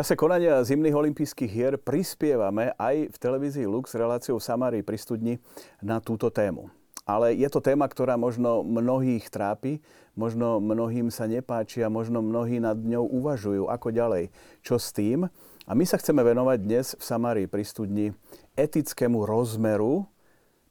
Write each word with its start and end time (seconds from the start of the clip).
Čase 0.00 0.16
konania 0.16 0.64
zimných 0.64 0.96
olympijských 0.96 1.52
hier 1.52 1.76
prispievame 1.76 2.72
aj 2.80 3.12
v 3.12 3.16
televízii 3.20 3.68
Lux 3.68 3.92
reláciou 3.92 4.40
Samári 4.40 4.80
pri 4.80 4.96
studni 4.96 5.36
na 5.84 6.00
túto 6.00 6.32
tému. 6.32 6.72
Ale 7.04 7.36
je 7.36 7.44
to 7.52 7.60
téma, 7.60 7.84
ktorá 7.84 8.16
možno 8.16 8.64
mnohých 8.64 9.28
trápi, 9.28 9.84
možno 10.16 10.56
mnohým 10.56 11.12
sa 11.12 11.28
nepáči 11.28 11.84
a 11.84 11.92
možno 11.92 12.24
mnohí 12.24 12.64
nad 12.64 12.80
ňou 12.80 13.12
uvažujú, 13.12 13.68
ako 13.68 13.92
ďalej, 13.92 14.32
čo 14.64 14.80
s 14.80 14.88
tým. 14.88 15.28
A 15.68 15.72
my 15.76 15.84
sa 15.84 16.00
chceme 16.00 16.24
venovať 16.24 16.58
dnes 16.64 16.96
v 16.96 17.02
Samárii 17.04 17.44
pri 17.44 17.68
studni 17.68 18.16
etickému 18.56 19.28
rozmeru 19.28 20.08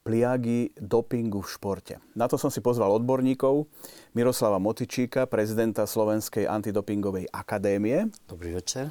pliagy 0.01 0.73
dopingu 0.81 1.45
v 1.45 1.53
športe. 1.53 2.01
Na 2.17 2.25
to 2.25 2.33
som 2.41 2.49
si 2.49 2.65
pozval 2.65 2.97
odborníkov 2.97 3.69
Miroslava 4.17 4.57
Motičíka, 4.57 5.29
prezidenta 5.29 5.85
Slovenskej 5.85 6.49
antidopingovej 6.49 7.29
akadémie. 7.29 8.09
Dobrý 8.25 8.57
večer. 8.57 8.89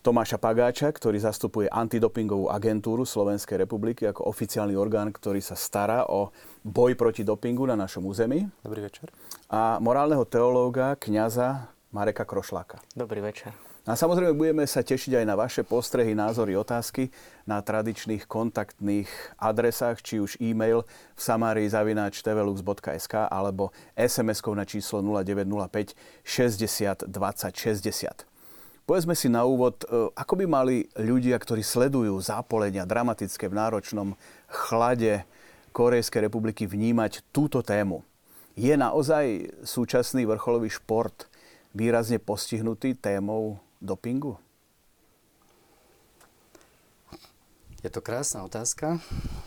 Tomáša 0.00 0.40
Pagáča, 0.40 0.88
ktorý 0.88 1.20
zastupuje 1.20 1.68
antidopingovú 1.68 2.48
agentúru 2.48 3.04
Slovenskej 3.04 3.60
republiky 3.60 4.08
ako 4.08 4.32
oficiálny 4.32 4.72
orgán, 4.72 5.12
ktorý 5.12 5.44
sa 5.44 5.52
stará 5.52 6.08
o 6.08 6.32
boj 6.64 6.96
proti 6.96 7.20
dopingu 7.20 7.68
na 7.68 7.76
našom 7.76 8.08
území. 8.08 8.48
Dobrý 8.64 8.80
večer. 8.80 9.12
A 9.52 9.76
morálneho 9.76 10.24
teológa, 10.24 10.96
kňaza 10.96 11.68
Mareka 11.92 12.24
Krošláka. 12.24 12.80
Dobrý 12.96 13.20
večer. 13.20 13.52
A 13.84 13.92
samozrejme 13.92 14.32
budeme 14.32 14.64
sa 14.64 14.80
tešiť 14.80 15.20
aj 15.20 15.24
na 15.28 15.36
vaše 15.36 15.68
postrehy, 15.68 16.16
názory, 16.16 16.56
otázky 16.56 17.12
na 17.44 17.60
tradičných 17.60 18.24
kontaktných 18.24 19.08
adresách, 19.36 20.00
či 20.00 20.16
už 20.16 20.40
e-mail 20.40 20.88
v 21.12 21.20
samarii.tvlux.sk 21.20 23.14
alebo 23.28 23.68
SMS-kou 24.00 24.56
na 24.56 24.64
číslo 24.64 25.04
0905 25.04 25.92
60 26.24 27.04
20 27.04 27.52
60. 27.52 28.29
Povedzme 28.84 29.14
si 29.14 29.30
na 29.30 29.46
úvod, 29.46 29.86
e, 29.86 30.10
ako 30.14 30.34
by 30.40 30.44
mali 30.50 30.76
ľudia, 30.98 31.38
ktorí 31.38 31.62
sledujú 31.62 32.18
zápolenia 32.18 32.88
dramatické 32.88 33.46
v 33.46 33.58
náročnom 33.58 34.08
chlade 34.50 35.22
Korejskej 35.70 36.26
republiky 36.26 36.66
vnímať 36.66 37.22
túto 37.30 37.62
tému. 37.62 38.02
Je 38.58 38.74
naozaj 38.74 39.54
súčasný 39.62 40.26
vrcholový 40.26 40.68
šport 40.68 41.30
výrazne 41.70 42.18
postihnutý 42.18 42.98
témou 42.98 43.62
dopingu? 43.78 44.36
Je 47.80 47.88
to 47.88 48.04
krásna 48.04 48.44
otázka, 48.44 49.00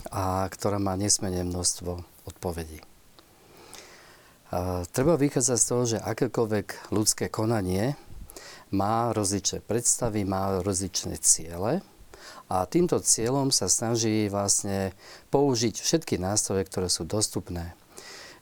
a 0.09 0.50
ktorá 0.50 0.81
má 0.81 0.98
nesmene 0.98 1.45
množstvo 1.45 2.02
odpovedí. 2.26 2.81
A 4.50 4.86
treba 4.89 5.17
vychádzať 5.22 5.58
z 5.58 5.67
toho, 5.70 5.84
že 5.86 5.98
akékoľvek 6.02 6.94
ľudské 6.94 7.30
konanie 7.30 7.94
má 8.74 9.14
rozličné 9.14 9.62
predstavy, 9.62 10.26
má 10.26 10.60
rozličné 10.66 11.22
ciele 11.22 11.86
a 12.50 12.66
týmto 12.66 12.98
cieľom 13.00 13.54
sa 13.54 13.70
snaží 13.70 14.28
vlastne 14.28 14.98
použiť 15.30 15.78
všetky 15.78 16.18
nástroje, 16.18 16.66
ktoré 16.66 16.90
sú 16.90 17.06
dostupné. 17.06 17.78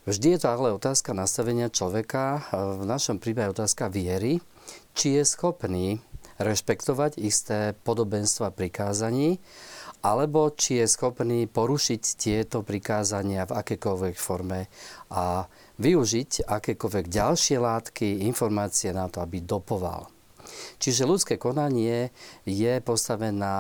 Vždy 0.10 0.34
je 0.34 0.40
to 0.42 0.48
ale 0.50 0.74
otázka 0.74 1.14
nastavenia 1.14 1.70
človeka, 1.70 2.50
v 2.52 2.90
našom 2.90 3.22
prípade 3.22 3.54
otázka 3.54 3.86
viery, 3.92 4.42
či 4.98 5.22
je 5.22 5.24
schopný 5.28 6.02
rešpektovať 6.42 7.22
isté 7.22 7.78
podobenstva 7.86 8.50
prikázaní, 8.50 9.38
alebo 10.02 10.50
či 10.50 10.82
je 10.82 10.90
schopný 10.90 11.46
porušiť 11.46 12.02
tieto 12.18 12.66
prikázania 12.66 13.46
v 13.46 13.56
akékoľvek 13.62 14.16
forme 14.18 14.66
a 15.14 15.46
využiť 15.78 16.50
akékoľvek 16.50 17.06
ďalšie 17.06 17.58
látky, 17.62 18.26
informácie 18.26 18.90
na 18.92 19.06
to, 19.08 19.22
aby 19.22 19.46
dopoval. 19.46 20.11
Čiže 20.82 21.10
ľudské 21.10 21.36
konanie 21.38 22.10
je 22.44 22.82
postavené 22.82 23.34
na 23.34 23.56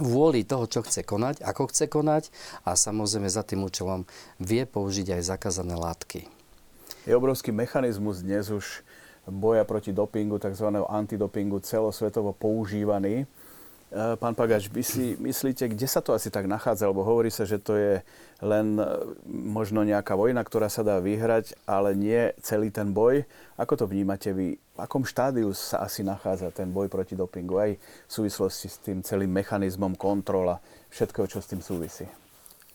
vôli 0.00 0.40
toho, 0.48 0.64
čo 0.64 0.80
chce 0.80 1.04
konať, 1.04 1.44
ako 1.44 1.68
chce 1.68 1.84
konať 1.92 2.32
a 2.64 2.72
samozrejme 2.72 3.28
za 3.28 3.44
tým 3.44 3.60
účelom 3.68 4.08
vie 4.40 4.64
použiť 4.64 5.20
aj 5.20 5.36
zakázané 5.36 5.76
látky. 5.76 6.24
Je 7.04 7.12
obrovský 7.12 7.52
mechanizmus 7.52 8.24
dnes 8.24 8.48
už 8.48 8.86
boja 9.28 9.62
proti 9.68 9.92
dopingu, 9.92 10.38
tzv. 10.40 10.66
antidopingu, 10.88 11.60
celosvetovo 11.60 12.32
používaný. 12.32 13.28
E, 13.92 14.16
pán 14.16 14.32
Pagač, 14.32 14.72
vy 14.72 14.80
si 14.80 15.20
myslíte, 15.20 15.68
kde 15.68 15.84
sa 15.84 16.00
to 16.00 16.16
asi 16.16 16.32
tak 16.32 16.48
nachádza? 16.48 16.88
Lebo 16.88 17.04
hovorí 17.04 17.28
sa, 17.28 17.44
že 17.44 17.60
to 17.60 17.76
je 17.76 18.00
len 18.40 18.80
e, 18.80 18.84
možno 19.28 19.84
nejaká 19.84 20.16
vojna, 20.16 20.40
ktorá 20.40 20.72
sa 20.72 20.80
dá 20.80 20.96
vyhrať, 20.96 21.52
ale 21.68 21.92
nie 21.92 22.32
celý 22.40 22.72
ten 22.72 22.96
boj. 22.96 23.28
Ako 23.60 23.76
to 23.76 23.84
vnímate 23.84 24.32
vy? 24.32 24.56
V 24.56 24.78
akom 24.80 25.04
štádiu 25.04 25.52
sa 25.52 25.84
asi 25.84 26.00
nachádza 26.00 26.48
ten 26.56 26.72
boj 26.72 26.88
proti 26.88 27.12
dopingu? 27.12 27.60
Aj 27.60 27.70
v 27.76 28.10
súvislosti 28.10 28.72
s 28.72 28.80
tým 28.80 29.04
celým 29.04 29.28
mechanizmom 29.28 29.92
kontrola 30.00 30.64
všetkého, 30.88 31.28
čo 31.28 31.44
s 31.44 31.52
tým 31.52 31.60
súvisí. 31.60 32.08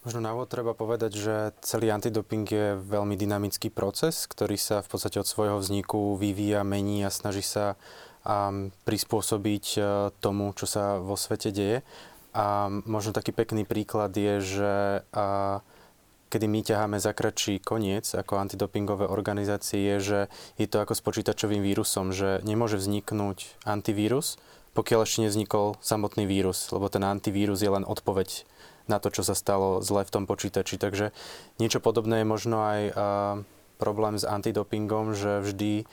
Možno 0.06 0.24
na 0.24 0.32
úvod 0.32 0.48
treba 0.48 0.72
povedať, 0.72 1.20
že 1.20 1.36
celý 1.60 1.92
antidoping 1.92 2.48
je 2.48 2.80
veľmi 2.80 3.20
dynamický 3.20 3.68
proces, 3.68 4.24
ktorý 4.30 4.56
sa 4.56 4.80
v 4.80 4.88
podstate 4.88 5.20
od 5.20 5.28
svojho 5.28 5.60
vzniku 5.60 6.16
vyvíja, 6.16 6.64
mení 6.64 7.04
a 7.04 7.12
snaží 7.12 7.44
sa 7.44 7.76
a 8.28 8.52
prispôsobiť 8.84 9.66
e, 9.76 9.82
tomu, 10.20 10.52
čo 10.52 10.68
sa 10.68 11.00
vo 11.00 11.16
svete 11.16 11.56
deje. 11.56 11.80
A 12.36 12.70
možno 12.86 13.16
taký 13.16 13.32
pekný 13.34 13.66
príklad 13.66 14.14
je, 14.14 14.38
že 14.44 14.74
kedy 16.30 16.46
my 16.46 16.60
ťaháme 16.62 16.98
za 17.02 17.16
kratší 17.16 17.64
koniec 17.64 18.06
ako 18.14 18.38
antidopingové 18.38 19.10
organizácie, 19.10 19.82
je, 19.82 19.98
že 19.98 20.20
je 20.62 20.68
to 20.70 20.78
ako 20.84 20.94
s 20.94 21.02
počítačovým 21.02 21.66
vírusom, 21.66 22.14
že 22.14 22.44
nemôže 22.46 22.78
vzniknúť 22.78 23.58
antivírus, 23.66 24.38
pokiaľ 24.78 25.10
ešte 25.10 25.26
nevznikol 25.26 25.82
samotný 25.82 26.30
vírus, 26.30 26.70
lebo 26.70 26.86
ten 26.94 27.02
antivírus 27.02 27.64
je 27.64 27.74
len 27.74 27.82
odpoveď 27.82 28.46
na 28.86 29.02
to, 29.02 29.10
čo 29.10 29.26
sa 29.26 29.34
stalo 29.34 29.82
zle 29.82 30.06
v 30.06 30.14
tom 30.14 30.30
počítači. 30.30 30.78
Takže 30.78 31.16
niečo 31.58 31.82
podobné 31.82 32.22
je 32.22 32.28
možno 32.30 32.62
aj 32.62 32.82
problém 33.82 34.14
s 34.20 34.30
antidopingom, 34.30 35.18
že 35.18 35.42
vždy 35.42 35.90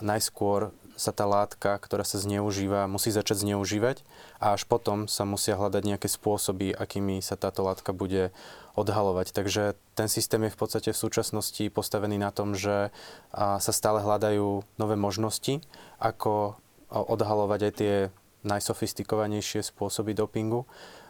najskôr 0.00 0.72
sa 0.98 1.14
tá 1.14 1.30
látka, 1.30 1.78
ktorá 1.78 2.02
sa 2.02 2.18
zneužíva, 2.18 2.90
musí 2.90 3.14
začať 3.14 3.46
zneužívať 3.46 4.02
a 4.42 4.58
až 4.58 4.66
potom 4.66 5.06
sa 5.06 5.22
musia 5.22 5.54
hľadať 5.54 5.82
nejaké 5.86 6.10
spôsoby, 6.10 6.74
akými 6.74 7.22
sa 7.22 7.38
táto 7.38 7.62
látka 7.62 7.94
bude 7.94 8.34
odhalovať. 8.74 9.30
Takže 9.30 9.78
ten 9.94 10.10
systém 10.10 10.42
je 10.42 10.54
v 10.54 10.58
podstate 10.58 10.90
v 10.90 10.98
súčasnosti 10.98 11.62
postavený 11.70 12.18
na 12.18 12.34
tom, 12.34 12.58
že 12.58 12.90
sa 13.38 13.72
stále 13.72 14.02
hľadajú 14.02 14.66
nové 14.74 14.96
možnosti, 14.98 15.62
ako 16.02 16.58
odhalovať 16.90 17.60
aj 17.62 17.72
tie 17.78 17.94
najsofistikovanejšie 18.42 19.62
spôsoby 19.62 20.18
dopingu. 20.18 20.66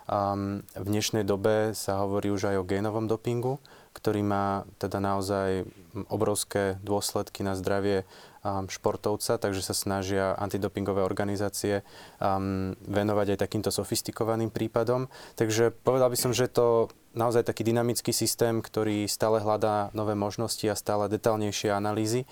V 0.09 0.89
dnešnej 0.89 1.25
dobe 1.25 1.77
sa 1.77 2.01
hovorí 2.01 2.33
už 2.33 2.49
aj 2.53 2.57
o 2.61 2.69
génovom 2.69 3.05
dopingu, 3.05 3.61
ktorý 3.93 4.25
má 4.25 4.65
teda 4.81 5.05
naozaj 5.05 5.69
obrovské 6.09 6.81
dôsledky 6.81 7.45
na 7.45 7.53
zdravie 7.53 8.09
športovca, 8.45 9.37
takže 9.39 9.63
sa 9.63 9.75
snažia 9.75 10.35
antidopingové 10.39 11.03
organizácie 11.03 11.83
um, 12.23 12.73
venovať 12.87 13.35
aj 13.35 13.39
takýmto 13.43 13.71
sofistikovaným 13.75 14.49
prípadom. 14.49 15.11
Takže 15.35 15.75
povedal 15.83 16.09
by 16.13 16.19
som, 16.19 16.31
že 16.31 16.49
to 16.49 16.89
naozaj 17.19 17.43
taký 17.45 17.67
dynamický 17.67 18.15
systém, 18.15 18.63
ktorý 18.63 19.11
stále 19.11 19.43
hľadá 19.43 19.91
nové 19.93 20.15
možnosti 20.15 20.65
a 20.71 20.79
stále 20.79 21.11
detálnejšie 21.11 21.75
analýzy, 21.75 22.25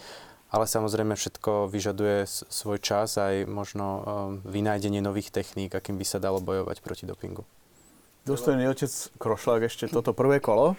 ale 0.54 0.70
samozrejme 0.70 1.18
všetko 1.18 1.66
vyžaduje 1.66 2.24
svoj 2.28 2.78
čas 2.78 3.18
aj 3.18 3.50
možno 3.50 3.86
um, 3.86 4.02
vynájdenie 4.46 5.02
nových 5.02 5.34
techník, 5.34 5.74
akým 5.74 5.98
by 5.98 6.06
sa 6.06 6.22
dalo 6.22 6.38
bojovať 6.38 6.80
proti 6.86 7.04
dopingu. 7.04 7.42
Dostojný 8.26 8.66
otec 8.66 8.90
Krošlák 9.22 9.70
ešte 9.70 9.86
toto 9.86 10.10
prvé 10.10 10.42
kolo. 10.42 10.74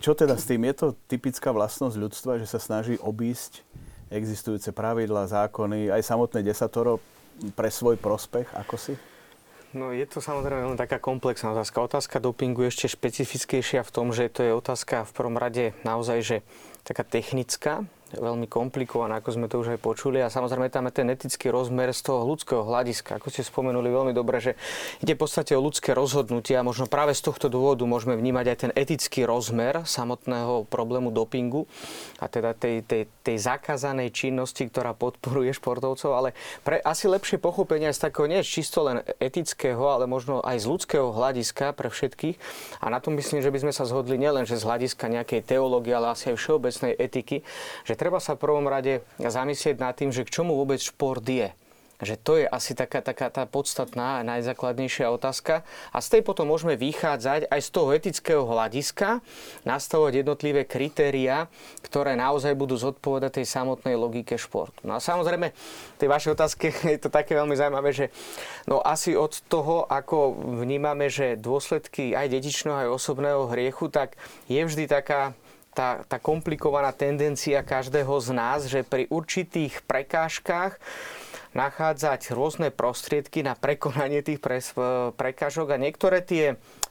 Čo 0.00 0.12
teda 0.14 0.36
s 0.36 0.44
tým? 0.46 0.62
Je 0.68 0.74
to 0.76 0.86
typická 1.08 1.50
vlastnosť 1.50 1.96
ľudstva, 1.96 2.32
že 2.38 2.46
sa 2.46 2.60
snaží 2.60 3.00
obísť 3.00 3.64
existujúce 4.10 4.70
pravidlá, 4.70 5.26
zákony, 5.26 5.90
aj 5.90 6.02
samotné 6.06 6.46
desatoro 6.46 7.02
pre 7.58 7.68
svoj 7.68 7.98
prospech, 7.98 8.46
ako 8.54 8.74
si? 8.78 8.94
No 9.74 9.90
je 9.90 10.06
to 10.08 10.22
samozrejme 10.22 10.72
len 10.72 10.78
taká 10.78 11.02
komplexná 11.02 11.52
otázka. 11.52 11.84
Otázka 11.84 12.16
dopingu 12.22 12.64
je 12.64 12.72
ešte 12.72 12.96
špecifickejšia 12.96 13.82
v 13.82 13.90
tom, 13.92 14.14
že 14.14 14.30
to 14.30 14.40
je 14.46 14.54
otázka 14.54 15.04
v 15.04 15.12
prvom 15.12 15.36
rade 15.36 15.74
naozaj, 15.82 16.18
že 16.22 16.36
taká 16.86 17.02
technická, 17.02 17.84
veľmi 18.14 18.46
komplikovaná, 18.46 19.18
ako 19.18 19.34
sme 19.34 19.46
to 19.50 19.58
už 19.58 19.74
aj 19.74 19.80
počuli. 19.82 20.22
A 20.22 20.30
samozrejme 20.30 20.70
tam 20.70 20.86
je 20.86 21.02
ten 21.02 21.08
etický 21.10 21.50
rozmer 21.50 21.90
z 21.90 22.06
toho 22.06 22.22
ľudského 22.22 22.62
hľadiska. 22.62 23.18
Ako 23.18 23.34
ste 23.34 23.42
spomenuli 23.42 23.90
veľmi 23.90 24.12
dobre, 24.14 24.38
že 24.38 24.52
ide 25.02 25.18
v 25.18 25.26
podstate 25.26 25.58
o 25.58 25.64
ľudské 25.64 25.90
rozhodnutie 25.90 26.54
a 26.54 26.62
možno 26.62 26.86
práve 26.86 27.18
z 27.18 27.26
tohto 27.26 27.50
dôvodu 27.50 27.82
môžeme 27.82 28.14
vnímať 28.14 28.46
aj 28.46 28.58
ten 28.62 28.72
etický 28.78 29.26
rozmer 29.26 29.82
samotného 29.82 30.70
problému 30.70 31.10
dopingu 31.10 31.66
a 32.22 32.30
teda 32.30 32.54
tej, 32.54 32.86
tej, 32.86 33.10
tej 33.26 33.36
zakázanej 33.42 34.14
činnosti, 34.14 34.62
ktorá 34.70 34.94
podporuje 34.94 35.50
športovcov, 35.50 36.10
ale 36.14 36.38
pre 36.62 36.78
asi 36.78 37.10
lepšie 37.10 37.42
pochopenie 37.42 37.90
z 37.90 38.06
takého 38.06 38.30
nie 38.30 38.38
čisto 38.46 38.86
len 38.86 39.02
etického, 39.18 39.82
ale 39.82 40.06
možno 40.06 40.38
aj 40.46 40.62
z 40.62 40.66
ľudského 40.70 41.10
hľadiska 41.10 41.74
pre 41.74 41.90
všetkých. 41.90 42.36
A 42.78 42.86
na 42.86 43.02
tom 43.02 43.18
myslím, 43.18 43.42
že 43.42 43.50
by 43.50 43.66
sme 43.66 43.72
sa 43.74 43.82
zhodli 43.82 44.14
nielen, 44.14 44.46
že 44.46 44.54
z 44.54 44.62
hľadiska 44.62 45.10
nejakej 45.10 45.42
teológie, 45.42 45.90
ale 45.96 46.14
asi 46.14 46.30
aj 46.30 46.38
všeobecnej 46.38 46.94
etiky, 46.94 47.42
že 47.82 47.95
treba 47.96 48.20
sa 48.22 48.36
v 48.36 48.44
prvom 48.44 48.68
rade 48.68 49.02
zamyslieť 49.18 49.76
nad 49.80 49.96
tým, 49.96 50.12
že 50.12 50.22
k 50.22 50.32
čomu 50.40 50.54
vôbec 50.54 50.78
šport 50.78 51.24
je. 51.24 51.50
Že 51.96 52.14
to 52.20 52.32
je 52.36 52.44
asi 52.44 52.76
taká, 52.76 53.00
taká 53.00 53.32
tá 53.32 53.48
podstatná 53.48 54.20
a 54.20 54.26
najzákladnejšia 54.28 55.08
otázka. 55.08 55.64
A 55.96 56.04
z 56.04 56.12
tej 56.12 56.22
potom 56.28 56.44
môžeme 56.44 56.76
vychádzať 56.76 57.48
aj 57.48 57.60
z 57.64 57.70
toho 57.72 57.88
etického 57.96 58.44
hľadiska, 58.44 59.24
nastavovať 59.64 60.20
jednotlivé 60.20 60.68
kritéria, 60.68 61.48
ktoré 61.80 62.12
naozaj 62.12 62.52
budú 62.52 62.76
zodpovedať 62.76 63.40
tej 63.40 63.46
samotnej 63.48 63.96
logike 63.96 64.36
športu. 64.36 64.84
No 64.84 64.92
a 64.92 65.00
samozrejme, 65.00 65.56
tej 65.96 66.08
vašej 66.12 66.36
otázke 66.36 66.68
je 66.92 67.00
to 67.00 67.08
také 67.08 67.32
veľmi 67.32 67.56
zaujímavé, 67.56 67.96
že 67.96 68.06
no 68.68 68.84
asi 68.84 69.16
od 69.16 69.32
toho, 69.48 69.88
ako 69.88 70.36
vnímame, 70.36 71.08
že 71.08 71.40
dôsledky 71.40 72.12
aj 72.12 72.28
dedičného, 72.28 72.76
aj 72.76 72.92
osobného 72.92 73.48
hriechu, 73.48 73.88
tak 73.88 74.20
je 74.52 74.60
vždy 74.60 74.84
taká 74.84 75.32
tá, 75.76 76.08
tá 76.08 76.16
komplikovaná 76.16 76.88
tendencia 76.96 77.60
každého 77.60 78.16
z 78.24 78.28
nás, 78.32 78.64
že 78.64 78.80
pri 78.80 79.04
určitých 79.12 79.84
prekážkach 79.84 80.80
nachádzať 81.52 82.32
rôzne 82.32 82.72
prostriedky 82.72 83.44
na 83.44 83.52
prekonanie 83.52 84.24
tých 84.24 84.40
prekážok 85.16 85.76
a 85.76 85.80
niektoré 85.80 86.24
tie 86.24 86.56
E, 86.56 86.85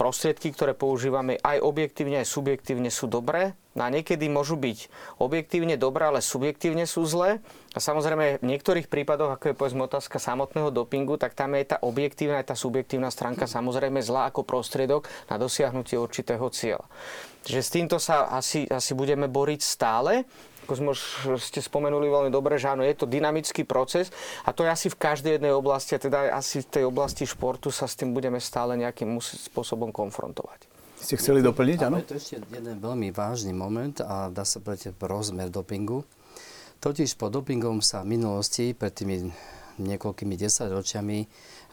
prostriedky, 0.00 0.50
ktoré 0.56 0.72
používame 0.72 1.36
aj 1.42 1.60
objektívne, 1.60 2.24
aj 2.24 2.28
subjektívne 2.28 2.88
sú 2.88 3.06
dobré. 3.10 3.52
A 3.74 3.90
niekedy 3.90 4.30
môžu 4.30 4.54
byť 4.54 4.86
objektívne 5.18 5.74
dobré, 5.74 6.06
ale 6.06 6.22
subjektívne 6.22 6.86
sú 6.86 7.02
zlé. 7.10 7.42
A 7.74 7.82
samozrejme 7.82 8.38
v 8.38 8.48
niektorých 8.54 8.86
prípadoch, 8.86 9.34
ako 9.34 9.50
je 9.50 9.58
povedzme 9.58 9.82
otázka 9.90 10.22
samotného 10.22 10.70
dopingu, 10.70 11.18
tak 11.18 11.34
tam 11.34 11.58
je 11.58 11.74
tá 11.74 11.82
objektívna 11.82 12.38
aj 12.38 12.54
tá 12.54 12.56
subjektívna 12.56 13.10
stránka 13.10 13.50
samozrejme 13.50 13.98
zlá 13.98 14.30
ako 14.30 14.46
prostriedok 14.46 15.10
na 15.26 15.42
dosiahnutie 15.42 15.98
určitého 15.98 16.46
cieľa. 16.54 16.86
Čiže 17.44 17.60
s 17.60 17.70
týmto 17.74 17.96
sa 17.98 18.30
asi, 18.30 18.64
asi 18.70 18.94
budeme 18.94 19.26
boriť 19.26 19.60
stále 19.60 20.22
ako 20.64 20.72
sme 20.74 20.88
už 20.96 21.00
ste 21.38 21.60
spomenuli 21.60 22.08
veľmi 22.08 22.32
dobre, 22.32 22.56
že 22.56 22.72
áno, 22.72 22.80
je 22.80 22.96
to 22.96 23.04
dynamický 23.04 23.68
proces 23.68 24.08
a 24.48 24.56
to 24.56 24.64
je 24.64 24.72
asi 24.72 24.88
v 24.88 24.96
každej 24.96 25.38
jednej 25.38 25.52
oblasti, 25.52 25.94
a 25.94 26.00
teda 26.00 26.32
asi 26.32 26.64
v 26.64 26.68
tej 26.80 26.84
oblasti 26.88 27.28
športu 27.28 27.68
sa 27.68 27.84
s 27.84 27.94
tým 27.94 28.16
budeme 28.16 28.40
stále 28.40 28.74
nejakým 28.80 29.20
spôsobom 29.20 29.92
konfrontovať. 29.92 30.66
Ste 30.96 31.20
chceli 31.20 31.44
doplniť, 31.44 31.78
áno? 31.84 32.00
Je 32.00 32.08
to 32.08 32.16
ešte 32.16 32.40
jeden 32.48 32.80
veľmi 32.80 33.12
vážny 33.12 33.52
moment 33.52 34.00
a 34.00 34.32
dá 34.32 34.48
sa 34.48 34.56
povedať 34.56 34.96
rozmer 34.96 35.52
dopingu. 35.52 36.00
Totiž 36.80 37.20
pod 37.20 37.36
dopingom 37.36 37.84
sa 37.84 38.00
v 38.00 38.16
minulosti, 38.16 38.72
pred 38.72 38.92
tými 38.92 39.28
niekoľkými 39.84 40.32
desaťročiami, 40.32 41.18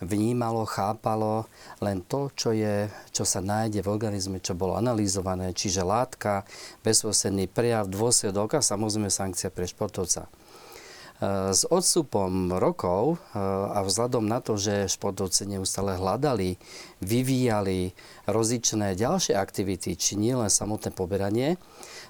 vnímalo, 0.01 0.65
chápalo 0.65 1.45
len 1.80 2.01
to, 2.01 2.33
čo, 2.33 2.51
je, 2.51 2.89
čo 3.13 3.24
sa 3.24 3.39
nájde 3.39 3.86
v 3.86 3.92
organizme, 3.94 4.42
čo 4.42 4.57
bolo 4.57 4.75
analýzované, 4.75 5.53
čiže 5.53 5.86
látka, 5.86 6.44
bezposledný 6.81 7.45
prejav, 7.45 7.88
dôsledok 7.88 8.57
a 8.57 8.65
samozrejme 8.65 9.13
sankcia 9.13 9.53
pre 9.53 9.69
športovca. 9.69 10.25
E, 10.25 11.53
s 11.53 11.69
odstupom 11.69 12.57
rokov 12.57 13.21
e, 13.31 13.38
a 13.69 13.86
vzhľadom 13.86 14.25
na 14.25 14.42
to, 14.42 14.57
že 14.57 14.89
športovci 14.89 15.45
neustále 15.45 16.01
hľadali, 16.01 16.57
vyvíjali 17.06 17.94
rozličné 18.25 18.98
ďalšie 18.98 19.38
aktivity, 19.38 19.94
či 19.94 20.18
nie 20.18 20.33
len 20.33 20.50
samotné 20.50 20.89
poberanie, 20.89 21.62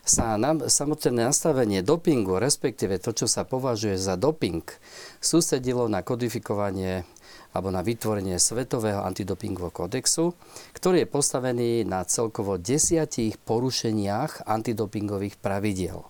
sa 0.02 0.40
na, 0.40 0.58
samotné 0.58 1.28
nastavenie 1.28 1.84
dopingu, 1.84 2.40
respektíve 2.42 2.98
to, 2.98 3.14
čo 3.14 3.28
sa 3.30 3.46
považuje 3.46 4.00
za 4.00 4.18
doping, 4.18 4.64
sústredilo 5.22 5.86
na 5.92 6.02
kodifikovanie 6.02 7.06
alebo 7.52 7.70
na 7.70 7.84
vytvorenie 7.84 8.40
Svetového 8.40 9.04
antidopingového 9.04 9.72
kódexu, 9.72 10.36
ktorý 10.76 11.04
je 11.04 11.12
postavený 11.12 11.72
na 11.84 12.04
celkovo 12.08 12.56
desiatich 12.56 13.36
porušeniach 13.44 14.48
antidopingových 14.48 15.40
pravidiel. 15.40 16.08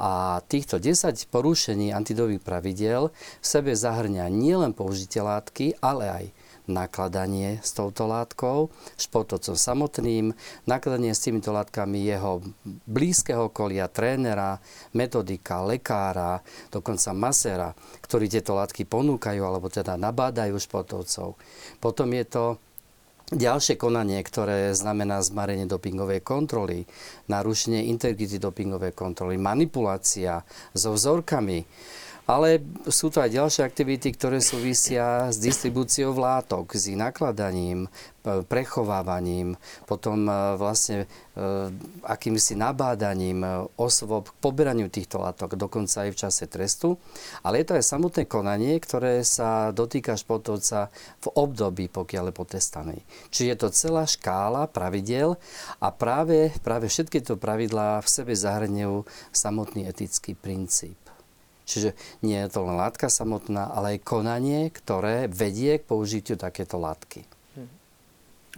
A 0.00 0.40
týchto 0.48 0.80
10 0.80 1.28
porušení 1.28 1.92
antidopingových 1.92 2.46
pravidiel 2.46 3.02
v 3.12 3.44
sebe 3.44 3.76
zahrňa 3.76 4.32
nielen 4.32 4.72
použitie 4.72 5.20
látky, 5.20 5.76
ale 5.84 6.04
aj 6.08 6.24
nakladanie 6.70 7.58
s 7.60 7.74
touto 7.74 8.06
látkou, 8.06 8.70
športovcom 8.96 9.58
samotným, 9.58 10.32
nakladanie 10.64 11.12
s 11.12 11.26
týmito 11.26 11.50
látkami 11.50 12.06
jeho 12.06 12.40
blízkeho 12.86 13.50
okolia, 13.50 13.90
trénera, 13.90 14.62
metodika, 14.94 15.60
lekára, 15.66 16.40
dokonca 16.70 17.10
maséra, 17.10 17.70
ktorí 18.06 18.30
tieto 18.30 18.54
látky 18.54 18.86
ponúkajú 18.86 19.42
alebo 19.42 19.66
teda 19.66 19.98
nabádajú 19.98 20.56
športovcov. 20.56 21.36
Potom 21.82 22.08
je 22.14 22.24
to 22.24 22.44
Ďalšie 23.30 23.78
konanie, 23.78 24.18
ktoré 24.26 24.74
znamená 24.74 25.22
zmarenie 25.22 25.62
dopingovej 25.62 26.18
kontroly, 26.18 26.82
narušenie 27.30 27.86
integrity 27.86 28.42
dopingovej 28.42 28.90
kontroly, 28.90 29.38
manipulácia 29.38 30.42
so 30.74 30.98
vzorkami, 30.98 31.62
ale 32.30 32.62
sú 32.86 33.10
to 33.10 33.18
aj 33.18 33.34
ďalšie 33.34 33.66
aktivity, 33.66 34.14
ktoré 34.14 34.38
súvisia 34.38 35.34
s 35.34 35.42
distribúciou 35.42 36.14
vlátok, 36.14 36.78
s 36.78 36.86
ich 36.86 36.94
nakladaním, 36.94 37.90
prechovávaním, 38.22 39.58
potom 39.88 40.30
e, 40.30 40.32
vlastne 40.54 40.98
e, 41.02 41.06
akýmsi 42.06 42.54
nabádaním 42.54 43.66
osôb 43.74 44.30
k 44.30 44.38
poberaniu 44.38 44.86
týchto 44.86 45.18
látok, 45.18 45.58
dokonca 45.58 46.06
aj 46.06 46.10
v 46.14 46.20
čase 46.22 46.44
trestu. 46.46 47.02
Ale 47.42 47.58
je 47.58 47.66
to 47.66 47.76
aj 47.82 47.90
samotné 47.98 48.22
konanie, 48.30 48.78
ktoré 48.78 49.26
sa 49.26 49.74
dotýka 49.74 50.14
športovca 50.14 50.92
v 51.18 51.26
období, 51.34 51.90
pokiaľ 51.90 52.30
je 52.30 52.34
potestaný. 52.36 52.98
Čiže 53.34 53.48
je 53.48 53.58
to 53.58 53.68
celá 53.74 54.04
škála 54.06 54.70
pravidel 54.70 55.34
a 55.82 55.90
práve, 55.90 56.54
práve 56.62 56.86
všetky 56.86 57.24
tieto 57.24 57.40
pravidlá 57.40 57.98
v 58.04 58.08
sebe 58.08 58.38
zahrňujú 58.38 59.02
samotný 59.34 59.90
etický 59.90 60.38
princíp. 60.38 61.09
Čiže 61.70 61.94
nie 62.26 62.34
je 62.34 62.50
to 62.50 62.66
len 62.66 62.74
látka 62.74 63.06
samotná, 63.06 63.70
ale 63.70 63.94
aj 63.94 64.02
konanie, 64.02 64.74
ktoré 64.74 65.30
vedie 65.30 65.78
k 65.78 65.86
použitiu 65.86 66.34
takéto 66.34 66.82
látky. 66.82 67.22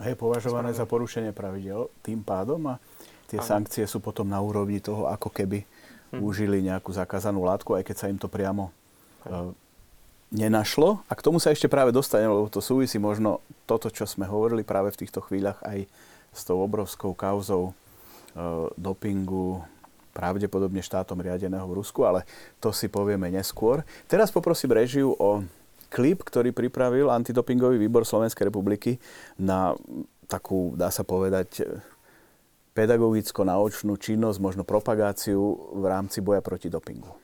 A 0.00 0.08
je 0.08 0.16
považované 0.16 0.72
za 0.72 0.88
porušenie 0.88 1.36
pravidel 1.36 1.92
tým 2.00 2.24
pádom 2.24 2.64
a 2.72 2.80
tie 3.28 3.36
Aha. 3.36 3.44
sankcie 3.44 3.84
sú 3.84 4.00
potom 4.00 4.24
na 4.24 4.40
úrovni 4.40 4.80
toho, 4.80 5.04
ako 5.04 5.28
keby 5.28 5.68
hm. 6.16 6.20
užili 6.24 6.64
nejakú 6.64 6.96
zakázanú 6.96 7.44
látku, 7.44 7.76
aj 7.76 7.84
keď 7.84 7.96
sa 8.00 8.08
im 8.08 8.16
to 8.16 8.32
priamo 8.32 8.72
uh, 9.28 9.52
nenašlo. 10.32 11.04
A 11.06 11.12
k 11.12 11.24
tomu 11.24 11.36
sa 11.36 11.52
ešte 11.52 11.68
práve 11.68 11.92
dostanem, 11.92 12.32
lebo 12.32 12.48
to 12.48 12.64
súvisí 12.64 12.96
možno 12.96 13.44
toto, 13.68 13.92
čo 13.92 14.08
sme 14.08 14.24
hovorili 14.24 14.64
práve 14.64 14.88
v 14.96 15.04
týchto 15.04 15.20
chvíľach 15.20 15.60
aj 15.60 15.84
s 16.32 16.40
tou 16.48 16.64
obrovskou 16.64 17.12
kauzou 17.12 17.76
uh, 17.76 18.72
dopingu, 18.80 19.60
pravdepodobne 20.12 20.84
štátom 20.84 21.18
riadeného 21.18 21.64
v 21.64 21.76
Rusku, 21.80 22.04
ale 22.04 22.28
to 22.60 22.70
si 22.70 22.92
povieme 22.92 23.32
neskôr. 23.32 23.80
Teraz 24.06 24.28
poprosím 24.28 24.76
režiu 24.76 25.16
o 25.16 25.42
klip, 25.92 26.24
ktorý 26.24 26.52
pripravil 26.52 27.12
antidopingový 27.12 27.76
výbor 27.80 28.04
Slovenskej 28.08 28.48
republiky 28.48 28.96
na 29.40 29.76
takú, 30.24 30.72
dá 30.76 30.88
sa 30.88 31.04
povedať, 31.04 31.64
pedagogicko-naučnú 32.72 34.00
činnosť, 34.00 34.38
možno 34.40 34.64
propagáciu 34.64 35.40
v 35.76 35.84
rámci 35.84 36.24
boja 36.24 36.40
proti 36.40 36.72
dopingu. 36.72 37.21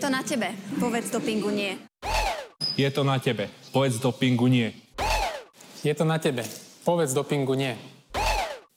To 0.00 0.08
na 0.08 0.24
tebe. 0.24 0.56
Povedz 0.80 1.12
dopingu 1.12 1.52
nie. 1.52 1.76
Je 2.72 2.88
to 2.88 3.04
na 3.04 3.20
tebe. 3.20 3.52
Povedz 3.68 4.00
dopingu 4.00 4.48
nie. 4.48 4.72
Je 5.84 5.92
to 5.92 6.08
na 6.08 6.16
tebe. 6.16 6.40
Povedz 6.88 7.12
dopingu 7.12 7.52
nie. 7.52 7.76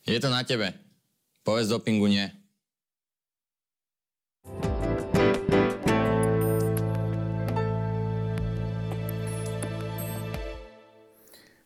Je 0.04 0.20
to 0.20 0.28
na 0.28 0.44
tebe. 0.44 0.76
Povedz 1.48 1.72
dopingu 1.72 2.12
nie. 2.12 2.28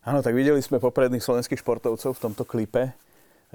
Áno, 0.06 0.22
tak 0.22 0.38
videli 0.38 0.62
sme 0.62 0.78
popredných 0.78 1.26
slovenských 1.26 1.66
športovcov 1.66 2.14
v 2.14 2.22
tomto 2.30 2.46
klipe. 2.46 2.94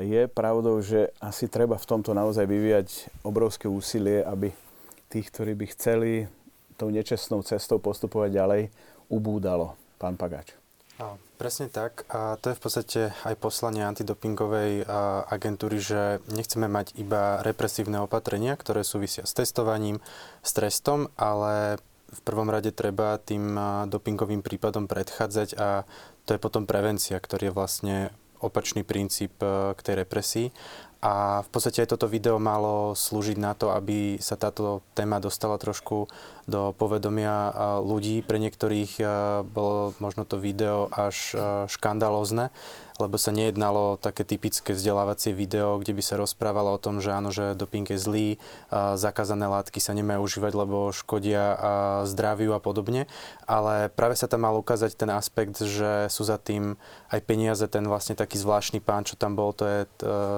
Je 0.03 0.27
pravdou, 0.27 0.83
že 0.83 1.15
asi 1.23 1.47
treba 1.47 1.79
v 1.79 1.87
tomto 1.87 2.11
naozaj 2.11 2.43
vyvíjať 2.51 2.89
obrovské 3.23 3.71
úsilie, 3.71 4.27
aby 4.27 4.51
tých, 5.13 5.29
ktorí 5.29 5.53
by 5.53 5.67
chceli 5.77 6.11
tou 6.81 6.89
nečestnou 6.89 7.45
cestou 7.45 7.77
postupovať 7.77 8.31
ďalej, 8.33 8.63
ubúdalo, 9.13 9.77
pán 10.01 10.17
Pagáč. 10.17 10.57
A, 11.01 11.21
presne 11.37 11.69
tak. 11.69 12.09
A 12.09 12.41
to 12.41 12.53
je 12.53 12.59
v 12.59 12.63
podstate 12.63 13.01
aj 13.29 13.35
poslanie 13.37 13.85
antidopingovej 13.85 14.89
agentúry, 15.29 15.81
že 15.81 16.25
nechceme 16.33 16.69
mať 16.69 16.97
iba 16.97 17.45
represívne 17.45 18.01
opatrenia, 18.01 18.57
ktoré 18.57 18.85
súvisia 18.85 19.29
s 19.29 19.37
testovaním, 19.37 20.01
s 20.41 20.51
trestom, 20.57 21.13
ale 21.21 21.77
v 22.13 22.21
prvom 22.29 22.53
rade 22.53 22.73
treba 22.77 23.17
tým 23.17 23.57
dopingovým 23.89 24.45
prípadom 24.45 24.85
predchádzať 24.85 25.49
a 25.57 25.89
to 26.29 26.37
je 26.37 26.41
potom 26.45 26.69
prevencia, 26.69 27.17
ktorý 27.17 27.49
je 27.49 27.57
vlastne 27.57 27.97
opačný 28.43 28.85
princíp 28.85 29.33
k 29.41 29.81
tej 29.81 30.05
represii. 30.05 30.53
A 31.03 31.43
v 31.43 31.49
podstate 31.51 31.83
aj 31.83 31.99
toto 31.99 32.07
video 32.07 32.39
malo 32.39 32.95
slúžiť 32.95 33.35
na 33.35 33.59
to, 33.59 33.75
aby 33.75 34.23
sa 34.23 34.39
táto 34.39 34.87
téma 34.95 35.19
dostala 35.19 35.59
trošku 35.59 36.07
do 36.47 36.75
povedomia 36.75 37.55
ľudí. 37.83 38.23
Pre 38.27 38.39
niektorých 38.39 38.99
bolo 39.47 39.95
možno 40.03 40.27
to 40.27 40.43
video 40.43 40.91
až 40.91 41.39
škandalózne, 41.71 42.51
lebo 43.01 43.17
sa 43.19 43.33
nejednalo 43.35 43.99
také 43.99 44.23
typické 44.23 44.77
vzdelávacie 44.77 45.35
video, 45.35 45.81
kde 45.81 45.97
by 45.97 46.03
sa 46.05 46.21
rozprávalo 46.21 46.77
o 46.77 46.83
tom, 46.83 47.03
že 47.03 47.11
áno, 47.11 47.31
že 47.35 47.55
doping 47.59 47.89
je 47.89 47.99
zlý, 47.99 48.29
zakázané 48.95 49.49
látky 49.49 49.79
sa 49.81 49.97
nemajú 49.97 50.23
užívať, 50.23 50.53
lebo 50.55 50.91
škodia 50.95 51.57
zdraviu 52.07 52.55
a 52.55 52.61
podobne. 52.61 53.11
Ale 53.47 53.91
práve 53.91 54.15
sa 54.15 54.31
tam 54.31 54.47
mal 54.47 54.55
ukázať 54.59 54.99
ten 54.99 55.11
aspekt, 55.11 55.63
že 55.63 56.11
sú 56.11 56.27
za 56.27 56.39
tým 56.43 56.75
aj 57.11 57.21
peniaze, 57.23 57.65
ten 57.71 57.87
vlastne 57.87 58.19
taký 58.19 58.39
zvláštny 58.39 58.83
pán, 58.83 59.07
čo 59.07 59.15
tam 59.19 59.35
bol, 59.35 59.55
to 59.55 59.65
je 59.67 59.79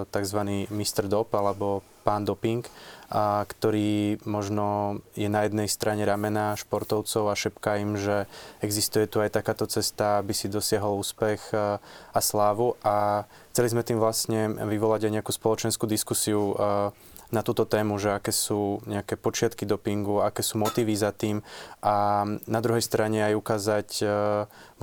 tzv. 0.08 0.40
Mr. 0.68 1.08
Dop 1.10 1.32
alebo 1.34 1.80
pán 2.04 2.28
doping, 2.28 2.60
a 3.08 3.46
ktorý 3.48 4.20
možno 4.28 4.98
je 5.16 5.30
na 5.32 5.48
jednej 5.48 5.70
strane 5.70 6.04
ramena 6.04 6.52
športovcov 6.58 7.30
a 7.30 7.38
šepká 7.38 7.80
im, 7.80 7.96
že 7.96 8.28
existuje 8.60 9.08
tu 9.08 9.24
aj 9.24 9.32
takáto 9.32 9.64
cesta, 9.64 10.20
aby 10.20 10.36
si 10.36 10.52
dosiahol 10.52 11.00
úspech 11.00 11.40
a 11.54 12.20
slávu. 12.20 12.76
A 12.84 13.24
chceli 13.54 13.72
sme 13.72 13.86
tým 13.86 14.02
vlastne 14.02 14.52
vyvolať 14.52 15.08
aj 15.08 15.14
nejakú 15.20 15.32
spoločenskú 15.32 15.88
diskusiu 15.88 16.52
na 17.32 17.42
túto 17.42 17.66
tému, 17.66 17.98
že 17.98 18.14
aké 18.14 18.30
sú 18.30 18.78
nejaké 18.86 19.18
počiatky 19.18 19.66
dopingu, 19.66 20.22
aké 20.22 20.44
sú 20.46 20.60
motívy 20.60 20.94
za 20.94 21.10
tým 21.10 21.42
a 21.82 22.22
na 22.46 22.60
druhej 22.62 22.84
strane 22.84 23.26
aj 23.26 23.34
ukázať 23.34 23.88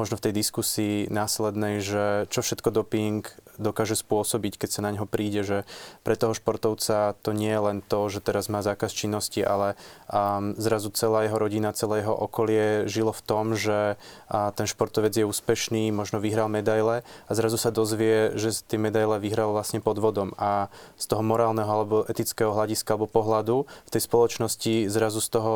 možno 0.01 0.17
v 0.17 0.25
tej 0.25 0.34
diskusii 0.34 0.96
následnej, 1.13 1.77
že 1.86 2.25
čo 2.34 2.41
všetko 2.41 2.74
doping 2.74 3.22
dokáže 3.62 3.93
spôsobiť, 3.93 4.58
keď 4.58 4.70
sa 4.74 4.81
na 4.81 4.89
ňo 4.98 5.05
príde, 5.05 5.46
že 5.46 5.70
pre 6.01 6.17
toho 6.17 6.34
športovca 6.34 7.13
to 7.22 7.38
nie 7.38 7.53
je 7.53 7.62
len 7.62 7.77
to, 7.86 8.10
že 8.10 8.25
teraz 8.25 8.50
má 8.50 8.65
zákaz 8.65 8.89
činnosti, 8.89 9.46
ale 9.46 9.77
um, 10.10 10.58
zrazu 10.58 10.89
celá 10.98 11.29
jeho 11.29 11.38
rodina, 11.38 11.70
celé 11.77 12.01
jeho 12.01 12.17
okolie 12.17 12.89
žilo 12.89 13.13
v 13.13 13.22
tom, 13.22 13.53
že 13.53 13.96
uh, 14.01 14.50
ten 14.58 14.65
športovec 14.65 15.13
je 15.13 15.29
úspešný, 15.29 15.93
možno 15.93 16.17
vyhral 16.17 16.50
medaile 16.50 17.05
a 17.29 17.31
zrazu 17.38 17.62
sa 17.62 17.70
dozvie, 17.70 18.34
že 18.34 18.50
tie 18.65 18.81
medaile 18.81 19.22
vyhral 19.22 19.53
vlastne 19.53 19.77
pod 19.77 20.01
vodom. 20.01 20.34
A 20.41 20.74
z 20.98 21.05
toho 21.05 21.22
morálneho 21.22 21.70
alebo 21.70 22.01
etického 22.10 22.50
hľadiska 22.58 22.98
alebo 22.98 23.05
pohľadu 23.05 23.70
v 23.70 23.93
tej 23.93 24.01
spoločnosti 24.01 24.89
zrazu 24.89 25.22
z 25.22 25.29
toho 25.29 25.53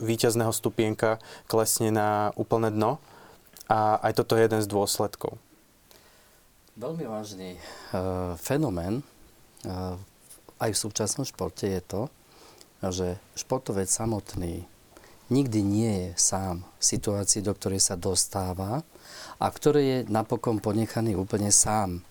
víťazného 0.00 0.50
stupienka 0.56 1.20
klesne 1.44 1.92
na 1.92 2.32
úplné 2.40 2.72
dno 2.72 2.96
a 3.68 4.00
aj 4.00 4.12
toto 4.16 4.34
je 4.34 4.48
jeden 4.48 4.64
z 4.64 4.68
dôsledkov. 4.68 5.36
Veľmi 6.78 7.04
vážny 7.04 7.60
uh, 7.92 8.32
fenomén 8.40 9.04
uh, 9.68 10.00
aj 10.58 10.70
v 10.74 10.82
súčasnom 10.88 11.26
športe 11.28 11.68
je 11.68 11.82
to, 11.84 12.02
že 12.82 13.18
športovec 13.34 13.90
samotný 13.90 14.66
nikdy 15.28 15.60
nie 15.60 15.92
je 15.92 16.10
sám 16.16 16.64
v 16.78 16.82
situácii, 16.82 17.44
do 17.44 17.52
ktorej 17.52 17.82
sa 17.82 17.94
dostáva 17.98 18.82
a 19.38 19.46
ktorý 19.46 19.82
je 19.82 19.98
napokon 20.08 20.58
ponechaný 20.58 21.14
úplne 21.14 21.52
sám. 21.52 22.02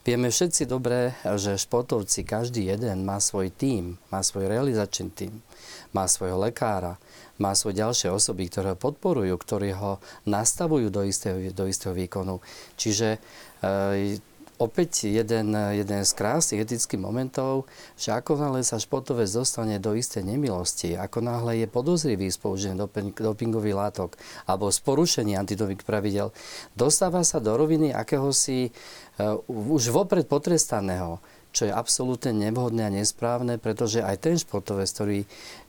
Vieme 0.00 0.32
všetci 0.32 0.64
dobre, 0.64 1.12
že 1.36 1.60
športovci, 1.60 2.24
každý 2.24 2.72
jeden 2.72 3.04
má 3.04 3.20
svoj 3.20 3.52
tím, 3.52 4.00
má 4.08 4.24
svoj 4.24 4.48
realizačný 4.48 5.12
tím, 5.12 5.44
má 5.92 6.08
svojho 6.08 6.40
lekára, 6.40 6.96
má 7.40 7.56
svoje 7.56 7.80
ďalšie 7.80 8.12
osoby, 8.12 8.46
ktoré 8.52 8.76
ho 8.76 8.78
podporujú, 8.78 9.34
ktorí 9.40 9.72
ho 9.74 9.98
nastavujú 10.28 10.92
do 10.92 11.02
istého, 11.02 11.40
do 11.50 11.64
istého 11.64 11.96
výkonu. 11.96 12.44
Čiže 12.76 13.16
e, 13.64 14.20
opäť 14.60 15.08
jeden, 15.08 15.56
jeden 15.56 16.02
z 16.04 16.12
krásnych 16.12 16.68
etických 16.68 17.00
momentov, 17.00 17.64
že 17.96 18.12
ako 18.12 18.36
náhle 18.36 18.60
sa 18.60 18.76
športovec 18.76 19.32
dostane 19.32 19.80
do 19.80 19.96
istej 19.96 20.20
nemilosti, 20.20 21.00
ako 21.00 21.24
náhle 21.24 21.64
je 21.64 21.66
podozrivý 21.66 22.28
z 22.28 22.36
použenia 22.36 22.76
dopingových 23.16 23.76
látok 23.80 24.20
alebo 24.44 24.68
z 24.68 24.78
porušenia 24.84 25.40
antidoping 25.40 25.80
pravidel, 25.80 26.36
dostáva 26.76 27.24
sa 27.24 27.40
do 27.40 27.56
roviny 27.56 27.96
akéhosi 27.96 28.68
uh, 28.68 29.40
už 29.48 29.96
vopred 29.96 30.28
potrestaného 30.28 31.24
čo 31.50 31.66
je 31.66 31.72
absolútne 31.74 32.30
nevhodné 32.30 32.86
a 32.86 32.94
nesprávne, 32.94 33.58
pretože 33.58 34.02
aj 34.02 34.16
ten 34.22 34.36
športovec, 34.38 34.86
ktorý 34.86 35.18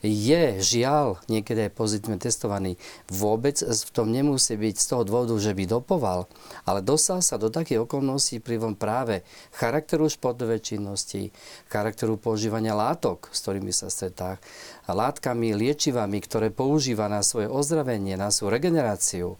je 0.05 0.43
žiaľ 0.61 1.17
niekedy 1.25 1.69
aj 1.69 1.77
pozitívne 1.77 2.17
testovaný, 2.21 2.77
vôbec 3.09 3.57
v 3.61 3.91
tom 3.93 4.13
nemusí 4.13 4.53
byť 4.53 4.75
z 4.77 4.85
toho 4.85 5.03
dôvodu, 5.05 5.33
že 5.41 5.57
by 5.57 5.65
dopoval, 5.65 6.29
ale 6.65 6.85
dostal 6.85 7.25
sa 7.25 7.41
do 7.41 7.49
takých 7.49 7.85
okolností 7.89 8.41
privom 8.41 8.77
práve 8.77 9.25
charakteru 9.57 10.05
športovej 10.09 10.61
činnosti, 10.61 11.33
charakteru 11.69 12.17
používania 12.21 12.77
látok, 12.77 13.29
s 13.33 13.41
ktorými 13.41 13.73
sa 13.73 13.89
stretá, 13.89 14.37
látkami, 14.85 15.57
liečivami, 15.57 16.19
ktoré 16.21 16.53
používa 16.53 17.09
na 17.09 17.25
svoje 17.25 17.49
ozdravenie, 17.49 18.19
na 18.19 18.29
svoju 18.29 18.53
regeneráciu, 18.53 19.39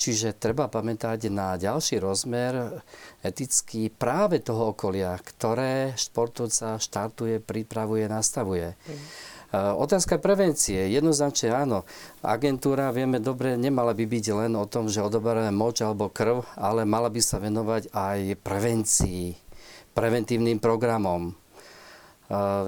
Čiže 0.00 0.40
treba 0.40 0.72
pamätať 0.72 1.28
na 1.28 1.60
ďalší 1.60 2.00
rozmer 2.00 2.80
etický 3.20 3.92
práve 3.92 4.40
toho 4.40 4.72
okolia, 4.72 5.12
ktoré 5.20 5.92
športovca 5.92 6.80
štartuje, 6.80 7.36
pripravuje, 7.44 8.08
nastavuje. 8.08 8.72
Mm. 8.72 8.96
Otázka 9.76 10.22
prevencie. 10.22 10.88
Jednoznačne 10.94 11.52
áno. 11.52 11.82
Agentúra, 12.24 12.94
vieme 12.96 13.20
dobre, 13.20 13.60
nemala 13.60 13.92
by 13.92 14.06
byť 14.06 14.26
len 14.30 14.52
o 14.56 14.64
tom, 14.64 14.88
že 14.88 15.04
odoberáme 15.04 15.52
moč 15.52 15.84
alebo 15.84 16.08
krv, 16.08 16.48
ale 16.56 16.88
mala 16.88 17.12
by 17.12 17.20
sa 17.20 17.36
venovať 17.42 17.92
aj 17.92 18.40
prevencii, 18.40 19.36
preventívnym 19.92 20.62
programom. 20.62 21.34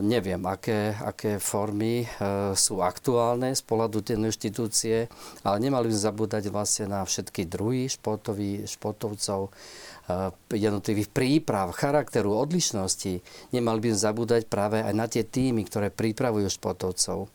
Neviem, 0.02 0.42
aké, 0.42 0.90
aké 0.98 1.38
formy 1.38 2.02
uh, 2.02 2.50
sú 2.50 2.82
aktuálne 2.82 3.54
z 3.54 3.62
pohľadu 3.62 4.02
tej 4.02 4.18
inštitúcie, 4.18 5.06
ale 5.46 5.56
nemali 5.62 5.86
by 5.86 5.94
zabúdať 6.02 6.50
vlastne 6.50 6.90
na 6.90 7.06
všetky 7.06 7.46
druhy 7.46 7.86
športový, 7.86 8.66
športovcov, 8.66 9.54
uh, 9.54 10.34
jednotlivých 10.50 11.14
príprav, 11.14 11.70
charakteru, 11.78 12.34
odlišnosti. 12.42 13.22
Nemali 13.54 13.78
by 13.86 13.88
zabúdať 13.94 14.50
práve 14.50 14.82
aj 14.82 14.94
na 14.98 15.06
tie 15.06 15.22
týmy, 15.22 15.62
ktoré 15.70 15.94
pripravujú 15.94 16.50
športovcov. 16.50 17.30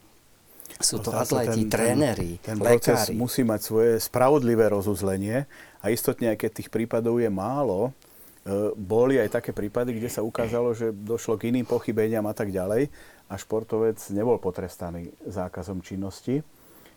Sú 0.83 0.99
to 0.99 1.15
atleti, 1.15 1.63
ten, 1.63 1.71
tréneri, 1.71 2.43
ten, 2.43 2.59
ten 2.59 2.75
lekári. 2.75 3.15
musí 3.15 3.47
mať 3.47 3.61
svoje 3.63 3.91
spravodlivé 4.03 4.67
rozuzlenie 4.67 5.47
a 5.79 5.85
istotne, 5.95 6.35
aj 6.35 6.43
keď 6.43 6.51
tých 6.59 6.69
prípadov 6.75 7.23
je 7.23 7.31
málo, 7.31 7.95
E, 8.06 8.06
boli 8.79 9.19
aj 9.19 9.41
také 9.41 9.51
prípady, 9.51 9.99
kde 9.99 10.07
sa 10.07 10.23
ukázalo, 10.23 10.71
že 10.71 10.95
došlo 10.95 11.35
k 11.35 11.51
iným 11.51 11.67
pochybeniam 11.67 12.23
a 12.25 12.33
tak 12.33 12.49
ďalej 12.51 12.87
a 13.27 13.33
športovec 13.35 13.99
nebol 14.15 14.39
potrestaný 14.39 15.11
zákazom 15.27 15.83
činnosti. 15.83 16.39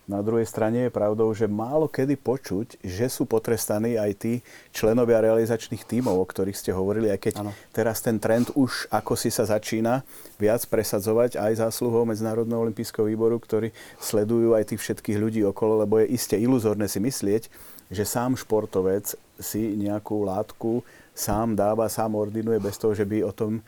Na 0.09 0.19
druhej 0.19 0.49
strane 0.49 0.89
je 0.89 0.91
pravdou, 0.91 1.29
že 1.31 1.45
málo 1.45 1.85
kedy 1.85 2.17
počuť, 2.17 2.81
že 2.81 3.05
sú 3.05 3.29
potrestaní 3.29 4.01
aj 4.01 4.11
tí 4.17 4.33
členovia 4.73 5.21
realizačných 5.21 5.85
tímov, 5.85 6.17
o 6.17 6.25
ktorých 6.25 6.57
ste 6.57 6.73
hovorili, 6.73 7.13
aj 7.13 7.19
keď 7.21 7.33
ano. 7.39 7.51
teraz 7.69 8.01
ten 8.01 8.17
trend 8.17 8.49
už 8.57 8.89
ako 8.89 9.13
si 9.13 9.29
sa 9.29 9.45
začína 9.45 10.01
viac 10.41 10.65
presadzovať 10.67 11.37
aj 11.37 11.63
zásluhou 11.63 12.03
Medzinárodného 12.09 12.65
olympijského 12.65 13.05
výboru, 13.07 13.37
ktorí 13.37 13.71
sledujú 14.01 14.57
aj 14.57 14.73
tých 14.73 14.81
všetkých 14.81 15.21
ľudí 15.21 15.41
okolo, 15.45 15.85
lebo 15.85 16.01
je 16.01 16.11
iste 16.11 16.35
iluzórne 16.35 16.89
si 16.89 16.97
myslieť, 16.97 17.47
že 17.93 18.03
sám 18.03 18.35
športovec 18.35 19.15
si 19.37 19.77
nejakú 19.77 20.25
látku 20.25 20.81
sám 21.15 21.55
dáva, 21.55 21.91
sám 21.91 22.15
ordinuje 22.15 22.59
bez 22.59 22.77
toho, 22.77 22.95
že 22.95 23.05
by 23.05 23.23
o 23.23 23.31
tom 23.31 23.59
e, 23.59 23.61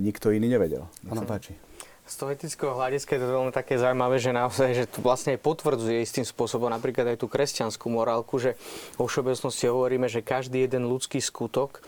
nikto 0.00 0.30
iný 0.30 0.50
nevedel. 0.50 0.86
Nech 1.06 1.18
sa 1.18 1.26
páči. 1.26 1.54
Z 2.02 2.18
toho 2.18 2.34
etického 2.34 2.74
hľadiska 2.74 3.14
je 3.14 3.22
to 3.22 3.30
veľmi 3.30 3.54
také 3.54 3.78
zaujímavé, 3.78 4.18
že 4.18 4.34
naozaj, 4.34 4.74
že 4.74 4.84
to 4.90 5.06
vlastne 5.06 5.38
potvrdzuje 5.38 6.02
istým 6.02 6.26
spôsobom 6.26 6.66
napríklad 6.66 7.14
aj 7.14 7.22
tú 7.22 7.30
kresťanskú 7.30 7.86
morálku, 7.94 8.42
že 8.42 8.58
vo 8.98 9.06
všeobecnosti 9.06 9.70
hovoríme, 9.70 10.10
že 10.10 10.18
každý 10.18 10.66
jeden 10.66 10.90
ľudský 10.90 11.22
skutok 11.22 11.78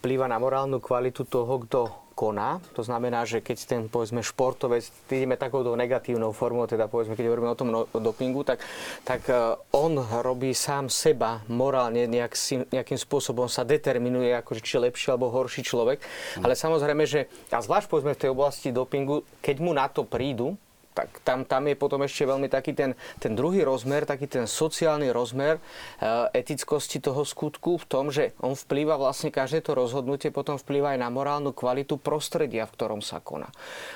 vplýva 0.00 0.32
na 0.32 0.40
morálnu 0.40 0.80
kvalitu 0.80 1.28
toho, 1.28 1.60
kto 1.68 1.92
koná. 2.20 2.60
To 2.76 2.84
znamená, 2.84 3.24
že 3.24 3.40
keď 3.40 3.58
ten, 3.64 3.80
povedzme, 3.88 4.20
športovec, 4.20 4.84
ideme 5.08 5.40
takouto 5.40 5.72
negatívnou 5.72 6.36
formou, 6.36 6.68
teda 6.68 6.84
povedzme, 6.84 7.16
keď 7.16 7.32
hovoríme 7.32 7.48
o 7.48 7.56
tom 7.56 7.72
no, 7.72 7.88
dopingu, 7.96 8.44
tak, 8.44 8.60
tak 9.08 9.24
e, 9.32 9.56
on 9.72 9.96
robí 10.20 10.52
sám 10.52 10.92
seba 10.92 11.40
morálne 11.48 12.04
nejak, 12.04 12.36
nejakým 12.68 13.00
spôsobom 13.00 13.48
sa 13.48 13.64
determinuje, 13.64 14.36
akože 14.36 14.60
či 14.60 14.76
lepší 14.76 15.16
alebo 15.16 15.32
horší 15.32 15.64
človek. 15.64 16.04
Ale 16.44 16.52
samozrejme, 16.52 17.08
že, 17.08 17.32
a 17.48 17.64
zvlášť 17.64 17.88
povedzme 17.88 18.12
v 18.12 18.20
tej 18.20 18.30
oblasti 18.36 18.68
dopingu, 18.68 19.24
keď 19.40 19.56
mu 19.64 19.72
na 19.72 19.88
to 19.88 20.04
prídu, 20.04 20.60
tak 21.00 21.24
tam, 21.24 21.48
tam 21.48 21.64
je 21.64 21.76
potom 21.80 22.04
ešte 22.04 22.28
veľmi 22.28 22.52
taký 22.52 22.76
ten, 22.76 22.92
ten 23.16 23.32
druhý 23.32 23.64
rozmer, 23.64 24.04
taký 24.04 24.28
ten 24.28 24.44
sociálny 24.44 25.08
rozmer 25.08 25.56
etickosti 26.36 27.00
toho 27.00 27.24
skutku 27.24 27.80
v 27.80 27.88
tom, 27.88 28.12
že 28.12 28.36
on 28.44 28.52
vplýva 28.52 29.00
vlastne 29.00 29.32
každé 29.32 29.64
to 29.64 29.72
rozhodnutie, 29.72 30.28
potom 30.28 30.60
vplýva 30.60 30.92
aj 30.92 30.98
na 31.00 31.08
morálnu 31.08 31.56
kvalitu 31.56 31.96
prostredia, 31.96 32.68
v 32.68 32.74
ktorom 32.76 33.00
sa 33.00 33.24
koná. 33.24 33.48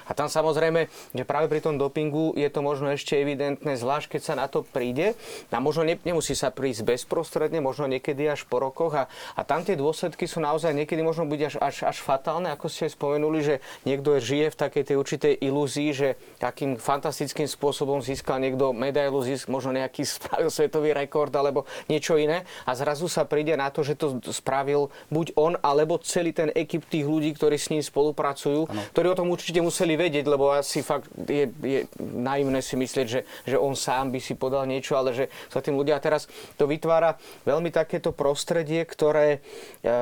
A 0.08 0.16
tam 0.16 0.32
samozrejme, 0.32 0.88
že 1.12 1.24
práve 1.28 1.52
pri 1.52 1.60
tom 1.60 1.76
dopingu 1.76 2.32
je 2.32 2.48
to 2.48 2.64
možno 2.64 2.88
ešte 2.88 3.20
evidentné, 3.20 3.76
zvlášť 3.76 4.16
keď 4.16 4.22
sa 4.24 4.34
na 4.38 4.48
to 4.48 4.64
príde. 4.64 5.12
A 5.52 5.62
možno 5.62 5.84
ne, 5.84 6.00
nemusí 6.00 6.32
sa 6.32 6.50
prísť 6.50 6.88
bezprostredne, 6.88 7.60
možno 7.60 7.86
niekedy 7.86 8.26
až 8.26 8.48
po 8.48 8.58
rokoch. 8.58 8.96
A, 8.96 9.04
a 9.36 9.40
tam 9.44 9.62
tie 9.62 9.76
dôsledky 9.76 10.24
sú 10.24 10.40
naozaj 10.40 10.72
niekedy 10.72 11.04
možno 11.04 11.28
byť 11.28 11.40
až, 11.52 11.54
až, 11.60 11.76
až 11.94 11.96
fatálne, 12.00 12.50
ako 12.50 12.66
ste 12.66 12.88
spomenuli, 12.90 13.40
že 13.44 13.54
niekto 13.84 14.16
žije 14.18 14.50
v 14.50 14.60
takej 14.60 14.82
tej 14.88 14.96
určitej 14.96 15.34
ilúzii, 15.44 15.90
že 15.92 16.08
takým 16.40 16.80
fantastickým 16.94 17.50
spôsobom 17.50 17.98
získal 17.98 18.38
niekto 18.38 18.70
medailu, 18.70 19.18
získ, 19.26 19.50
možno 19.50 19.74
nejaký 19.74 20.06
spravil 20.16 20.48
svetový 20.48 20.94
rekord 20.94 21.34
alebo 21.34 21.66
niečo 21.90 22.14
iné 22.14 22.46
a 22.62 22.72
zrazu 22.78 23.10
sa 23.10 23.26
príde 23.26 23.58
na 23.58 23.68
to, 23.74 23.82
že 23.82 23.98
to 23.98 24.22
spravil 24.30 24.94
buď 25.10 25.34
on, 25.34 25.58
alebo 25.58 25.98
celý 25.98 26.30
ten 26.30 26.54
ekip 26.54 26.86
tých 26.86 27.02
ľudí, 27.02 27.34
ktorí 27.34 27.58
s 27.58 27.74
ním 27.74 27.82
spolupracujú, 27.82 28.70
ano. 28.70 28.80
ktorí 28.94 29.06
o 29.10 29.18
tom 29.18 29.28
určite 29.34 29.58
museli 29.58 29.98
vedieť, 29.98 30.24
lebo 30.30 30.54
asi 30.54 30.86
fakt 30.86 31.10
je, 31.26 31.50
je 31.50 31.80
naivné 31.98 32.62
si 32.62 32.78
myslieť, 32.78 33.06
že, 33.06 33.20
že 33.48 33.56
on 33.58 33.74
sám 33.74 34.14
by 34.14 34.20
si 34.22 34.38
podal 34.38 34.68
niečo, 34.70 34.94
ale 34.94 35.10
že 35.10 35.26
sa 35.50 35.58
tým 35.58 35.74
ľudia 35.74 35.98
teraz 35.98 36.30
to 36.54 36.70
vytvára 36.70 37.18
veľmi 37.42 37.74
takéto 37.74 38.14
prostredie, 38.14 38.86
ktoré 38.86 39.42
e, 39.82 39.92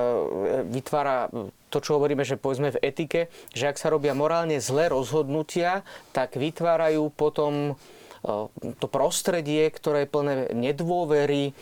vytvára 0.68 1.30
to, 1.72 1.80
čo 1.80 1.96
hovoríme, 1.96 2.20
že 2.20 2.36
povedzme 2.36 2.76
v 2.76 2.82
etike, 2.84 3.32
že 3.56 3.72
ak 3.72 3.80
sa 3.80 3.88
robia 3.88 4.12
morálne 4.12 4.60
zlé 4.60 4.92
rozhodnutia, 4.92 5.80
tak 6.12 6.36
vytvárajú 6.36 7.08
potom 7.16 7.72
e, 7.72 8.72
to 8.76 8.86
prostredie, 8.92 9.72
ktoré 9.72 10.04
je 10.04 10.12
plné 10.12 10.34
nedôvery, 10.52 11.50
e, 11.50 11.52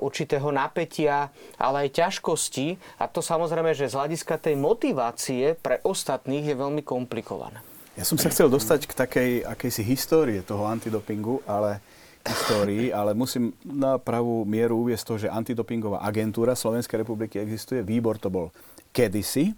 určitého 0.00 0.48
napätia, 0.48 1.28
ale 1.60 1.86
aj 1.86 2.00
ťažkosti. 2.00 2.80
A 2.96 3.04
to 3.12 3.20
samozrejme, 3.20 3.76
že 3.76 3.92
z 3.92 4.00
hľadiska 4.00 4.40
tej 4.40 4.56
motivácie 4.56 5.52
pre 5.60 5.84
ostatných 5.84 6.48
je 6.48 6.56
veľmi 6.56 6.80
komplikované. 6.80 7.60
Ja 8.00 8.08
som 8.08 8.16
sa 8.16 8.32
chcel 8.32 8.48
dostať 8.48 8.88
k 8.88 8.92
takej 8.96 9.30
akejsi 9.44 9.84
histórie 9.84 10.40
toho 10.40 10.64
antidopingu, 10.64 11.44
ale 11.44 11.84
histórii, 12.24 12.92
ale 12.92 13.16
musím 13.16 13.52
na 13.64 13.96
pravú 13.96 14.44
mieru 14.44 14.84
uviesť 14.84 15.04
to, 15.04 15.14
že 15.26 15.32
antidopingová 15.32 16.04
agentúra 16.04 16.52
Slovenskej 16.52 17.02
republiky 17.04 17.40
existuje. 17.40 17.80
Výbor 17.80 18.20
to 18.20 18.28
bol 18.28 18.52
kedysi, 18.90 19.56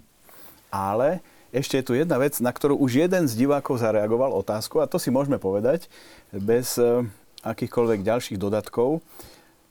ale 0.73 1.21
ešte 1.53 1.77
je 1.77 1.85
tu 1.85 1.93
jedna 1.93 2.17
vec, 2.17 2.33
na 2.41 2.49
ktorú 2.49 2.81
už 2.81 3.05
jeden 3.05 3.29
z 3.29 3.33
divákov 3.37 3.77
zareagoval 3.77 4.33
otázku 4.33 4.81
a 4.81 4.89
to 4.89 4.97
si 4.97 5.13
môžeme 5.13 5.37
povedať 5.37 5.85
bez 6.33 6.81
e, 6.81 7.05
akýchkoľvek 7.45 8.01
ďalších 8.01 8.41
dodatkov. 8.41 9.05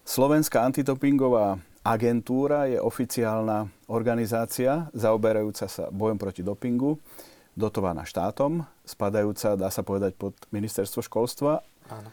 Slovenská 0.07 0.62
antidopingová 0.62 1.59
agentúra 1.83 2.71
je 2.71 2.78
oficiálna 2.78 3.66
organizácia 3.90 4.87
zaoberajúca 4.95 5.66
sa 5.66 5.90
bojom 5.90 6.23
proti 6.23 6.47
dopingu, 6.47 7.02
dotovaná 7.58 8.06
štátom, 8.06 8.63
spadajúca, 8.86 9.58
dá 9.58 9.67
sa 9.67 9.82
povedať, 9.82 10.15
pod 10.15 10.39
ministerstvo 10.54 11.02
školstva 11.02 11.67
Áno, 11.91 12.08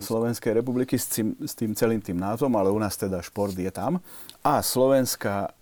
Slovenskej 0.00 0.56
republiky 0.56 0.96
s 0.96 1.06
tým, 1.12 1.36
s 1.44 1.52
tým 1.52 1.76
celým 1.76 2.00
tým 2.00 2.16
názvom, 2.16 2.50
ale 2.56 2.72
u 2.72 2.78
nás 2.80 2.96
teda 2.96 3.20
šport 3.20 3.52
je 3.52 3.68
tam. 3.68 4.00
A 4.40 4.64
Slovenská 4.64 5.52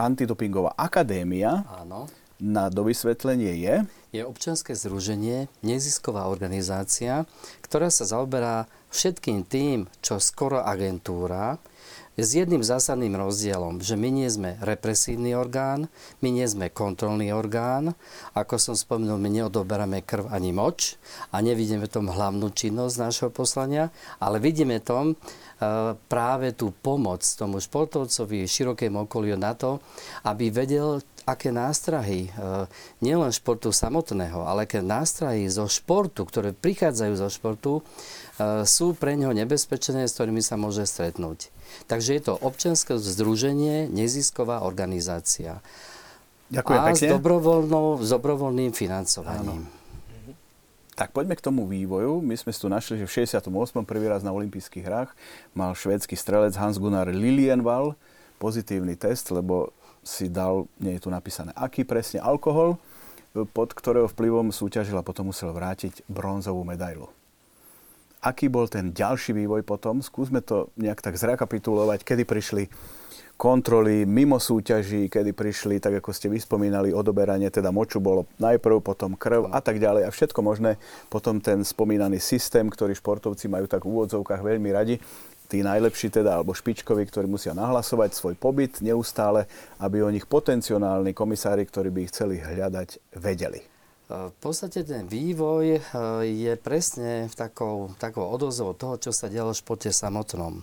antidopingová 0.00 0.72
akadémia 0.80 1.68
Áno. 1.68 2.08
na 2.40 2.72
dovysvetlenie 2.72 3.60
je? 3.60 3.74
Je 4.10 4.22
občianske 4.24 4.72
združenie, 4.72 5.52
nezisková 5.60 6.26
organizácia, 6.26 7.28
ktorá 7.60 7.92
sa 7.92 8.08
zaoberá 8.08 8.64
všetkým 8.90 9.46
tým, 9.46 9.86
čo 10.00 10.18
skoro 10.18 10.64
agentúra, 10.64 11.60
s 12.20 12.36
jedným 12.36 12.60
zásadným 12.60 13.16
rozdielom, 13.16 13.80
že 13.80 13.96
my 13.96 14.12
nie 14.12 14.28
sme 14.28 14.60
represívny 14.60 15.32
orgán, 15.32 15.88
my 16.20 16.28
nie 16.28 16.44
sme 16.44 16.68
kontrolný 16.68 17.32
orgán, 17.32 17.96
ako 18.36 18.60
som 18.60 18.76
spomenul, 18.76 19.16
my 19.16 19.30
neodoberáme 19.40 20.04
krv 20.04 20.28
ani 20.28 20.52
moč 20.52 21.00
a 21.32 21.40
nevidíme 21.40 21.88
tom 21.88 22.12
hlavnú 22.12 22.52
činnosť 22.52 22.94
nášho 23.00 23.28
poslania, 23.32 23.88
ale 24.20 24.36
vidíme 24.36 24.82
tom, 24.84 25.16
práve 26.08 26.56
tú 26.56 26.72
pomoc 26.72 27.20
tomu 27.20 27.60
športovcovi, 27.60 28.48
širokému 28.48 29.04
okoliu 29.04 29.36
na 29.36 29.52
to, 29.52 29.76
aby 30.24 30.48
vedel, 30.48 31.04
aké 31.28 31.52
nástrahy, 31.52 32.32
e, 32.32 32.64
nielen 33.04 33.28
športu 33.28 33.68
samotného, 33.68 34.40
ale 34.48 34.64
aké 34.64 34.80
nástrahy 34.80 35.44
zo 35.52 35.68
športu, 35.68 36.24
ktoré 36.24 36.56
prichádzajú 36.56 37.12
zo 37.12 37.28
športu, 37.28 37.72
e, 37.78 37.82
sú 38.64 38.96
pre 38.96 39.20
neho 39.20 39.36
nebezpečné, 39.36 40.08
s 40.08 40.16
ktorými 40.16 40.40
sa 40.40 40.56
môže 40.56 40.88
stretnúť. 40.88 41.52
Takže 41.86 42.10
je 42.16 42.22
to 42.24 42.34
občianske 42.40 42.96
združenie, 42.96 43.92
nezisková 43.92 44.64
organizácia. 44.64 45.60
Ďakujem 46.50 46.80
a 46.80 46.86
pekne. 46.90 46.98
S, 46.98 47.14
s 48.00 48.08
dobrovoľným 48.10 48.72
financovaním. 48.72 49.68
Áno. 49.68 49.79
Tak 51.00 51.16
poďme 51.16 51.32
k 51.32 51.40
tomu 51.40 51.64
vývoju. 51.64 52.20
My 52.20 52.36
sme 52.36 52.52
si 52.52 52.60
tu 52.60 52.68
našli, 52.68 53.00
že 53.00 53.08
v 53.08 53.24
68. 53.24 53.48
prvý 53.88 54.12
raz 54.12 54.20
na 54.20 54.36
olympijských 54.36 54.84
hrách 54.84 55.16
mal 55.56 55.72
švédsky 55.72 56.12
strelec 56.12 56.52
Hans-Gunnar 56.60 57.08
Lilienval 57.08 57.96
pozitívny 58.36 59.00
test, 59.00 59.32
lebo 59.32 59.72
si 60.04 60.28
dal, 60.28 60.68
nie 60.76 61.00
je 61.00 61.08
tu 61.08 61.08
napísané 61.08 61.56
aký 61.56 61.88
presne, 61.88 62.20
alkohol, 62.20 62.76
pod 63.32 63.72
ktorého 63.72 64.12
vplyvom 64.12 64.52
súťažil 64.52 64.92
a 65.00 65.00
potom 65.00 65.32
musel 65.32 65.56
vrátiť 65.56 66.04
bronzovú 66.04 66.68
medailu. 66.68 67.08
Aký 68.20 68.52
bol 68.52 68.68
ten 68.68 68.92
ďalší 68.92 69.32
vývoj 69.32 69.64
potom? 69.64 70.04
Skúsme 70.04 70.44
to 70.44 70.68
nejak 70.76 71.00
tak 71.00 71.16
zrekapitulovať, 71.16 72.04
kedy 72.04 72.28
prišli 72.28 72.68
kontroly 73.40 74.04
mimo 74.04 74.36
súťaží, 74.36 75.08
kedy 75.08 75.32
prišli, 75.32 75.80
tak 75.80 76.04
ako 76.04 76.12
ste 76.12 76.28
vyspomínali, 76.28 76.92
odoberanie 76.92 77.48
teda 77.48 77.72
moču 77.72 77.96
bolo 77.96 78.28
najprv, 78.36 78.84
potom 78.84 79.16
krv 79.16 79.48
a 79.48 79.64
tak 79.64 79.80
ďalej 79.80 80.04
a 80.04 80.12
všetko 80.12 80.44
možné. 80.44 80.76
Potom 81.08 81.40
ten 81.40 81.64
spomínaný 81.64 82.20
systém, 82.20 82.68
ktorý 82.68 82.92
športovci 82.92 83.48
majú 83.48 83.64
tak 83.64 83.88
v 83.88 83.96
úvodzovkách 83.96 84.44
veľmi 84.44 84.68
radi, 84.76 85.00
tí 85.48 85.64
najlepší 85.64 86.12
teda, 86.20 86.36
alebo 86.36 86.52
špičkoví, 86.52 87.08
ktorí 87.08 87.24
musia 87.24 87.56
nahlasovať 87.56 88.12
svoj 88.12 88.36
pobyt 88.36 88.84
neustále, 88.84 89.48
aby 89.80 90.04
o 90.04 90.12
nich 90.12 90.28
potenciálni 90.28 91.16
komisári, 91.16 91.64
ktorí 91.64 91.88
by 91.88 91.98
ich 92.04 92.12
chceli 92.12 92.44
hľadať, 92.44 93.16
vedeli. 93.16 93.64
V 94.10 94.36
podstate 94.42 94.84
ten 94.84 95.08
vývoj 95.08 95.64
eh, 95.70 95.80
je 96.28 96.52
presne 96.60 97.32
takou, 97.32 97.94
takou 97.96 98.28
odozvou 98.28 98.76
toho, 98.76 99.00
čo 99.00 99.16
sa 99.16 99.32
dialo 99.32 99.56
v 99.56 99.60
športe 99.64 99.88
samotnom 99.88 100.60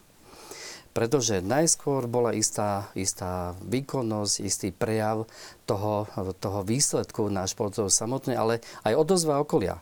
pretože 0.97 1.45
najskôr 1.45 2.09
bola 2.09 2.33
istá, 2.33 2.89
istá 2.97 3.53
výkonnosť, 3.61 4.35
istý 4.41 4.73
prejav 4.73 5.29
toho, 5.69 6.09
toho 6.41 6.65
výsledku 6.65 7.29
na 7.29 7.45
športov 7.45 7.93
samotné, 7.93 8.33
ale 8.33 8.65
aj 8.81 8.97
odozva 8.97 9.37
okolia. 9.37 9.77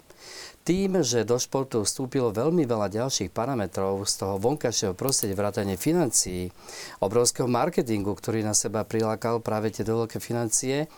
Tým, 0.67 0.99
že 1.07 1.23
do 1.23 1.39
športu 1.39 1.87
vstúpilo 1.87 2.35
veľmi 2.35 2.67
veľa 2.67 2.91
ďalších 2.91 3.31
parametrov 3.31 4.03
z 4.03 4.13
toho 4.27 4.35
vonkajšieho 4.43 4.91
prostredia, 4.91 5.39
vrátane 5.39 5.79
financií, 5.79 6.51
obrovského 6.99 7.47
marketingu, 7.47 8.11
ktorý 8.11 8.43
na 8.43 8.51
seba 8.51 8.83
prilákal 8.83 9.39
práve 9.39 9.71
tie 9.71 9.87
veľké 9.87 10.19
financie, 10.19 10.91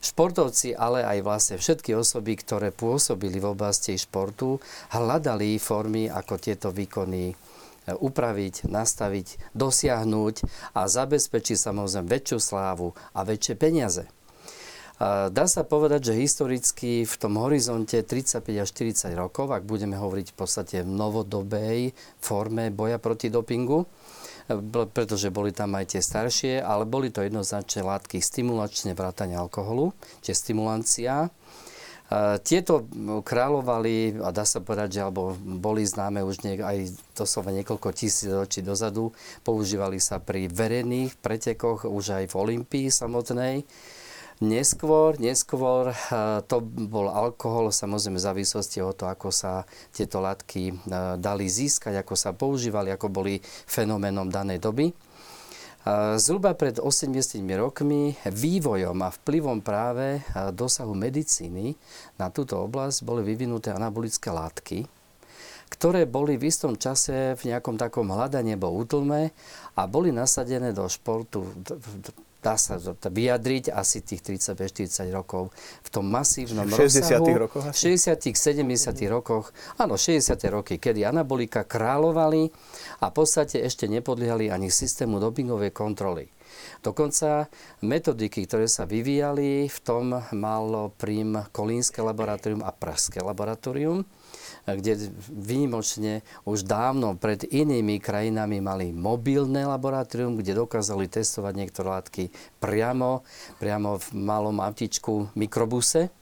Športovci, 0.00 0.72
ale 0.72 1.04
aj 1.04 1.18
vlastne 1.20 1.56
všetky 1.60 1.92
osoby, 1.92 2.32
ktoré 2.40 2.72
pôsobili 2.72 3.36
v 3.36 3.52
oblasti 3.52 4.00
športu, 4.00 4.56
hľadali 4.96 5.60
formy, 5.60 6.08
ako 6.08 6.40
tieto 6.40 6.72
výkony 6.72 7.36
upraviť, 7.96 8.68
nastaviť, 8.68 9.54
dosiahnuť 9.56 10.36
a 10.76 10.86
zabezpečiť 10.86 11.56
samozrejme 11.58 12.06
väčšiu 12.06 12.38
slávu 12.38 12.94
a 13.14 13.20
väčšie 13.26 13.54
peniaze. 13.58 14.04
Dá 15.32 15.48
sa 15.48 15.64
povedať, 15.64 16.12
že 16.12 16.20
historicky 16.20 17.08
v 17.08 17.14
tom 17.16 17.40
horizonte 17.40 18.04
35 18.04 18.44
až 18.52 18.68
40 18.68 19.16
rokov, 19.16 19.48
ak 19.48 19.64
budeme 19.64 19.96
hovoriť 19.96 20.26
v 20.28 20.36
podstate 20.36 20.76
v 20.84 20.92
novodobej 20.92 21.96
forme 22.20 22.68
boja 22.68 23.00
proti 23.00 23.32
dopingu, 23.32 23.88
pretože 24.92 25.32
boli 25.32 25.56
tam 25.56 25.72
aj 25.72 25.96
tie 25.96 26.02
staršie, 26.04 26.60
ale 26.60 26.84
boli 26.84 27.08
to 27.08 27.24
jednoznačne 27.24 27.80
látky 27.80 28.20
stimulačne 28.20 28.92
vrátane 28.92 29.40
alkoholu, 29.40 29.96
čiže 30.20 30.36
stimulancia, 30.36 31.32
tieto 32.42 32.90
kráľovali, 33.22 34.18
a 34.18 34.34
dá 34.34 34.42
sa 34.42 34.58
povedať, 34.58 34.98
že 34.98 35.00
alebo 35.06 35.38
boli 35.38 35.86
známe 35.86 36.26
už 36.26 36.42
niek- 36.42 36.66
aj 36.66 36.90
doslova 37.14 37.54
niekoľko 37.54 37.94
tisíc 37.94 38.26
ročí 38.26 38.66
dozadu, 38.66 39.14
používali 39.46 40.02
sa 40.02 40.18
pri 40.18 40.50
verejných 40.50 41.14
pretekoch 41.22 41.86
už 41.86 42.18
aj 42.18 42.24
v 42.30 42.34
Olympii 42.34 42.90
samotnej. 42.90 43.62
Neskôr, 44.40 45.20
neskôr 45.20 45.92
to 46.48 46.64
bol 46.64 47.12
alkohol, 47.12 47.68
samozrejme 47.68 48.16
v 48.16 48.24
závislosti 48.24 48.80
od 48.80 48.96
toho, 48.96 49.12
ako 49.12 49.28
sa 49.28 49.68
tieto 49.92 50.18
látky 50.24 50.80
dali 51.20 51.44
získať, 51.44 52.00
ako 52.00 52.14
sa 52.16 52.32
používali, 52.32 52.88
ako 52.88 53.12
boli 53.12 53.36
fenoménom 53.44 54.32
danej 54.32 54.64
doby. 54.64 54.96
Zhruba 56.20 56.52
pred 56.52 56.76
80 56.76 57.40
rokmi 57.56 58.12
vývojom 58.28 59.00
a 59.00 59.08
vplyvom 59.08 59.64
práve 59.64 60.20
dosahu 60.52 60.92
medicíny 60.92 61.72
na 62.20 62.28
túto 62.28 62.60
oblasť 62.60 63.00
boli 63.00 63.24
vyvinuté 63.24 63.72
anabolické 63.72 64.28
látky, 64.28 64.84
ktoré 65.72 66.04
boli 66.04 66.36
v 66.36 66.52
istom 66.52 66.76
čase 66.76 67.32
v 67.32 67.42
nejakom 67.48 67.80
takom 67.80 68.12
hľadaní 68.12 68.60
alebo 68.60 68.76
útlme 68.76 69.32
a 69.72 69.82
boli 69.88 70.12
nasadené 70.12 70.76
do 70.76 70.84
športu 70.84 71.48
dá 72.40 72.56
sa 72.56 72.80
vyjadriť 73.06 73.68
asi 73.72 74.00
tých 74.00 74.24
30-40 74.24 75.12
rokov 75.12 75.52
v 75.84 75.88
tom 75.92 76.08
masívnom 76.08 76.64
v 76.64 76.88
60 76.88 77.20
rozsahu. 77.20 77.24
rokoch 77.36 77.64
asi? 77.68 77.96
60 78.00 78.64
70 78.66 79.12
rokoch, 79.12 79.52
áno, 79.76 79.94
60 80.00 80.40
roky, 80.48 80.80
kedy 80.80 81.04
anabolika 81.04 81.68
kráľovali 81.68 82.48
a 83.04 83.12
v 83.12 83.14
podstate 83.14 83.60
ešte 83.60 83.86
nepodliehali 83.86 84.48
ani 84.48 84.72
systému 84.72 85.20
dopingovej 85.20 85.70
kontroly. 85.70 86.32
Dokonca 86.80 87.46
metodiky, 87.84 88.48
ktoré 88.48 88.66
sa 88.66 88.88
vyvíjali, 88.88 89.68
v 89.68 89.78
tom 89.84 90.16
malo 90.32 90.90
prím 90.96 91.38
Kolínske 91.52 92.00
laboratórium 92.00 92.64
a 92.64 92.72
Pražské 92.72 93.20
laboratórium 93.20 94.02
kde 94.68 95.10
výnimočne 95.28 96.20
už 96.44 96.68
dávno 96.68 97.16
pred 97.16 97.46
inými 97.48 98.02
krajinami 98.02 98.60
mali 98.60 98.92
mobilné 98.92 99.64
laboratórium, 99.64 100.36
kde 100.36 100.58
dokázali 100.60 101.08
testovať 101.08 101.52
niektoré 101.56 101.88
látky 101.88 102.24
priamo, 102.60 103.24
priamo 103.56 103.96
v 103.96 104.06
malom 104.16 104.60
autičku 104.60 105.32
mikrobuse. 105.36 106.12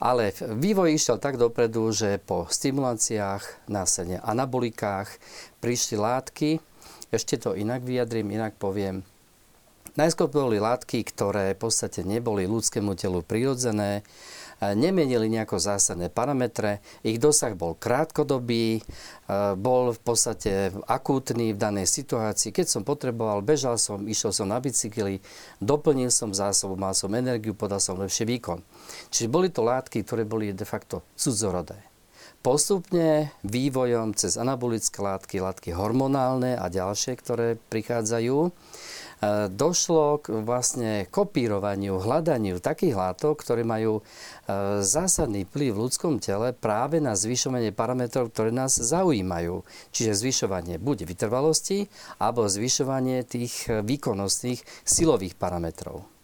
Ale 0.00 0.32
vývoj 0.32 0.96
išiel 0.96 1.20
tak 1.20 1.36
dopredu, 1.36 1.92
že 1.92 2.16
po 2.16 2.48
stimuláciách, 2.48 3.68
následne 3.68 4.16
anabolikách 4.24 5.12
prišli 5.60 6.00
látky, 6.00 6.50
ešte 7.12 7.36
to 7.36 7.52
inak 7.52 7.84
vyjadrím, 7.84 8.32
inak 8.32 8.56
poviem, 8.56 9.04
Najskôr 9.98 10.30
boli 10.30 10.62
látky, 10.62 11.02
ktoré 11.02 11.58
v 11.58 11.66
podstate 11.66 12.06
neboli 12.06 12.46
ľudskému 12.46 12.94
telu 12.94 13.26
prirodzené, 13.26 14.06
nemenili 14.60 15.32
nejako 15.32 15.56
zásadné 15.56 16.12
parametre. 16.12 16.84
Ich 17.00 17.16
dosah 17.16 17.56
bol 17.56 17.74
krátkodobý, 17.74 18.80
e, 18.80 18.82
bol 19.56 19.96
v 19.96 20.00
podstate 20.04 20.72
akútny 20.84 21.56
v 21.56 21.58
danej 21.58 21.88
situácii. 21.88 22.52
Keď 22.52 22.66
som 22.68 22.82
potreboval, 22.84 23.40
bežal 23.40 23.80
som, 23.80 24.04
išiel 24.04 24.36
som 24.36 24.52
na 24.52 24.60
bicykli, 24.60 25.24
doplnil 25.64 26.12
som 26.12 26.36
zásobu, 26.36 26.76
mal 26.76 26.92
som 26.92 27.08
energiu, 27.16 27.56
podal 27.56 27.80
som 27.80 27.96
lepší 27.96 28.28
výkon. 28.28 28.60
Čiže 29.08 29.32
boli 29.32 29.48
to 29.48 29.64
látky, 29.64 30.04
ktoré 30.04 30.28
boli 30.28 30.52
de 30.52 30.66
facto 30.68 31.00
cudzorodé. 31.16 31.80
Postupne 32.40 33.36
vývojom 33.44 34.16
cez 34.16 34.40
anabolické 34.40 35.04
látky, 35.04 35.44
látky 35.44 35.76
hormonálne 35.76 36.56
a 36.56 36.72
ďalšie, 36.72 37.12
ktoré 37.20 37.60
prichádzajú, 37.68 38.48
došlo 39.52 40.24
k 40.24 40.40
vlastne 40.40 41.04
kopírovaniu, 41.12 42.00
hľadaniu 42.00 42.56
takých 42.60 42.96
látok, 42.96 43.44
ktoré 43.44 43.68
majú 43.68 44.00
e, 44.00 44.02
zásadný 44.80 45.44
vplyv 45.44 45.76
v 45.76 45.82
ľudskom 45.88 46.14
tele 46.24 46.56
práve 46.56 47.04
na 47.04 47.12
zvyšovanie 47.12 47.76
parametrov, 47.76 48.32
ktoré 48.32 48.48
nás 48.48 48.76
zaujímajú. 48.80 49.60
Čiže 49.92 50.16
zvyšovanie 50.16 50.80
buď 50.80 51.04
vytrvalosti, 51.04 51.92
alebo 52.16 52.48
zvyšovanie 52.48 53.24
tých 53.28 53.68
výkonnostných 53.68 54.64
silových 54.88 55.36
parametrov. 55.36 56.19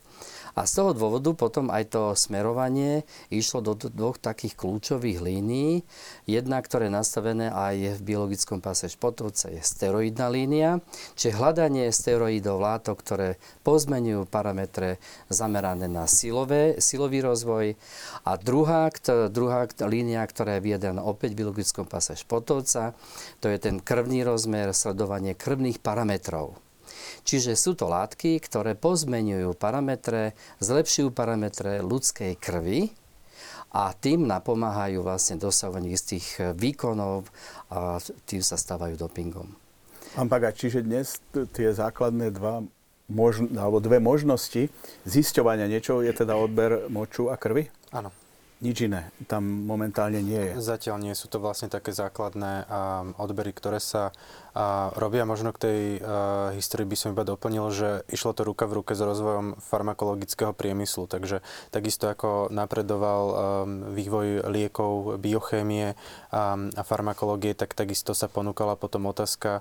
A 0.56 0.64
z 0.64 0.80
toho 0.80 0.96
dôvodu 0.96 1.36
potom 1.36 1.68
aj 1.68 1.92
to 1.92 2.16
smerovanie 2.16 3.04
išlo 3.28 3.60
do 3.60 3.76
dvoch 3.76 4.16
takých 4.16 4.56
kľúčových 4.56 5.20
línií. 5.20 5.84
Jedna, 6.24 6.64
ktorá 6.64 6.88
je 6.88 6.96
nastavené 6.96 7.52
aj 7.52 8.00
v 8.00 8.04
biologickom 8.04 8.64
páse 8.64 8.88
športovca, 8.88 9.52
je 9.52 9.60
steroidná 9.60 10.32
línia, 10.32 10.80
čiže 11.12 11.36
hľadanie 11.36 11.92
steroidov 11.92 12.56
látok, 12.56 12.96
ktoré 13.04 13.28
pozmenujú 13.68 14.24
parametre 14.32 14.96
zamerané 15.28 15.92
na 15.92 16.08
silové, 16.08 16.80
silový 16.80 17.20
rozvoj. 17.20 17.76
A 18.24 18.40
druhá, 18.40 18.88
druhá 19.28 19.68
línia, 19.84 20.24
ktorá 20.24 20.56
je 20.56 20.72
vyjedená 20.72 21.04
opäť 21.04 21.36
v 21.36 21.44
biologickom 21.44 21.84
páse 21.84 22.16
športovca, 22.16 22.96
to 23.44 23.52
je 23.52 23.60
ten 23.60 23.76
krvný 23.76 24.24
rozmer, 24.24 24.72
sledovanie 24.72 25.36
krvných 25.36 25.84
parametrov. 25.84 26.65
Čiže 27.26 27.58
sú 27.58 27.74
to 27.74 27.90
látky, 27.90 28.38
ktoré 28.38 28.78
pozmenujú 28.78 29.58
parametre, 29.58 30.38
zlepšujú 30.62 31.10
parametre 31.10 31.82
ľudskej 31.82 32.38
krvi 32.38 32.94
a 33.74 33.90
tým 33.98 34.30
napomáhajú 34.30 35.02
vlastne 35.02 35.34
dosahovaniu 35.34 35.90
istých 35.90 36.54
výkonov 36.54 37.26
a 37.66 37.98
tým 38.30 38.46
sa 38.46 38.54
stávajú 38.54 38.94
dopingom. 38.94 39.50
Pán 40.14 40.30
Paga, 40.30 40.54
čiže 40.54 40.86
dnes 40.86 41.18
tie 41.50 41.74
základné 41.74 42.30
dva 42.30 42.62
možno, 43.10 43.50
alebo 43.58 43.82
dve 43.82 43.98
možnosti 43.98 44.70
zisťovania 45.02 45.66
niečoho 45.66 46.06
je 46.06 46.14
teda 46.14 46.38
odber 46.38 46.86
moču 46.86 47.26
a 47.26 47.34
krvi? 47.34 47.66
Áno 47.90 48.14
nič 48.56 48.88
iné 48.88 49.12
tam 49.28 49.44
momentálne 49.44 50.24
nie 50.24 50.52
je. 50.52 50.52
Zatiaľ 50.64 50.96
nie 51.02 51.12
sú 51.12 51.28
to 51.28 51.36
vlastne 51.36 51.68
také 51.68 51.92
základné 51.92 52.64
odbery, 53.20 53.52
ktoré 53.52 53.82
sa 53.82 54.16
robia. 54.96 55.28
Možno 55.28 55.52
k 55.52 55.60
tej 55.60 55.80
histórii 56.56 56.88
by 56.88 56.96
som 56.96 57.12
iba 57.12 57.28
doplnil, 57.28 57.68
že 57.68 57.88
išlo 58.08 58.32
to 58.32 58.48
ruka 58.48 58.64
v 58.64 58.80
ruke 58.80 58.96
s 58.96 59.04
rozvojom 59.04 59.60
farmakologického 59.60 60.56
priemyslu. 60.56 61.04
Takže 61.04 61.44
takisto 61.68 62.08
ako 62.08 62.48
napredoval 62.48 63.24
vývoj 63.92 64.48
liekov, 64.48 65.20
biochémie 65.20 65.92
a 66.32 66.82
farmakológie, 66.82 67.52
tak 67.52 67.76
takisto 67.76 68.16
sa 68.16 68.32
ponúkala 68.32 68.80
potom 68.80 69.04
otázka 69.12 69.60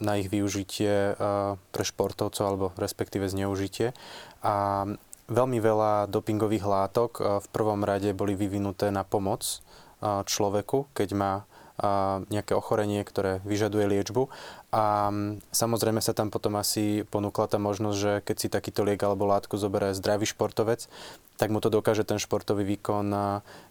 na 0.00 0.12
ich 0.16 0.32
využitie 0.32 1.20
pre 1.68 1.84
športovcov 1.84 2.44
alebo 2.48 2.66
respektíve 2.80 3.28
zneužitie. 3.28 3.92
A 4.40 4.88
Veľmi 5.30 5.62
veľa 5.62 6.10
dopingových 6.10 6.66
látok 6.66 7.10
eh, 7.18 7.24
v 7.38 7.46
prvom 7.54 7.86
rade 7.86 8.10
boli 8.10 8.34
vyvinuté 8.34 8.90
na 8.90 9.06
pomoc 9.06 9.46
eh, 9.46 10.26
človeku, 10.26 10.90
keď 10.90 11.08
má 11.14 11.32
eh, 11.38 12.26
nejaké 12.26 12.58
ochorenie, 12.58 13.06
ktoré 13.06 13.38
vyžaduje 13.46 13.86
liečbu. 13.86 14.26
A 14.74 15.14
mm, 15.14 15.54
samozrejme 15.54 16.02
sa 16.02 16.10
tam 16.10 16.34
potom 16.34 16.58
asi 16.58 17.06
ponúkla 17.06 17.46
tá 17.46 17.62
možnosť, 17.62 17.98
že 17.98 18.12
keď 18.26 18.36
si 18.36 18.48
takýto 18.50 18.82
liek 18.82 18.98
alebo 18.98 19.30
látku 19.30 19.54
zoberie 19.54 19.94
zdravý 19.94 20.26
športovec, 20.26 20.90
tak 21.38 21.48
mu 21.50 21.58
to 21.58 21.70
dokáže 21.70 22.06
ten 22.06 22.22
športový 22.22 22.62
výkon 22.62 23.10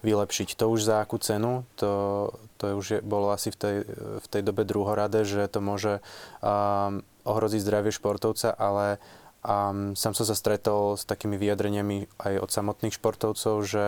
vylepšiť. 0.04 0.60
To 0.60 0.76
už 0.76 0.92
za 0.92 1.00
akú 1.00 1.16
cenu, 1.24 1.64
to, 1.80 2.28
to 2.60 2.76
už 2.76 2.86
je, 2.86 3.00
bolo 3.00 3.32
asi 3.32 3.48
v 3.48 3.56
tej, 3.56 3.76
v 4.20 4.28
tej 4.28 4.42
dobe 4.44 4.68
druhoradé, 4.68 5.24
že 5.24 5.48
to 5.48 5.64
môže 5.64 6.04
um, 6.44 7.00
ohroziť 7.24 7.64
zdravie 7.64 7.96
športovca, 7.96 8.52
ale 8.52 9.00
a 9.42 9.74
sám 9.98 10.14
som 10.14 10.26
sa 10.26 10.38
stretol 10.38 10.94
s 10.98 11.04
takými 11.10 11.34
vyjadreniami 11.42 12.06
aj 12.22 12.34
od 12.46 12.50
samotných 12.54 12.94
športovcov, 12.94 13.56
že 13.66 13.86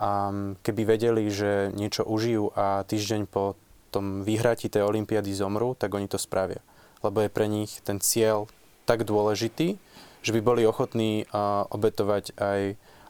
um, 0.00 0.56
keby 0.64 0.96
vedeli, 0.96 1.28
že 1.28 1.68
niečo 1.76 2.08
užijú 2.08 2.52
a 2.56 2.80
týždeň 2.88 3.28
po 3.28 3.60
tom 3.92 4.24
vyhratí 4.24 4.72
tej 4.72 4.88
olympiády 4.88 5.36
zomru, 5.36 5.76
tak 5.76 5.92
oni 5.92 6.08
to 6.08 6.16
spravia. 6.16 6.64
Lebo 7.04 7.20
je 7.20 7.28
pre 7.28 7.44
nich 7.44 7.84
ten 7.84 8.00
cieľ 8.00 8.48
tak 8.88 9.04
dôležitý, 9.04 9.76
že 10.24 10.30
by 10.32 10.40
boli 10.40 10.64
ochotní 10.64 11.28
uh, 11.28 11.68
obetovať 11.68 12.32
aj, 12.40 12.60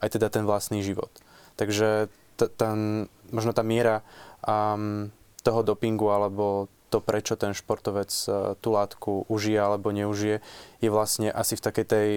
aj 0.03 0.09
teda 0.11 0.27
ten 0.29 0.43
vlastný 0.43 0.83
život. 0.83 1.11
Takže 1.55 2.11
t- 2.35 2.51
ten, 2.59 3.07
možno 3.31 3.55
tá 3.55 3.63
miera 3.63 4.03
um, 4.43 5.09
toho 5.47 5.63
dopingu 5.63 6.11
alebo 6.11 6.67
to, 6.89 7.03
prečo 7.03 7.35
ten 7.35 7.53
športovec 7.53 8.11
e, 8.11 8.55
tú 8.63 8.69
látku 8.71 9.27
užije 9.27 9.59
alebo 9.59 9.91
neužije, 9.91 10.39
je 10.81 10.89
vlastne 10.91 11.29
asi 11.31 11.59
v 11.59 11.65
takej 11.65 11.87
tej 11.87 12.09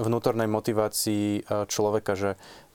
vnútornej 0.00 0.48
motivácii 0.48 1.26
e, 1.40 1.68
človeka, 1.68 2.16
že 2.16 2.30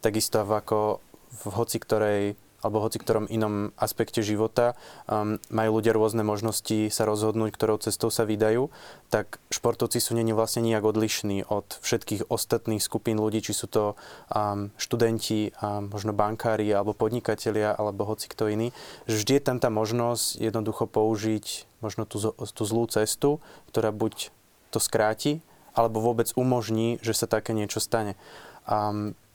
takisto 0.06 0.46
ako 0.46 1.02
v 1.36 1.44
hoci 1.52 1.78
ktorej 1.82 2.22
alebo 2.66 2.82
hoci 2.82 2.98
ktorom 2.98 3.30
inom 3.30 3.70
aspekte 3.78 4.26
života 4.26 4.74
um, 5.06 5.38
majú 5.54 5.78
ľudia 5.78 5.94
rôzne 5.94 6.26
možnosti 6.26 6.90
sa 6.90 7.06
rozhodnúť, 7.06 7.54
ktorou 7.54 7.78
cestou 7.78 8.10
sa 8.10 8.26
vydajú, 8.26 8.74
tak 9.14 9.38
športovci 9.54 10.02
sú 10.02 10.18
není 10.18 10.34
vlastne 10.34 10.66
nijak 10.66 10.82
odlišní 10.82 11.46
od 11.46 11.78
všetkých 11.86 12.34
ostatných 12.34 12.82
skupín 12.82 13.22
ľudí, 13.22 13.46
či 13.46 13.54
sú 13.54 13.70
to 13.70 13.94
um, 14.34 14.74
študenti, 14.82 15.54
um, 15.62 15.94
možno 15.94 16.18
bankári, 16.18 16.66
alebo 16.74 16.98
podnikatelia, 16.98 17.78
alebo 17.78 18.10
hoci 18.10 18.26
kto 18.26 18.50
iný. 18.50 18.74
Vždy 19.06 19.38
je 19.38 19.44
tam 19.46 19.62
tá 19.62 19.70
možnosť 19.70 20.42
jednoducho 20.42 20.90
použiť 20.90 21.70
možno 21.86 22.10
tú, 22.10 22.18
tú 22.34 22.64
zlú 22.66 22.90
cestu, 22.90 23.38
ktorá 23.70 23.94
buď 23.94 24.34
to 24.74 24.82
skráti, 24.82 25.46
alebo 25.76 26.02
vôbec 26.02 26.32
umožní, 26.34 26.98
že 27.06 27.14
sa 27.14 27.30
také 27.30 27.54
niečo 27.54 27.78
stane. 27.84 28.18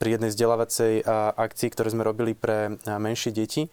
Pri 0.00 0.08
jednej 0.10 0.32
vzdelávacej 0.34 1.06
akcii, 1.38 1.68
ktoré 1.70 1.88
sme 1.94 2.02
robili 2.02 2.34
pre 2.34 2.78
menšie 2.86 3.30
deti, 3.30 3.70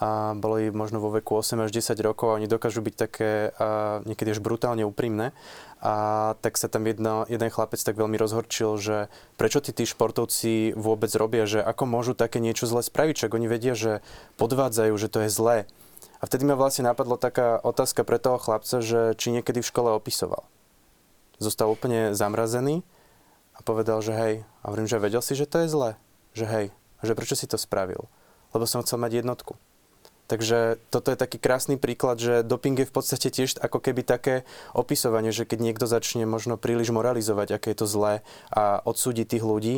a 0.00 0.32
boli 0.38 0.70
možno 0.70 1.02
vo 1.02 1.12
veku 1.12 1.36
8 1.42 1.66
až 1.66 1.74
10 1.74 1.98
rokov 2.00 2.32
a 2.32 2.36
oni 2.38 2.48
dokážu 2.48 2.80
byť 2.80 2.94
také 2.94 3.52
a 3.58 4.00
niekedy 4.06 4.32
až 4.32 4.40
brutálne 4.40 4.86
úprimné. 4.86 5.36
A 5.82 6.36
tak 6.40 6.56
sa 6.56 6.72
tam 6.72 6.86
jedno, 6.88 7.28
jeden 7.28 7.50
chlapec 7.50 7.80
tak 7.80 8.00
veľmi 8.00 8.16
rozhorčil, 8.16 8.80
že 8.80 9.12
prečo 9.36 9.60
tí, 9.60 9.76
tí 9.76 9.84
športovci 9.84 10.72
vôbec 10.78 11.10
robia, 11.18 11.44
že 11.44 11.60
ako 11.60 11.84
môžu 11.84 12.12
také 12.16 12.40
niečo 12.40 12.64
zle 12.70 12.80
spraviť, 12.80 13.26
čak 13.26 13.34
oni 13.34 13.50
vedia, 13.50 13.74
že 13.76 14.00
podvádzajú, 14.40 14.94
že 14.96 15.08
to 15.12 15.18
je 15.26 15.30
zlé. 15.32 15.58
A 16.20 16.28
vtedy 16.28 16.48
ma 16.48 16.56
vlastne 16.56 16.88
napadlo 16.88 17.20
taká 17.20 17.60
otázka 17.60 18.04
pre 18.04 18.16
toho 18.16 18.40
chlapca, 18.40 18.80
že 18.80 19.16
či 19.20 19.32
niekedy 19.36 19.60
v 19.60 19.68
škole 19.68 19.90
opisoval 19.92 20.46
zostal 21.40 21.72
úplne 21.72 22.12
zamrazený 22.12 22.84
a 23.60 23.66
povedal, 23.66 24.00
že 24.00 24.16
hej, 24.16 24.34
a 24.64 24.72
hovorím, 24.72 24.88
že 24.88 24.96
vedel 24.96 25.20
si, 25.20 25.36
že 25.36 25.44
to 25.44 25.60
je 25.60 25.68
zlé, 25.68 25.90
že 26.32 26.48
hej, 26.48 26.66
že 27.04 27.12
prečo 27.12 27.36
si 27.36 27.44
to 27.44 27.60
spravil? 27.60 28.08
Lebo 28.56 28.64
som 28.64 28.80
chcel 28.80 28.96
mať 28.96 29.20
jednotku. 29.20 29.60
Takže 30.32 30.78
toto 30.94 31.10
je 31.10 31.18
taký 31.18 31.42
krásny 31.42 31.74
príklad, 31.74 32.22
že 32.22 32.46
doping 32.46 32.78
je 32.78 32.86
v 32.86 32.94
podstate 32.94 33.34
tiež 33.34 33.58
ako 33.58 33.82
keby 33.82 34.06
také 34.06 34.46
opisovanie, 34.78 35.34
že 35.34 35.42
keď 35.42 35.58
niekto 35.58 35.90
začne 35.90 36.22
možno 36.22 36.54
príliš 36.54 36.94
moralizovať, 36.94 37.58
aké 37.58 37.74
je 37.74 37.82
to 37.82 37.90
zlé 37.90 38.22
a 38.48 38.78
odsúdiť 38.86 39.26
tých 39.26 39.44
ľudí, 39.44 39.76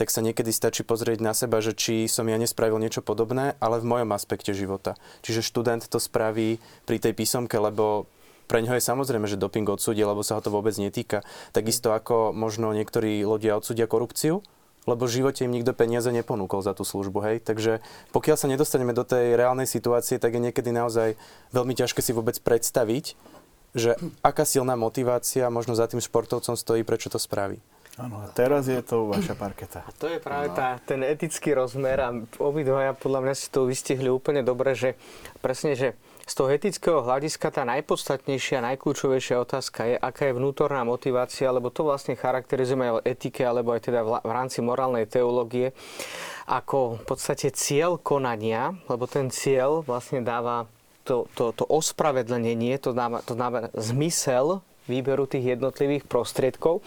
tak 0.00 0.08
sa 0.08 0.24
niekedy 0.24 0.48
stačí 0.56 0.80
pozrieť 0.80 1.20
na 1.20 1.36
seba, 1.36 1.60
že 1.60 1.76
či 1.76 2.08
som 2.08 2.24
ja 2.24 2.40
nespravil 2.40 2.80
niečo 2.80 3.04
podobné, 3.04 3.60
ale 3.60 3.84
v 3.84 3.92
mojom 3.92 4.16
aspekte 4.16 4.56
života. 4.56 4.96
Čiže 5.20 5.44
študent 5.44 5.84
to 5.84 6.00
spraví 6.00 6.56
pri 6.88 6.96
tej 6.96 7.12
písomke, 7.12 7.60
lebo 7.60 8.08
pre 8.50 8.66
ňoho 8.66 8.74
je 8.74 8.82
samozrejme, 8.82 9.30
že 9.30 9.38
doping 9.38 9.70
odsúdi, 9.70 10.02
lebo 10.02 10.26
sa 10.26 10.34
ho 10.34 10.42
to 10.42 10.50
vôbec 10.50 10.74
netýka. 10.74 11.22
Takisto 11.54 11.94
ako 11.94 12.34
možno 12.34 12.74
niektorí 12.74 13.22
ľudia 13.22 13.54
odsúdia 13.54 13.86
korupciu, 13.86 14.42
lebo 14.90 15.06
v 15.06 15.22
živote 15.22 15.46
im 15.46 15.54
nikto 15.54 15.70
peniaze 15.70 16.10
neponúkol 16.10 16.58
za 16.66 16.74
tú 16.74 16.82
službu, 16.82 17.22
hej. 17.30 17.36
Takže 17.46 17.78
pokiaľ 18.10 18.34
sa 18.34 18.50
nedostaneme 18.50 18.90
do 18.90 19.06
tej 19.06 19.38
reálnej 19.38 19.70
situácie, 19.70 20.18
tak 20.18 20.34
je 20.34 20.50
niekedy 20.50 20.74
naozaj 20.74 21.14
veľmi 21.54 21.78
ťažké 21.78 22.02
si 22.02 22.10
vôbec 22.10 22.34
predstaviť, 22.42 23.14
že 23.78 23.94
aká 24.26 24.42
silná 24.42 24.74
motivácia 24.74 25.46
možno 25.46 25.78
za 25.78 25.86
tým 25.86 26.02
športovcom 26.02 26.58
stojí, 26.58 26.82
prečo 26.82 27.06
to 27.06 27.22
spraví. 27.22 27.62
Áno, 28.00 28.24
a 28.24 28.32
teraz 28.32 28.64
je 28.66 28.80
to 28.80 29.12
vaša 29.12 29.36
parketa. 29.36 29.84
A 29.84 29.92
to 29.94 30.08
je 30.08 30.18
práve 30.18 30.48
no. 30.50 30.56
tá, 30.56 30.80
ten 30.82 31.04
etický 31.04 31.52
rozmer 31.52 32.00
a 32.00 32.08
obidvaja 32.40 32.96
podľa 32.96 33.20
mňa 33.28 33.34
si 33.36 33.46
to 33.52 33.68
vystihli 33.68 34.08
úplne 34.08 34.40
dobre, 34.40 34.72
že 34.72 34.96
presne, 35.44 35.76
že 35.76 35.94
z 36.30 36.32
toho 36.38 36.54
etického 36.54 37.02
hľadiska 37.02 37.50
tá 37.50 37.66
najpodstatnejšia, 37.66 38.62
najkľúčovejšia 38.62 39.42
otázka 39.42 39.80
je, 39.90 39.96
aká 39.98 40.30
je 40.30 40.38
vnútorná 40.38 40.86
motivácia, 40.86 41.50
lebo 41.50 41.74
to 41.74 41.82
vlastne 41.82 42.14
charakterizujeme 42.14 42.86
aj 42.86 43.02
etike, 43.02 43.42
alebo 43.42 43.74
aj 43.74 43.90
teda 43.90 44.06
v 44.06 44.30
rámci 44.30 44.62
morálnej 44.62 45.10
teológie, 45.10 45.74
ako 46.46 47.02
v 47.02 47.04
podstate 47.10 47.50
cieľ 47.50 47.98
konania, 47.98 48.78
lebo 48.86 49.10
ten 49.10 49.26
cieľ 49.26 49.82
vlastne 49.82 50.22
dáva 50.22 50.70
to, 51.02 51.26
to, 51.34 51.50
to 51.50 51.66
ospravedlnenie, 51.66 52.78
to 52.78 52.94
dáva, 52.94 53.26
to 53.26 53.34
dáva 53.34 53.66
zmysel 53.74 54.62
výberu 54.86 55.26
tých 55.26 55.58
jednotlivých 55.58 56.06
prostriedkov. 56.06 56.78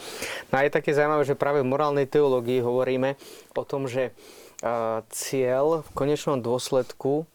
No 0.51 0.53
a 0.55 0.63
je 0.63 0.71
také 0.71 0.95
zaujímavé, 0.95 1.27
že 1.27 1.35
práve 1.35 1.59
v 1.59 1.67
morálnej 1.67 2.07
teológii 2.07 2.63
hovoríme 2.63 3.19
o 3.59 3.63
tom, 3.67 3.91
že 3.91 4.15
cieľ 5.11 5.83
v 5.83 5.89
konečnom 5.91 6.39
dôsledku 6.39 7.27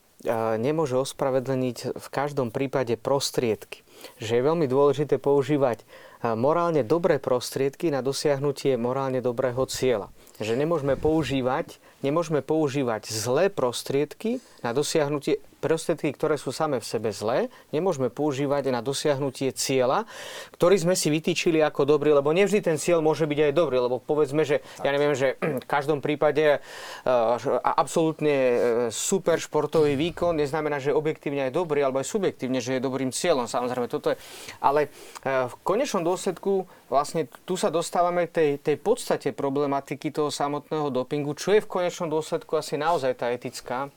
nemôže 0.61 0.95
ospravedlniť 1.01 1.97
v 1.97 2.07
každom 2.12 2.53
prípade 2.53 2.95
prostriedky. 3.01 3.83
Že 4.23 4.33
je 4.38 4.47
veľmi 4.47 4.67
dôležité 4.71 5.19
používať 5.19 5.83
morálne 6.23 6.87
dobré 6.87 7.19
prostriedky 7.19 7.91
na 7.91 8.05
dosiahnutie 8.05 8.79
morálne 8.79 9.19
dobrého 9.19 9.67
cieľa. 9.67 10.12
Že 10.38 10.55
nemôžeme 10.55 10.95
používať, 10.95 11.83
nemôžeme 12.07 12.45
používať 12.47 13.11
zlé 13.11 13.51
prostriedky 13.51 14.38
na 14.62 14.71
dosiahnutie 14.71 15.43
prostriedky, 15.59 16.14
ktoré 16.14 16.38
sú 16.38 16.55
same 16.55 16.79
v 16.79 16.87
sebe 16.87 17.11
zlé, 17.11 17.51
nemôžeme 17.75 18.09
používať 18.09 18.71
na 18.71 18.81
dosiahnutie 18.81 19.51
cieľa, 19.53 20.07
ktorý 20.55 20.79
sme 20.79 20.94
si 20.94 21.11
vytýčili 21.11 21.59
ako 21.61 21.85
dobrý, 21.85 22.14
lebo 22.14 22.31
nevždy 22.31 22.62
ten 22.62 22.79
cieľ 22.79 23.03
môže 23.03 23.27
byť 23.27 23.51
aj 23.51 23.53
dobrý, 23.53 23.77
lebo 23.83 23.99
povedzme, 23.99 24.47
že 24.47 24.62
ja 24.87 24.90
neviem, 24.94 25.12
že 25.18 25.35
v 25.42 25.66
každom 25.66 25.99
prípade 25.99 26.59
uh, 26.59 27.37
absolútne 27.62 28.37
e, 28.38 28.57
super 28.94 29.42
športový 29.42 29.99
výkon 29.99 30.38
neznamená, 30.38 30.79
že 30.79 30.94
objektívne 30.94 31.51
je 31.51 31.59
dobrý, 31.59 31.83
alebo 31.83 31.99
aj 31.99 32.07
subjektívne, 32.07 32.62
že 32.62 32.79
je 32.79 32.85
dobrým 32.85 33.11
cieľom. 33.11 33.51
Samozrejme, 33.51 33.90
toto 33.90 34.14
je. 34.14 34.16
Ale 34.62 34.88
uh, 34.88 35.51
v 35.51 35.55
konečnom 35.66 36.07
dôsledku 36.07 36.71
vlastne 36.88 37.29
tu 37.44 37.59
sa 37.59 37.68
dostávame 37.68 38.31
tej, 38.31 38.62
tej 38.62 38.81
podstate 38.81 39.37
problematiky 39.37 40.14
toho 40.14 40.33
samotného 40.33 40.88
dopingu, 40.88 41.37
čo 41.37 41.53
je 41.53 41.61
v 41.61 41.68
konečnom 41.68 42.09
dôsledku 42.09 42.57
asi 42.57 42.81
naozaj 42.81 43.12
tá 43.21 43.29
etická 43.29 43.92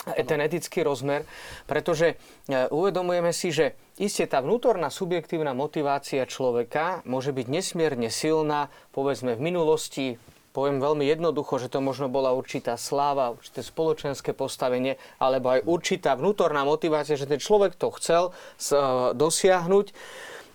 ten 0.00 0.40
etický 0.40 0.80
rozmer, 0.80 1.28
pretože 1.68 2.16
e, 2.48 2.66
uvedomujeme 2.72 3.36
si, 3.36 3.52
že 3.52 3.76
isté 4.00 4.24
tá 4.24 4.40
vnútorná 4.40 4.88
subjektívna 4.88 5.52
motivácia 5.52 6.24
človeka 6.24 7.04
môže 7.04 7.36
byť 7.36 7.46
nesmierne 7.46 8.08
silná, 8.08 8.72
povedzme 8.96 9.36
v 9.36 9.44
minulosti, 9.44 10.06
poviem 10.56 10.80
veľmi 10.80 11.04
jednoducho, 11.04 11.60
že 11.60 11.68
to 11.68 11.84
možno 11.84 12.08
bola 12.08 12.32
určitá 12.32 12.80
sláva, 12.80 13.36
určité 13.36 13.60
spoločenské 13.60 14.32
postavenie, 14.32 14.96
alebo 15.20 15.52
aj 15.52 15.68
určitá 15.68 16.16
vnútorná 16.16 16.64
motivácia, 16.64 17.20
že 17.20 17.28
ten 17.28 17.38
človek 17.38 17.76
to 17.76 17.92
chcel 18.00 18.32
e, 18.32 18.32
dosiahnuť. 19.12 19.86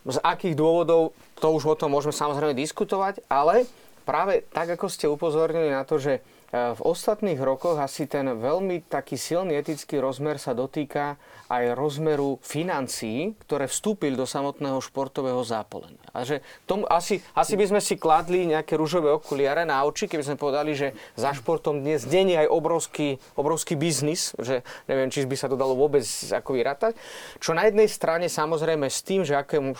Z 0.06 0.22
akých 0.22 0.54
dôvodov, 0.54 1.18
to 1.42 1.48
už 1.50 1.66
o 1.66 1.76
tom 1.78 1.94
môžeme 1.94 2.14
samozrejme 2.14 2.54
diskutovať, 2.54 3.26
ale 3.26 3.66
práve 4.06 4.46
tak, 4.54 4.70
ako 4.70 4.86
ste 4.86 5.10
upozornili 5.10 5.74
na 5.74 5.82
to, 5.82 5.98
že 5.98 6.22
v 6.56 6.80
ostatných 6.80 7.36
rokoch 7.36 7.76
asi 7.76 8.08
ten 8.08 8.32
veľmi 8.32 8.88
taký 8.88 9.20
silný 9.20 9.60
etický 9.60 10.00
rozmer 10.00 10.40
sa 10.40 10.56
dotýka 10.56 11.20
aj 11.52 11.76
rozmeru 11.76 12.40
financií, 12.42 13.36
ktoré 13.44 13.68
vstúpili 13.68 14.16
do 14.16 14.24
samotného 14.24 14.80
športového 14.80 15.44
zápolenia. 15.44 16.00
A 16.16 16.24
že 16.24 16.40
tom, 16.64 16.88
asi, 16.88 17.20
asi 17.36 17.60
by 17.60 17.76
sme 17.76 17.82
si 17.84 18.00
kladli 18.00 18.48
nejaké 18.48 18.80
rúžové 18.80 19.12
okuliare 19.12 19.68
na 19.68 19.84
oči, 19.84 20.08
keby 20.08 20.24
sme 20.24 20.42
povedali, 20.42 20.74
že 20.74 20.96
za 21.20 21.36
športom 21.36 21.84
dnes 21.84 22.08
je 22.08 22.40
aj 22.40 22.48
obrovský, 22.48 23.20
obrovský 23.36 23.76
biznis, 23.76 24.32
že 24.40 24.64
neviem, 24.88 25.12
či 25.12 25.28
by 25.28 25.36
sa 25.36 25.52
to 25.52 25.60
dalo 25.60 25.76
vôbec 25.76 26.08
ako 26.08 26.56
vyrátať. 26.56 26.96
Čo 27.44 27.52
na 27.52 27.68
jednej 27.68 27.92
strane 27.92 28.32
samozrejme 28.32 28.88
s 28.88 29.04
tým, 29.04 29.28
že 29.28 29.36
akému 29.36 29.76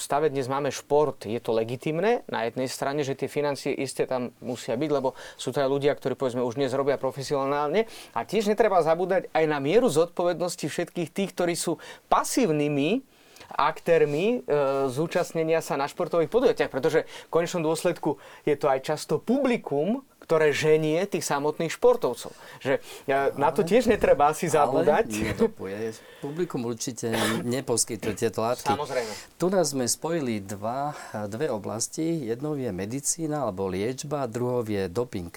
stave 0.00 0.32
dnes 0.32 0.48
máme 0.48 0.72
šport, 0.72 1.28
je 1.28 1.38
to 1.38 1.52
legitimné. 1.52 2.24
Na 2.32 2.48
jednej 2.48 2.66
strane, 2.66 3.04
že 3.04 3.12
tie 3.12 3.28
financie 3.28 3.76
isté 3.76 4.08
tam 4.08 4.32
musia 4.40 4.74
byť, 4.74 4.90
lebo 4.90 5.12
sú 5.36 5.52
to 5.52 5.60
aj 5.60 5.68
ľudia, 5.68 5.92
ktorí 5.92 6.13
povedzme 6.16 6.42
už 6.42 6.58
dnes 6.58 6.74
robia 6.74 6.98
profesionálne. 6.98 7.86
A 8.16 8.26
tiež 8.26 8.50
netreba 8.50 8.82
zabúdať 8.82 9.28
aj 9.30 9.44
na 9.46 9.58
mieru 9.62 9.86
zodpovednosti 9.90 10.66
všetkých 10.66 11.10
tých, 11.10 11.30
ktorí 11.34 11.54
sú 11.54 11.78
pasívnymi 12.10 13.14
aktérmi 13.54 14.40
e, 14.42 14.88
zúčastnenia 14.90 15.60
sa 15.60 15.76
na 15.76 15.86
športových 15.86 16.32
podujatiach, 16.32 16.70
pretože 16.72 17.04
v 17.04 17.30
konečnom 17.30 17.62
dôsledku 17.62 18.16
je 18.48 18.56
to 18.56 18.66
aj 18.66 18.80
často 18.82 19.20
publikum, 19.20 20.02
ktoré 20.24 20.56
ženie 20.56 21.04
tých 21.04 21.28
samotných 21.28 21.68
športovcov. 21.68 22.32
Že 22.64 22.80
ja, 23.04 23.28
na 23.36 23.52
to 23.52 23.60
tiež 23.60 23.92
netreba 23.92 24.32
asi 24.32 24.48
zabúdať. 24.48 25.12
Ale 25.36 25.92
Publikum 26.24 26.64
určite 26.64 27.12
neposkytuje 27.44 28.16
tieto 28.16 28.40
látky. 28.40 28.64
Samozrejme. 28.64 29.12
Tu 29.36 29.46
nás 29.52 29.76
sme 29.76 29.84
spojili 29.84 30.40
dva, 30.40 30.96
dve 31.28 31.52
oblasti. 31.52 32.24
Jednou 32.24 32.56
je 32.56 32.72
medicína 32.72 33.44
alebo 33.44 33.68
liečba, 33.68 34.24
druhou 34.24 34.64
je 34.64 34.88
doping. 34.88 35.28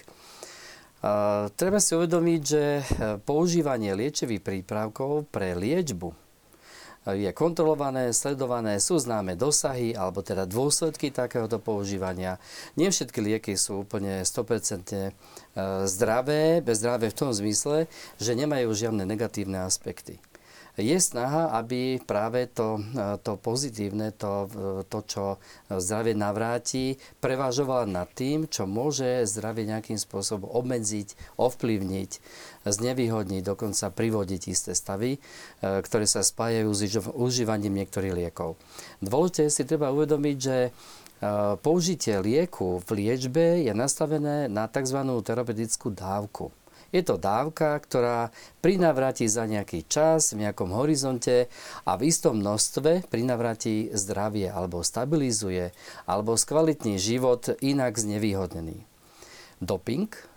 Treba 1.53 1.77
si 1.77 1.93
uvedomiť, 1.93 2.41
že 2.41 2.63
používanie 3.21 3.93
liečivých 3.93 4.41
prípravkov 4.41 5.29
pre 5.29 5.53
liečbu 5.53 6.09
je 7.07 7.31
kontrolované, 7.31 8.11
sledované, 8.11 8.83
sú 8.83 8.99
známe 8.99 9.39
dosahy 9.39 9.95
alebo 9.95 10.19
teda 10.19 10.43
dôsledky 10.43 11.07
takéhoto 11.07 11.55
používania. 11.55 12.35
Nie 12.75 12.91
všetky 12.91 13.23
lieky 13.23 13.55
sú 13.55 13.87
úplne 13.87 14.27
100% 14.27 15.15
zdravé, 15.87 16.59
zdravé 16.67 17.07
v 17.07 17.15
tom 17.15 17.31
zmysle, 17.31 17.87
že 18.19 18.35
nemajú 18.35 18.67
žiadne 18.75 19.07
negatívne 19.07 19.63
aspekty 19.63 20.19
je 20.77 20.97
snaha, 21.01 21.57
aby 21.57 21.97
práve 21.97 22.45
to, 22.53 22.77
to 23.25 23.33
pozitívne, 23.41 24.13
to, 24.13 24.45
to, 24.85 24.99
čo 25.09 25.25
zdravie 25.73 26.13
navráti, 26.13 27.01
prevažovalo 27.17 27.89
nad 27.89 28.05
tým, 28.13 28.45
čo 28.45 28.69
môže 28.69 29.25
zdravie 29.25 29.65
nejakým 29.65 29.97
spôsobom 29.97 30.45
obmedziť, 30.45 31.17
ovplyvniť, 31.41 32.11
znevýhodniť, 32.69 33.41
dokonca 33.41 33.89
privodiť 33.89 34.41
isté 34.53 34.71
stavy, 34.77 35.17
e, 35.17 35.19
ktoré 35.81 36.05
sa 36.05 36.21
spájajú 36.21 36.69
s 36.69 36.81
užívaním 37.09 37.81
niektorých 37.83 38.13
liekov. 38.13 38.59
Dôležité 39.01 39.49
si 39.49 39.65
treba 39.65 39.89
uvedomiť, 39.89 40.37
že 40.37 40.57
e, 40.67 40.71
použitie 41.57 42.21
lieku 42.21 42.83
v 42.85 42.89
liečbe 43.01 43.65
je 43.65 43.73
nastavené 43.73 44.45
na 44.45 44.69
tzv. 44.69 44.99
terapeutickú 45.25 45.89
dávku. 45.89 46.53
Je 46.95 47.03
to 47.03 47.19
dávka, 47.19 47.75
ktorá 47.83 48.31
prinavráti 48.63 49.27
za 49.27 49.43
nejaký 49.43 49.83
čas, 49.91 50.31
v 50.31 50.47
nejakom 50.47 50.71
horizonte 50.71 51.51
a 51.83 51.99
v 51.99 52.07
istom 52.07 52.39
množstve 52.39 53.11
prinavráti 53.11 53.91
zdravie 53.91 54.47
alebo 54.47 54.79
stabilizuje 54.79 55.75
alebo 56.07 56.39
skvalitní 56.39 56.95
život 56.95 57.51
inak 57.59 57.99
znevýhodnený. 57.99 58.87
Doping 59.59 60.36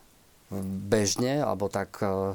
bežne, 0.91 1.47
alebo 1.47 1.71
tak 1.71 2.03
e, 2.03 2.35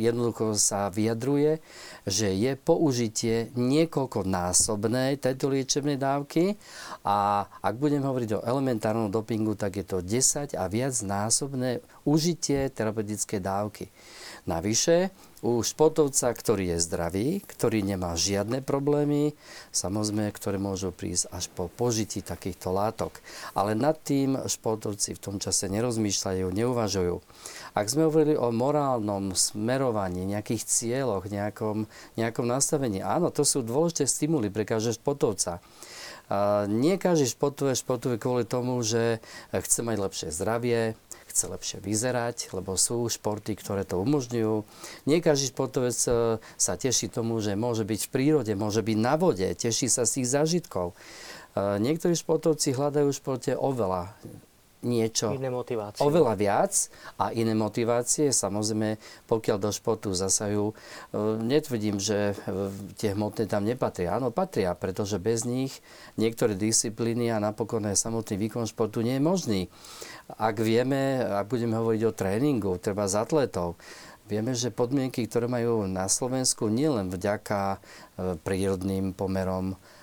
jednoducho 0.00 0.56
sa 0.56 0.88
vyjadruje, 0.88 1.60
že 2.08 2.32
je 2.32 2.56
použitie 2.56 3.52
niekoľkonásobnej 3.52 5.20
tejto 5.20 5.52
liečebnej 5.52 6.00
dávky 6.00 6.56
a 7.04 7.44
ak 7.60 7.74
budem 7.76 8.00
hovoriť 8.00 8.40
o 8.40 8.44
elementárnom 8.48 9.12
dopingu, 9.12 9.52
tak 9.60 9.76
je 9.76 9.84
to 9.84 10.00
10 10.00 10.56
a 10.56 10.64
viac 10.72 10.96
násobné 11.04 11.84
užitie 12.08 12.72
terapeutické 12.72 13.36
dávky. 13.44 13.92
Navyše, 14.48 15.12
u 15.40 15.64
športovca, 15.64 16.36
ktorý 16.36 16.76
je 16.76 16.84
zdravý, 16.84 17.40
ktorý 17.48 17.80
nemá 17.80 18.12
žiadne 18.12 18.60
problémy, 18.60 19.32
samozrejme, 19.72 20.28
ktoré 20.36 20.60
môžu 20.60 20.92
prísť 20.92 21.32
až 21.32 21.48
po 21.48 21.72
požití 21.72 22.20
takýchto 22.20 22.68
látok. 22.68 23.24
Ale 23.56 23.72
nad 23.72 23.96
tým 24.00 24.36
športovci 24.36 25.16
v 25.16 25.22
tom 25.22 25.36
čase 25.40 25.72
nerozmýšľajú, 25.72 26.44
neuvažujú. 26.44 27.24
Ak 27.72 27.88
sme 27.88 28.08
hovorili 28.12 28.36
o 28.36 28.52
morálnom 28.52 29.32
smerovaní, 29.32 30.28
nejakých 30.28 30.68
cieľoch, 30.68 31.32
nejakom, 31.32 31.88
nejakom 32.20 32.44
nastavení, 32.44 33.00
áno, 33.00 33.32
to 33.32 33.40
sú 33.40 33.64
dôležité 33.64 34.04
stimuly 34.04 34.52
pre 34.52 34.68
každého 34.68 35.00
športovca. 35.00 35.64
Nie 36.70 36.94
každý 36.94 37.26
športuje, 37.26 37.74
športuje 37.74 38.14
kvôli 38.14 38.46
tomu, 38.46 38.78
že 38.86 39.18
chce 39.50 39.82
mať 39.82 39.96
lepšie 39.98 40.28
zdravie, 40.30 40.94
chce 41.40 41.48
lepšie 41.48 41.78
vyzerať, 41.80 42.52
lebo 42.52 42.76
sú 42.76 43.08
športy, 43.08 43.56
ktoré 43.56 43.88
to 43.88 43.96
umožňujú. 43.96 44.68
Nie 45.08 45.24
každý 45.24 45.48
športovec 45.48 45.96
e, 46.04 46.36
sa 46.60 46.76
teší 46.76 47.08
tomu, 47.08 47.40
že 47.40 47.56
môže 47.56 47.88
byť 47.88 48.00
v 48.04 48.12
prírode, 48.12 48.52
môže 48.52 48.84
byť 48.84 48.98
na 49.00 49.16
vode, 49.16 49.48
teší 49.56 49.88
sa 49.88 50.04
z 50.04 50.20
tých 50.20 50.28
zážitkov. 50.28 50.92
E, 50.92 51.80
niektorí 51.80 52.12
športovci 52.12 52.76
hľadajú 52.76 53.08
v 53.08 53.16
športe 53.16 53.56
oveľa 53.56 54.12
niečo 54.80 55.32
iné 55.36 55.52
motivácie. 55.52 56.00
oveľa 56.00 56.34
viac 56.36 56.72
a 57.20 57.32
iné 57.36 57.52
motivácie. 57.52 58.32
Samozrejme, 58.32 58.96
pokiaľ 59.28 59.56
do 59.60 59.70
športu 59.70 60.12
zasajú, 60.16 60.72
e, 60.72 60.74
netvrdím, 61.44 62.00
že 62.00 62.32
tie 62.96 63.12
hmotné 63.12 63.44
tam 63.44 63.68
nepatria. 63.68 64.16
Áno, 64.16 64.32
patria, 64.32 64.72
pretože 64.72 65.20
bez 65.20 65.44
nich 65.44 65.84
niektoré 66.16 66.56
disciplíny 66.56 67.28
a 67.28 67.42
napokon 67.42 67.84
aj 67.84 68.00
samotný 68.00 68.36
výkon 68.48 68.64
športu 68.64 69.04
nie 69.04 69.20
je 69.20 69.22
možný. 69.22 69.60
Ak 70.38 70.62
vieme, 70.62 71.20
ak 71.20 71.50
budeme 71.50 71.76
hovoriť 71.76 72.02
o 72.06 72.16
tréningu, 72.16 72.78
treba 72.78 73.10
z 73.10 73.20
atletov, 73.20 73.76
vieme, 74.30 74.54
že 74.54 74.70
podmienky, 74.70 75.26
ktoré 75.26 75.50
majú 75.50 75.90
na 75.90 76.06
Slovensku, 76.06 76.70
nielen 76.70 77.10
vďaka 77.10 77.76
e, 77.76 77.78
prírodným 78.40 79.12
pomerom, 79.12 79.74
e, 79.74 79.99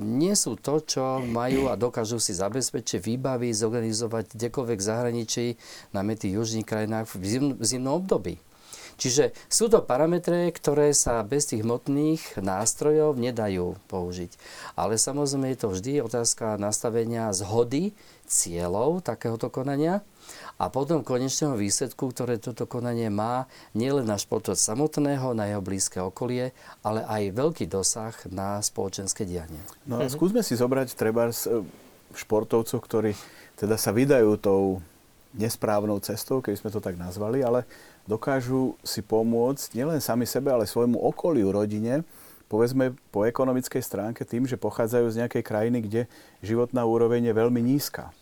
nie 0.00 0.32
sú 0.32 0.56
to, 0.56 0.80
čo 0.80 1.20
majú 1.20 1.68
a 1.68 1.76
dokážu 1.76 2.16
si 2.16 2.32
zabezpečiť 2.32 3.00
výbavy, 3.00 3.52
zorganizovať 3.52 4.32
kdekoľvek 4.32 4.78
v 4.80 4.88
zahraničí, 4.88 5.46
najmä 5.92 6.16
tých 6.16 6.32
južných 6.40 6.64
krajinách 6.64 7.12
v 7.12 7.52
zimnom 7.60 8.00
období. 8.00 8.40
Čiže 8.94 9.34
sú 9.50 9.66
to 9.66 9.82
parametre, 9.82 10.46
ktoré 10.54 10.94
sa 10.94 11.18
bez 11.26 11.50
tých 11.50 11.66
hmotných 11.66 12.38
nástrojov 12.38 13.18
nedajú 13.18 13.74
použiť. 13.90 14.30
Ale 14.78 14.94
samozrejme 14.96 15.50
je 15.50 15.58
to 15.58 15.68
vždy 15.74 15.92
otázka 15.98 16.54
nastavenia 16.62 17.34
zhody 17.34 17.90
cieľov 18.24 19.02
takéhoto 19.02 19.50
konania 19.50 20.06
a 20.54 20.70
potom 20.70 21.02
konečného 21.02 21.58
výsledku, 21.58 22.14
ktoré 22.14 22.38
toto 22.38 22.64
konanie 22.70 23.10
má 23.10 23.50
nielen 23.74 24.06
na 24.06 24.14
športovec 24.14 24.58
samotného, 24.58 25.34
na 25.34 25.50
jeho 25.50 25.62
blízke 25.62 25.98
okolie, 25.98 26.54
ale 26.86 27.02
aj 27.02 27.34
veľký 27.34 27.66
dosah 27.66 28.14
na 28.30 28.62
spoločenské 28.62 29.26
dianie. 29.26 29.58
No 29.82 29.98
a 29.98 30.06
skúsme 30.06 30.46
si 30.46 30.54
zobrať 30.54 30.94
treba 30.94 31.30
e, 31.30 31.34
športovcov, 32.14 32.78
ktorí 32.78 33.18
teda 33.58 33.74
sa 33.74 33.90
vydajú 33.90 34.38
tou 34.38 34.62
nesprávnou 35.34 35.98
cestou, 35.98 36.38
keby 36.38 36.54
sme 36.54 36.70
to 36.70 36.78
tak 36.78 36.94
nazvali, 36.94 37.42
ale 37.42 37.66
dokážu 38.06 38.78
si 38.86 39.02
pomôcť 39.02 39.74
nielen 39.74 39.98
sami 39.98 40.30
sebe, 40.30 40.54
ale 40.54 40.70
svojmu 40.70 40.94
okoliu, 41.02 41.50
rodine, 41.50 42.06
povedzme 42.46 42.94
po 43.10 43.26
ekonomickej 43.26 43.82
stránke 43.82 44.22
tým, 44.22 44.46
že 44.46 44.54
pochádzajú 44.54 45.06
z 45.10 45.18
nejakej 45.26 45.42
krajiny, 45.42 45.78
kde 45.82 46.02
životná 46.38 46.86
úroveň 46.86 47.26
je 47.26 47.34
veľmi 47.34 47.58
nízka. 47.58 48.14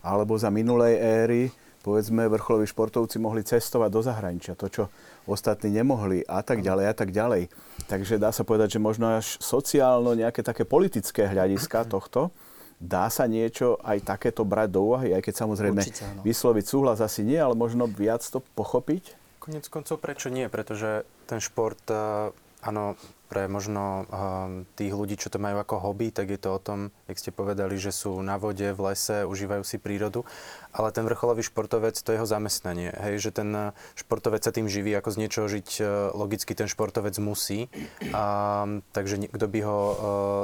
Alebo 0.00 0.36
za 0.40 0.48
minulej 0.48 0.96
éry, 0.96 1.42
povedzme, 1.84 2.28
vrcholoví 2.28 2.68
športovci 2.68 3.20
mohli 3.20 3.44
cestovať 3.44 3.90
do 3.92 4.00
zahraničia, 4.00 4.56
to, 4.56 4.68
čo 4.68 4.82
ostatní 5.28 5.76
nemohli 5.76 6.24
a 6.24 6.40
tak 6.40 6.64
ďalej 6.64 6.84
a 6.88 6.94
tak 6.96 7.10
ďalej. 7.12 7.52
Takže 7.88 8.20
dá 8.20 8.32
sa 8.32 8.44
povedať, 8.44 8.76
že 8.76 8.80
možno 8.80 9.20
až 9.20 9.36
sociálno 9.40 10.16
nejaké 10.16 10.40
také 10.40 10.64
politické 10.64 11.28
hľadiska 11.28 11.84
tohto, 11.92 12.32
dá 12.80 13.12
sa 13.12 13.28
niečo 13.28 13.76
aj 13.84 14.04
takéto 14.04 14.44
brať 14.48 14.68
do 14.72 14.80
úvahy, 14.92 15.12
aj 15.12 15.22
keď 15.24 15.34
samozrejme 15.44 15.80
Určite, 15.84 16.04
vysloviť 16.24 16.64
súhlas 16.64 16.98
asi 17.04 17.20
nie, 17.24 17.36
ale 17.36 17.52
možno 17.52 17.84
viac 17.84 18.24
to 18.24 18.40
pochopiť? 18.56 19.20
Konec 19.40 19.68
koncov 19.68 20.00
prečo 20.00 20.32
nie? 20.32 20.48
Pretože 20.48 21.04
ten 21.28 21.40
šport 21.40 21.80
eh, 21.92 22.32
Áno, 22.60 22.92
pre 23.30 23.46
možno 23.46 24.10
um, 24.10 24.66
tých 24.74 24.90
ľudí, 24.90 25.14
čo 25.14 25.30
to 25.30 25.38
majú 25.38 25.62
ako 25.62 25.78
hobby, 25.78 26.10
tak 26.10 26.34
je 26.34 26.40
to 26.42 26.50
o 26.50 26.58
tom, 26.58 26.90
jak 27.06 27.22
ste 27.22 27.30
povedali, 27.30 27.78
že 27.78 27.94
sú 27.94 28.18
na 28.26 28.34
vode, 28.34 28.74
v 28.74 28.80
lese, 28.90 29.22
užívajú 29.22 29.62
si 29.62 29.78
prírodu. 29.78 30.26
Ale 30.74 30.90
ten 30.90 31.06
vrcholový 31.06 31.46
športovec, 31.46 31.94
to 31.94 32.10
je 32.10 32.18
jeho 32.18 32.26
zamestnanie. 32.26 32.90
Hej, 32.90 33.30
že 33.30 33.30
ten 33.30 33.54
uh, 33.54 33.70
športovec 33.94 34.42
sa 34.42 34.50
tým 34.50 34.66
živí, 34.66 34.90
ako 34.98 35.14
z 35.14 35.20
niečoho 35.22 35.46
žiť 35.46 35.68
uh, 35.78 35.86
logicky 36.18 36.58
ten 36.58 36.66
športovec 36.66 37.14
musí. 37.22 37.70
Um, 38.10 38.82
takže 38.90 39.30
kto 39.30 39.46
by 39.46 39.60
ho 39.62 39.78
uh, 39.78 39.94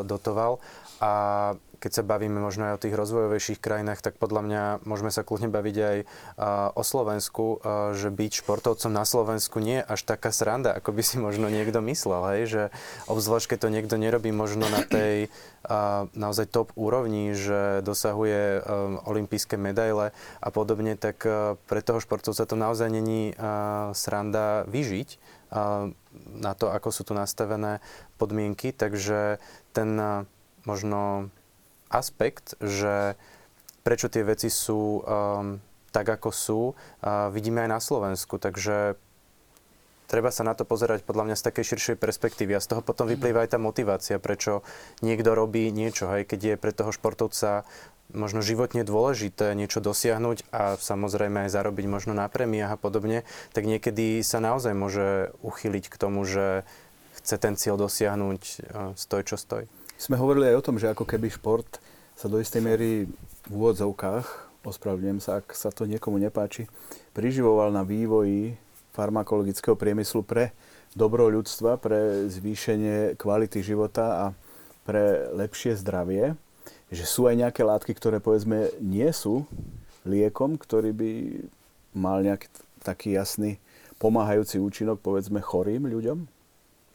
dotoval. 0.07 0.63
A 1.01 1.11
keď 1.77 1.93
sa 1.93 2.09
bavíme 2.09 2.41
možno 2.41 2.73
aj 2.73 2.81
o 2.81 2.83
tých 2.83 2.97
rozvojovejších 2.97 3.61
krajinách, 3.61 4.01
tak 4.01 4.17
podľa 4.17 4.43
mňa 4.49 4.63
môžeme 4.89 5.13
sa 5.13 5.23
kľudne 5.23 5.53
baviť 5.53 5.77
aj 5.77 5.97
o 6.73 6.83
Slovensku, 6.83 7.61
že 7.93 8.09
byť 8.09 8.33
športovcom 8.43 8.91
na 8.91 9.05
Slovensku 9.05 9.61
nie 9.61 9.85
je 9.85 9.89
až 9.93 10.01
taká 10.09 10.33
sranda, 10.33 10.73
ako 10.73 10.97
by 10.97 11.03
si 11.05 11.17
možno 11.21 11.53
niekto 11.53 11.85
myslel, 11.85 12.23
hej? 12.33 12.43
že 12.49 12.63
obzvlášť 13.07 13.55
keď 13.55 13.59
to 13.61 13.69
niekto 13.69 13.97
nerobí 14.01 14.33
možno 14.33 14.67
na 14.73 14.83
tej 14.89 15.29
naozaj 16.17 16.49
top 16.49 16.73
úrovni, 16.81 17.37
že 17.37 17.85
dosahuje 17.85 18.65
olympijské 19.05 19.61
medaile 19.61 20.17
a 20.41 20.49
podobne, 20.49 20.97
tak 20.97 21.23
pre 21.69 21.81
toho 21.85 22.01
športovca 22.01 22.49
to 22.49 22.57
naozaj 22.57 22.89
není 22.89 23.37
sranda 23.93 24.65
vyžiť 24.65 25.21
na 26.41 26.53
to, 26.57 26.73
ako 26.73 26.89
sú 26.91 27.05
tu 27.05 27.13
nastavené 27.13 27.85
podmienky, 28.17 28.73
takže 28.73 29.39
ten 29.77 30.25
možno 30.67 31.31
aspekt, 31.89 32.59
že 32.59 33.15
prečo 33.87 34.11
tie 34.11 34.27
veci 34.27 34.51
sú 34.51 35.01
um, 35.01 35.63
tak, 35.95 36.11
ako 36.11 36.31
sú, 36.35 36.61
uh, 36.75 37.31
vidíme 37.31 37.63
aj 37.65 37.71
na 37.71 37.81
Slovensku. 37.81 38.43
Takže 38.43 38.99
treba 40.11 40.35
sa 40.35 40.43
na 40.43 40.59
to 40.59 40.67
pozerať 40.67 41.07
podľa 41.07 41.31
mňa 41.31 41.37
z 41.39 41.47
takej 41.47 41.65
širšej 41.75 41.97
perspektívy 42.03 42.59
a 42.59 42.63
z 42.63 42.75
toho 42.75 42.83
potom 42.83 43.07
vyplýva 43.07 43.47
aj 43.47 43.55
tá 43.55 43.59
motivácia, 43.63 44.19
prečo 44.19 44.67
niekto 45.03 45.35
robí 45.39 45.71
niečo, 45.71 46.11
hej, 46.11 46.27
keď 46.27 46.41
je 46.43 46.55
pre 46.59 46.75
toho 46.75 46.91
športovca 46.91 47.63
možno 48.15 48.39
životne 48.39 48.87
dôležité 48.87 49.51
niečo 49.59 49.83
dosiahnuť 49.83 50.47
a 50.55 50.79
samozrejme 50.79 51.47
aj 51.47 51.51
zarobiť 51.51 51.87
možno 51.91 52.15
na 52.15 52.31
prémiách 52.31 52.79
a 52.79 52.79
podobne, 52.79 53.27
tak 53.51 53.67
niekedy 53.67 54.23
sa 54.23 54.39
naozaj 54.39 54.79
môže 54.79 55.35
uchyliť 55.43 55.91
k 55.91 55.97
tomu, 55.99 56.23
že 56.23 56.63
chce 57.19 57.35
ten 57.43 57.55
cieľ 57.59 57.75
dosiahnuť 57.79 58.43
uh, 58.43 58.95
stoj 58.95 59.23
čo 59.27 59.39
stoj 59.39 59.67
sme 59.97 60.21
hovorili 60.21 60.53
aj 60.53 60.57
o 60.61 60.65
tom, 60.65 60.77
že 60.77 60.93
ako 60.93 61.09
keby 61.09 61.33
šport 61.33 61.69
sa 62.17 62.29
do 62.29 62.41
istej 62.41 62.61
miery 62.65 63.09
v 63.49 63.53
úvodzovkách, 63.53 64.25
ospravedlňujem 64.65 65.21
sa, 65.21 65.41
ak 65.41 65.57
sa 65.57 65.73
to 65.73 65.89
niekomu 65.89 66.21
nepáči, 66.21 66.69
priživoval 67.17 67.73
na 67.73 67.87
vývoji 67.87 68.57
farmakologického 68.97 69.77
priemyslu 69.77 70.25
pre 70.25 70.57
dobro 70.97 71.29
ľudstva, 71.29 71.77
pre 71.77 72.29
zvýšenie 72.29 73.21
kvality 73.21 73.61
života 73.61 74.05
a 74.17 74.27
pre 74.89 75.29
lepšie 75.37 75.77
zdravie. 75.77 76.35
Že 76.89 77.05
sú 77.05 77.23
aj 77.29 77.37
nejaké 77.47 77.63
látky, 77.67 77.93
ktoré 77.93 78.19
povedzme 78.23 78.73
nie 78.81 79.11
sú 79.13 79.45
liekom, 80.09 80.57
ktorý 80.57 80.91
by 80.97 81.11
mal 81.93 82.23
nejaký 82.25 82.47
taký 82.81 83.19
jasný 83.19 83.59
pomáhajúci 83.99 84.61
účinok 84.63 85.03
povedzme 85.03 85.43
chorým 85.43 85.89
ľuďom? 85.91 86.36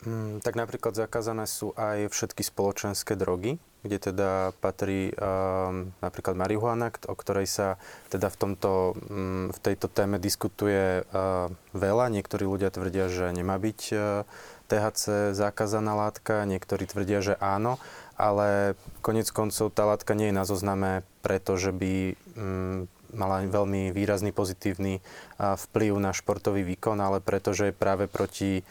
Mm, 0.01 0.41
tak 0.41 0.57
napríklad 0.57 0.97
zakázané 0.97 1.45
sú 1.45 1.77
aj 1.77 2.09
všetky 2.09 2.41
spoločenské 2.41 3.13
drogy, 3.13 3.61
kde 3.85 3.97
teda 4.01 4.49
patrí 4.57 5.13
um, 5.13 5.93
napríklad 6.01 6.33
marihuana, 6.33 6.89
o 7.05 7.13
ktorej 7.13 7.45
sa 7.45 7.77
teda 8.09 8.33
v, 8.33 8.37
tomto, 8.41 8.97
um, 8.97 9.53
v 9.53 9.59
tejto 9.61 9.85
téme 9.85 10.17
diskutuje 10.17 11.05
uh, 11.05 11.53
veľa. 11.77 12.09
Niektorí 12.17 12.49
ľudia 12.49 12.73
tvrdia, 12.73 13.13
že 13.13 13.29
nemá 13.29 13.61
byť 13.61 13.81
uh, 13.93 14.25
THC 14.73 15.37
zakázaná 15.37 15.93
látka, 15.93 16.49
niektorí 16.49 16.89
tvrdia, 16.89 17.21
že 17.21 17.37
áno, 17.37 17.77
ale 18.17 18.73
konec 19.05 19.29
koncov 19.29 19.69
tá 19.69 19.85
látka 19.85 20.17
nie 20.17 20.33
je 20.33 20.37
na 20.41 20.49
zozname, 20.49 21.05
pretože 21.21 21.69
by 21.69 22.17
um, 22.33 22.89
mala 23.13 23.45
veľmi 23.45 23.93
výrazný 23.93 24.33
pozitívny 24.33 24.97
uh, 24.97 25.53
vplyv 25.69 25.93
na 26.01 26.09
športový 26.09 26.65
výkon, 26.65 26.97
ale 26.97 27.21
pretože 27.21 27.69
je 27.69 27.77
práve 27.77 28.09
proti 28.09 28.65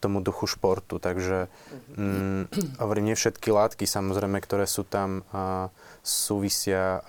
tomu 0.00 0.24
duchu 0.24 0.48
športu. 0.48 0.96
Takže 0.96 1.52
mm, 1.94 2.48
hovorím, 2.80 3.12
nie 3.12 3.16
všetky 3.20 3.52
látky 3.52 3.84
samozrejme, 3.84 4.40
ktoré 4.40 4.64
sú 4.64 4.88
tam, 4.88 5.22
a, 5.30 5.68
súvisia 6.00 6.98
a, 6.98 7.00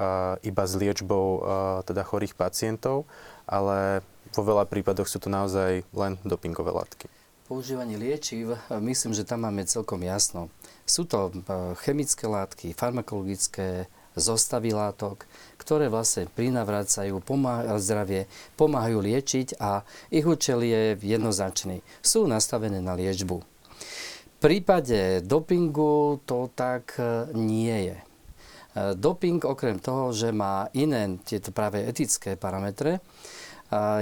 iba 0.44 0.64
s 0.68 0.76
liečbou 0.76 1.28
a, 1.40 1.40
teda 1.88 2.04
chorých 2.04 2.36
pacientov, 2.36 3.08
ale 3.48 4.04
vo 4.36 4.44
veľa 4.44 4.68
prípadoch 4.68 5.08
sú 5.08 5.24
to 5.24 5.32
naozaj 5.32 5.88
len 5.96 6.20
dopingové 6.28 6.72
látky. 6.76 7.08
Používanie 7.52 8.00
liečiv, 8.00 8.56
myslím, 8.80 9.12
že 9.12 9.28
tam 9.28 9.44
máme 9.44 9.68
celkom 9.68 10.00
jasno. 10.08 10.48
Sú 10.88 11.04
to 11.04 11.36
chemické 11.84 12.24
látky, 12.24 12.72
farmakologické 12.72 13.92
zostavy 14.16 14.76
látok, 14.76 15.24
ktoré 15.56 15.88
vlastne 15.88 16.28
prinavracajú 16.28 17.22
pomáha, 17.24 17.78
zdravie, 17.80 18.28
pomáhajú 18.60 19.00
liečiť 19.00 19.62
a 19.62 19.86
ich 20.12 20.26
účel 20.28 20.66
je 20.66 20.98
jednoznačný. 21.00 21.86
Sú 22.04 22.28
nastavené 22.28 22.84
na 22.84 22.98
liečbu. 22.98 23.38
V 23.42 24.38
prípade 24.42 25.22
dopingu 25.22 26.18
to 26.26 26.50
tak 26.58 26.98
e, 26.98 27.30
nie 27.38 27.94
je. 27.94 27.98
E, 27.98 28.04
doping 28.98 29.38
okrem 29.46 29.78
toho, 29.78 30.10
že 30.10 30.34
má 30.34 30.66
iné 30.74 31.22
tieto 31.22 31.54
práve 31.54 31.86
etické 31.86 32.34
parametre, 32.34 33.06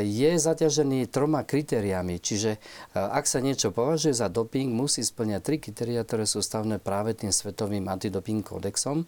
je 0.01 0.31
zaťažený 0.33 1.13
troma 1.13 1.45
kritériami. 1.45 2.17
Čiže 2.17 2.57
ak 2.97 3.29
sa 3.29 3.37
niečo 3.37 3.69
považuje 3.69 4.17
za 4.17 4.25
doping, 4.25 4.73
musí 4.73 5.05
splňať 5.05 5.41
tri 5.45 5.55
kritéria, 5.61 6.01
ktoré 6.01 6.25
sú 6.25 6.41
stavné 6.41 6.81
práve 6.81 7.13
tým 7.13 7.29
svetovým 7.29 7.85
antidoping 7.85 8.41
kódexom. 8.41 9.05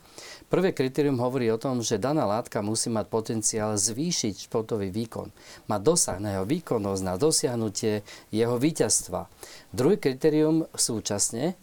Prvé 0.53 0.71
kritérium 0.71 1.17
hovorí 1.17 1.49
o 1.49 1.57
tom, 1.57 1.81
že 1.81 1.97
daná 1.97 2.29
látka 2.29 2.61
musí 2.61 2.93
mať 2.93 3.09
potenciál 3.09 3.73
zvýšiť 3.73 4.45
športový 4.45 4.93
výkon. 4.93 5.33
Má 5.65 5.81
dosah 5.81 6.21
na 6.21 6.37
jeho 6.37 6.45
výkonnosť, 6.45 7.01
na 7.01 7.17
dosiahnutie 7.17 8.05
jeho 8.29 8.55
víťazstva. 8.61 9.25
Druhé 9.73 9.97
kritérium 9.97 10.69
súčasne, 10.77 11.57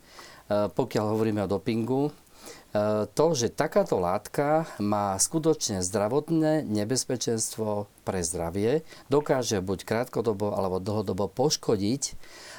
pokiaľ 0.51 1.05
hovoríme 1.15 1.45
o 1.45 1.49
dopingu, 1.49 2.11
E, 2.11 2.28
to, 3.17 3.27
že 3.33 3.49
takáto 3.49 3.97
látka 3.97 4.69
má 4.77 5.17
skutočne 5.17 5.81
zdravotné 5.81 6.69
nebezpečenstvo 6.69 7.89
pre 8.05 8.21
zdravie, 8.21 8.85
dokáže 9.09 9.65
buď 9.65 9.89
krátkodobo 9.89 10.53
alebo 10.53 10.77
dlhodobo 10.77 11.33
poškodiť 11.33 12.17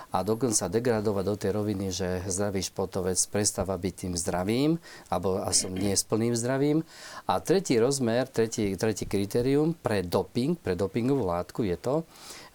a 0.09 0.25
dokonca 0.25 0.73
degradovať 0.73 1.23
do 1.25 1.35
tej 1.37 1.51
roviny, 1.53 1.93
že 1.93 2.25
zdravý 2.25 2.65
športovec 2.65 3.21
prestáva 3.29 3.77
byť 3.77 3.93
tým 3.93 4.13
zdravým, 4.17 4.81
alebo 5.13 5.37
som 5.53 5.69
nie 5.69 5.93
plným 5.93 6.33
zdravím. 6.33 6.81
A 7.29 7.37
tretí 7.37 7.77
rozmer, 7.77 8.25
tretí, 8.25 8.73
tretí 8.73 9.05
kritérium 9.05 9.77
pre 9.77 10.01
doping, 10.01 10.57
pre 10.57 10.73
dopingovú 10.73 11.29
látku 11.29 11.61
je 11.61 11.77
to, 11.77 11.95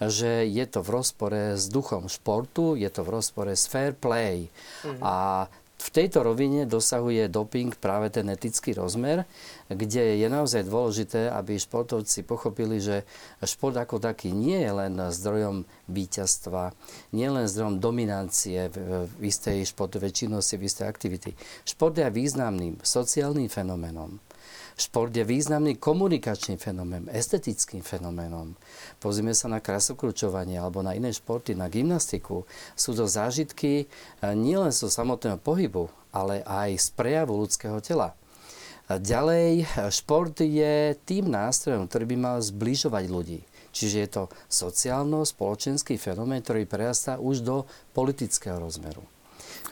že 0.02 0.50
je 0.50 0.66
to 0.66 0.82
v 0.82 0.92
rozpore 0.98 1.54
s 1.54 1.70
duchom 1.70 2.10
športu, 2.10 2.74
je 2.74 2.90
to 2.90 3.06
v 3.06 3.12
rozpore 3.22 3.54
s 3.54 3.70
fair 3.70 3.94
play. 3.94 4.50
Mm-hmm. 4.82 4.98
A 4.98 5.46
v 5.84 5.88
tejto 5.92 6.24
rovine 6.24 6.64
dosahuje 6.64 7.28
doping 7.28 7.76
práve 7.76 8.08
ten 8.08 8.24
etický 8.32 8.72
rozmer, 8.72 9.28
kde 9.68 10.16
je 10.16 10.28
naozaj 10.32 10.64
dôležité, 10.64 11.28
aby 11.28 11.60
športovci 11.60 12.24
pochopili, 12.24 12.80
že 12.80 13.04
šport 13.44 13.76
ako 13.76 14.00
taký 14.00 14.32
nie 14.32 14.64
je 14.64 14.72
len 14.72 14.96
zdrojom 14.96 15.68
víťazstva, 15.92 16.72
nie 17.12 17.28
len 17.28 17.44
zdrojom 17.44 17.84
dominancie 17.84 18.72
v 18.72 19.28
istej 19.28 19.68
športovej 19.68 20.24
činnosti, 20.24 20.56
v 20.56 20.64
istej 20.64 20.88
aktivity. 20.88 21.36
Šport 21.68 22.00
je 22.00 22.08
významným 22.08 22.80
sociálnym 22.80 23.52
fenoménom. 23.52 24.23
Šport 24.74 25.14
je 25.14 25.22
významný 25.22 25.78
komunikačný 25.78 26.58
fenomén, 26.58 27.06
estetickým 27.14 27.78
fenoménom. 27.78 28.58
Pozrime 28.98 29.30
sa 29.30 29.46
na 29.46 29.62
krasokručovanie 29.62 30.58
alebo 30.58 30.82
na 30.82 30.98
iné 30.98 31.14
športy, 31.14 31.54
na 31.54 31.70
gymnastiku. 31.70 32.42
Sú 32.74 32.90
to 32.98 33.06
zážitky 33.06 33.86
eh, 33.86 34.34
nielen 34.34 34.74
zo 34.74 34.90
samotného 34.90 35.38
pohybu, 35.38 35.86
ale 36.10 36.42
aj 36.42 36.74
z 36.74 36.88
prejavu 36.98 37.38
ľudského 37.38 37.78
tela. 37.78 38.18
Ďalej, 38.90 39.62
eh, 39.62 39.66
šport 39.94 40.34
je 40.42 40.98
tým 41.06 41.30
nástrojom, 41.30 41.86
ktorý 41.86 42.04
by 42.10 42.16
mal 42.18 42.36
zbližovať 42.42 43.04
ľudí. 43.06 43.40
Čiže 43.74 43.96
je 44.06 44.08
to 44.10 44.22
sociálno-spoločenský 44.50 45.98
fenomén, 45.98 46.42
ktorý 46.42 46.66
prerastá 46.66 47.18
už 47.18 47.42
do 47.42 47.56
politického 47.94 48.58
rozmeru. 48.58 49.02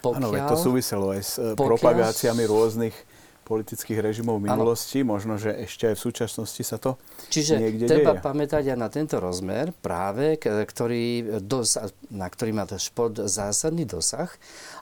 Áno, 0.03 0.35
to 0.35 0.59
súviselo 0.59 1.15
aj 1.15 1.23
s 1.23 1.39
pokiaľ, 1.39 1.55
propagáciami 1.55 2.43
rôznych 2.43 2.95
politických 3.43 3.99
režimov 3.99 4.39
v 4.39 4.49
minulosti, 4.49 5.03
ano. 5.03 5.19
možno, 5.19 5.35
že 5.37 5.53
ešte 5.67 5.91
aj 5.91 5.95
v 5.99 6.03
súčasnosti 6.09 6.63
sa 6.63 6.79
to 6.79 6.95
Čiže 7.29 7.59
niekde 7.59 7.85
treba 7.91 8.17
deje. 8.17 8.25
pamätať 8.25 8.65
aj 8.73 8.79
na 8.79 8.89
tento 8.89 9.19
rozmer 9.19 9.75
práve, 9.83 10.39
ktorý 10.41 11.39
dosa, 11.43 11.91
na 12.09 12.31
ktorý 12.31 12.55
má 12.55 12.65
šport 12.79 13.19
zásadný 13.19 13.85
dosah. 13.85 14.31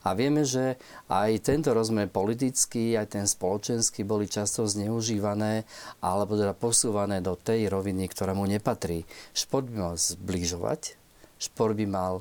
A 0.04 0.12
vieme, 0.12 0.44
že 0.44 0.76
aj 1.08 1.44
tento 1.44 1.72
rozmer 1.72 2.06
politický, 2.06 2.94
aj 2.96 3.16
ten 3.16 3.26
spoločenský 3.26 4.04
boli 4.04 4.28
často 4.28 4.68
zneužívané 4.68 5.64
alebo 6.04 6.36
teda 6.36 6.52
posúvané 6.52 7.24
do 7.24 7.34
tej 7.36 7.66
roviny, 7.72 8.08
ktorá 8.08 8.36
mu 8.36 8.44
nepatrí. 8.44 9.08
Šport 9.32 9.66
by 9.68 9.76
mal 9.76 9.94
zbližovať, 9.96 10.96
šport 11.40 11.74
by 11.74 11.86
mal 11.88 12.20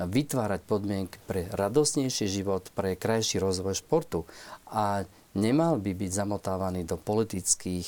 vytvárať 0.00 0.60
podmienky 0.64 1.20
pre 1.28 1.44
radosnejší 1.52 2.24
život, 2.24 2.72
pre 2.72 2.96
krajší 2.96 3.36
rozvoj 3.36 3.76
športu. 3.84 4.24
A 4.72 5.04
nemal 5.34 5.78
by 5.78 5.92
byť 5.94 6.10
zamotávaný 6.10 6.86
do 6.86 6.98
politických 6.98 7.86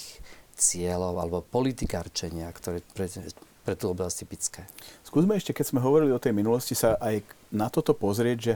cieľov 0.55 1.19
alebo 1.19 1.43
politikárčenia, 1.43 2.47
ktoré 2.55 2.85
pre, 2.95 3.11
pre 3.67 3.75
tú 3.75 3.91
oblasť 3.91 4.17
typické. 4.23 4.63
Skúsme 5.03 5.35
ešte, 5.35 5.57
keď 5.57 5.75
sme 5.75 5.81
hovorili 5.83 6.15
o 6.15 6.23
tej 6.23 6.37
minulosti, 6.37 6.79
sa 6.79 6.95
aj 7.03 7.25
na 7.51 7.67
toto 7.67 7.97
pozrieť, 7.97 8.39
že 8.39 8.55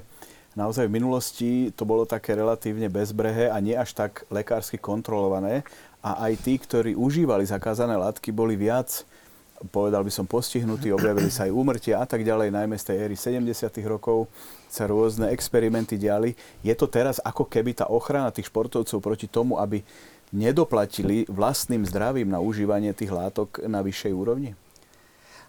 naozaj 0.55 0.87
v 0.87 0.97
minulosti 0.97 1.51
to 1.75 1.83
bolo 1.83 2.07
také 2.07 2.39
relatívne 2.39 2.87
bezbrehé 2.87 3.51
a 3.51 3.59
nie 3.59 3.75
až 3.75 3.93
tak 3.93 4.25
lekársky 4.31 4.79
kontrolované 4.79 5.67
a 6.01 6.31
aj 6.31 6.33
tí, 6.47 6.55
ktorí 6.57 6.95
užívali 6.95 7.43
zakázané 7.43 7.99
látky, 7.99 8.31
boli 8.31 8.55
viac 8.55 9.03
povedal 9.73 10.05
by 10.05 10.13
som, 10.13 10.29
postihnutí, 10.29 10.93
objavili 10.93 11.33
sa 11.33 11.49
aj 11.49 11.57
úmrtia 11.57 12.03
a 12.03 12.07
tak 12.07 12.23
ďalej, 12.23 12.53
najmä 12.53 12.77
z 12.77 12.93
tej 12.93 12.97
éry 13.09 13.17
70. 13.17 13.73
rokov 13.89 14.29
sa 14.69 14.85
rôzne 14.85 15.33
experimenty 15.33 15.97
diali. 15.97 16.37
Je 16.61 16.75
to 16.77 16.87
teraz 16.87 17.23
ako 17.25 17.49
keby 17.49 17.73
tá 17.73 17.89
ochrana 17.89 18.29
tých 18.31 18.53
športovcov 18.53 18.99
proti 19.01 19.27
tomu, 19.27 19.57
aby 19.57 19.81
nedoplatili 20.35 21.25
vlastným 21.31 21.87
zdravím 21.87 22.29
na 22.29 22.43
užívanie 22.43 22.93
tých 22.93 23.15
látok 23.15 23.65
na 23.65 23.81
vyššej 23.81 24.13
úrovni? 24.13 24.53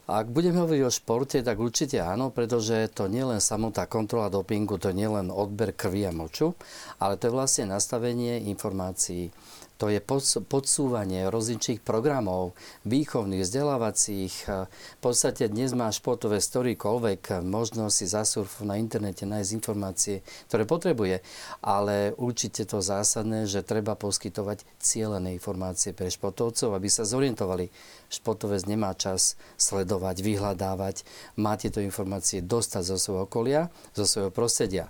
Ak 0.07 0.31
budeme 0.31 0.63
hovoriť 0.63 0.83
o 0.87 0.91
športe, 0.91 1.43
tak 1.43 1.59
určite 1.59 1.99
áno, 1.99 2.31
pretože 2.31 2.87
to 2.95 3.11
nie 3.11 3.27
len 3.27 3.43
samotná 3.43 3.91
kontrola 3.91 4.31
dopingu, 4.31 4.79
to 4.79 4.95
nie 4.95 5.03
len 5.03 5.27
odber 5.27 5.75
krvi 5.75 6.07
a 6.07 6.15
moču, 6.15 6.55
ale 6.95 7.19
to 7.19 7.27
je 7.27 7.35
vlastne 7.35 7.65
nastavenie 7.67 8.39
informácií 8.47 9.35
to 9.77 9.93
je 9.93 10.01
podsúvanie 10.43 11.29
rozličných 11.29 11.85
programov, 11.85 12.57
výchovných, 12.83 13.45
vzdelávacích. 13.45 14.35
V 14.49 14.99
podstate 14.99 15.45
dnes 15.47 15.77
má 15.77 15.93
športové 15.93 16.41
ktorýkoľvek 16.41 17.45
možnosť 17.45 17.93
si 17.93 18.05
zasurfovať 18.09 18.65
na 18.65 18.81
internete, 18.81 19.29
nájsť 19.29 19.51
informácie, 19.53 20.25
ktoré 20.49 20.65
potrebuje. 20.65 21.21
Ale 21.61 22.17
určite 22.17 22.65
to 22.65 22.81
zásadné, 22.81 23.45
že 23.45 23.61
treba 23.61 23.93
poskytovať 23.93 24.65
cieľené 24.81 25.37
informácie 25.37 25.93
pre 25.93 26.09
športovcov, 26.09 26.73
aby 26.73 26.89
sa 26.89 27.05
zorientovali. 27.05 27.69
Športovec 28.09 28.65
nemá 28.65 28.97
čas 28.97 29.37
sledovať, 29.61 30.25
vyhľadávať, 30.25 31.05
má 31.37 31.53
tieto 31.53 31.77
informácie 31.85 32.41
dostať 32.41 32.81
zo 32.81 32.97
svojho 32.97 33.29
okolia, 33.29 33.69
zo 33.93 34.09
svojho 34.09 34.33
prostredia. 34.33 34.89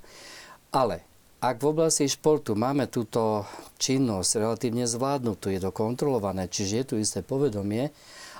Ale 0.71 1.03
ak 1.37 1.61
v 1.61 1.69
oblasti 1.69 2.09
športu 2.09 2.57
máme 2.57 2.89
túto 2.89 3.45
činnosť 3.77 4.41
relatívne 4.41 4.89
zvládnutú, 4.89 5.53
je 5.53 5.61
to 5.61 5.69
kontrolované, 5.69 6.49
čiže 6.49 6.73
je 6.73 6.85
tu 6.85 6.95
isté 6.97 7.21
povedomie, 7.21 7.93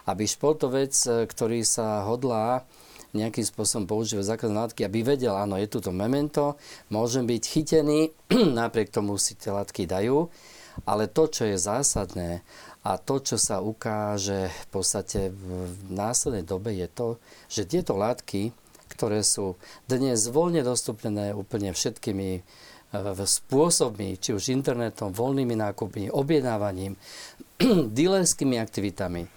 aby 0.10 0.24
športovec, 0.26 0.94
e, 1.06 1.30
ktorý 1.30 1.62
sa 1.62 2.08
hodlá 2.10 2.66
nejakým 3.14 3.46
spôsobom 3.46 3.86
používať 3.86 4.36
základné 4.36 4.58
látky, 4.58 4.82
aby 4.84 5.00
vedel, 5.06 5.38
áno, 5.38 5.56
je 5.62 5.70
tu 5.70 5.80
to 5.80 5.94
memento, 5.94 6.58
môžem 6.90 7.24
byť 7.30 7.44
chytený, 7.46 8.00
napriek 8.60 8.90
tomu 8.90 9.22
si 9.22 9.38
tie 9.38 9.54
látky 9.54 9.86
dajú, 9.86 10.28
ale 10.86 11.06
to, 11.06 11.30
čo 11.30 11.46
je 11.46 11.58
zásadné 11.58 12.42
a 12.82 12.98
to, 12.98 13.22
čo 13.22 13.38
sa 13.38 13.62
ukáže 13.62 14.50
v 14.50 14.68
podstate 14.74 15.30
v 15.30 15.46
následnej 15.92 16.46
dobe 16.46 16.74
je 16.74 16.88
to, 16.90 17.08
že 17.50 17.70
tieto 17.70 17.94
látky, 17.98 18.54
ktoré 18.88 19.22
sú 19.22 19.60
dnes 19.86 20.26
voľne 20.32 20.64
dostupné 20.64 21.36
úplne 21.36 21.76
všetkými 21.76 22.42
spôsobmi, 22.94 24.16
či 24.18 24.32
už 24.32 24.54
internetom, 24.54 25.12
voľnými 25.12 25.56
nákupmi, 25.60 26.08
objednávaním, 26.12 26.96
dealerskými 27.98 28.56
aktivitami. 28.58 29.28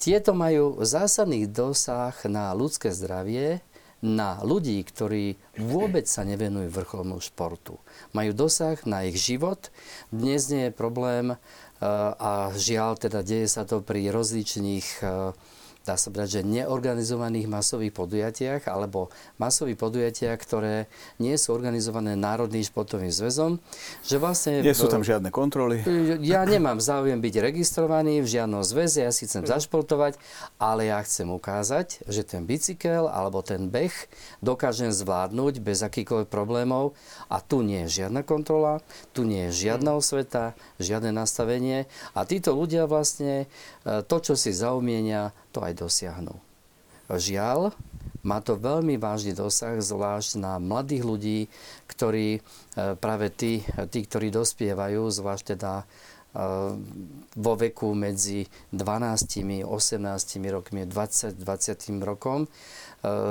Tieto 0.00 0.32
majú 0.32 0.80
zásadný 0.80 1.44
dosah 1.44 2.16
na 2.24 2.56
ľudské 2.56 2.88
zdravie, 2.88 3.60
na 3.98 4.38
ľudí, 4.46 4.78
ktorí 4.86 5.36
vôbec 5.58 6.06
sa 6.06 6.22
nevenujú 6.22 6.70
vrcholnú 6.70 7.18
športu. 7.18 7.82
Majú 8.14 8.30
dosah 8.46 8.78
na 8.86 9.04
ich 9.04 9.18
život. 9.18 9.74
Dnes 10.14 10.46
nie 10.48 10.70
je 10.70 10.78
problém 10.78 11.34
a 11.82 12.54
žiaľ, 12.54 12.96
teda 12.96 13.26
deje 13.26 13.50
sa 13.50 13.66
to 13.66 13.82
pri 13.82 14.08
rozličných 14.14 15.02
dá 15.88 15.96
sa 15.96 16.12
brať, 16.12 16.28
že 16.28 16.40
neorganizovaných 16.44 17.48
masových 17.48 17.96
podujatiach 17.96 18.68
alebo 18.68 19.08
masových 19.40 19.80
podujatiach, 19.80 20.36
ktoré 20.36 20.84
nie 21.16 21.32
sú 21.40 21.56
organizované 21.56 22.12
Národným 22.12 22.60
športovým 22.60 23.08
zväzom. 23.08 23.56
Že 24.04 24.16
vlastne, 24.20 24.52
nie 24.60 24.76
sú 24.76 24.92
tam 24.92 25.00
žiadne 25.00 25.32
kontroly. 25.32 25.80
Ja 26.18 26.44
nemám 26.44 26.82
záujem 26.82 27.22
byť 27.22 27.34
registrovaný 27.40 28.20
v 28.20 28.28
žiadnom 28.28 28.60
zväze, 28.60 29.06
ja 29.06 29.12
si 29.14 29.24
chcem 29.24 29.46
zašportovať, 29.46 30.18
ale 30.60 30.90
ja 30.90 30.98
chcem 31.00 31.30
ukázať, 31.30 32.04
že 32.04 32.26
ten 32.26 32.44
bicykel 32.44 33.06
alebo 33.08 33.40
ten 33.40 33.70
beh 33.70 33.94
dokážem 34.42 34.90
zvládnuť 34.90 35.62
bez 35.62 35.80
akýchkoľvek 35.80 36.28
problémov 36.28 36.98
a 37.30 37.38
tu 37.38 37.62
nie 37.62 37.86
je 37.86 38.02
žiadna 38.02 38.26
kontrola, 38.26 38.82
tu 39.14 39.22
nie 39.24 39.48
je 39.48 39.70
žiadna 39.70 39.94
osveta, 39.94 40.58
žiadne 40.82 41.14
nastavenie 41.14 41.86
a 42.12 42.26
títo 42.26 42.52
ľudia 42.52 42.90
vlastne 42.90 43.46
e, 43.86 44.02
to, 44.04 44.16
čo 44.18 44.34
si 44.34 44.50
zaumienia, 44.50 45.30
to 45.52 45.64
aj 45.64 45.74
dosiahnu. 45.76 46.36
Žiaľ, 47.08 47.72
má 48.20 48.44
to 48.44 48.60
veľmi 48.60 49.00
vážny 49.00 49.32
dosah, 49.32 49.80
zvlášť 49.80 50.36
na 50.36 50.60
mladých 50.60 51.02
ľudí, 51.06 51.38
ktorí 51.88 52.28
e, 52.36 52.40
práve 53.00 53.32
tí, 53.32 53.64
tí 53.88 54.04
ktorí 54.04 54.28
dospievajú, 54.28 55.08
zvlášť 55.08 55.56
teda 55.56 55.72
e, 55.80 55.84
vo 57.32 57.54
veku 57.56 57.96
medzi 57.96 58.44
12, 58.76 59.64
18 59.64 60.52
rokmi, 60.52 60.84
20, 60.84 61.40
20 61.40 62.04
rokom. 62.04 62.44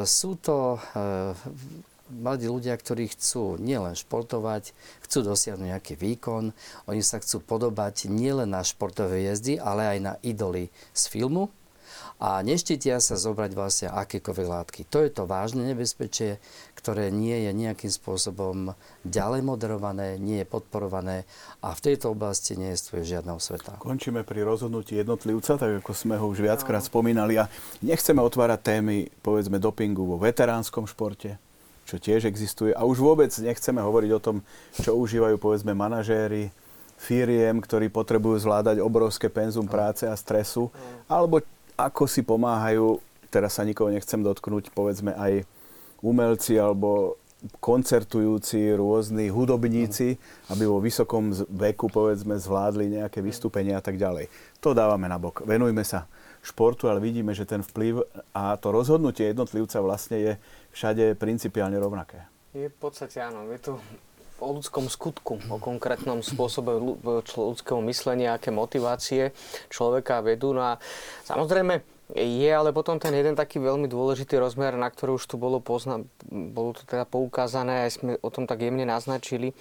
Sú 0.08 0.40
to 0.40 0.80
mladí 2.08 2.48
ľudia, 2.48 2.72
ktorí 2.72 3.12
chcú 3.12 3.60
nielen 3.60 4.00
športovať, 4.00 4.72
chcú 5.04 5.20
dosiahnuť 5.28 5.68
nejaký 5.76 5.94
výkon, 6.00 6.56
oni 6.88 7.04
sa 7.04 7.20
chcú 7.20 7.44
podobať 7.44 8.08
nielen 8.08 8.56
na 8.56 8.64
športové 8.64 9.28
jezdy, 9.28 9.60
ale 9.60 9.92
aj 9.92 10.00
na 10.00 10.14
idoly 10.24 10.72
z 10.96 11.04
filmu 11.12 11.52
a 12.18 12.42
neštítia 12.42 12.98
sa 12.98 13.14
zobrať 13.14 13.52
vlastne 13.54 13.88
akékoľvek 13.94 14.48
látky. 14.50 14.82
To 14.90 15.06
je 15.06 15.10
to 15.14 15.30
vážne 15.30 15.70
nebezpečie, 15.70 16.42
ktoré 16.74 17.14
nie 17.14 17.46
je 17.46 17.52
nejakým 17.54 17.94
spôsobom 17.94 18.74
ďalej 19.06 19.46
moderované, 19.46 20.18
nie 20.18 20.42
je 20.42 20.48
podporované 20.50 21.30
a 21.62 21.78
v 21.78 21.84
tejto 21.84 22.18
oblasti 22.18 22.58
nie 22.58 22.74
je 22.74 23.06
žiadna 23.06 23.38
osveta. 23.38 23.78
Končíme 23.78 24.26
pri 24.26 24.42
rozhodnutí 24.42 24.98
jednotlivca, 24.98 25.62
tak 25.62 25.86
ako 25.86 25.92
sme 25.94 26.18
ho 26.18 26.26
už 26.26 26.42
viackrát 26.42 26.82
no. 26.82 26.90
spomínali 26.90 27.38
a 27.38 27.46
nechceme 27.86 28.18
otvárať 28.26 28.60
témy, 28.66 29.14
povedzme, 29.22 29.62
dopingu 29.62 30.02
vo 30.02 30.18
veteránskom 30.18 30.90
športe, 30.90 31.38
čo 31.86 32.02
tiež 32.02 32.26
existuje. 32.26 32.74
A 32.74 32.82
už 32.82 32.98
vôbec 32.98 33.30
nechceme 33.38 33.78
hovoriť 33.78 34.12
o 34.18 34.24
tom, 34.24 34.38
čo 34.82 34.98
užívajú 34.98 35.38
povedzme 35.38 35.78
manažéri 35.78 36.50
firiem, 36.98 37.62
ktorí 37.62 37.94
potrebujú 37.94 38.42
zvládať 38.42 38.82
obrovské 38.82 39.30
penzum 39.30 39.70
práce 39.70 40.10
a 40.10 40.18
stresu, 40.18 40.74
alebo 41.06 41.46
ako 41.78 42.10
si 42.10 42.26
pomáhajú, 42.26 42.98
teraz 43.30 43.62
sa 43.62 43.64
nikoho 43.64 43.94
nechcem 43.94 44.20
dotknúť, 44.26 44.74
povedzme 44.74 45.14
aj 45.14 45.46
umelci 46.02 46.58
alebo 46.58 47.22
koncertujúci, 47.62 48.74
rôzni 48.74 49.30
hudobníci, 49.30 50.18
aby 50.50 50.64
vo 50.66 50.82
vysokom 50.82 51.30
veku, 51.54 51.86
povedzme, 51.86 52.34
zvládli 52.34 52.98
nejaké 52.98 53.22
vystúpenia 53.22 53.78
a 53.78 53.84
tak 53.86 54.02
ďalej. 54.02 54.26
To 54.66 54.74
dávame 54.74 55.06
na 55.06 55.22
bok. 55.22 55.46
Venujme 55.46 55.86
sa 55.86 56.10
športu, 56.42 56.90
ale 56.90 56.98
vidíme, 56.98 57.38
že 57.38 57.46
ten 57.46 57.62
vplyv 57.62 58.02
a 58.34 58.58
to 58.58 58.74
rozhodnutie 58.74 59.30
jednotlivca 59.30 59.78
vlastne 59.86 60.18
je 60.18 60.34
všade 60.74 61.14
principiálne 61.22 61.78
rovnaké. 61.78 62.26
Je 62.58 62.74
v 62.74 62.78
podstate 62.82 63.22
áno. 63.22 63.46
Je 63.54 63.62
to 63.62 63.78
o 64.40 64.48
ľudskom 64.54 64.88
skutku, 64.88 65.42
o 65.50 65.58
konkrétnom 65.58 66.22
spôsobe 66.22 66.78
ľudského 67.36 67.82
myslenia, 67.86 68.38
aké 68.38 68.54
motivácie 68.54 69.34
človeka 69.70 70.22
vedú. 70.22 70.54
No 70.54 70.62
a 70.62 70.74
samozrejme, 71.26 71.98
je 72.16 72.48
ale 72.48 72.72
potom 72.72 72.96
ten 73.04 73.12
jeden 73.12 73.36
taký 73.36 73.60
veľmi 73.60 73.92
dôležitý 73.92 74.40
rozmer, 74.40 74.80
na 74.80 74.88
ktorý 74.88 75.20
už 75.20 75.28
tu 75.28 75.36
bolo, 75.36 75.60
pozna- 75.60 76.08
bolo 76.32 76.72
to 76.72 76.88
teda 76.88 77.04
poukázané, 77.04 77.84
aj 77.84 78.00
sme 78.00 78.12
o 78.24 78.30
tom 78.32 78.48
tak 78.48 78.64
jemne 78.64 78.88
naznačili, 78.88 79.52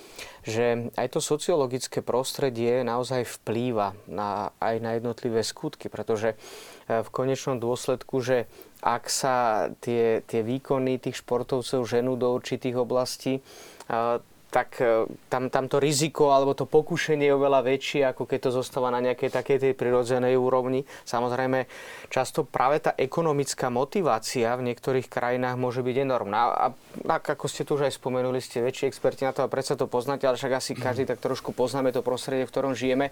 že 0.46 0.94
aj 0.94 1.18
to 1.18 1.18
sociologické 1.18 2.06
prostredie 2.06 2.86
naozaj 2.86 3.26
vplýva 3.42 3.98
na, 4.06 4.54
aj 4.62 4.78
na 4.78 4.94
jednotlivé 4.94 5.42
skutky, 5.42 5.90
pretože 5.90 6.38
e, 6.86 7.02
v 7.02 7.08
konečnom 7.10 7.58
dôsledku, 7.58 8.22
že 8.22 8.46
ak 8.78 9.10
sa 9.10 9.66
tie, 9.82 10.22
tie 10.22 10.46
výkony 10.46 11.02
tých 11.02 11.26
športovcov 11.26 11.82
ženú 11.82 12.14
do 12.14 12.30
určitých 12.30 12.78
oblastí, 12.78 13.42
e, 13.90 14.22
tak 14.51 14.78
e, 14.78 15.05
tam, 15.28 15.51
tam 15.51 15.66
to 15.66 15.82
riziko 15.82 16.32
alebo 16.32 16.55
to 16.55 16.64
pokušenie 16.64 17.28
je 17.28 17.36
oveľa 17.36 17.61
väčšie, 17.66 18.07
ako 18.07 18.24
keď 18.24 18.49
to 18.49 18.51
zostáva 18.62 18.94
na 18.94 19.03
nejakej 19.03 19.28
takej 19.28 19.59
tej 19.61 19.72
prirodzenej 19.74 20.38
úrovni. 20.38 20.86
Samozrejme, 21.05 21.66
často 22.09 22.47
práve 22.47 22.80
tá 22.80 22.94
ekonomická 22.94 23.68
motivácia 23.68 24.55
v 24.55 24.72
niektorých 24.72 25.11
krajinách 25.11 25.59
môže 25.61 25.82
byť 25.82 25.97
enormná. 26.07 26.40
A, 26.55 26.66
a 27.05 27.14
ako 27.20 27.47
ste 27.51 27.66
tu 27.66 27.76
už 27.76 27.90
aj 27.90 27.99
spomenuli, 27.99 28.38
ste 28.40 28.64
väčší 28.64 28.88
experti 28.88 29.26
na 29.26 29.34
to 29.34 29.44
a 29.44 29.51
predsa 29.51 29.74
to 29.74 29.90
poznáte, 29.90 30.24
ale 30.24 30.38
však 30.38 30.53
asi 30.57 30.72
každý 30.78 31.05
tak 31.05 31.20
trošku 31.20 31.53
poznáme 31.53 31.90
to 31.90 32.01
prostredie, 32.07 32.47
v 32.47 32.53
ktorom 32.55 32.72
žijeme. 32.72 33.11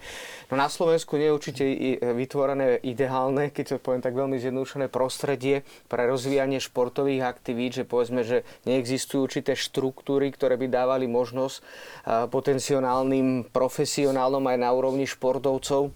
No 0.49 0.57
na 0.57 0.71
Slovensku 0.71 1.19
nie 1.19 1.29
je 1.29 1.35
určite 1.35 1.63
vytvorené 2.01 2.79
ideálne, 2.81 3.51
keď 3.51 3.77
to 3.77 3.83
poviem 3.83 4.01
tak 4.01 4.15
veľmi 4.15 4.39
zjednodušené 4.39 4.87
prostredie 4.87 5.67
pre 5.91 6.07
rozvíjanie 6.07 6.63
športových 6.63 7.27
aktivít, 7.27 7.77
že 7.77 7.83
povedzme, 7.83 8.23
že 8.23 8.47
neexistujú 8.63 9.27
určité 9.27 9.53
štruktúry, 9.53 10.31
ktoré 10.31 10.55
by 10.55 10.67
dávali 10.71 11.05
možnosť 11.05 11.24
možnosť 11.25 11.65
potenciálnym 12.29 13.49
profesionálom 13.49 14.45
aj 14.45 14.57
na 14.61 14.69
úrovni 14.69 15.09
športovcov 15.09 15.89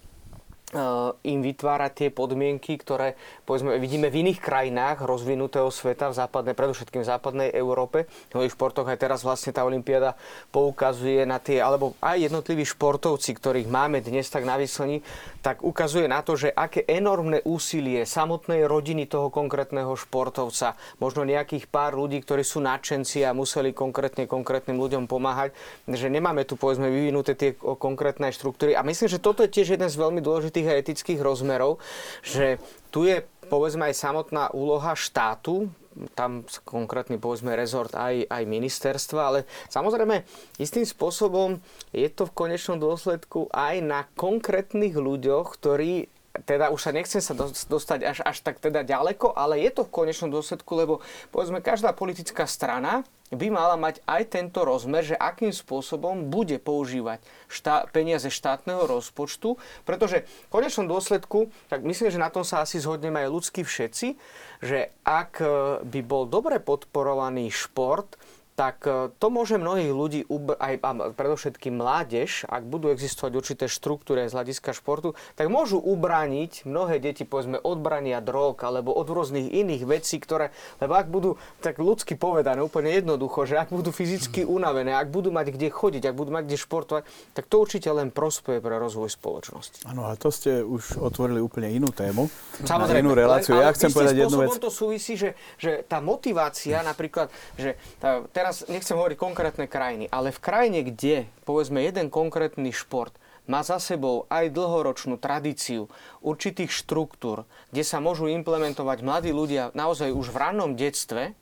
im 1.26 1.38
vytvárať 1.42 1.92
tie 1.94 2.08
podmienky, 2.14 2.78
ktoré 2.78 3.18
povedzme, 3.42 3.74
vidíme 3.82 4.06
v 4.06 4.22
iných 4.22 4.38
krajinách 4.38 5.02
rozvinutého 5.02 5.66
sveta, 5.74 6.14
v 6.14 6.18
západnej, 6.22 6.54
predovšetkým 6.54 7.02
v 7.02 7.10
západnej 7.10 7.48
Európe. 7.50 8.06
V 8.30 8.46
športoch 8.46 8.86
aj 8.86 9.02
teraz 9.02 9.26
vlastne 9.26 9.50
tá 9.50 9.66
Olympiáda 9.66 10.14
poukazuje 10.54 11.26
na 11.26 11.42
tie, 11.42 11.58
alebo 11.58 11.98
aj 11.98 12.30
jednotliví 12.30 12.62
športovci, 12.62 13.34
ktorých 13.34 13.66
máme 13.66 13.98
dnes 13.98 14.30
tak 14.30 14.46
na 14.46 14.54
vyslení, 14.54 15.02
tak 15.42 15.66
ukazuje 15.66 16.06
na 16.06 16.22
to, 16.22 16.36
že 16.36 16.54
aké 16.54 16.86
enormné 16.86 17.42
úsilie 17.42 18.06
samotnej 18.06 18.68
rodiny 18.68 19.10
toho 19.10 19.32
konkrétneho 19.32 19.96
športovca, 19.98 20.78
možno 21.02 21.26
nejakých 21.26 21.66
pár 21.66 21.98
ľudí, 21.98 22.22
ktorí 22.22 22.46
sú 22.46 22.62
nadšenci 22.62 23.26
a 23.26 23.34
museli 23.34 23.72
konkrétne 23.72 24.28
konkrétnym 24.28 24.78
ľuďom 24.78 25.10
pomáhať, 25.10 25.50
že 25.88 26.12
nemáme 26.12 26.46
tu 26.46 26.54
povedzme 26.54 26.86
vyvinuté 26.86 27.34
tie 27.34 27.56
konkrétne 27.58 28.30
štruktúry. 28.30 28.78
A 28.78 28.84
myslím, 28.86 29.08
že 29.10 29.18
toto 29.18 29.42
je 29.42 29.50
tiež 29.50 29.74
jeden 29.74 29.88
z 29.88 29.96
veľmi 29.96 30.20
dôležitých 30.20 30.59
a 30.68 30.80
etických 30.80 31.20
rozmerov, 31.22 31.78
že 32.20 32.60
tu 32.90 33.06
je 33.06 33.22
povedzme 33.50 33.90
aj 33.90 33.98
samotná 33.98 34.54
úloha 34.54 34.94
štátu, 34.94 35.70
tam 36.14 36.46
konkrétny 36.62 37.18
povedzme 37.18 37.50
rezort 37.58 37.90
aj, 37.98 38.30
aj 38.30 38.42
ministerstva, 38.46 39.20
ale 39.20 39.40
samozrejme 39.66 40.22
istým 40.62 40.86
spôsobom 40.86 41.58
je 41.90 42.06
to 42.06 42.30
v 42.30 42.36
konečnom 42.36 42.78
dôsledku 42.78 43.50
aj 43.50 43.82
na 43.82 44.00
konkrétnych 44.14 44.94
ľuďoch, 44.94 45.58
ktorí 45.58 46.06
teda 46.46 46.72
už 46.72 46.80
sa 46.80 46.90
nechcem 46.94 47.20
sa 47.22 47.34
dostať 47.68 48.00
až, 48.04 48.18
až 48.24 48.36
tak 48.40 48.60
teda 48.62 48.84
ďaleko, 48.86 49.34
ale 49.34 49.60
je 49.60 49.70
to 49.72 49.82
v 49.86 49.94
konečnom 49.94 50.30
dôsledku, 50.30 50.72
lebo 50.76 50.94
povedzme 51.34 51.64
každá 51.64 51.92
politická 51.92 52.44
strana 52.48 53.04
by 53.30 53.46
mala 53.46 53.78
mať 53.78 54.02
aj 54.10 54.22
tento 54.34 54.66
rozmer, 54.66 55.06
že 55.06 55.14
akým 55.14 55.54
spôsobom 55.54 56.26
bude 56.26 56.58
používať 56.58 57.22
štá, 57.46 57.86
peniaze 57.94 58.26
štátneho 58.26 58.90
rozpočtu, 58.90 59.54
pretože 59.86 60.26
v 60.26 60.48
konečnom 60.50 60.90
dôsledku, 60.90 61.46
tak 61.70 61.86
myslím, 61.86 62.10
že 62.10 62.18
na 62.18 62.26
tom 62.26 62.42
sa 62.42 62.66
asi 62.66 62.82
zhodneme 62.82 63.22
aj 63.22 63.30
ľudskí 63.30 63.62
všetci, 63.62 64.18
že 64.66 64.90
ak 65.06 65.38
e, 65.38 65.46
by 65.86 66.00
bol 66.02 66.26
dobre 66.26 66.58
podporovaný 66.58 67.54
šport, 67.54 68.18
tak 68.60 68.84
e, 68.84 69.08
to 69.16 69.32
môže 69.32 69.56
mnohých 69.56 69.88
ľudí, 69.88 70.20
aj 70.60 70.74
a 70.84 70.90
predovšetkým 71.16 71.80
mládež, 71.80 72.44
ak 72.44 72.68
budú 72.68 72.92
existovať 72.92 73.32
určité 73.32 73.64
štruktúry 73.72 74.28
z 74.28 74.36
hľadiska 74.36 74.76
športu, 74.76 75.16
tak 75.32 75.48
môžu 75.48 75.80
ubrániť 75.80 76.68
mnohé 76.68 77.00
deti, 77.00 77.24
povedzme, 77.24 77.56
od 77.56 77.80
brania 77.80 78.20
drog 78.20 78.60
alebo 78.60 78.92
od 78.92 79.08
rôznych 79.08 79.48
iných 79.48 79.88
vecí, 79.88 80.20
ktoré, 80.20 80.52
lebo 80.76 80.92
ak 80.92 81.08
budú, 81.08 81.40
tak 81.64 81.80
ľudsky 81.80 82.20
povedané, 82.20 82.60
úplne 82.60 82.92
jednoducho, 82.92 83.48
že 83.48 83.56
ak 83.56 83.72
budú 83.72 83.96
fyzicky 83.96 84.44
unavené, 84.44 84.92
ak 84.92 85.08
budú 85.08 85.32
mať 85.32 85.56
kde 85.56 85.72
chodiť, 85.72 86.12
ak 86.12 86.14
budú 86.20 86.30
mať 86.36 86.44
kde 86.44 86.58
športovať, 86.60 87.02
tak 87.32 87.48
to 87.48 87.56
určite 87.64 87.88
len 87.88 88.12
prospeje 88.12 88.60
pre 88.60 88.76
rozvoj 88.76 89.08
spoločnosti. 89.08 89.88
Áno, 89.88 90.04
a 90.04 90.20
to 90.20 90.28
ste 90.28 90.60
už 90.60 91.00
otvorili 91.00 91.40
úplne 91.40 91.72
inú 91.72 91.88
tému, 91.88 92.28
Samozrejme, 92.60 93.08
inú 93.08 93.16
reláciu. 93.16 93.56
Len, 93.56 93.64
ja 93.64 93.72
chcem 93.72 93.88
povedať 93.88 94.16
jednu 94.26 94.36
vec. 94.44 94.52
to 94.60 94.68
súvisí, 94.68 95.16
že, 95.16 95.32
že 95.56 95.80
tá 95.88 96.04
motivácia 96.04 96.84
napríklad, 96.84 97.32
že 97.56 97.80
tá, 97.96 98.20
teraz 98.28 98.49
teraz 98.50 98.66
nechcem 98.66 98.98
hovoriť 98.98 99.14
konkrétne 99.14 99.70
krajiny, 99.70 100.10
ale 100.10 100.34
v 100.34 100.42
krajine, 100.42 100.82
kde 100.82 101.30
povedzme 101.46 101.86
jeden 101.86 102.10
konkrétny 102.10 102.74
šport 102.74 103.14
má 103.46 103.62
za 103.62 103.78
sebou 103.78 104.26
aj 104.26 104.50
dlhoročnú 104.50 105.22
tradíciu 105.22 105.86
určitých 106.18 106.74
štruktúr, 106.74 107.46
kde 107.70 107.86
sa 107.86 108.02
môžu 108.02 108.26
implementovať 108.26 109.06
mladí 109.06 109.30
ľudia 109.30 109.70
naozaj 109.78 110.10
už 110.10 110.34
v 110.34 110.40
rannom 110.42 110.74
detstve 110.74 111.38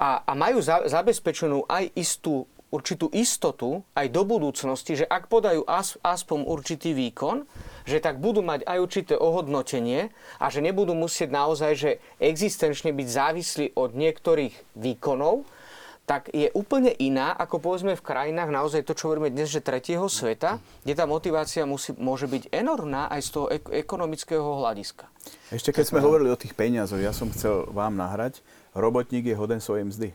a, 0.00 0.24
a 0.24 0.32
majú 0.32 0.64
za, 0.64 0.88
zabezpečenú 0.88 1.68
aj 1.68 1.92
istú 2.00 2.48
určitú 2.72 3.12
istotu 3.12 3.84
aj 3.92 4.08
do 4.08 4.24
budúcnosti, 4.24 4.96
že 4.96 5.04
ak 5.04 5.28
podajú 5.28 5.68
as, 5.68 6.00
aspoň 6.00 6.48
určitý 6.48 6.96
výkon, 6.96 7.44
že 7.84 8.00
tak 8.00 8.16
budú 8.16 8.40
mať 8.40 8.64
aj 8.64 8.78
určité 8.80 9.14
ohodnotenie 9.20 10.08
a 10.40 10.48
že 10.48 10.64
nebudú 10.64 10.96
musieť 10.96 11.28
naozaj 11.28 11.72
že 11.76 11.90
existenčne 12.16 12.96
byť 12.96 13.08
závislí 13.12 13.66
od 13.76 13.92
niektorých 13.92 14.80
výkonov, 14.80 15.44
tak 16.12 16.28
je 16.28 16.52
úplne 16.52 16.92
iná, 17.00 17.32
ako 17.32 17.56
povedzme 17.56 17.96
v 17.96 18.04
krajinách 18.04 18.52
naozaj 18.52 18.84
to, 18.84 18.92
čo 18.92 19.08
hovoríme 19.08 19.32
dnes, 19.32 19.48
že 19.48 19.64
tretieho 19.64 20.04
sveta, 20.12 20.60
kde 20.84 20.92
tá 20.92 21.08
motivácia 21.08 21.64
musí, 21.64 21.96
môže 21.96 22.28
byť 22.28 22.52
enormná 22.52 23.08
aj 23.08 23.20
z 23.24 23.28
toho 23.32 23.46
ek- 23.48 23.72
ekonomického 23.72 24.44
hľadiska. 24.60 25.08
Ešte 25.48 25.72
keď 25.72 25.84
sme 25.88 26.04
hovorili 26.04 26.28
o 26.28 26.36
tých 26.36 26.52
peniazoch, 26.52 27.00
ja 27.00 27.16
som 27.16 27.32
chcel 27.32 27.64
vám 27.72 27.96
nahrať, 27.96 28.44
robotník 28.76 29.24
je 29.24 29.32
hoden 29.32 29.64
svojej 29.64 29.88
mzdy. 29.88 30.08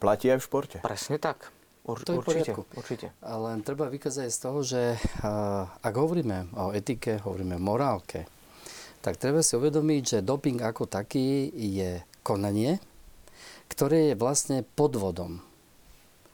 Platí 0.00 0.32
aj 0.32 0.40
v 0.40 0.46
športe. 0.48 0.76
Presne 0.80 1.20
tak. 1.20 1.52
Ur, 1.84 2.00
to 2.00 2.16
je 2.16 2.18
určite, 2.24 2.52
určite. 2.56 3.06
Ale 3.20 3.60
treba 3.60 3.92
vykázať 3.92 4.28
z 4.32 4.38
toho, 4.40 4.58
že 4.64 4.96
uh, 4.96 5.68
ak 5.84 5.94
hovoríme 6.00 6.56
o 6.56 6.72
etike, 6.72 7.20
hovoríme 7.20 7.60
o 7.60 7.60
morálke, 7.60 8.24
tak 9.04 9.20
treba 9.20 9.44
si 9.44 9.52
uvedomiť, 9.52 10.02
že 10.16 10.18
doping 10.24 10.64
ako 10.64 10.88
taký 10.88 11.52
je 11.52 12.00
konanie, 12.24 12.80
ktoré 13.70 14.12
je 14.12 14.14
vlastne 14.18 14.66
podvodom. 14.74 15.38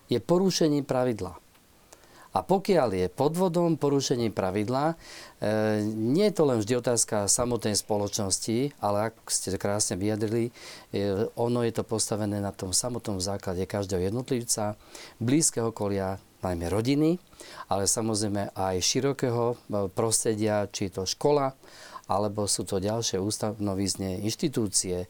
Je 0.09 0.17
porušením 0.17 0.89
pravidla. 0.89 1.37
A 2.37 2.45
pokiaľ 2.45 2.89
je 2.93 3.07
podvodom, 3.09 3.81
porušením 3.81 4.29
pravidla, 4.29 4.93
e, 4.93 4.95
nie 5.89 6.29
je 6.29 6.37
to 6.37 6.45
len 6.45 6.61
vždy 6.61 6.85
otázka 6.85 7.33
samotnej 7.33 7.73
spoločnosti, 7.73 8.77
ale 8.77 9.09
ako 9.09 9.21
ste 9.33 9.57
krásne 9.57 9.97
vyjadrili, 9.97 10.53
e, 10.93 11.33
ono 11.33 11.65
je 11.65 11.73
to 11.73 11.81
postavené 11.81 12.37
na 12.45 12.53
tom 12.53 12.77
samotnom 12.77 13.25
základe 13.25 13.65
každého 13.65 14.13
jednotlivca, 14.13 14.77
blízkeho 15.17 15.73
okolia, 15.73 16.21
najmä 16.45 16.69
rodiny, 16.69 17.17
ale 17.73 17.89
samozrejme 17.89 18.53
aj 18.53 18.85
širokého 18.85 19.57
e, 19.57 19.89
prostredia, 19.89 20.69
či 20.69 20.93
to 20.93 21.09
škola, 21.09 21.57
alebo 22.07 22.47
sú 22.47 22.63
to 22.63 22.79
ďalšie 22.79 23.19
ústavnovizne 23.19 24.23
inštitúcie, 24.23 25.07
e, 25.07 25.09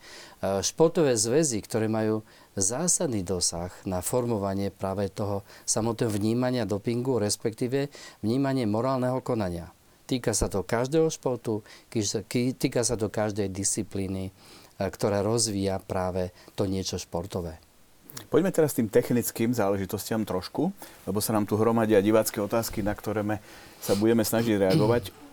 športové 0.65 1.13
zväzy, 1.13 1.61
ktoré 1.61 1.93
majú 1.93 2.25
zásadný 2.57 3.21
dosah 3.21 3.69
na 3.85 4.01
formovanie 4.01 4.73
práve 4.73 5.13
toho 5.13 5.45
samotného 5.69 6.09
vnímania 6.09 6.65
dopingu, 6.65 7.21
respektíve 7.21 7.93
vnímanie 8.25 8.65
morálneho 8.65 9.21
konania. 9.21 9.69
Týka 10.09 10.33
sa 10.33 10.49
to 10.49 10.65
každého 10.65 11.13
športu, 11.13 11.61
týka 12.57 12.81
sa 12.81 12.97
to 12.97 13.13
každej 13.13 13.53
disciplíny, 13.53 14.33
e, 14.33 14.33
ktorá 14.81 15.21
rozvíja 15.21 15.77
práve 15.85 16.33
to 16.57 16.65
niečo 16.65 16.97
športové. 16.97 17.61
Poďme 18.33 18.49
teraz 18.49 18.73
tým 18.73 18.89
technickým 18.89 19.53
záležitostiam 19.53 20.25
trošku, 20.25 20.73
lebo 21.05 21.21
sa 21.21 21.37
nám 21.37 21.45
tu 21.45 21.61
hromadia 21.61 22.01
divácké 22.01 22.41
otázky, 22.41 22.81
na 22.81 22.97
ktoré 22.97 23.21
sa 23.85 23.93
budeme 23.93 24.25
snažiť 24.25 24.57
reagovať 24.57 25.26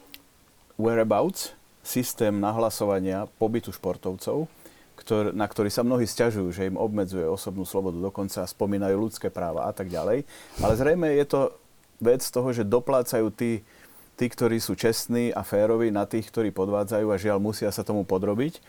whereabouts, 0.78 1.54
systém 1.84 2.40
nahlasovania 2.40 3.28
pobytu 3.38 3.76
športovcov, 3.76 4.48
ktor, 4.96 5.36
na 5.36 5.46
ktorý 5.50 5.68
sa 5.68 5.84
mnohí 5.84 6.08
stiažujú, 6.08 6.48
že 6.54 6.70
im 6.70 6.80
obmedzuje 6.80 7.28
osobnú 7.28 7.68
slobodu, 7.68 8.00
dokonca 8.00 8.48
spomínajú 8.48 8.96
ľudské 8.96 9.28
práva 9.28 9.68
a 9.68 9.74
tak 9.76 9.92
ďalej. 9.92 10.24
Ale 10.62 10.74
zrejme 10.80 11.12
je 11.18 11.26
to 11.28 11.42
vec 12.00 12.24
toho, 12.24 12.50
že 12.56 12.64
doplácajú 12.64 13.28
tí, 13.36 13.66
tí, 14.16 14.26
ktorí 14.30 14.62
sú 14.64 14.78
čestní 14.78 15.36
a 15.36 15.42
féroví 15.44 15.92
na 15.92 16.08
tých, 16.08 16.30
ktorí 16.30 16.56
podvádzajú 16.56 17.08
a 17.10 17.20
žiaľ 17.20 17.38
musia 17.44 17.70
sa 17.74 17.84
tomu 17.84 18.08
podrobiť. 18.08 18.64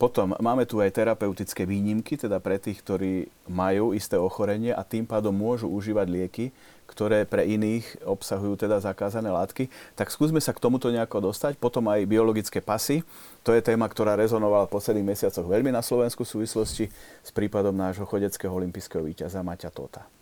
Potom 0.00 0.32
máme 0.40 0.64
tu 0.64 0.80
aj 0.80 0.96
terapeutické 0.96 1.68
výnimky, 1.68 2.16
teda 2.16 2.40
pre 2.40 2.56
tých, 2.56 2.80
ktorí 2.80 3.28
majú 3.52 3.92
isté 3.92 4.16
ochorenie 4.16 4.72
a 4.72 4.80
tým 4.80 5.04
pádom 5.04 5.28
môžu 5.28 5.68
užívať 5.68 6.08
lieky, 6.08 6.56
ktoré 6.88 7.28
pre 7.28 7.44
iných 7.44 8.08
obsahujú 8.08 8.56
teda 8.56 8.80
zakázané 8.80 9.28
látky. 9.28 9.68
Tak 10.00 10.08
skúsme 10.08 10.40
sa 10.40 10.56
k 10.56 10.62
tomuto 10.64 10.88
nejako 10.88 11.28
dostať. 11.28 11.60
Potom 11.60 11.84
aj 11.92 12.08
biologické 12.08 12.64
pasy. 12.64 13.04
To 13.44 13.52
je 13.52 13.60
téma, 13.60 13.84
ktorá 13.92 14.16
rezonovala 14.16 14.64
v 14.64 14.72
posledných 14.72 15.12
mesiacoch 15.12 15.44
veľmi 15.44 15.68
na 15.68 15.84
Slovensku 15.84 16.24
v 16.24 16.32
súvislosti 16.32 16.88
s 17.20 17.30
prípadom 17.36 17.76
nášho 17.76 18.08
chodeckého 18.08 18.56
olympijského 18.56 19.04
víťaza 19.04 19.44
Maťa 19.44 19.68
Tota. 19.68 20.19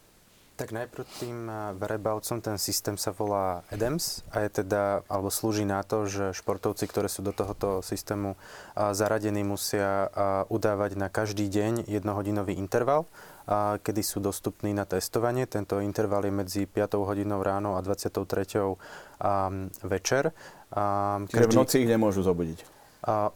Tak 0.58 0.74
najprv 0.74 1.06
tým 1.22 1.46
whereabouts 1.78 2.34
ten 2.42 2.58
systém 2.58 2.98
sa 2.98 3.14
volá 3.14 3.62
EDEMS 3.70 4.26
a 4.34 4.42
je 4.42 4.58
teda, 4.66 5.06
alebo 5.06 5.30
slúži 5.30 5.62
na 5.62 5.86
to, 5.86 6.10
že 6.10 6.34
športovci, 6.34 6.90
ktoré 6.90 7.06
sú 7.06 7.22
do 7.22 7.30
tohoto 7.30 7.78
systému 7.78 8.34
zaradení, 8.74 9.46
musia 9.46 10.10
udávať 10.50 10.98
na 10.98 11.06
každý 11.06 11.46
deň 11.46 11.86
jednohodinový 11.86 12.58
interval 12.58 13.06
kedy 13.80 14.02
sú 14.04 14.20
dostupní 14.20 14.76
na 14.76 14.84
testovanie. 14.84 15.48
Tento 15.48 15.80
interval 15.80 16.28
je 16.28 16.32
medzi 16.32 16.62
5 16.68 17.00
hodinou 17.00 17.40
ráno 17.40 17.80
a 17.80 17.80
23. 17.80 18.20
Um, 18.60 19.72
večer. 19.80 20.36
Každý... 20.68 21.32
Čiže 21.32 21.48
v 21.48 21.56
noci 21.56 21.76
ich 21.80 21.88
nemôžu 21.88 22.20
zobudiť? 22.20 22.60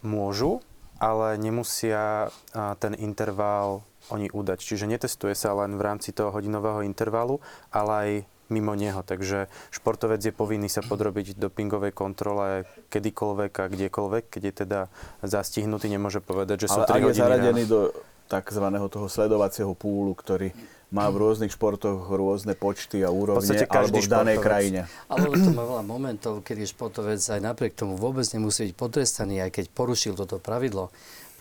Môžu, 0.05 0.61
ale 1.01 1.41
nemusia 1.41 2.29
ten 2.77 2.93
interval 3.01 3.81
oni 4.11 4.33
udať. 4.33 4.59
Čiže 4.59 4.91
netestuje 4.91 5.37
sa 5.37 5.55
len 5.55 5.79
v 5.79 5.83
rámci 5.85 6.11
toho 6.11 6.35
hodinového 6.35 6.83
intervalu, 6.83 7.39
ale 7.71 7.91
aj 7.93 8.11
mimo 8.53 8.77
neho. 8.77 9.01
Takže 9.01 9.49
športovec 9.73 10.21
je 10.21 10.33
povinný 10.35 10.69
sa 10.69 10.85
podrobiť 10.85 11.41
dopingovej 11.41 11.97
kontrole 11.97 12.69
kedykoľvek 12.93 13.53
a 13.57 13.65
kdekoľvek, 13.73 14.25
keď 14.29 14.43
je 14.43 14.55
teda 14.67 14.81
zastihnutý, 15.25 15.89
nemôže 15.89 16.21
povedať, 16.21 16.69
že 16.69 16.69
sú 16.69 16.85
Ale 16.85 17.01
3 17.01 17.09
hodiny 17.09 17.17
je 17.17 17.23
zaradený 17.23 17.63
ráno. 17.65 17.73
do 17.73 17.81
tzv. 18.29 18.67
toho 18.93 19.07
sledovacieho 19.09 19.73
púlu, 19.77 20.13
ktorý 20.13 20.53
má 20.93 21.09
v 21.09 21.25
rôznych 21.25 21.57
športoch 21.57 22.05
rôzne 22.13 22.53
počty 22.53 23.01
a 23.01 23.09
úrovne, 23.09 23.49
alebo 23.49 23.97
v 23.97 24.09
danej 24.13 24.37
športovec. 24.37 24.45
krajine. 24.45 24.81
Ale 25.09 25.25
to 25.41 25.49
má 25.57 25.65
veľa 25.65 25.85
momentov, 25.89 26.45
kedy 26.45 26.69
športovec 26.69 27.17
aj 27.17 27.41
napriek 27.41 27.73
tomu 27.73 27.97
vôbec 27.97 28.29
nemusí 28.29 28.69
byť 28.69 28.75
potrestaný, 28.77 29.41
aj 29.41 29.57
keď 29.57 29.65
porušil 29.73 30.13
toto 30.13 30.37
pravidlo, 30.37 30.93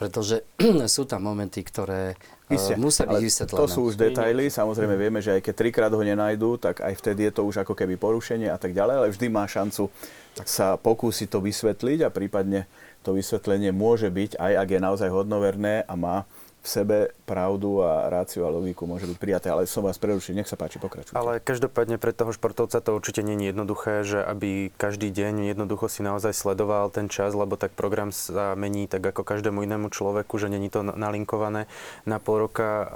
pretože 0.01 0.41
sú 0.97 1.05
tam 1.05 1.29
momenty, 1.29 1.61
ktoré 1.61 2.17
uh, 2.17 2.73
musia 2.81 3.05
byť 3.05 3.21
vysvetlené. 3.21 3.61
To 3.61 3.69
sú 3.69 3.85
už 3.85 3.93
detaily, 3.93 4.49
samozrejme 4.49 4.97
vieme, 4.97 5.21
že 5.21 5.37
aj 5.37 5.45
keď 5.45 5.53
trikrát 5.53 5.93
ho 5.93 6.01
nenajdú, 6.01 6.57
tak 6.57 6.81
aj 6.81 6.97
vtedy 6.97 7.29
je 7.29 7.37
to 7.37 7.45
už 7.45 7.61
ako 7.61 7.77
keby 7.77 8.01
porušenie 8.01 8.49
a 8.49 8.57
tak 8.57 8.73
ďalej, 8.73 8.95
ale 8.97 9.07
vždy 9.13 9.29
má 9.29 9.45
šancu 9.45 9.93
sa 10.41 10.73
pokúsiť 10.81 11.29
to 11.29 11.37
vysvetliť 11.37 12.01
a 12.01 12.09
prípadne 12.09 12.65
to 13.05 13.13
vysvetlenie 13.13 13.69
môže 13.69 14.09
byť, 14.09 14.41
aj 14.41 14.53
ak 14.57 14.67
je 14.73 14.79
naozaj 14.81 15.09
hodnoverné 15.13 15.85
a 15.85 15.93
má 15.93 16.25
v 16.61 16.67
sebe 16.69 16.97
pravdu 17.25 17.81
a 17.81 18.05
ráciu 18.13 18.45
a 18.45 18.53
logiku 18.53 18.85
môže 18.85 19.09
byť 19.09 19.17
prijaté, 19.17 19.49
ale 19.49 19.65
som 19.65 19.81
vás 19.81 19.97
prerušil, 19.97 20.37
nech 20.37 20.45
sa 20.45 20.53
páči, 20.53 20.77
pokračujte. 20.77 21.17
Ale 21.17 21.41
každopádne 21.41 21.97
pre 21.97 22.13
toho 22.13 22.29
športovca 22.29 22.77
to 22.77 22.93
určite 22.93 23.25
nie 23.25 23.33
je 23.33 23.49
jednoduché, 23.49 24.05
že 24.05 24.21
aby 24.21 24.69
každý 24.77 25.09
deň 25.09 25.57
jednoducho 25.57 25.89
si 25.89 26.05
naozaj 26.05 26.37
sledoval 26.37 26.93
ten 26.93 27.09
čas, 27.09 27.33
lebo 27.33 27.57
tak 27.57 27.73
program 27.73 28.13
sa 28.13 28.53
mení 28.53 28.85
tak 28.85 29.01
ako 29.01 29.25
každému 29.25 29.65
inému 29.65 29.89
človeku, 29.89 30.37
že 30.37 30.53
není 30.53 30.69
to 30.69 30.85
nalinkované 30.85 31.65
na 32.05 32.21
pol 32.21 32.45
roka 32.45 32.69
uh, 32.69 32.87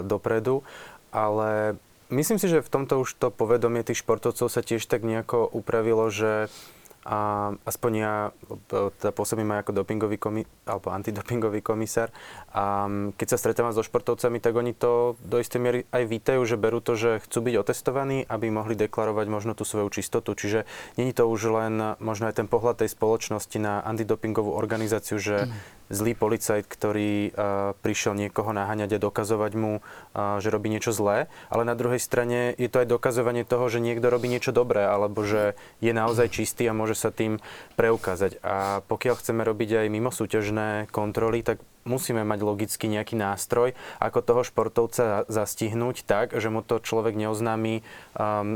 dopredu, 0.00 0.64
ale 1.12 1.76
myslím 2.08 2.40
si, 2.40 2.48
že 2.48 2.64
v 2.64 2.72
tomto 2.72 3.04
už 3.04 3.20
to 3.20 3.28
povedomie 3.28 3.84
tých 3.84 4.00
športovcov 4.00 4.48
sa 4.48 4.64
tiež 4.64 4.80
tak 4.88 5.04
nejako 5.04 5.44
upravilo, 5.44 6.08
že 6.08 6.48
a 7.00 7.50
aspoň 7.64 7.92
ja 7.96 8.14
teda 8.68 9.12
pôsobím 9.16 9.56
aj 9.56 9.64
ako 9.64 9.72
dopingový 9.80 10.20
komi- 10.20 10.48
alebo 10.68 10.92
antidopingový 10.92 11.64
komisár. 11.64 12.12
A 12.52 12.84
keď 13.16 13.26
sa 13.32 13.40
stretávam 13.40 13.72
so 13.72 13.80
športovcami, 13.80 14.36
tak 14.36 14.52
oni 14.52 14.76
to 14.76 15.16
do 15.24 15.40
istej 15.40 15.60
miery 15.64 15.80
aj 15.96 16.04
vítajú, 16.04 16.44
že 16.44 16.60
berú 16.60 16.84
to, 16.84 17.00
že 17.00 17.24
chcú 17.24 17.48
byť 17.48 17.54
otestovaní, 17.56 18.28
aby 18.28 18.52
mohli 18.52 18.76
deklarovať 18.76 19.26
možno 19.32 19.52
tú 19.56 19.64
svoju 19.64 19.88
čistotu. 19.88 20.36
Čiže 20.36 20.68
není 21.00 21.16
to 21.16 21.24
už 21.24 21.40
len 21.48 21.96
možno 22.04 22.28
aj 22.28 22.44
ten 22.44 22.48
pohľad 22.52 22.84
tej 22.84 22.92
spoločnosti 22.92 23.56
na 23.56 23.80
antidopingovú 23.80 24.52
organizáciu, 24.52 25.16
že 25.16 25.48
mm 25.48 25.79
zlý 25.90 26.14
policajt, 26.14 26.70
ktorý 26.70 27.34
prišiel 27.82 28.14
niekoho 28.14 28.54
naháňať 28.54 28.96
a 28.96 29.02
dokazovať 29.02 29.52
mu, 29.58 29.82
že 30.14 30.48
robí 30.48 30.70
niečo 30.70 30.94
zlé, 30.94 31.26
ale 31.50 31.66
na 31.66 31.74
druhej 31.74 31.98
strane 31.98 32.54
je 32.54 32.70
to 32.70 32.86
aj 32.86 32.88
dokazovanie 32.88 33.42
toho, 33.42 33.66
že 33.66 33.82
niekto 33.82 34.06
robí 34.06 34.30
niečo 34.30 34.54
dobré, 34.54 34.86
alebo 34.86 35.26
že 35.26 35.58
je 35.82 35.90
naozaj 35.90 36.30
čistý 36.30 36.70
a 36.70 36.78
môže 36.78 36.94
sa 36.94 37.10
tým 37.10 37.42
preukázať. 37.74 38.38
A 38.46 38.86
pokiaľ 38.86 39.18
chceme 39.18 39.42
robiť 39.42 39.82
aj 39.82 39.86
mimosúťažné 39.90 40.68
kontroly, 40.94 41.42
tak 41.42 41.58
musíme 41.84 42.22
mať 42.24 42.40
logicky 42.44 42.86
nejaký 42.86 43.16
nástroj, 43.16 43.72
ako 43.98 44.18
toho 44.20 44.42
športovca 44.44 45.24
zastihnúť 45.26 46.04
tak, 46.04 46.36
že 46.36 46.52
mu 46.52 46.60
to 46.60 46.82
človek 46.82 47.16
neoznámi 47.16 47.80
um, 47.80 47.84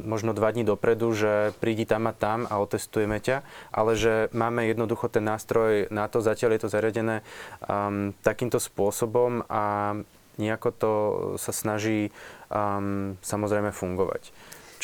možno 0.04 0.36
dva 0.36 0.52
dní 0.52 0.64
dopredu, 0.64 1.16
že 1.16 1.56
prídi 1.58 1.88
tam 1.88 2.08
a 2.08 2.12
tam 2.12 2.44
a 2.48 2.60
otestujeme 2.60 3.20
ťa, 3.20 3.42
ale 3.72 3.96
že 3.96 4.28
máme 4.36 4.68
jednoducho 4.68 5.08
ten 5.08 5.24
nástroj 5.24 5.88
na 5.88 6.08
to, 6.08 6.20
zatiaľ 6.20 6.56
je 6.56 6.62
to 6.64 6.72
zariadené 6.72 7.16
um, 7.64 8.12
takýmto 8.20 8.60
spôsobom 8.60 9.44
a 9.48 9.96
nejako 10.34 10.68
to 10.74 10.92
sa 11.38 11.54
snaží 11.54 12.10
um, 12.50 13.14
samozrejme 13.22 13.70
fungovať. 13.70 14.34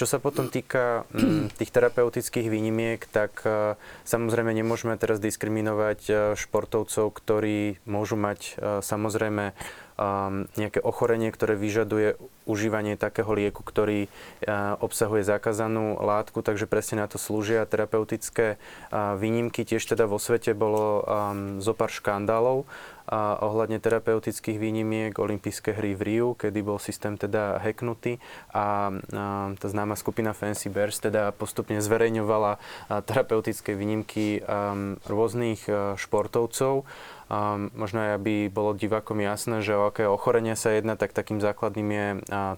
Čo 0.00 0.08
sa 0.08 0.16
potom 0.16 0.48
týka 0.48 1.04
mm, 1.12 1.52
tých 1.60 1.68
terapeutických 1.76 2.48
výnimiek, 2.48 3.04
tak 3.04 3.44
e, 3.44 3.76
samozrejme 4.08 4.48
nemôžeme 4.56 4.96
teraz 4.96 5.20
diskriminovať 5.20 6.00
e, 6.08 6.12
športovcov, 6.40 7.12
ktorí 7.12 7.76
môžu 7.84 8.16
mať 8.16 8.40
e, 8.40 8.52
samozrejme 8.80 9.52
um, 10.00 10.48
nejaké 10.56 10.80
ochorenie, 10.80 11.28
ktoré 11.28 11.52
vyžaduje 11.60 12.16
užívanie 12.48 12.96
takého 12.96 13.28
lieku, 13.36 13.60
ktorý 13.60 14.08
obsahuje 14.80 15.22
zakázanú 15.22 16.00
látku, 16.00 16.40
takže 16.40 16.64
presne 16.64 17.04
na 17.04 17.06
to 17.06 17.20
slúžia 17.20 17.62
terapeutické 17.68 18.56
výnimky. 18.90 19.62
Tiež 19.62 19.84
teda 19.84 20.08
vo 20.08 20.16
svete 20.16 20.56
bolo 20.56 21.04
um, 21.04 21.60
zo 21.62 21.76
pár 21.76 21.92
škandálov 21.92 22.64
a 23.10 23.42
ohľadne 23.42 23.82
terapeutických 23.82 24.62
výnimiek 24.62 25.18
olympijské 25.18 25.74
hry 25.74 25.98
v 25.98 26.02
Riu, 26.06 26.28
kedy 26.38 26.62
bol 26.62 26.78
systém 26.78 27.18
teda 27.18 27.58
hacknutý 27.58 28.22
a, 28.54 28.94
tá 29.58 29.66
známa 29.66 29.98
skupina 29.98 30.30
Fancy 30.30 30.70
Bears 30.70 31.02
teda 31.02 31.34
postupne 31.34 31.82
zverejňovala 31.82 32.62
terapeutické 33.02 33.74
výnimky 33.74 34.46
um, 34.46 34.94
rôznych 35.10 35.66
uh, 35.66 35.98
športovcov. 35.98 36.86
Um, 37.30 37.70
možno 37.78 38.02
aj 38.02 38.18
aby 38.18 38.50
bolo 38.50 38.74
divákom 38.74 39.22
jasné, 39.22 39.62
že 39.62 39.78
o 39.78 39.86
aké 39.86 40.02
ochorenie 40.02 40.58
sa 40.58 40.74
jedná, 40.74 40.98
tak 40.98 41.14
takým 41.14 41.38
základným 41.38 41.88
je 41.94 42.06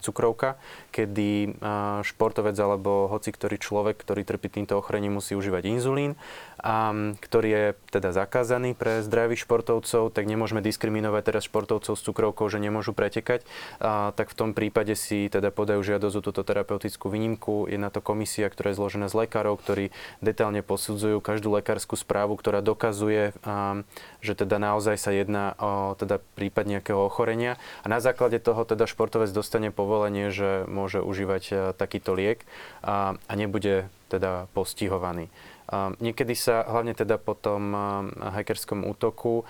cukrovka, 0.01 0.57
kedy 0.97 1.61
športovec 2.01 2.57
alebo 2.57 3.05
hoci 3.13 3.37
ktorý 3.37 3.61
človek, 3.61 4.01
ktorý 4.01 4.25
trpí 4.25 4.49
týmto 4.49 4.81
ochorením, 4.81 5.21
musí 5.21 5.37
užívať 5.37 5.77
inzulín, 5.77 6.17
um, 6.63 7.19
ktorý 7.19 7.49
je 7.51 7.67
teda 7.91 8.15
zakázaný 8.15 8.73
pre 8.73 9.03
zdravých 9.03 9.45
športovcov, 9.45 10.15
tak 10.15 10.25
nemôžeme 10.25 10.65
diskriminovať 10.65 11.23
teraz 11.23 11.43
športovcov 11.47 11.95
s 11.99 12.03
cukrovkou, 12.03 12.47
že 12.49 12.63
nemôžu 12.63 12.95
pretekať. 12.97 13.45
Uh, 13.83 14.15
tak 14.15 14.31
v 14.31 14.39
tom 14.39 14.51
prípade 14.55 14.95
si 14.95 15.27
teda 15.29 15.51
podajú 15.51 15.83
žiadosť 15.83 16.17
o 16.19 16.25
túto 16.25 16.43
terapeutickú 16.47 17.11
výnimku. 17.11 17.67
Je 17.69 17.77
na 17.77 17.91
to 17.91 18.01
komisia, 18.01 18.49
ktorá 18.49 18.73
je 18.73 18.79
zložená 18.79 19.07
z 19.11 19.27
lekárov, 19.27 19.59
ktorí 19.59 19.91
detálne 20.23 20.63
posudzujú 20.65 21.19
každú 21.21 21.53
lekárskú 21.53 21.99
správu, 21.99 22.39
ktorá 22.39 22.65
dokazuje, 22.65 23.35
um, 23.43 23.85
že 24.23 24.39
teda 24.39 24.57
naozaj 24.63 24.97
sa 24.97 25.11
jedná 25.13 25.59
o 25.59 25.99
teda 25.99 26.23
prípad 26.39 26.65
nejakého 26.65 26.99
ochorenia 26.99 27.59
a 27.83 27.91
na 27.91 27.99
základe 27.99 28.39
toho 28.39 28.63
teda 28.63 28.87
športovec 28.87 29.29
dostane 29.35 29.75
povolenie, 29.75 30.31
že 30.31 30.65
môže 30.71 31.03
užívať 31.03 31.75
takýto 31.75 32.15
liek 32.15 32.47
a, 32.81 33.19
a 33.19 33.33
nebude 33.35 33.91
teda 34.13 34.47
postihovaný. 34.53 35.33
A 35.71 35.95
niekedy 36.03 36.35
sa, 36.35 36.67
hlavne 36.67 36.97
teda 36.97 37.21
po 37.21 37.39
tom 37.39 37.73
e, 37.73 37.79
hackerskom 38.19 38.87
útoku, 38.87 39.47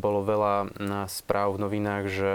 bolo 0.00 0.20
veľa 0.24 0.54
správ 1.06 1.56
v 1.56 1.62
novinách, 1.62 2.04
že 2.10 2.32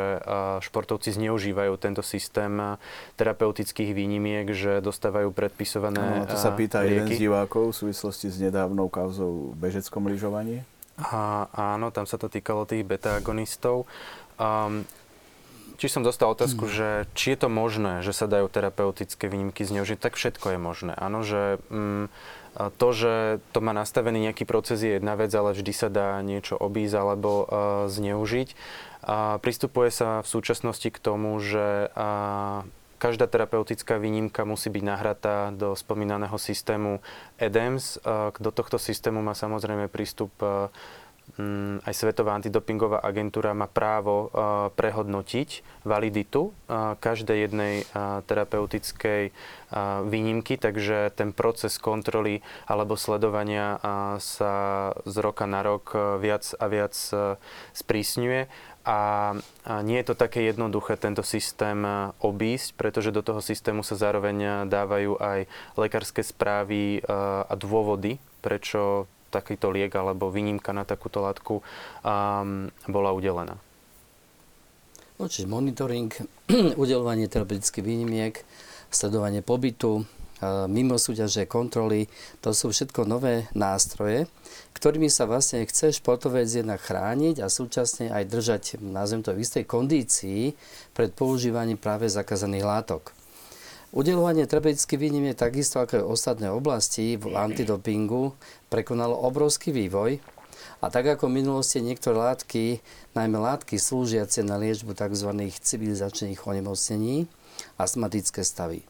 športovci 0.64 1.16
zneužívajú 1.16 1.74
tento 1.78 2.02
systém 2.06 2.78
terapeutických 3.20 3.92
výnimiek, 3.92 4.48
že 4.52 4.80
dostávajú 4.80 5.32
predpisované 5.36 6.24
no, 6.24 6.30
To 6.30 6.38
sa 6.40 6.56
pýta 6.56 6.84
lieky. 6.84 6.92
jeden 6.92 7.08
z 7.12 7.22
divákov 7.28 7.74
v 7.74 7.76
súvislosti 7.76 8.28
s 8.32 8.38
nedávnou 8.40 8.88
kauzou 8.88 9.52
v 9.52 9.56
bežeckom 9.58 10.08
lyžovaní. 10.08 10.64
A, 10.96 11.52
áno, 11.52 11.92
tam 11.92 12.08
sa 12.08 12.16
to 12.16 12.32
týkalo 12.32 12.64
tých 12.64 12.88
beta-agonistov. 12.88 13.84
Um, 14.40 14.88
či 15.76 15.88
som 15.92 16.06
dostal 16.06 16.32
otázku, 16.32 16.66
mm. 16.66 16.72
že 16.72 16.88
či 17.18 17.36
je 17.36 17.40
to 17.46 17.50
možné, 17.52 18.02
že 18.02 18.16
sa 18.16 18.26
dajú 18.30 18.48
terapeutické 18.48 19.28
výnimky 19.28 19.68
zneužiť, 19.68 20.00
tak 20.00 20.16
všetko 20.16 20.56
je 20.56 20.60
možné. 20.60 20.94
Áno, 20.96 21.26
že 21.26 21.60
um, 21.68 22.08
to, 22.56 22.88
že 22.96 23.44
to 23.52 23.60
má 23.60 23.76
nastavený 23.76 24.32
nejaký 24.32 24.48
proces 24.48 24.80
je 24.80 24.96
jedna 24.96 25.20
vec, 25.20 25.34
ale 25.36 25.52
vždy 25.52 25.74
sa 25.76 25.92
dá 25.92 26.22
niečo 26.24 26.56
obísť 26.56 26.96
alebo 26.96 27.32
uh, 27.44 27.46
zneužiť. 27.92 28.56
A 29.06 29.38
pristupuje 29.38 29.94
sa 29.94 30.26
v 30.26 30.28
súčasnosti 30.28 30.90
k 30.90 30.98
tomu, 30.98 31.38
že 31.38 31.94
uh, 31.94 32.66
Každá 32.96 33.28
terapeutická 33.28 34.00
výnimka 34.00 34.48
musí 34.48 34.72
byť 34.72 34.84
nahratá 34.88 35.52
do 35.52 35.76
spomínaného 35.76 36.40
systému 36.40 37.04
EDEMS. 37.36 38.00
Do 38.40 38.52
tohto 38.56 38.80
systému 38.80 39.20
má 39.20 39.36
samozrejme 39.36 39.92
prístup 39.92 40.32
mm, 40.40 40.72
aj 41.84 41.92
Svetová 41.92 42.40
antidopingová 42.40 43.04
agentúra 43.04 43.52
má 43.52 43.68
právo 43.68 44.32
e, 44.32 44.40
prehodnotiť 44.72 45.84
validitu 45.84 46.48
e, 46.48 46.52
každej 46.96 47.38
jednej 47.50 47.76
terapeutickej 48.26 49.36
výnimky, 50.08 50.56
takže 50.56 51.12
ten 51.12 51.36
proces 51.36 51.76
kontroly 51.76 52.40
alebo 52.64 52.96
sledovania 52.96 53.76
sa 54.24 54.54
z 55.04 55.16
roka 55.20 55.44
na 55.44 55.66
rok 55.66 55.92
viac 56.22 56.48
a 56.56 56.66
viac 56.72 56.96
sprísňuje. 57.76 58.48
A 58.86 59.00
nie 59.82 59.98
je 60.00 60.08
to 60.14 60.16
také 60.16 60.46
jednoduché 60.46 60.96
tento 60.96 61.26
systém 61.26 61.82
obísť, 62.22 62.78
pretože 62.78 63.12
do 63.12 63.26
toho 63.26 63.42
systému 63.42 63.82
sa 63.82 63.98
zároveň 63.98 64.70
dávajú 64.70 65.18
aj 65.18 65.50
lekárske 65.76 66.22
správy 66.22 67.02
a 67.50 67.54
dôvody, 67.58 68.22
prečo 68.46 69.10
takýto 69.36 69.68
liek 69.76 69.92
alebo 69.92 70.32
výnimka 70.32 70.72
na 70.72 70.88
takúto 70.88 71.20
látku 71.20 71.60
um, 71.60 72.72
bola 72.88 73.12
udelená. 73.12 73.60
No, 75.16 75.28
čiže 75.28 75.48
monitoring, 75.48 76.12
udelovanie 76.82 77.28
terapeutických 77.28 77.84
výnimiek, 77.84 78.36
sledovanie 78.92 79.44
pobytu, 79.44 80.04
mimo 80.68 81.00
súťaže, 81.00 81.48
kontroly, 81.48 82.12
to 82.44 82.52
sú 82.52 82.76
všetko 82.76 83.08
nové 83.08 83.48
nástroje, 83.56 84.28
ktorými 84.76 85.08
sa 85.08 85.24
vlastne 85.24 85.64
chce 85.64 85.96
športovec 85.96 86.52
jednak 86.52 86.84
chrániť 86.84 87.40
a 87.40 87.48
súčasne 87.48 88.12
aj 88.12 88.24
držať, 88.28 88.64
nazvem 88.84 89.24
to, 89.24 89.32
v 89.32 89.44
istej 89.48 89.64
kondícii 89.64 90.52
pred 90.92 91.16
používaním 91.16 91.80
práve 91.80 92.12
zakázaných 92.12 92.68
látok. 92.68 93.15
Udelovanie 93.96 94.44
terapeutických 94.44 95.00
výnimiek 95.00 95.40
takisto 95.40 95.80
ako 95.80 96.04
aj 96.04 96.10
ostatné 96.12 96.52
oblasti 96.52 97.16
v 97.16 97.32
antidopingu 97.32 98.36
prekonalo 98.68 99.16
obrovský 99.16 99.72
vývoj 99.72 100.20
a 100.84 100.92
tak 100.92 101.16
ako 101.16 101.32
v 101.32 101.40
minulosti 101.40 101.80
niektoré 101.80 102.20
látky, 102.20 102.84
najmä 103.16 103.40
látky 103.40 103.80
slúžiace 103.80 104.44
na 104.44 104.60
liečbu 104.60 105.00
tzv. 105.00 105.32
civilizačných 105.48 106.44
onemocnení, 106.44 107.32
astmatické 107.80 108.44
stavy. 108.44 108.84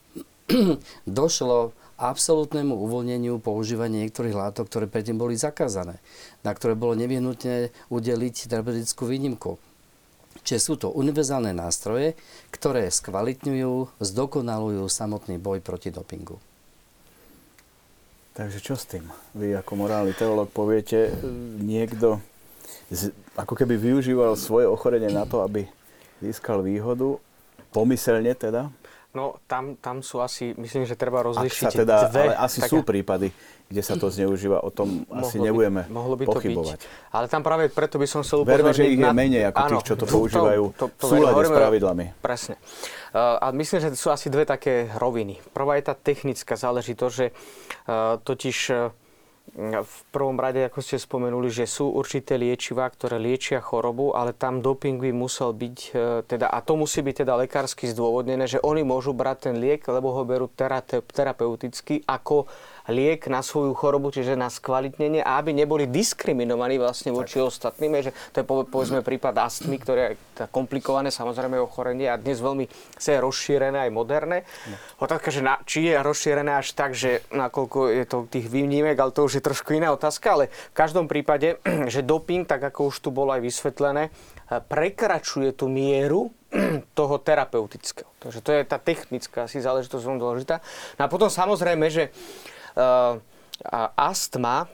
došlo 1.05 1.77
absolútnemu 2.01 2.73
uvoľneniu 2.73 3.37
používania 3.39 4.09
niektorých 4.09 4.33
látok, 4.33 4.73
ktoré 4.73 4.85
predtým 4.89 5.21
boli 5.21 5.37
zakázané, 5.37 6.01
na 6.41 6.49
ktoré 6.49 6.73
bolo 6.73 6.97
nevyhnutné 6.97 7.69
udeliť 7.93 8.49
terapeutickú 8.49 9.05
výnimku. 9.05 9.61
Čiže 10.45 10.61
sú 10.61 10.73
to 10.77 10.93
univerzálne 10.93 11.49
nástroje, 11.57 12.13
ktoré 12.53 12.85
skvalitňujú, 12.93 13.97
zdokonalujú 13.97 14.85
samotný 14.85 15.41
boj 15.41 15.57
proti 15.65 15.89
dopingu. 15.89 16.37
Takže 18.37 18.61
čo 18.61 18.77
s 18.77 18.85
tým? 18.85 19.09
Vy 19.33 19.57
ako 19.57 19.73
morálny 19.73 20.13
teológ 20.13 20.53
poviete, 20.53 21.17
niekto 21.57 22.21
z, 22.93 23.09
ako 23.33 23.57
keby 23.57 23.73
využíval 23.79 24.37
svoje 24.37 24.69
ochorenie 24.69 25.09
na 25.09 25.25
to, 25.25 25.41
aby 25.41 25.65
získal 26.21 26.61
výhodu, 26.61 27.17
pomyselne 27.73 28.35
teda, 28.37 28.69
No, 29.15 29.39
tam, 29.47 29.79
tam 29.79 30.03
sú 30.03 30.19
asi, 30.19 30.51
myslím, 30.59 30.83
že 30.83 30.99
treba 30.99 31.23
rozlišiť 31.23 31.71
sa 31.71 31.71
teda, 31.71 32.11
dve. 32.11 32.35
Ale 32.35 32.35
asi 32.35 32.59
také... 32.59 32.71
sú 32.75 32.83
prípady, 32.83 33.31
kde 33.71 33.81
sa 33.81 33.95
to 33.95 34.11
zneužíva, 34.11 34.59
o 34.59 34.67
tom 34.67 35.07
mohlo 35.07 35.23
asi 35.23 35.39
nebudeme 35.39 35.87
by, 35.87 35.95
mohlo 35.95 36.19
by 36.19 36.27
to 36.27 36.35
pochybovať. 36.35 36.79
Byť. 36.83 37.15
Ale 37.15 37.25
tam 37.31 37.39
práve 37.39 37.71
preto 37.71 37.95
by 37.95 38.07
som 38.11 38.27
chcel 38.27 38.43
upozorniť... 38.43 38.59
Verme, 38.59 38.71
že 38.75 38.83
ich 38.91 38.99
je 38.99 39.07
menej 39.07 39.43
ako 39.55 39.59
áno, 39.63 39.71
tých, 39.71 39.83
čo 39.87 39.95
to 39.95 40.05
používajú 40.05 40.63
to, 40.75 40.75
to, 40.75 40.85
to 40.91 41.05
v 41.07 41.09
súlade 41.15 41.41
s 41.47 41.51
pravidlami. 41.55 42.05
Presne. 42.19 42.55
Uh, 43.15 43.39
a 43.39 43.45
myslím, 43.55 43.79
že 43.79 43.89
sú 43.95 44.11
asi 44.11 44.27
dve 44.27 44.43
také 44.43 44.91
roviny. 44.99 45.39
Prvá 45.55 45.79
je 45.79 45.87
tá 45.87 45.95
technická 45.95 46.59
záležitosť, 46.59 47.13
že 47.15 47.31
uh, 47.31 48.19
totiž 48.19 48.57
uh, 48.75 48.91
v 49.55 49.97
prvom 50.11 50.35
rade, 50.35 50.67
ako 50.67 50.83
ste 50.83 50.99
spomenuli, 50.99 51.47
že 51.47 51.63
sú 51.63 51.87
určité 51.87 52.35
liečivá, 52.35 52.91
ktoré 52.91 53.15
liečia 53.15 53.63
chorobu, 53.63 54.11
ale 54.11 54.35
tam 54.35 54.59
doping 54.59 54.99
by 54.99 55.15
musel 55.15 55.55
byť, 55.55 55.77
e, 55.95 56.27
teda, 56.27 56.51
a 56.51 56.59
to 56.59 56.75
musí 56.75 56.99
byť 56.99 57.23
teda 57.23 57.39
lekársky 57.39 57.87
zdôvodnené, 57.87 58.51
že 58.51 58.59
oni 58.59 58.83
môžu 58.83 59.15
brať 59.15 59.47
ten 59.47 59.55
liek, 59.55 59.79
lebo 59.87 60.11
ho 60.11 60.27
berú 60.27 60.51
terapeuticky 61.07 62.03
ako 62.03 62.51
liek 62.89 63.25
na 63.27 63.41
svoju 63.41 63.73
chorobu, 63.73 64.13
čiže 64.13 64.37
na 64.37 64.51
skvalitnenie 64.51 65.25
a 65.25 65.41
aby 65.41 65.57
neboli 65.57 65.89
diskriminovaní 65.89 66.77
vlastne 66.77 67.09
voči 67.09 67.41
tak. 67.41 67.49
ostatným. 67.49 67.97
Že 67.97 68.11
to 68.33 68.37
je 68.41 68.45
povedzme 68.45 68.99
prípad 69.01 69.33
astmy, 69.41 69.81
ktoré 69.81 70.01
je 70.35 70.45
komplikované 70.53 71.09
samozrejme 71.09 71.57
ochorenie 71.57 72.11
a 72.11 72.19
dnes 72.19 72.37
veľmi 72.37 72.69
sa 72.99 73.17
je 73.17 73.19
rozšírené 73.23 73.89
aj 73.89 73.91
moderné. 73.91 74.37
No. 74.69 74.75
Otázka, 75.07 75.33
že 75.33 75.41
na, 75.41 75.57
či 75.65 75.89
je 75.89 75.97
rozšírené 75.97 76.51
až 76.61 76.77
tak, 76.77 76.93
že 76.93 77.25
nakoľko 77.33 77.79
je 77.89 78.05
to 78.05 78.17
tých 78.29 78.47
výnimiek, 78.51 78.97
ale 78.97 79.15
to 79.15 79.25
už 79.25 79.41
je 79.41 79.43
trošku 79.43 79.73
iná 79.73 79.89
otázka, 79.89 80.27
ale 80.37 80.45
v 80.51 80.75
každom 80.77 81.09
prípade, 81.09 81.57
že 81.93 82.05
doping, 82.05 82.45
tak 82.45 82.61
ako 82.61 82.93
už 82.93 83.01
tu 83.01 83.09
bolo 83.09 83.33
aj 83.33 83.41
vysvetlené, 83.41 84.13
prekračuje 84.45 85.57
tú 85.57 85.65
mieru 85.65 86.29
toho 86.99 87.15
terapeutického. 87.17 88.09
Takže 88.21 88.39
to 88.45 88.49
je 88.53 88.61
tá 88.65 88.77
technická 88.77 89.49
asi 89.49 89.57
záležitosť 89.57 90.03
veľmi 90.05 90.21
dôležitá. 90.21 90.61
No 90.97 91.01
a 91.05 91.11
potom 91.11 91.29
samozrejme, 91.29 91.89
že 91.89 92.09
uh, 92.09 92.54
astma 93.95 94.67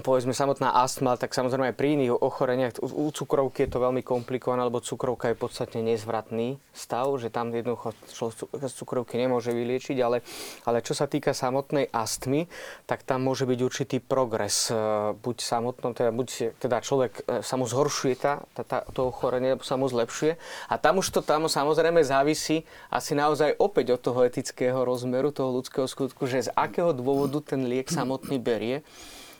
povedzme 0.00 0.32
samotná 0.32 0.72
astma, 0.72 1.20
tak 1.20 1.36
samozrejme 1.36 1.68
aj 1.68 1.76
pri 1.76 1.88
iných 2.00 2.16
ochoreniach, 2.16 2.80
u 2.80 3.12
cukrovky 3.12 3.68
je 3.68 3.76
to 3.76 3.84
veľmi 3.84 4.00
komplikované, 4.00 4.64
lebo 4.64 4.80
cukrovka 4.80 5.28
je 5.28 5.36
podstatne 5.36 5.84
nezvratný 5.84 6.56
stav, 6.72 7.12
že 7.20 7.28
tam 7.28 7.52
jednoducho 7.52 7.92
z 8.08 8.72
cukrovky 8.72 9.20
nemôže 9.20 9.52
vyliečiť, 9.52 9.96
ale, 10.00 10.24
ale 10.64 10.80
čo 10.80 10.96
sa 10.96 11.04
týka 11.04 11.36
samotnej 11.36 11.92
astmy, 11.92 12.48
tak 12.88 13.04
tam 13.04 13.28
môže 13.28 13.44
byť 13.44 13.58
určitý 13.60 13.96
progres. 14.00 14.72
E, 14.72 15.12
buď 15.12 15.36
samotno, 15.44 15.92
teda, 15.92 16.08
buď 16.08 16.56
teda 16.56 16.80
človek 16.80 17.12
e, 17.28 17.44
sa 17.44 17.60
mu 17.60 17.68
zhoršuje 17.68 18.14
tá, 18.16 18.40
tá, 18.56 18.64
tá, 18.64 18.78
to 18.96 19.12
ochorenie, 19.12 19.60
sa 19.60 19.76
mu 19.76 19.92
zlepšuje. 19.92 20.40
A 20.72 20.74
tam 20.80 21.04
už 21.04 21.12
to 21.12 21.20
tam 21.20 21.44
samozrejme 21.44 22.00
závisí 22.00 22.64
asi 22.88 23.12
naozaj 23.12 23.60
opäť 23.60 23.92
od 23.92 24.00
toho 24.00 24.24
etického 24.24 24.88
rozmeru, 24.88 25.36
toho 25.36 25.52
ľudského 25.60 25.84
skutku, 25.84 26.24
že 26.24 26.48
z 26.48 26.50
akého 26.56 26.96
dôvodu 26.96 27.44
ten 27.44 27.68
liek 27.68 27.92
samotný 27.92 28.40
berie 28.40 28.80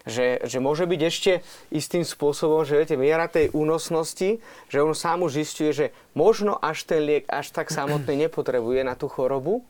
že, 0.06 0.42
že 0.42 0.58
môže 0.58 0.86
byť 0.86 1.00
ešte 1.02 1.32
istým 1.70 2.02
spôsobom, 2.02 2.66
že 2.66 2.78
viete, 2.78 2.98
miera 2.98 3.30
tej 3.30 3.54
únosnosti, 3.54 4.42
že 4.66 4.78
on 4.82 4.94
sám 4.94 5.26
už 5.26 5.42
zistuje, 5.42 5.70
že 5.70 5.86
možno 6.14 6.58
až 6.58 6.86
ten 6.86 7.02
liek 7.02 7.24
až 7.30 7.54
tak 7.54 7.70
samotný 7.70 8.26
nepotrebuje 8.26 8.82
na 8.82 8.98
tú 8.98 9.06
chorobu 9.06 9.62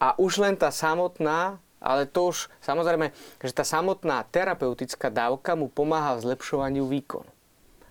a 0.00 0.16
už 0.16 0.40
len 0.40 0.56
tá 0.56 0.68
samotná, 0.72 1.60
ale 1.80 2.04
to 2.04 2.32
už 2.32 2.52
samozrejme, 2.60 3.12
že 3.40 3.52
tá 3.56 3.64
samotná 3.64 4.24
terapeutická 4.28 5.08
dávka 5.08 5.56
mu 5.56 5.72
pomáha 5.72 6.16
v 6.20 6.32
zlepšovaniu 6.32 6.84
výkonu. 6.88 7.28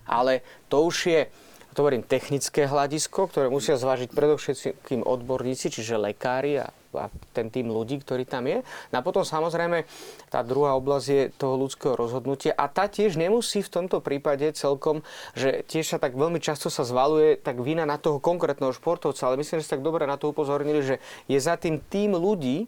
Ale 0.06 0.42
to 0.66 0.86
už 0.86 0.96
je, 1.06 1.20
to 1.74 1.86
hovorím, 1.86 2.02
technické 2.02 2.66
hľadisko, 2.66 3.30
ktoré 3.30 3.46
musia 3.46 3.78
zvážiť 3.78 4.10
predovšetkým 4.10 5.06
odborníci, 5.06 5.70
čiže 5.70 6.00
lekári 6.00 6.66
a 6.66 6.68
a 6.98 7.06
ten 7.30 7.46
tým 7.46 7.70
ľudí, 7.70 8.02
ktorý 8.02 8.26
tam 8.26 8.50
je. 8.50 8.66
No 8.90 8.98
a 8.98 9.06
potom 9.06 9.22
samozrejme 9.22 9.86
tá 10.26 10.42
druhá 10.42 10.74
oblasť 10.74 11.06
je 11.06 11.22
toho 11.38 11.54
ľudského 11.54 11.94
rozhodnutia 11.94 12.50
a 12.58 12.66
tá 12.66 12.90
tiež 12.90 13.14
nemusí 13.14 13.62
v 13.62 13.70
tomto 13.70 14.02
prípade 14.02 14.50
celkom, 14.58 15.06
že 15.38 15.62
tiež 15.70 15.86
sa 15.86 15.98
tak 16.02 16.18
veľmi 16.18 16.42
často 16.42 16.66
sa 16.66 16.82
zvaluje 16.82 17.38
tak 17.38 17.62
vina 17.62 17.86
na 17.86 17.94
toho 17.94 18.18
konkrétneho 18.18 18.74
športovca, 18.74 19.22
ale 19.30 19.38
myslím, 19.38 19.62
že 19.62 19.70
ste 19.70 19.74
tak 19.78 19.86
dobre 19.86 20.02
na 20.06 20.18
to 20.18 20.34
upozornili, 20.34 20.82
že 20.82 20.96
je 21.30 21.38
za 21.38 21.54
tým 21.54 21.78
tým 21.78 22.18
ľudí, 22.18 22.66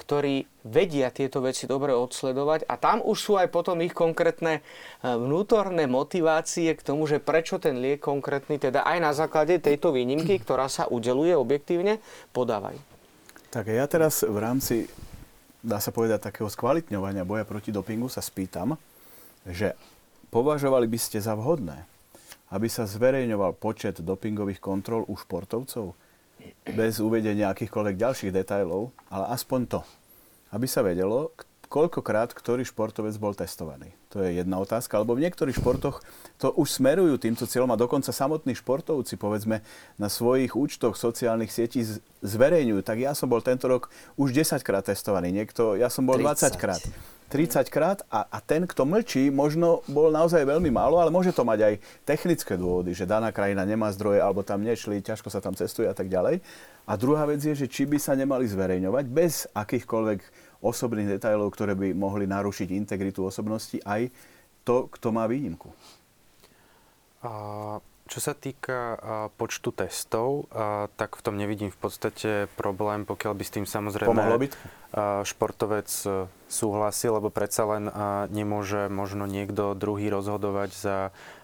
ktorí 0.00 0.48
vedia 0.64 1.12
tieto 1.12 1.44
veci 1.44 1.68
dobre 1.68 1.92
odsledovať 1.92 2.64
a 2.64 2.80
tam 2.80 3.04
už 3.04 3.18
sú 3.20 3.32
aj 3.36 3.52
potom 3.52 3.76
ich 3.84 3.92
konkrétne 3.92 4.60
e, 4.60 4.62
vnútorné 5.04 5.84
motivácie 5.84 6.72
k 6.72 6.80
tomu, 6.80 7.04
že 7.04 7.20
prečo 7.20 7.60
ten 7.60 7.76
liek 7.76 8.00
konkrétny, 8.00 8.56
teda 8.56 8.88
aj 8.88 8.98
na 9.04 9.12
základe 9.12 9.60
tejto 9.60 9.92
výnimky, 9.92 10.36
ktorá 10.44 10.72
sa 10.72 10.88
udeluje 10.88 11.36
objektívne, 11.36 12.00
podávajú. 12.32 12.80
Tak 13.52 13.68
ja 13.68 13.84
teraz 13.84 14.24
v 14.24 14.38
rámci, 14.40 14.88
dá 15.60 15.76
sa 15.76 15.92
povedať, 15.92 16.32
takého 16.32 16.48
skvalitňovania 16.48 17.28
boja 17.28 17.44
proti 17.44 17.68
dopingu 17.68 18.08
sa 18.08 18.24
spýtam, 18.24 18.80
že 19.44 19.76
považovali 20.32 20.88
by 20.88 20.98
ste 20.98 21.18
za 21.20 21.36
vhodné, 21.36 21.84
aby 22.54 22.66
sa 22.70 22.86
zverejňoval 22.86 23.58
počet 23.58 24.00
dopingových 24.00 24.62
kontrol 24.62 25.04
u 25.06 25.18
športovcov 25.18 25.92
bez 26.70 27.02
uvedenia 27.02 27.50
akýchkoľvek 27.50 27.96
ďalších 27.96 28.32
detajlov, 28.34 28.94
ale 29.10 29.24
aspoň 29.34 29.60
to, 29.66 29.80
aby 30.54 30.66
sa 30.66 30.84
vedelo, 30.86 31.34
koľkokrát 31.70 32.34
ktorý 32.34 32.66
športovec 32.66 33.14
bol 33.22 33.30
testovaný. 33.30 33.94
To 34.10 34.18
je 34.26 34.42
jedna 34.42 34.58
otázka, 34.58 34.98
lebo 34.98 35.14
v 35.14 35.22
niektorých 35.22 35.62
športoch 35.62 36.02
to 36.42 36.50
už 36.58 36.82
smerujú 36.82 37.14
týmto 37.22 37.46
cieľom 37.46 37.70
a 37.70 37.78
dokonca 37.78 38.10
samotní 38.10 38.58
športovci, 38.58 39.14
povedzme, 39.14 39.62
na 39.94 40.10
svojich 40.10 40.58
účtoch 40.58 40.98
sociálnych 40.98 41.54
sietí 41.54 41.86
zverejňujú. 42.26 42.82
Tak 42.82 42.98
ja 42.98 43.14
som 43.14 43.30
bol 43.30 43.38
tento 43.38 43.70
rok 43.70 43.86
už 44.18 44.34
10 44.34 44.66
krát 44.66 44.82
testovaný, 44.82 45.30
niekto, 45.30 45.78
ja 45.78 45.86
som 45.86 46.02
bol 46.02 46.18
30 46.18 46.58
krát. 46.58 46.82
30 47.30 47.70
krát 47.70 48.02
a, 48.10 48.26
a 48.26 48.42
ten, 48.42 48.66
kto 48.66 48.82
mlčí, 48.82 49.30
možno 49.30 49.86
bol 49.86 50.10
naozaj 50.10 50.42
veľmi 50.42 50.74
málo, 50.74 50.98
ale 50.98 51.14
môže 51.14 51.30
to 51.30 51.46
mať 51.46 51.62
aj 51.62 51.74
technické 52.02 52.58
dôvody, 52.58 52.90
že 52.90 53.06
daná 53.06 53.30
krajina 53.30 53.62
nemá 53.62 53.86
zdroje, 53.94 54.18
alebo 54.18 54.42
tam 54.42 54.66
nešli, 54.66 54.98
ťažko 54.98 55.30
sa 55.30 55.38
tam 55.38 55.54
cestuje 55.54 55.86
a 55.86 55.94
tak 55.94 56.10
ďalej. 56.10 56.42
A 56.90 56.92
druhá 56.98 57.22
vec 57.30 57.38
je, 57.38 57.54
že 57.54 57.70
či 57.70 57.86
by 57.86 58.02
sa 58.02 58.18
nemali 58.18 58.50
zverejňovať 58.50 59.04
bez 59.06 59.46
akýchkoľvek 59.54 60.49
osobných 60.60 61.16
detailov, 61.18 61.52
ktoré 61.56 61.72
by 61.74 61.96
mohli 61.96 62.28
narušiť 62.28 62.68
integritu 62.76 63.24
osobnosti, 63.24 63.80
aj 63.84 64.12
to, 64.64 64.86
kto 64.92 65.08
má 65.10 65.24
výnimku. 65.24 65.72
A 67.24 67.32
čo 68.10 68.18
sa 68.18 68.34
týka 68.34 68.98
počtu 69.38 69.70
testov, 69.70 70.50
tak 70.98 71.14
v 71.14 71.22
tom 71.22 71.38
nevidím 71.38 71.70
v 71.70 71.78
podstate 71.78 72.30
problém, 72.58 73.06
pokiaľ 73.06 73.32
by 73.38 73.44
s 73.46 73.54
tým 73.54 73.66
samozrejme 73.70 74.18
byť? 74.18 74.52
športovec 75.22 75.86
e, 75.86 76.26
súhlasil, 76.50 77.14
lebo 77.14 77.30
predsa 77.30 77.62
len 77.70 77.86
nemôže 78.34 78.90
možno 78.90 79.30
niekto 79.30 79.78
druhý 79.78 80.10
rozhodovať 80.10 80.70
za 80.74 80.96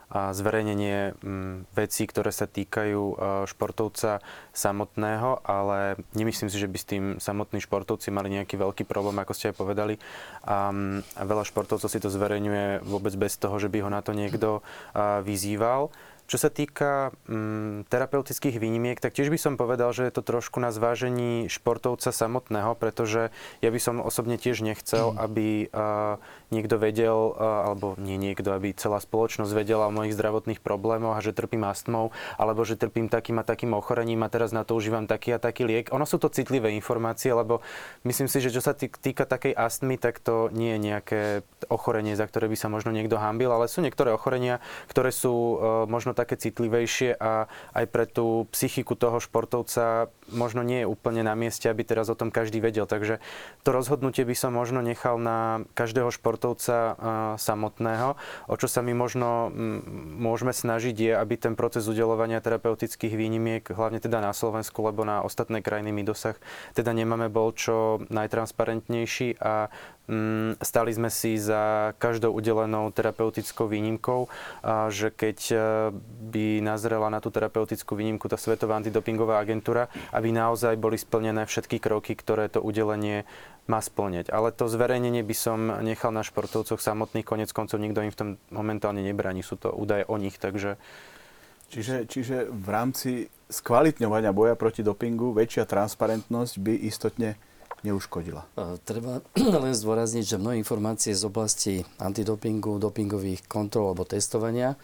a 0.06 0.30
zverejnenie 0.30 1.18
mm, 1.18 1.74
vecí, 1.74 2.06
ktoré 2.06 2.30
sa 2.30 2.46
týkajú 2.46 3.02
e, 3.02 3.14
športovca 3.50 4.22
samotného, 4.54 5.42
ale 5.42 5.98
nemyslím 6.14 6.46
si, 6.46 6.62
že 6.62 6.70
by 6.70 6.78
s 6.78 6.86
tým 6.86 7.04
samotní 7.18 7.58
športovci 7.58 8.14
mali 8.14 8.30
nejaký 8.38 8.54
veľký 8.54 8.86
problém, 8.86 9.18
ako 9.18 9.34
ste 9.34 9.50
aj 9.50 9.58
povedali. 9.58 9.94
A, 10.46 10.70
a 11.18 11.22
veľa 11.26 11.42
športovcov 11.42 11.90
si 11.90 11.98
to 11.98 12.06
zverejňuje 12.06 12.86
vôbec 12.86 13.12
bez 13.18 13.34
toho, 13.34 13.58
že 13.58 13.66
by 13.66 13.82
ho 13.82 13.90
na 13.90 13.98
to 13.98 14.14
niekto 14.14 14.62
vyzýval. 15.26 15.90
Čo 16.26 16.42
sa 16.42 16.50
týka 16.50 17.14
mm, 17.30 17.86
terapeutických 17.86 18.58
výnimiek, 18.58 18.98
tak 18.98 19.14
tiež 19.14 19.30
by 19.30 19.38
som 19.38 19.54
povedal, 19.54 19.94
že 19.94 20.10
je 20.10 20.12
to 20.18 20.26
trošku 20.26 20.58
na 20.58 20.74
zvážení 20.74 21.46
športovca 21.46 22.10
samotného, 22.10 22.74
pretože 22.74 23.30
ja 23.62 23.70
by 23.70 23.78
som 23.78 24.02
osobne 24.02 24.34
tiež 24.34 24.66
nechcel, 24.66 25.14
mm. 25.14 25.18
aby 25.22 25.46
uh, 25.70 26.18
niekto 26.50 26.82
vedel, 26.82 27.30
uh, 27.30 27.70
alebo 27.70 27.94
nie 27.94 28.18
niekto, 28.18 28.50
aby 28.50 28.74
celá 28.74 28.98
spoločnosť 28.98 29.54
vedela 29.54 29.86
o 29.86 29.94
mojich 29.94 30.18
zdravotných 30.18 30.58
problémoch 30.58 31.14
a 31.14 31.22
že 31.22 31.30
trpím 31.30 31.62
astmou, 31.62 32.10
alebo 32.42 32.66
že 32.66 32.74
trpím 32.74 33.06
takým 33.06 33.38
a 33.38 33.46
takým 33.46 33.78
ochorením 33.78 34.26
a 34.26 34.32
teraz 34.32 34.50
na 34.50 34.66
to 34.66 34.74
užívam 34.74 35.06
taký 35.06 35.30
a 35.30 35.38
taký 35.38 35.62
liek. 35.62 35.94
Ono 35.94 36.02
sú 36.10 36.18
to 36.18 36.26
citlivé 36.26 36.74
informácie, 36.74 37.30
lebo 37.30 37.62
myslím 38.02 38.26
si, 38.26 38.42
že 38.42 38.50
čo 38.50 38.58
sa 38.58 38.74
týka 38.74 39.30
takej 39.30 39.54
astmy, 39.54 39.94
tak 39.94 40.18
to 40.18 40.50
nie 40.50 40.74
je 40.74 40.80
nejaké 40.82 41.20
ochorenie, 41.70 42.18
za 42.18 42.26
ktoré 42.26 42.50
by 42.50 42.58
sa 42.58 42.66
možno 42.66 42.90
niekto 42.90 43.14
hambil, 43.14 43.54
ale 43.54 43.70
sú 43.70 43.78
niektoré 43.78 44.10
ochorenia, 44.10 44.58
ktoré 44.90 45.14
sú 45.14 45.30
uh, 45.30 45.86
možno 45.86 46.15
také 46.16 46.40
citlivejšie 46.40 47.20
a 47.20 47.52
aj 47.76 47.84
pre 47.92 48.08
tú 48.08 48.48
psychiku 48.56 48.96
toho 48.96 49.20
športovca 49.20 50.08
možno 50.32 50.64
nie 50.64 50.82
je 50.82 50.90
úplne 50.90 51.20
na 51.20 51.36
mieste, 51.36 51.68
aby 51.68 51.84
teraz 51.84 52.08
o 52.08 52.16
tom 52.16 52.32
každý 52.32 52.58
vedel. 52.64 52.88
Takže 52.88 53.20
to 53.62 53.70
rozhodnutie 53.70 54.24
by 54.24 54.32
som 54.32 54.56
možno 54.56 54.80
nechal 54.80 55.20
na 55.20 55.68
každého 55.76 56.08
športovca 56.08 56.96
samotného. 57.36 58.16
O 58.48 58.54
čo 58.56 58.66
sa 58.66 58.80
my 58.80 58.96
možno 58.96 59.52
môžeme 60.16 60.56
snažiť 60.56 60.96
je, 60.96 61.12
aby 61.12 61.36
ten 61.36 61.52
proces 61.52 61.84
udelovania 61.84 62.40
terapeutických 62.40 63.12
výnimiek, 63.12 63.68
hlavne 63.68 64.00
teda 64.00 64.24
na 64.24 64.32
Slovensku, 64.32 64.80
lebo 64.80 65.04
na 65.04 65.20
ostatné 65.20 65.60
krajiny 65.60 65.92
my 65.92 66.02
dosah 66.08 66.40
teda 66.72 66.96
nemáme, 66.96 67.28
bol 67.28 67.52
čo 67.52 68.00
najtransparentnejší 68.08 69.36
a 69.42 69.68
stali 70.62 70.90
sme 70.94 71.10
si 71.10 71.34
za 71.34 71.90
každou 71.98 72.30
udelenou 72.30 72.94
terapeutickou 72.94 73.66
výnimkou, 73.66 74.30
že 74.86 75.10
keď 75.10 75.38
e, 75.50 75.56
by 76.30 76.62
nazrela 76.62 77.10
na 77.10 77.18
tú 77.18 77.34
terapeutickú 77.34 77.98
výnimku 77.98 78.30
tá 78.30 78.38
Svetová 78.38 78.78
antidopingová 78.78 79.42
agentúra, 79.42 79.90
aby 80.14 80.30
naozaj 80.30 80.78
boli 80.78 80.94
splnené 80.94 81.42
všetky 81.42 81.82
kroky, 81.82 82.14
ktoré 82.14 82.46
to 82.46 82.62
udelenie 82.62 83.26
má 83.66 83.82
splňať. 83.82 84.30
Ale 84.30 84.54
to 84.54 84.70
zverejnenie 84.70 85.26
by 85.26 85.34
som 85.34 85.58
nechal 85.82 86.14
na 86.14 86.22
športovcoch 86.22 86.78
samotných, 86.78 87.26
konec 87.26 87.50
koncov 87.50 87.82
nikto 87.82 88.06
im 88.06 88.14
v 88.14 88.18
tom 88.18 88.28
momentálne 88.54 89.02
nebráni, 89.02 89.42
sú 89.42 89.58
to 89.58 89.74
údaje 89.74 90.06
o 90.06 90.16
nich, 90.22 90.38
takže... 90.38 90.78
Čiže, 91.66 92.06
čiže 92.06 92.36
v 92.46 92.68
rámci 92.70 93.10
skvalitňovania 93.50 94.30
boja 94.30 94.54
proti 94.54 94.86
dopingu 94.86 95.34
väčšia 95.34 95.66
transparentnosť 95.66 96.62
by 96.62 96.74
istotne 96.86 97.34
neuškodila. 97.84 98.46
Treba 98.86 99.20
len 99.64 99.74
zdôrazniť, 99.76 100.24
že 100.24 100.40
mnohé 100.40 100.56
informácie 100.60 101.12
z 101.12 101.26
oblasti 101.26 101.74
antidopingu, 102.00 102.80
dopingových 102.80 103.44
kontrol 103.44 103.92
alebo 103.92 104.08
testovania 104.08 104.78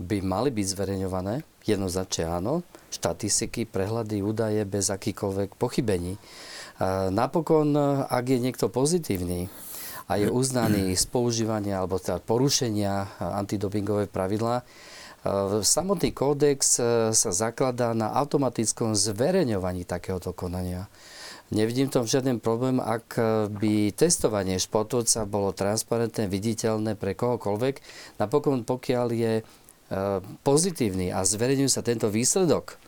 by 0.00 0.24
mali 0.24 0.48
byť 0.48 0.66
zverejňované. 0.66 1.44
Jednoznačne 1.68 2.24
áno. 2.30 2.64
Štatistiky, 2.88 3.68
prehľady, 3.68 4.24
údaje 4.24 4.64
bez 4.64 4.88
akýkoľvek 4.88 5.60
pochybení. 5.60 6.16
Napokon, 7.12 7.76
ak 8.08 8.24
je 8.24 8.38
niekto 8.40 8.72
pozitívny 8.72 9.52
a 10.08 10.16
je 10.16 10.32
uznaný 10.32 10.96
z 10.96 11.04
používania 11.06 11.84
alebo 11.84 12.00
teda 12.00 12.18
porušenia 12.24 13.20
antidopingové 13.20 14.08
pravidla, 14.08 14.64
samotný 15.60 16.16
kódex 16.16 16.80
sa 17.12 17.30
zakladá 17.30 17.92
na 17.92 18.16
automatickom 18.16 18.96
zverejňovaní 18.96 19.84
takéhoto 19.84 20.32
konania. 20.32 20.88
Nevidím 21.50 21.90
tom 21.90 22.06
žiaden 22.06 22.38
problém, 22.38 22.78
ak 22.78 23.18
by 23.50 23.90
testovanie 23.90 24.62
športovca 24.62 25.26
bolo 25.26 25.50
transparentné, 25.50 26.30
viditeľné 26.30 26.94
pre 26.94 27.18
kohokoľvek. 27.18 27.82
Napokon, 28.22 28.62
pokiaľ 28.62 29.06
je 29.10 29.34
e, 29.38 29.44
pozitívny 30.46 31.10
a 31.10 31.26
zverejňuje 31.26 31.66
sa 31.66 31.82
tento 31.82 32.06
výsledok, 32.06 32.78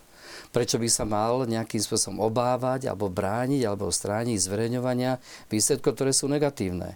prečo 0.54 0.78
by 0.78 0.86
sa 0.86 1.02
mal 1.02 1.42
nejakým 1.42 1.82
spôsobom 1.82 2.22
obávať 2.22 2.86
alebo 2.86 3.10
brániť 3.10 3.66
alebo 3.66 3.90
strániť 3.90 4.38
zverejňovania 4.38 5.18
výsledkov, 5.50 5.98
ktoré 5.98 6.14
sú 6.14 6.30
negatívne. 6.30 6.94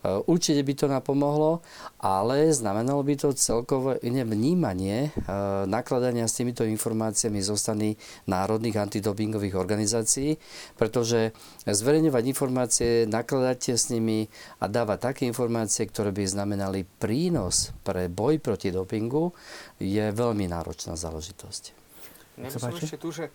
Určite 0.00 0.64
by 0.64 0.74
to 0.80 0.86
napomohlo, 0.88 1.60
ale 2.00 2.48
znamenalo 2.56 3.04
by 3.04 3.20
to 3.20 3.36
celkové 3.36 4.00
iné 4.00 4.24
vnímanie 4.24 5.12
nakladania 5.68 6.24
s 6.24 6.40
týmito 6.40 6.64
informáciami 6.64 7.36
zo 7.44 7.52
strany 7.52 8.00
národných 8.24 8.80
antidopingových 8.80 9.60
organizácií, 9.60 10.40
pretože 10.80 11.36
zverejňovať 11.68 12.24
informácie, 12.32 12.90
nakladať 13.04 13.76
s 13.76 13.92
nimi 13.92 14.24
a 14.56 14.72
dávať 14.72 15.12
také 15.12 15.22
informácie, 15.28 15.84
ktoré 15.84 16.16
by 16.16 16.24
znamenali 16.24 16.88
prínos 16.96 17.76
pre 17.84 18.08
boj 18.08 18.40
proti 18.40 18.72
dopingu, 18.72 19.36
je 19.76 20.08
veľmi 20.16 20.48
náročná 20.48 20.96
záležitosť. 20.96 21.76
Som 22.56 22.72
ešte 22.72 22.96
tu, 22.96 23.12
že 23.12 23.28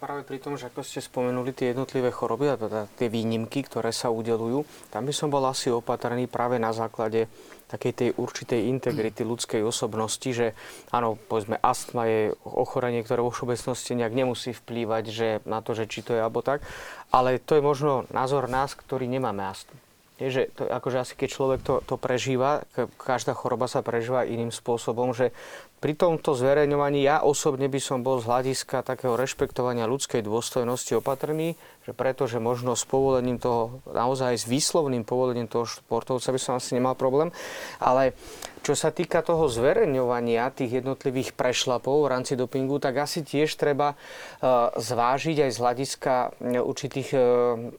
práve 0.00 0.24
pri 0.24 0.40
tom, 0.40 0.56
že 0.56 0.72
ako 0.72 0.80
ste 0.80 1.04
spomenuli 1.04 1.52
tie 1.52 1.76
jednotlivé 1.76 2.08
choroby 2.08 2.48
a 2.48 2.56
teda 2.56 2.80
tie 2.96 3.12
výnimky, 3.12 3.60
ktoré 3.60 3.92
sa 3.92 4.08
udelujú, 4.08 4.64
tam 4.88 5.04
by 5.04 5.12
som 5.12 5.28
bol 5.28 5.44
asi 5.44 5.68
opatrný 5.68 6.24
práve 6.26 6.56
na 6.56 6.72
základe 6.72 7.28
takej 7.70 7.92
tej 7.94 8.10
určitej 8.18 8.66
integrity 8.66 9.22
ľudskej 9.22 9.62
osobnosti, 9.62 10.26
že 10.26 10.58
áno, 10.90 11.14
povedzme, 11.14 11.54
astma 11.62 12.10
je 12.10 12.34
ochorenie, 12.42 13.06
ktoré 13.06 13.22
vo 13.22 13.30
všeobecnosti 13.30 13.94
nejak 13.94 14.16
nemusí 14.16 14.50
vplývať 14.50 15.04
že 15.06 15.28
na 15.46 15.62
to, 15.62 15.78
že 15.78 15.86
či 15.86 16.02
to 16.02 16.18
je 16.18 16.20
alebo 16.24 16.42
tak, 16.42 16.66
ale 17.14 17.38
to 17.38 17.54
je 17.54 17.62
možno 17.62 18.10
názor 18.10 18.50
nás, 18.50 18.74
ktorí 18.74 19.06
nemáme 19.06 19.46
astmu. 19.46 19.78
Je, 20.20 20.28
že 20.28 20.42
to, 20.52 20.68
akože 20.68 21.00
asi 21.00 21.14
keď 21.16 21.28
človek 21.32 21.60
to, 21.64 21.74
to 21.80 21.96
prežíva, 21.96 22.68
každá 23.00 23.32
choroba 23.32 23.64
sa 23.64 23.80
prežíva 23.80 24.28
iným 24.28 24.52
spôsobom, 24.52 25.16
že 25.16 25.32
pri 25.80 25.96
tomto 25.96 26.36
zverejňovaní 26.36 27.00
ja 27.00 27.24
osobne 27.24 27.64
by 27.72 27.80
som 27.80 28.04
bol 28.04 28.20
z 28.20 28.28
hľadiska 28.28 28.84
takého 28.84 29.16
rešpektovania 29.16 29.88
ľudskej 29.88 30.20
dôstojnosti 30.20 30.92
opatrný, 31.00 31.56
že 31.88 31.96
pretože 31.96 32.36
možno 32.36 32.76
s 32.76 32.84
povolením 32.84 33.40
toho, 33.40 33.80
naozaj 33.88 34.36
s 34.36 34.44
výslovným 34.44 35.08
povolením 35.08 35.48
toho 35.48 35.64
športovca 35.64 36.36
by 36.36 36.40
som 36.40 36.60
asi 36.60 36.76
nemal 36.76 36.92
problém, 36.92 37.32
ale 37.80 38.12
čo 38.60 38.76
sa 38.76 38.92
týka 38.92 39.24
toho 39.24 39.48
zverejňovania 39.48 40.52
tých 40.52 40.84
jednotlivých 40.84 41.32
prešlapov 41.32 42.04
v 42.04 42.10
rámci 42.12 42.36
dopingu, 42.36 42.76
tak 42.76 43.00
asi 43.00 43.24
tiež 43.24 43.56
treba 43.56 43.96
uh, 43.96 44.70
zvážiť 44.76 45.48
aj 45.48 45.50
z 45.50 45.58
hľadiska 45.58 46.14
určitých 46.60 47.08
uh, 47.16 47.22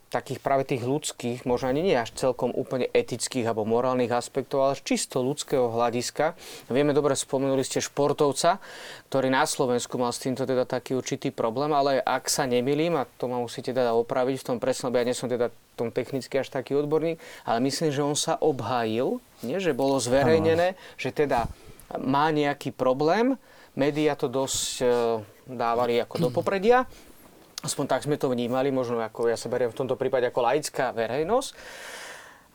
takých 0.10 0.40
práve 0.42 0.64
tých 0.66 0.82
ľudských, 0.82 1.46
možno 1.46 1.70
ani 1.70 1.82
nie 1.86 1.98
až 1.98 2.14
celkom 2.18 2.50
úplne 2.52 2.90
etických 2.92 3.46
alebo 3.46 3.66
morálnych 3.66 4.12
aspektov, 4.12 4.66
ale 4.66 4.82
čisto 4.82 5.22
ľudského 5.22 5.70
hľadiska. 5.70 6.34
Vieme 6.74 6.98
dobre, 6.98 7.14
spomenuli 7.14 7.62
ste 7.62 7.80
športovca, 7.80 8.58
ktorý 9.10 9.30
na 9.30 9.46
Slovensku 9.46 10.02
mal 10.02 10.10
s 10.12 10.24
týmto 10.24 10.50
teda 10.50 10.66
taký 10.66 10.98
určitý 10.98 11.30
problém, 11.30 11.72
ale 11.72 12.02
ak 12.02 12.28
sa 12.28 12.50
nemilím, 12.50 12.98
a 12.98 13.06
to 13.06 13.30
ma 13.30 13.38
musíte 13.38 13.72
teda 13.72 13.94
opraviť 13.94 14.38
v 14.42 14.48
tom 14.48 14.58
presnom, 14.58 14.92
ja 14.92 15.06
nie 15.06 15.16
som 15.18 15.30
teda 15.30 15.54
tom 15.82 15.90
technicky 15.90 16.38
až 16.38 16.54
taký 16.54 16.78
odborník, 16.78 17.18
ale 17.44 17.60
myslím, 17.66 17.90
že 17.90 18.06
on 18.06 18.14
sa 18.14 18.38
obhájil, 18.38 19.18
nie? 19.42 19.58
že 19.58 19.74
bolo 19.74 19.98
zverejnené, 19.98 20.78
ano. 20.78 20.80
že 20.96 21.10
teda 21.10 21.50
má 21.98 22.30
nejaký 22.30 22.72
problém, 22.72 23.36
médiá 23.74 24.14
to 24.14 24.30
dosť 24.30 24.64
e, 24.80 24.86
dávali 25.50 26.00
ako 26.00 26.16
do 26.22 26.30
popredia, 26.30 26.86
aspoň 27.66 27.86
tak 27.90 28.06
sme 28.06 28.18
to 28.18 28.30
vnímali, 28.30 28.70
možno 28.74 29.02
ako 29.02 29.30
ja 29.30 29.38
sa 29.38 29.50
beriem 29.50 29.70
v 29.74 29.80
tomto 29.82 29.98
prípade 29.98 30.30
ako 30.30 30.42
laická 30.46 30.94
verejnosť. 30.94 31.52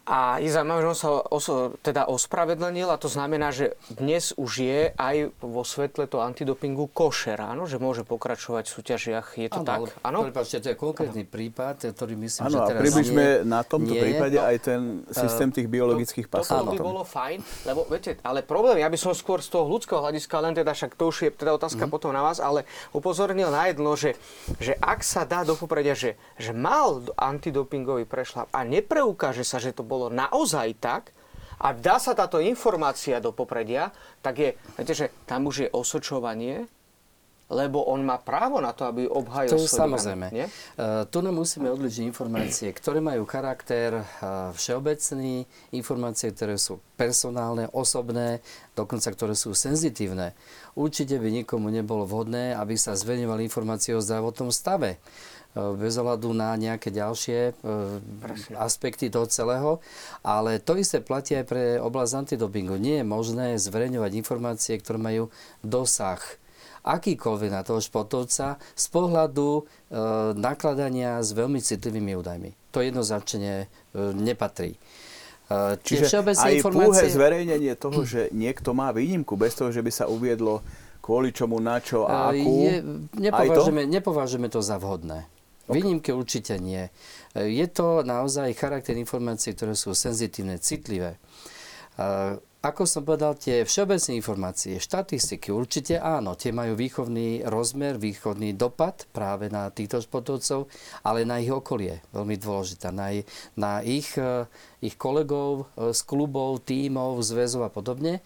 A 0.06 0.38
je 0.38 0.54
zaujímavé, 0.54 0.86
že 0.86 0.88
on 0.94 0.98
sa 0.98 1.10
oso, 1.18 1.54
teda 1.82 2.06
ospravedlnil 2.06 2.86
a 2.94 2.94
to 2.94 3.10
znamená, 3.10 3.50
že 3.50 3.74
dnes 3.90 4.30
už 4.38 4.62
je 4.62 4.80
aj 4.94 5.34
vo 5.42 5.66
svetle 5.66 6.06
to 6.06 6.22
antidopingu 6.22 6.86
košer, 6.94 7.34
áno, 7.42 7.66
že 7.66 7.82
môže 7.82 8.06
pokračovať 8.06 8.70
v 8.70 8.72
súťažiach. 8.78 9.26
Je 9.34 9.50
to 9.50 9.66
ano, 9.66 9.66
tak? 9.66 9.78
Áno, 10.06 10.22
Prepačte, 10.30 10.62
to 10.62 10.70
je 10.70 10.76
konkrétny 10.78 11.26
ano. 11.26 11.34
prípad, 11.34 11.90
ktorý 11.90 12.14
myslím, 12.22 12.42
ano, 12.46 12.54
že 12.54 12.58
teraz 12.70 12.80
približme 12.86 13.24
nie, 13.26 13.50
na 13.50 13.60
tomto 13.66 13.94
nie, 13.98 14.02
prípade 14.06 14.38
no, 14.38 14.46
aj 14.46 14.56
ten 14.62 14.80
systém 15.10 15.48
tých 15.50 15.66
biologických 15.66 16.30
pasov. 16.30 16.70
To, 16.70 16.70
to 16.70 16.78
by 16.78 16.86
bolo 16.86 17.02
fajn, 17.02 17.38
lebo 17.66 17.90
viete, 17.90 18.14
ale 18.22 18.46
problém, 18.46 18.78
ja 18.78 18.86
by 18.86 18.98
som 19.02 19.10
skôr 19.10 19.42
z 19.42 19.50
toho 19.50 19.66
ľudského 19.66 19.98
hľadiska, 19.98 20.38
len 20.38 20.54
teda 20.54 20.70
však 20.70 20.94
to 20.94 21.10
už 21.10 21.16
je 21.18 21.30
teda 21.34 21.58
otázka 21.58 21.82
mm. 21.82 21.90
potom 21.90 22.14
na 22.14 22.22
vás, 22.22 22.38
ale 22.38 22.62
upozornil 22.94 23.50
na 23.50 23.74
jedno, 23.74 23.98
že, 23.98 24.14
že 24.62 24.78
ak 24.78 25.02
sa 25.02 25.26
dá 25.26 25.42
do 25.42 25.58
popredia, 25.58 25.98
že, 25.98 26.14
že 26.38 26.54
mal 26.54 27.02
antidopingový 27.18 28.06
prešlap 28.06 28.46
a 28.54 28.62
nepreukáže 28.62 29.42
sa, 29.42 29.58
že 29.58 29.74
to 29.74 29.82
bolo 29.82 29.95
bolo 29.96 30.12
naozaj 30.12 30.76
tak, 30.76 31.16
a 31.56 31.72
dá 31.72 31.96
sa 31.96 32.12
táto 32.12 32.36
informácia 32.36 33.16
do 33.16 33.32
popredia, 33.32 33.88
tak 34.20 34.34
je, 34.36 34.50
viete, 34.76 34.92
že 34.92 35.08
tam 35.24 35.48
už 35.48 35.56
je 35.64 35.68
osočovanie, 35.72 36.68
lebo 37.46 37.78
on 37.86 38.02
má 38.02 38.18
právo 38.18 38.58
na 38.58 38.74
to, 38.74 38.90
aby 38.90 39.06
obhajil 39.06 39.54
To 39.54 39.62
samozrejme. 39.62 40.34
Nie? 40.34 40.50
Uh, 40.74 41.06
tu 41.06 41.22
nám 41.22 41.38
musíme 41.38 41.70
odličiť 41.70 42.02
informácie, 42.02 42.74
ktoré 42.74 42.98
majú 42.98 43.22
charakter 43.22 44.02
uh, 44.02 44.50
všeobecný, 44.50 45.46
informácie, 45.70 46.34
ktoré 46.34 46.58
sú 46.58 46.82
personálne, 46.98 47.70
osobné, 47.70 48.42
dokonca 48.74 49.14
ktoré 49.14 49.38
sú 49.38 49.54
senzitívne. 49.54 50.34
Určite 50.74 51.22
by 51.22 51.46
nikomu 51.46 51.70
nebolo 51.70 52.02
vhodné, 52.02 52.50
aby 52.58 52.74
sa 52.74 52.98
zverejňovali 52.98 53.46
informácie 53.46 53.94
o 53.94 54.02
zdravotnom 54.02 54.50
stave. 54.50 54.98
E, 55.56 55.72
bez 55.80 55.96
ohľadu 55.96 56.36
na 56.36 56.52
nejaké 56.52 56.92
ďalšie 56.92 57.40
e, 57.48 57.52
aspekty 58.60 59.08
toho 59.08 59.24
celého. 59.24 59.80
Ale 60.20 60.60
to 60.60 60.76
isté 60.76 61.00
platí 61.00 61.32
aj 61.32 61.48
pre 61.48 61.64
oblasť 61.80 62.28
antidopingu. 62.28 62.76
Nie 62.76 63.00
je 63.00 63.08
možné 63.08 63.46
zverejňovať 63.56 64.12
informácie, 64.20 64.76
ktoré 64.76 65.00
majú 65.00 65.24
dosah 65.64 66.20
akýkoľvek 66.86 67.50
na 67.50 67.66
toho 67.66 67.82
športovca 67.82 68.62
z 68.62 68.86
pohľadu 68.94 69.48
e, 69.58 69.62
nakladania 70.38 71.18
s 71.18 71.34
veľmi 71.34 71.58
citlivými 71.58 72.14
údajmi. 72.14 72.54
To 72.70 72.78
jednoznačne 72.78 73.66
e, 73.66 74.02
nepatrí. 74.14 74.78
E, 74.78 74.78
Čiže 75.82 76.22
aj 76.22 76.62
informácie... 76.62 77.10
zverejnenie 77.10 77.74
toho, 77.74 78.06
že 78.06 78.30
niekto 78.30 78.70
má 78.70 78.94
výnimku, 78.94 79.34
bez 79.34 79.58
toho, 79.58 79.74
že 79.74 79.82
by 79.82 79.90
sa 79.90 80.06
uviedlo 80.06 80.62
kvôli 81.02 81.34
čomu, 81.34 81.58
na 81.58 81.82
čo 81.82 82.06
a 82.06 82.30
akú, 82.34 82.54
je, 82.66 82.74
nepovažujeme, 83.18 83.82
to? 83.86 83.90
nepovažujeme 83.90 84.48
to 84.50 84.60
za 84.62 84.78
vhodné. 84.78 85.26
Výnimky 85.66 86.14
určite 86.14 86.62
nie. 86.62 86.88
Je 87.34 87.66
to 87.66 88.06
naozaj 88.06 88.54
charakter 88.54 88.94
informácií, 88.94 89.52
ktoré 89.52 89.74
sú 89.74 89.92
senzitívne, 89.98 90.62
citlivé. 90.62 91.18
Ako 92.66 92.82
som 92.82 93.06
povedal, 93.06 93.38
tie 93.38 93.62
všeobecné 93.62 94.18
informácie, 94.18 94.82
štatistiky 94.82 95.54
určite 95.54 96.02
áno, 96.02 96.34
tie 96.34 96.50
majú 96.50 96.74
výchovný 96.74 97.46
rozmer, 97.46 97.94
výchovný 97.94 98.58
dopad 98.58 99.06
práve 99.14 99.46
na 99.46 99.70
týchto 99.70 100.02
športovcov, 100.02 100.66
ale 101.06 101.22
na 101.22 101.38
ich 101.38 101.54
okolie, 101.54 102.02
veľmi 102.10 102.34
dôležité, 102.34 102.90
na, 102.90 103.14
na 103.54 103.86
ich, 103.86 104.18
e, 104.18 104.50
ich 104.82 104.98
kolegov 104.98 105.70
e, 105.78 105.94
z 105.94 106.00
klubov, 106.02 106.66
tímov, 106.66 107.22
zväzov 107.22 107.62
a 107.62 107.70
podobne. 107.70 108.18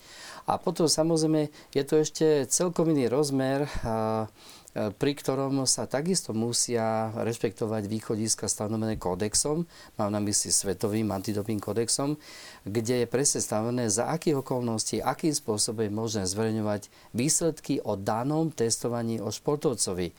A 0.49 0.57
potom 0.57 0.88
samozrejme 0.88 1.53
je 1.76 1.82
to 1.84 2.01
ešte 2.01 2.49
celkom 2.49 2.88
iný 2.97 3.12
rozmer 3.12 3.68
E, 3.68 4.24
pri 4.71 5.12
ktorom 5.18 5.66
sa 5.66 5.91
takisto 5.91 6.31
musia 6.31 7.11
rešpektovať 7.18 7.91
východiska 7.91 8.47
stanovené 8.47 9.03
kódexom, 9.03 9.66
mám 9.99 10.11
na 10.14 10.23
mysli 10.23 10.55
svetovým 10.55 11.11
antidoping 11.11 11.59
kódexom, 11.59 12.14
kde 12.62 13.03
je 13.03 13.07
presne 13.11 13.43
stanovené, 13.43 13.91
za 13.91 14.07
akých 14.14 14.47
okolností, 14.47 15.03
akým 15.03 15.35
spôsobom 15.35 15.83
je 15.83 15.91
možné 15.91 16.23
zverejňovať 16.31 16.87
výsledky 17.11 17.83
o 17.83 17.99
danom 17.99 18.55
testovaní 18.55 19.18
o 19.18 19.35
športovcovi. 19.35 20.14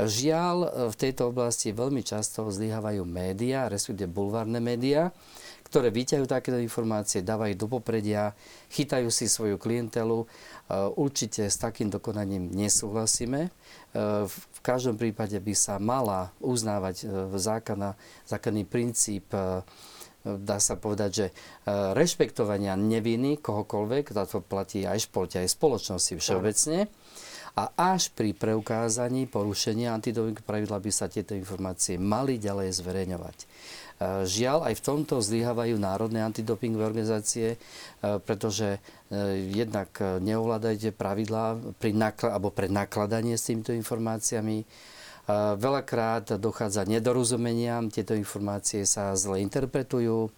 Žiaľ, 0.00 0.88
v 0.88 0.96
tejto 0.96 1.28
oblasti 1.28 1.76
veľmi 1.76 2.00
často 2.00 2.48
zlyhávajú 2.48 3.04
médiá, 3.04 3.68
respektíve 3.68 4.08
bulvárne 4.08 4.64
médiá, 4.64 5.12
ktoré 5.70 5.94
vyťahujú 5.94 6.26
takéto 6.26 6.58
informácie, 6.58 7.22
dávajú 7.22 7.54
do 7.54 7.66
popredia, 7.70 8.34
chytajú 8.74 9.06
si 9.06 9.30
svoju 9.30 9.54
klientelu. 9.54 10.18
E, 10.18 10.26
určite 10.98 11.46
s 11.46 11.62
takým 11.62 11.86
dokonaním 11.86 12.50
nesúhlasíme. 12.50 13.54
E, 13.90 14.26
v 14.30 14.60
každom 14.62 14.94
prípade 14.94 15.36
by 15.36 15.54
sa 15.54 15.76
mala 15.82 16.30
uznávať 16.38 16.96
e, 17.02 17.04
zákona, 17.38 17.96
zákonný 18.26 18.64
princíp 18.66 19.32
dá 20.20 20.60
sa 20.60 20.76
povedať, 20.76 21.10
že 21.16 21.26
rešpektovania 21.96 22.76
neviny 22.76 23.40
kohokoľvek, 23.40 24.12
to 24.12 24.44
platí 24.44 24.84
aj 24.84 25.08
športe, 25.08 25.40
aj 25.40 25.48
spoločnosti 25.48 26.12
všeobecne. 26.20 26.92
A 27.56 27.94
až 27.96 28.12
pri 28.12 28.36
preukázaní 28.36 29.26
porušenia 29.26 29.96
antidopingových 29.96 30.44
pravidla 30.44 30.76
by 30.76 30.90
sa 30.92 31.08
tieto 31.08 31.32
informácie 31.32 31.96
mali 31.96 32.36
ďalej 32.36 32.68
zverejňovať. 32.78 33.38
Žiaľ, 34.24 34.72
aj 34.72 34.74
v 34.80 34.84
tomto 34.86 35.20
zlyhávajú 35.20 35.76
národné 35.76 36.24
antidopingové 36.24 36.88
organizácie, 36.88 37.52
e, 37.52 37.56
pretože 38.24 38.80
e, 38.80 38.80
jednak 39.50 39.90
neovládajú 40.22 40.94
pravidlá 40.94 41.58
pri 41.82 41.90
nakl- 41.90 42.30
alebo 42.30 42.54
pre 42.54 42.70
nakladanie 42.70 43.34
s 43.34 43.50
týmito 43.50 43.74
informáciami. 43.74 44.62
E, 44.62 44.66
veľakrát 45.58 46.38
dochádza 46.38 46.86
nedorozumeniam, 46.86 47.90
tieto 47.90 48.14
informácie 48.14 48.86
sa 48.86 49.10
zle 49.18 49.42
interpretujú 49.42 50.30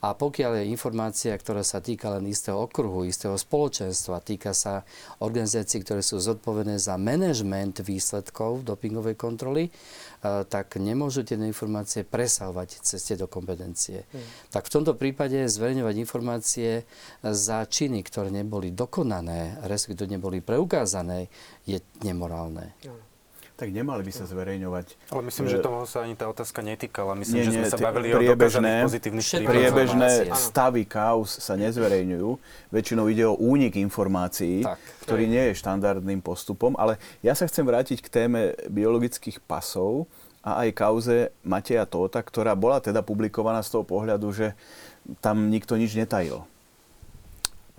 A 0.00 0.16
pokiaľ 0.16 0.64
je 0.64 0.72
informácia, 0.72 1.36
ktorá 1.36 1.60
sa 1.60 1.84
týka 1.84 2.08
len 2.16 2.24
istého 2.24 2.56
okruhu, 2.56 3.04
istého 3.04 3.36
spoločenstva, 3.36 4.24
týka 4.24 4.56
sa 4.56 4.88
organizácií, 5.20 5.84
ktoré 5.84 6.00
sú 6.00 6.16
zodpovedné 6.16 6.80
za 6.80 6.96
manažment 6.96 7.84
výsledkov 7.84 8.64
dopingovej 8.64 9.20
kontroly, 9.20 9.68
eh, 9.68 10.42
tak 10.48 10.80
nemôžu 10.80 11.20
tie 11.28 11.36
informácie 11.36 12.08
presahovať 12.08 12.80
cez 12.80 13.04
tieto 13.04 13.28
kompetencie. 13.28 14.08
Hmm. 14.08 14.24
Tak 14.48 14.72
v 14.72 14.74
tomto 14.80 14.96
prípade 14.96 15.36
zverejňovať 15.44 15.94
informácie 16.00 16.88
za 17.20 17.68
činy, 17.68 18.00
ktoré 18.00 18.32
neboli 18.32 18.72
dokonané, 18.72 19.60
respektíve 19.68 20.16
neboli 20.16 20.40
preukázané, 20.40 21.28
je 21.68 21.76
nemorálne. 22.00 22.72
Hmm 22.80 23.09
tak 23.60 23.68
nemali 23.76 24.00
by 24.00 24.12
sa 24.16 24.24
zverejňovať. 24.24 25.12
Ale 25.12 25.22
myslím, 25.28 25.46
že 25.52 25.60
toho 25.60 25.84
sa 25.84 26.08
ani 26.08 26.16
tá 26.16 26.32
otázka 26.32 26.64
netýkala. 26.64 27.12
Myslím, 27.12 27.44
nie, 27.44 27.46
že 27.46 27.52
sme 27.60 27.68
sa 27.68 27.76
bavili 27.76 28.08
o 28.08 28.16
dokázaných 28.16 28.88
pozitívnych 28.88 29.26
Priebežné 29.44 30.10
stavy 30.32 30.88
kauz 30.88 31.28
sa 31.44 31.60
nezverejňujú. 31.60 32.28
Väčšinou 32.72 33.04
ide 33.12 33.28
o 33.28 33.36
únik 33.36 33.76
informácií, 33.76 34.64
tak. 34.64 34.80
ktorý 35.04 35.28
nie 35.28 35.52
je 35.52 35.60
štandardným 35.60 36.24
postupom. 36.24 36.72
Ale 36.80 36.96
ja 37.20 37.36
sa 37.36 37.44
chcem 37.44 37.68
vrátiť 37.68 38.00
k 38.00 38.08
téme 38.08 38.56
biologických 38.72 39.44
pasov 39.44 40.08
a 40.40 40.64
aj 40.64 40.68
kauze 40.72 41.16
Mateja 41.44 41.84
Tóta, 41.84 42.24
ktorá 42.24 42.56
bola 42.56 42.80
teda 42.80 43.04
publikovaná 43.04 43.60
z 43.60 43.76
toho 43.76 43.84
pohľadu, 43.84 44.32
že 44.32 44.56
tam 45.20 45.52
nikto 45.52 45.76
nič 45.76 45.92
netajil. 45.92 46.48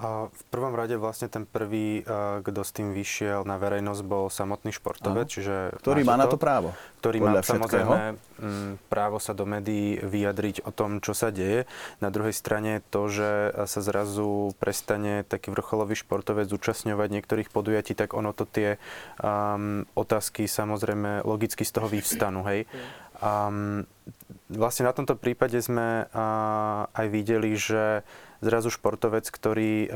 V 0.02 0.44
prvom 0.50 0.74
rade 0.74 0.98
vlastne 0.98 1.30
ten 1.30 1.46
prvý, 1.46 2.02
kto 2.42 2.62
s 2.66 2.74
tým 2.74 2.90
vyšiel 2.90 3.46
na 3.46 3.62
verejnosť, 3.62 4.02
bol 4.02 4.34
samotný 4.34 4.74
športovec, 4.74 5.30
Aha. 5.30 5.34
čiže... 5.38 5.56
Ktorý 5.78 6.02
má 6.02 6.18
to, 6.18 6.22
na 6.22 6.26
to 6.26 6.38
právo. 6.42 6.74
Ktorý 6.98 7.18
má 7.22 7.38
samozrejme 7.46 8.18
mm, 8.42 8.90
právo 8.90 9.22
sa 9.22 9.38
do 9.38 9.46
médií 9.46 10.02
vyjadriť 10.02 10.66
o 10.66 10.74
tom, 10.74 11.06
čo 11.06 11.14
sa 11.14 11.30
deje. 11.30 11.70
Na 12.02 12.10
druhej 12.10 12.34
strane 12.34 12.82
to, 12.90 13.14
že 13.14 13.54
sa 13.70 13.80
zrazu 13.86 14.58
prestane 14.58 15.22
taký 15.22 15.54
vrcholový 15.54 15.94
športovec 15.94 16.50
zúčastňovať 16.50 17.22
niektorých 17.22 17.54
podujatí, 17.54 17.94
tak 17.94 18.18
ono 18.18 18.34
to 18.34 18.50
tie 18.50 18.82
um, 19.22 19.86
otázky 19.94 20.50
samozrejme 20.50 21.22
logicky 21.30 21.62
z 21.62 21.78
toho 21.78 21.86
vyvstanú, 21.86 22.42
hej. 22.50 22.66
Um, 23.22 23.86
vlastne 24.50 24.90
na 24.90 24.98
tomto 24.98 25.14
prípade 25.14 25.62
sme 25.62 26.10
uh, 26.10 26.90
aj 26.90 27.06
videli, 27.14 27.54
že 27.54 28.02
zrazu 28.42 28.74
športovec, 28.74 29.30
ktorý 29.30 29.86
eh, 29.86 29.92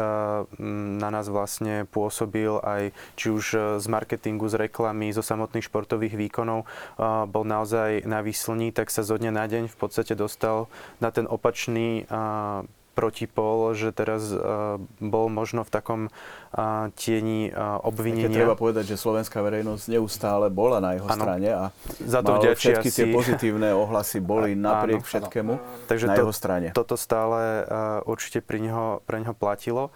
na 1.02 1.10
nás 1.10 1.28
vlastne 1.28 1.90
pôsobil 1.90 2.62
aj 2.62 2.94
či 3.18 3.34
už 3.34 3.46
eh, 3.54 3.62
z 3.82 3.86
marketingu, 3.90 4.48
z 4.48 4.70
reklamy, 4.70 5.12
zo 5.12 5.26
samotných 5.26 5.68
športových 5.68 6.16
výkonov, 6.16 6.64
eh, 6.64 6.68
bol 7.26 7.44
naozaj 7.44 8.06
na 8.06 8.22
výslní, 8.22 8.72
tak 8.72 8.94
sa 8.94 9.02
zo 9.02 9.18
dňa 9.18 9.32
na 9.34 9.46
deň 9.50 9.64
v 9.68 9.78
podstate 9.78 10.14
dostal 10.14 10.70
na 11.02 11.10
ten 11.10 11.26
opačný 11.26 12.08
protipol, 12.96 13.76
že 13.76 13.92
teraz 13.92 14.32
uh, 14.32 14.80
bol 15.04 15.28
možno 15.28 15.68
v 15.68 15.70
takom 15.70 16.02
uh, 16.08 16.88
tieni 16.96 17.52
uh, 17.52 17.84
obvinenia. 17.84 18.32
Keď 18.32 18.40
treba 18.40 18.56
povedať, 18.56 18.96
že 18.96 18.96
slovenská 18.96 19.44
verejnosť 19.44 19.92
neustále 19.92 20.48
bola 20.48 20.80
na 20.80 20.96
jeho 20.96 21.12
ano. 21.12 21.20
strane 21.20 21.50
a 21.52 21.64
Za 22.00 22.24
to 22.24 22.40
mal 22.40 22.56
všetky 22.56 22.90
si... 22.90 22.96
tie 22.96 23.06
pozitívne 23.12 23.76
ohlasy 23.76 24.24
boli 24.24 24.56
napriek 24.72 25.04
ano, 25.04 25.10
všetkému. 25.12 25.54
Takže 25.92 26.06
na 26.08 26.16
to, 26.16 26.20
jeho 26.24 26.34
strane. 26.34 26.68
Toto 26.72 26.96
stále 26.96 27.68
uh, 27.68 28.00
určite 28.08 28.40
pri 28.40 28.64
neho, 28.64 29.04
pre 29.04 29.20
neho 29.20 29.36
platilo. 29.36 29.92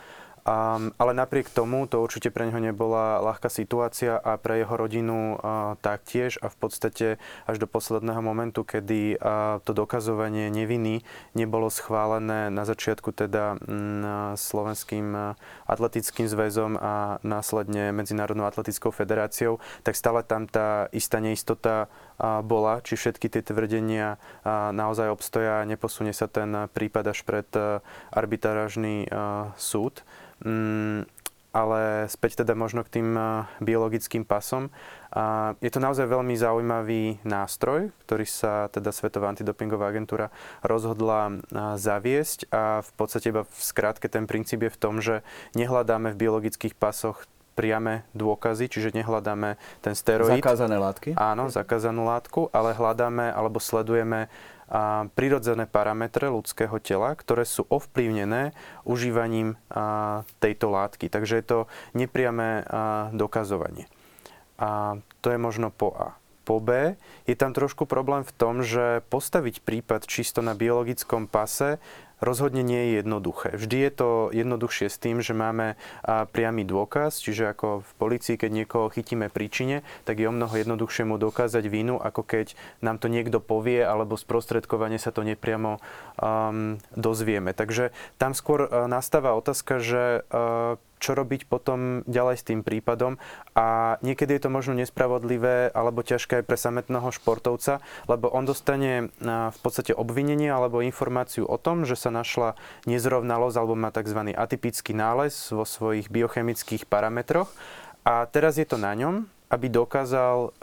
Um, 0.50 0.90
ale 0.98 1.14
napriek 1.14 1.54
tomu 1.54 1.86
to 1.86 2.02
určite 2.02 2.34
pre 2.34 2.50
neho 2.50 2.58
nebola 2.58 3.22
ľahká 3.22 3.54
situácia 3.54 4.18
a 4.18 4.34
pre 4.42 4.66
jeho 4.66 4.74
rodinu 4.74 5.38
uh, 5.38 5.78
taktiež 5.78 6.42
a 6.42 6.50
v 6.50 6.58
podstate 6.58 7.08
až 7.46 7.62
do 7.62 7.70
posledného 7.70 8.18
momentu, 8.26 8.66
kedy 8.66 9.22
uh, 9.22 9.62
to 9.62 9.78
dokazovanie 9.78 10.50
neviny 10.50 11.06
nebolo 11.38 11.70
schválené 11.70 12.50
na 12.50 12.66
začiatku 12.66 13.14
teda 13.14 13.62
um, 13.62 14.34
Slovenským 14.34 15.38
atletickým 15.70 16.26
zväzom 16.26 16.82
a 16.82 17.22
následne 17.22 17.94
Medzinárodnou 17.94 18.50
atletickou 18.50 18.90
federáciou, 18.90 19.62
tak 19.86 19.94
stále 19.94 20.26
tam 20.26 20.50
tá 20.50 20.90
istá 20.90 21.22
neistota 21.22 21.92
bola, 22.20 22.82
či 22.84 23.00
všetky 23.00 23.32
tie 23.32 23.46
tvrdenia 23.46 24.20
naozaj 24.74 25.08
obstoja 25.14 25.64
a 25.64 25.68
neposunie 25.70 26.12
sa 26.12 26.28
ten 26.28 26.68
prípad 26.72 27.16
až 27.16 27.24
pred 27.24 27.48
arbitrážny 28.12 29.08
súd. 29.56 30.04
Mm, 30.46 31.06
ale 31.50 32.06
späť 32.14 32.46
teda 32.46 32.54
možno 32.54 32.86
k 32.86 33.02
tým 33.02 33.18
biologickým 33.58 34.22
pasom. 34.22 34.70
Je 35.58 35.72
to 35.74 35.82
naozaj 35.82 36.06
veľmi 36.06 36.38
zaujímavý 36.38 37.26
nástroj, 37.26 37.90
ktorý 38.06 38.26
sa 38.30 38.70
teda 38.70 38.94
Svetová 38.94 39.34
antidopingová 39.34 39.90
agentúra 39.90 40.30
rozhodla 40.62 41.42
zaviesť 41.74 42.54
a 42.54 42.86
v 42.86 42.92
podstate 42.94 43.34
iba 43.34 43.50
v 43.50 43.62
skrátke 43.66 44.06
ten 44.06 44.30
princíp 44.30 44.70
je 44.70 44.72
v 44.72 44.78
tom, 44.78 45.02
že 45.02 45.26
nehľadáme 45.58 46.14
v 46.14 46.22
biologických 46.22 46.78
pasoch 46.78 47.26
priame 47.58 48.08
dôkazy, 48.16 48.72
čiže 48.72 48.96
nehľadáme 48.96 49.60
ten 49.84 49.92
steroid. 49.92 50.40
Zakázané 50.40 50.80
látky? 50.80 51.18
Áno, 51.20 51.52
zakázanú 51.52 52.08
látku, 52.08 52.48
ale 52.56 52.72
hľadáme 52.72 53.36
alebo 53.36 53.60
sledujeme 53.60 54.32
prirodzené 55.18 55.66
parametre 55.66 56.30
ľudského 56.30 56.78
tela, 56.78 57.18
ktoré 57.18 57.42
sú 57.42 57.66
ovplyvnené 57.74 58.54
užívaním 58.86 59.58
tejto 60.38 60.68
látky. 60.70 61.10
Takže 61.10 61.34
je 61.42 61.46
to 61.46 61.60
nepriame 61.98 62.64
dokazovanie. 63.12 63.90
A 64.62 65.02
to 65.26 65.34
je 65.34 65.40
možno 65.42 65.74
po 65.74 65.90
A. 65.98 66.16
Po 66.46 66.58
B 66.58 66.98
je 67.30 67.38
tam 67.38 67.54
trošku 67.54 67.86
problém 67.86 68.26
v 68.26 68.34
tom, 68.34 68.66
že 68.66 69.06
postaviť 69.14 69.62
prípad 69.62 70.10
čisto 70.10 70.42
na 70.42 70.58
biologickom 70.58 71.30
pase 71.30 71.78
rozhodne 72.20 72.64
nie 72.64 72.80
je 72.80 72.92
jednoduché. 73.04 73.56
Vždy 73.56 73.78
je 73.90 73.92
to 73.92 74.10
jednoduchšie 74.32 74.88
s 74.92 74.98
tým, 75.00 75.24
že 75.24 75.36
máme 75.36 75.80
priamy 76.06 76.68
dôkaz, 76.68 77.20
čiže 77.20 77.52
ako 77.52 77.82
v 77.84 77.92
policii, 78.00 78.36
keď 78.36 78.52
niekoho 78.52 78.92
chytíme 78.92 79.32
príčine, 79.32 79.82
tak 80.04 80.20
je 80.20 80.28
o 80.28 80.36
mnoho 80.36 80.52
jednoduchšie 80.52 81.08
mu 81.08 81.16
dokázať 81.16 81.66
vínu, 81.68 81.96
ako 82.00 82.22
keď 82.24 82.54
nám 82.84 83.00
to 83.00 83.08
niekto 83.08 83.40
povie, 83.40 83.82
alebo 83.82 84.20
sprostredkovane 84.20 85.00
sa 85.00 85.16
to 85.16 85.24
nepriamo 85.24 85.80
um, 86.20 86.78
dozvieme. 86.94 87.56
Takže 87.56 87.96
tam 88.20 88.36
skôr 88.36 88.68
uh, 88.68 88.86
nastáva 88.92 89.36
otázka, 89.36 89.80
že 89.80 90.28
uh, 90.28 90.76
čo 91.00 91.16
robiť 91.16 91.48
potom 91.48 92.04
ďalej 92.06 92.36
s 92.38 92.48
tým 92.48 92.62
prípadom 92.62 93.18
a 93.56 93.98
niekedy 94.04 94.36
je 94.38 94.44
to 94.46 94.54
možno 94.54 94.76
nespravodlivé 94.76 95.72
alebo 95.72 96.04
ťažké 96.04 96.44
aj 96.44 96.46
pre 96.46 96.60
samotného 96.60 97.10
športovca, 97.16 97.80
lebo 98.12 98.28
on 98.30 98.44
dostane 98.46 99.10
v 99.24 99.60
podstate 99.64 99.96
obvinenie 99.96 100.52
alebo 100.52 100.84
informáciu 100.84 101.48
o 101.48 101.56
tom, 101.56 101.88
že 101.88 101.96
sa 101.96 102.12
našla 102.12 102.60
nezrovnalosť 102.86 103.56
alebo 103.56 103.80
má 103.80 103.90
tzv. 103.96 104.36
atypický 104.36 104.92
nález 104.92 105.34
vo 105.50 105.64
svojich 105.64 106.12
biochemických 106.12 106.86
parametroch 106.86 107.50
a 108.04 108.28
teraz 108.28 108.60
je 108.60 108.68
to 108.68 108.76
na 108.76 108.92
ňom, 108.96 109.28
aby 109.50 109.66
dokázal, 109.66 110.54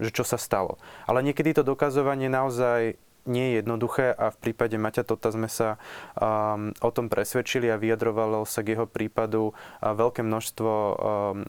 že 0.00 0.10
čo 0.10 0.24
sa 0.24 0.40
stalo. 0.40 0.80
Ale 1.04 1.20
niekedy 1.20 1.52
to 1.52 1.60
dokazovanie 1.60 2.32
naozaj 2.32 2.96
nie 3.24 3.52
je 3.52 3.64
jednoduché 3.64 4.12
a 4.12 4.32
v 4.32 4.40
prípade 4.40 4.76
Maťa 4.76 5.04
Tota 5.04 5.32
sme 5.32 5.48
sa 5.48 5.80
um, 6.16 6.72
o 6.80 6.90
tom 6.92 7.08
presvedčili 7.08 7.68
a 7.72 7.80
vyjadrovalo 7.80 8.44
sa 8.44 8.60
k 8.60 8.76
jeho 8.76 8.86
prípadu 8.88 9.56
veľké 9.80 10.20
množstvo 10.24 10.72
um, 10.72 10.94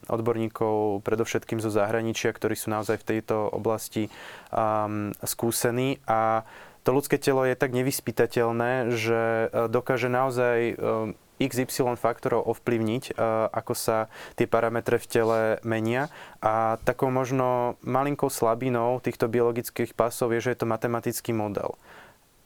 odborníkov, 0.07 1.03
predovšetkým 1.03 1.59
zo 1.59 1.71
zahraničia, 1.71 2.31
ktorí 2.31 2.55
sú 2.55 2.71
naozaj 2.71 3.03
v 3.03 3.07
tejto 3.15 3.51
oblasti 3.51 4.07
um, 4.51 5.11
skúsení. 5.23 5.99
A 6.07 6.47
to 6.85 6.93
ľudské 6.93 7.17
telo 7.17 7.43
je 7.43 7.57
tak 7.57 7.73
nevyspytateľné, 7.75 8.95
že 8.95 9.49
uh, 9.51 9.67
dokáže 9.67 10.07
naozaj 10.07 10.57
um, 10.75 11.17
XY 11.39 11.99
faktorov 11.99 12.47
ovplyvniť, 12.47 13.03
e, 13.11 13.13
ako 13.51 13.73
sa 13.75 14.07
tie 14.39 14.47
parametre 14.47 14.97
v 15.01 15.09
tele 15.09 15.39
menia. 15.67 16.07
A 16.39 16.79
takou 16.87 17.11
možno 17.11 17.79
malinkou 17.83 18.31
slabinou 18.31 18.99
týchto 19.03 19.27
biologických 19.27 19.93
pásov 19.93 20.31
je, 20.35 20.39
že 20.45 20.51
je 20.55 20.59
to 20.63 20.71
matematický 20.71 21.35
model. 21.35 21.75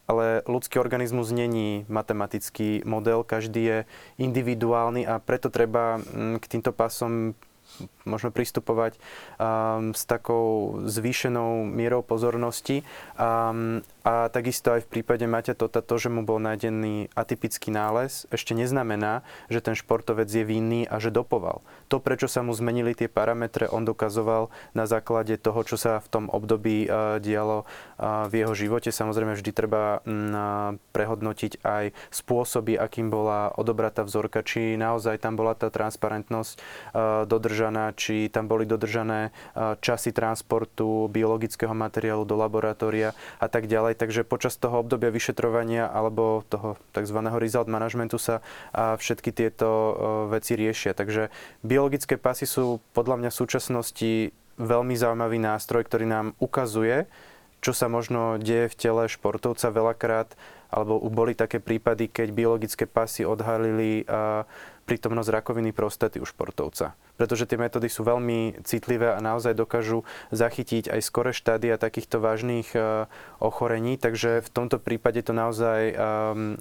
Ale 0.09 0.41
ľudský 0.49 0.81
organizmus 0.81 1.29
není 1.29 1.85
matematický 1.85 2.81
model, 2.81 3.21
každý 3.21 3.61
je 3.61 3.77
individuálny 4.17 5.05
a 5.05 5.21
preto 5.21 5.53
treba 5.53 6.01
mm, 6.01 6.41
k 6.41 6.45
týmto 6.49 6.73
pásom 6.73 7.37
možno 8.09 8.33
pristupovať 8.33 8.97
um, 9.37 9.93
s 9.93 10.03
takou 10.09 10.81
zvýšenou 10.83 11.69
mierou 11.69 12.01
pozornosti. 12.01 12.81
Um, 13.15 13.85
a 14.01 14.25
takisto 14.33 14.73
aj 14.73 14.89
v 14.89 14.91
prípade 14.99 15.21
Maťa 15.29 15.53
Tota 15.53 15.85
to, 15.85 16.01
že 16.01 16.09
mu 16.09 16.25
bol 16.25 16.41
nájdený 16.41 17.13
atypický 17.13 17.69
nález, 17.69 18.25
ešte 18.33 18.57
neznamená, 18.57 19.21
že 19.53 19.61
ten 19.61 19.77
športovec 19.77 20.25
je 20.25 20.41
vinný 20.41 20.89
a 20.89 20.97
že 20.97 21.13
dopoval. 21.13 21.61
To, 21.93 22.01
prečo 22.01 22.25
sa 22.25 22.41
mu 22.41 22.49
zmenili 22.55 22.97
tie 22.97 23.05
parametre, 23.05 23.69
on 23.69 23.85
dokazoval 23.85 24.49
na 24.73 24.89
základe 24.89 25.37
toho, 25.37 25.61
čo 25.61 25.77
sa 25.77 26.01
v 26.01 26.07
tom 26.09 26.25
období 26.31 26.89
uh, 26.89 27.21
dialo 27.21 27.69
uh, 27.69 28.25
v 28.31 28.41
jeho 28.41 28.53
živote. 28.57 28.89
Samozrejme, 28.89 29.37
vždy 29.37 29.51
treba 29.53 29.99
uh, 29.99 30.73
prehodnotiť 30.95 31.61
aj 31.61 31.93
spôsoby, 32.09 32.79
akým 32.79 33.13
bola 33.13 33.53
odobratá 33.53 34.01
vzorka, 34.07 34.41
či 34.41 34.79
naozaj 34.79 35.21
tam 35.21 35.35
bola 35.37 35.53
tá 35.53 35.69
transparentnosť 35.69 36.53
uh, 36.55 36.61
dodržaná, 37.29 37.93
či 37.99 38.31
tam 38.31 38.47
boli 38.47 38.63
dodržané 38.63 39.35
časy 39.83 40.15
transportu 40.15 41.11
biologického 41.11 41.75
materiálu 41.75 42.23
do 42.23 42.39
laboratória 42.39 43.11
a 43.43 43.51
tak 43.51 43.67
ďalej. 43.67 43.99
Takže 43.99 44.23
počas 44.23 44.55
toho 44.55 44.79
obdobia 44.79 45.11
vyšetrovania 45.11 45.91
alebo 45.91 46.47
toho 46.47 46.79
tzv. 46.95 47.19
result 47.35 47.67
managementu 47.67 48.15
sa 48.15 48.39
všetky 48.71 49.35
tieto 49.35 49.67
veci 50.31 50.55
riešia. 50.55 50.95
Takže 50.95 51.27
biologické 51.59 52.15
pasy 52.15 52.47
sú 52.47 52.79
podľa 52.95 53.19
mňa 53.19 53.29
v 53.35 53.39
súčasnosti 53.43 54.11
veľmi 54.55 54.95
zaujímavý 54.95 55.43
nástroj, 55.43 55.83
ktorý 55.83 56.07
nám 56.07 56.31
ukazuje, 56.39 57.11
čo 57.59 57.75
sa 57.75 57.91
možno 57.91 58.39
deje 58.39 58.71
v 58.71 58.75
tele 58.79 59.03
športovca 59.11 59.67
veľakrát 59.67 60.31
alebo 60.69 61.01
boli 61.09 61.33
také 61.33 61.57
prípady, 61.57 62.05
keď 62.07 62.29
biologické 62.29 62.85
pasy 62.85 63.25
odhalili 63.25 64.05
prítomnosť 64.89 65.29
rakoviny 65.29 65.69
prostaty 65.69 66.17
u 66.17 66.25
športovca. 66.25 66.97
Pretože 67.21 67.45
tie 67.45 67.61
metódy 67.61 67.85
sú 67.85 68.01
veľmi 68.01 68.65
citlivé 68.65 69.13
a 69.13 69.21
naozaj 69.21 69.53
dokážu 69.53 70.01
zachytiť 70.33 70.89
aj 70.89 71.05
skore 71.05 71.29
štádia 71.29 71.77
takýchto 71.77 72.17
vážnych 72.17 72.73
ochorení, 73.37 74.01
takže 74.01 74.41
v 74.41 74.49
tomto 74.49 74.81
prípade 74.81 75.21
to 75.21 75.37
naozaj 75.37 75.93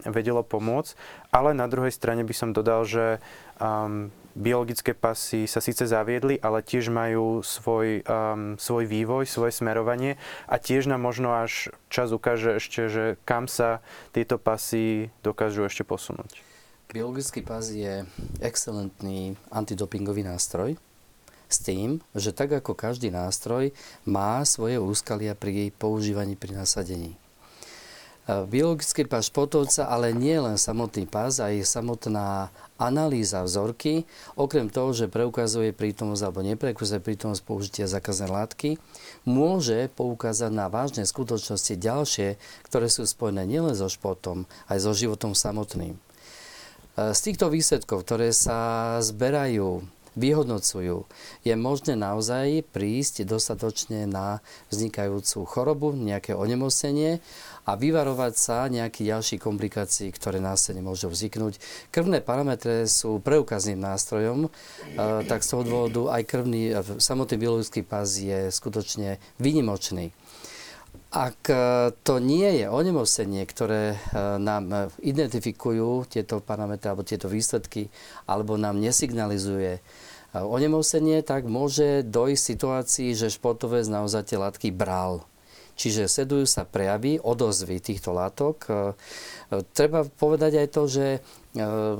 vedelo 0.04 0.44
pomôcť. 0.44 0.92
Ale 1.32 1.56
na 1.56 1.64
druhej 1.72 1.96
strane 1.96 2.20
by 2.20 2.34
som 2.36 2.52
dodal, 2.52 2.84
že 2.84 3.16
biologické 4.38 4.94
pasy 4.94 5.50
sa 5.50 5.58
síce 5.58 5.82
zaviedli, 5.82 6.38
ale 6.38 6.62
tiež 6.62 6.94
majú 6.94 7.42
svoj, 7.42 8.06
um, 8.06 8.54
svoj 8.54 8.84
vývoj, 8.86 9.26
svoje 9.26 9.50
smerovanie 9.50 10.14
a 10.46 10.62
tiež 10.62 10.86
nám 10.86 11.02
možno 11.02 11.34
až 11.34 11.74
čas 11.90 12.14
ukáže 12.14 12.62
ešte, 12.62 12.86
že 12.86 13.04
kam 13.26 13.50
sa 13.50 13.82
tieto 14.14 14.38
pasy 14.38 15.10
dokážu 15.26 15.66
ešte 15.66 15.82
posunúť. 15.82 16.47
Biologický 16.88 17.44
pas 17.44 17.68
je 17.68 18.00
excelentný 18.40 19.36
antidopingový 19.52 20.24
nástroj 20.24 20.80
s 21.44 21.60
tým, 21.60 22.00
že 22.16 22.32
tak 22.32 22.48
ako 22.48 22.72
každý 22.72 23.12
nástroj 23.12 23.76
má 24.08 24.40
svoje 24.48 24.80
úskalia 24.80 25.36
pri 25.36 25.68
používaní 25.76 26.32
pri 26.32 26.56
nasadení. 26.56 27.12
Biologický 28.24 29.04
pás 29.04 29.28
športovca, 29.28 29.84
ale 29.84 30.16
nie 30.16 30.40
len 30.40 30.56
samotný 30.56 31.04
pás, 31.04 31.44
aj 31.44 31.60
samotná 31.60 32.48
analýza 32.80 33.44
vzorky, 33.44 34.08
okrem 34.32 34.72
toho, 34.72 34.96
že 34.96 35.12
preukazuje 35.12 35.76
prítomnosť 35.76 36.24
alebo 36.24 36.40
nepreukazuje 36.40 37.04
prítomnosť 37.04 37.44
použitia 37.44 37.84
zakazné 37.84 38.32
látky, 38.32 38.80
môže 39.28 39.92
poukázať 39.92 40.48
na 40.56 40.72
vážne 40.72 41.04
skutočnosti 41.04 41.76
ďalšie, 41.76 42.40
ktoré 42.64 42.88
sú 42.88 43.04
spojené 43.04 43.44
nielen 43.44 43.76
so 43.76 43.92
športom, 43.92 44.48
aj 44.72 44.88
so 44.88 44.96
životom 44.96 45.36
samotným. 45.36 46.00
Z 46.98 47.20
týchto 47.22 47.46
výsledkov, 47.46 48.02
ktoré 48.02 48.34
sa 48.34 48.98
zberajú 48.98 49.86
vyhodnocujú, 50.18 51.06
je 51.46 51.54
možné 51.54 51.94
naozaj 51.94 52.66
prísť 52.74 53.22
dostatočne 53.22 54.10
na 54.10 54.42
vznikajúcu 54.74 55.46
chorobu, 55.46 55.94
nejaké 55.94 56.34
onemocnenie 56.34 57.22
a 57.62 57.78
vyvarovať 57.78 58.34
sa 58.34 58.66
nejakých 58.66 59.14
ďalších 59.14 59.40
komplikácií, 59.46 60.10
ktoré 60.10 60.42
následne 60.42 60.82
môžu 60.82 61.06
vzniknúť. 61.06 61.62
Krvné 61.94 62.18
parametre 62.18 62.90
sú 62.90 63.22
preukazným 63.22 63.78
nástrojom, 63.78 64.48
e, 64.48 64.50
tak 65.22 65.46
z 65.46 65.48
toho 65.54 65.62
dôvodu 65.62 66.18
aj 66.18 66.22
krvný, 66.26 66.74
e, 66.74 66.98
samotný 66.98 67.38
biologický 67.38 67.86
pás 67.86 68.18
je 68.18 68.50
skutočne 68.50 69.22
výnimočný. 69.38 70.10
Ak 71.08 71.48
e, 71.48 71.56
to 72.04 72.20
nie 72.20 72.60
je 72.60 72.66
onemocnenie, 72.68 73.48
ktoré 73.48 73.96
nám 74.36 74.92
identifikujú 75.00 76.04
tieto 76.04 76.44
parametre 76.44 76.92
alebo 76.92 77.06
tieto 77.06 77.32
výsledky, 77.32 77.88
alebo 78.28 78.60
nám 78.60 78.76
nesignalizuje 78.76 79.80
onemocnenie, 80.36 81.24
tak 81.24 81.48
môže 81.48 82.04
dojsť 82.04 82.42
situácii, 82.44 83.10
že 83.16 83.32
športovec 83.32 83.88
naozaj 83.88 84.28
tie 84.28 84.38
látky 84.38 84.68
bral. 84.68 85.24
Čiže 85.78 86.10
sledujú 86.10 86.42
sa 86.42 86.66
prejavy, 86.66 87.22
odozvy 87.22 87.78
týchto 87.78 88.10
látok. 88.10 88.66
E, 88.66 88.70
treba 89.70 90.02
povedať 90.02 90.66
aj 90.66 90.68
to, 90.74 90.82
že 90.90 91.06
e, 91.14 91.20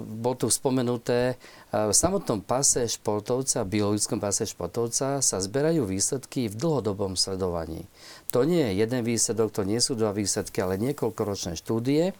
bol 0.02 0.34
tu 0.34 0.50
spomenuté, 0.50 1.38
e, 1.70 1.86
v 1.86 1.94
samotnom 1.94 2.42
pase 2.42 2.90
športovca, 2.90 3.62
biologickom 3.62 4.18
pase 4.18 4.50
športovca 4.50 5.22
sa 5.22 5.36
zberajú 5.38 5.86
výsledky 5.86 6.50
v 6.50 6.58
dlhodobom 6.58 7.14
sledovaní. 7.14 7.86
To 8.28 8.44
nie 8.44 8.60
je 8.60 8.84
jeden 8.84 9.00
výsledok, 9.08 9.48
to 9.48 9.62
nie 9.64 9.80
sú 9.80 9.96
dva 9.96 10.12
výsledky, 10.12 10.60
ale 10.60 10.76
niekoľkoročné 10.76 11.56
štúdie. 11.56 12.12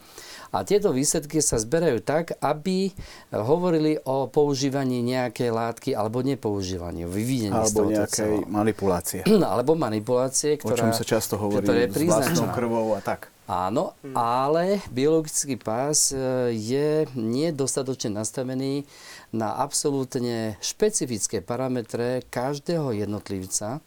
A 0.48 0.64
tieto 0.64 0.96
výsledky 0.96 1.44
sa 1.44 1.60
zberajú 1.60 2.00
tak, 2.00 2.32
aby 2.40 2.88
hovorili 3.28 4.00
o 4.08 4.24
používaní 4.32 5.04
nejakej 5.04 5.52
látky 5.52 5.90
alebo 5.92 6.24
nepoužívaní, 6.24 7.04
o 7.04 7.12
vyvinení 7.12 7.52
alebo 7.52 7.84
nejakej 7.84 8.48
manipulácie. 8.48 9.20
alebo 9.52 9.76
manipulácie, 9.76 10.56
ktorá, 10.56 10.72
o 10.72 10.80
čom 10.80 10.90
sa 10.96 11.04
často 11.04 11.36
hovorí 11.36 11.68
s 11.68 11.92
vlastnou 11.92 12.48
krvou 12.56 12.96
a 12.96 13.04
tak. 13.04 13.28
Áno, 13.48 13.96
ale 14.12 14.84
biologický 14.92 15.56
pás 15.56 16.12
e, 16.12 16.52
je 16.52 17.08
nedostatočne 17.16 18.20
nastavený 18.20 18.84
na 19.32 19.56
absolútne 19.56 20.60
špecifické 20.60 21.40
parametre 21.40 22.28
každého 22.28 22.92
jednotlivca, 22.92 23.80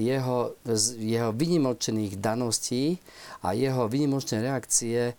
jeho, 0.00 0.56
jeho 0.96 1.30
vynimočných 1.36 2.16
daností 2.16 2.96
a 3.44 3.52
jeho 3.52 3.84
vynimočné 3.84 4.48
reakcie 4.48 5.12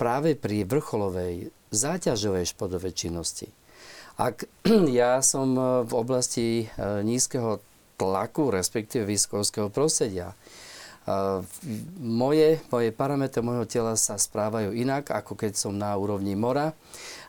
práve 0.00 0.32
pri 0.32 0.64
vrcholovej 0.64 1.52
záťažovej 1.68 2.48
športovej 2.48 2.92
činnosti. 2.96 3.48
Ak 4.18 4.48
ja 4.98 5.22
som 5.22 5.54
e, 5.54 5.62
v 5.86 5.92
oblasti 5.94 6.46
e, 6.64 6.66
nízkeho 7.06 7.62
tlaku, 7.94 8.50
respektíve 8.50 9.06
výskovského 9.06 9.70
prostredia, 9.70 10.34
e, 10.34 10.36
moje, 12.00 12.60
moje 12.68 12.90
parametre 12.92 13.40
môjho 13.40 13.64
tela 13.64 13.96
sa 13.96 14.20
správajú 14.20 14.76
inak, 14.76 15.08
ako 15.08 15.32
keď 15.38 15.52
som 15.56 15.72
na 15.72 15.96
úrovni 15.96 16.36
mora. 16.36 16.76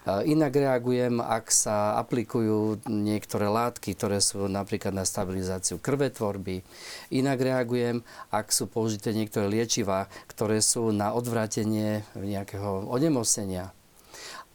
Inak 0.10 0.56
reagujem, 0.56 1.22
ak 1.22 1.53
sa 1.53 1.99
aplikujú 2.01 2.81
niektoré 2.88 3.45
látky, 3.45 3.93
ktoré 3.93 4.23
sú 4.23 4.49
napríklad 4.49 4.95
na 4.95 5.06
stabilizáciu 5.06 5.77
krvetvorby. 5.77 6.65
Inak 7.14 7.38
reagujem, 7.43 8.01
ak 8.34 8.49
sú 8.49 8.65
použité 8.65 9.14
niektoré 9.14 9.45
liečiva, 9.51 10.10
ktoré 10.26 10.65
sú 10.65 10.89
na 10.89 11.14
odvrátenie 11.14 12.01
nejakého 12.15 12.89
onemocnenia. 12.89 13.76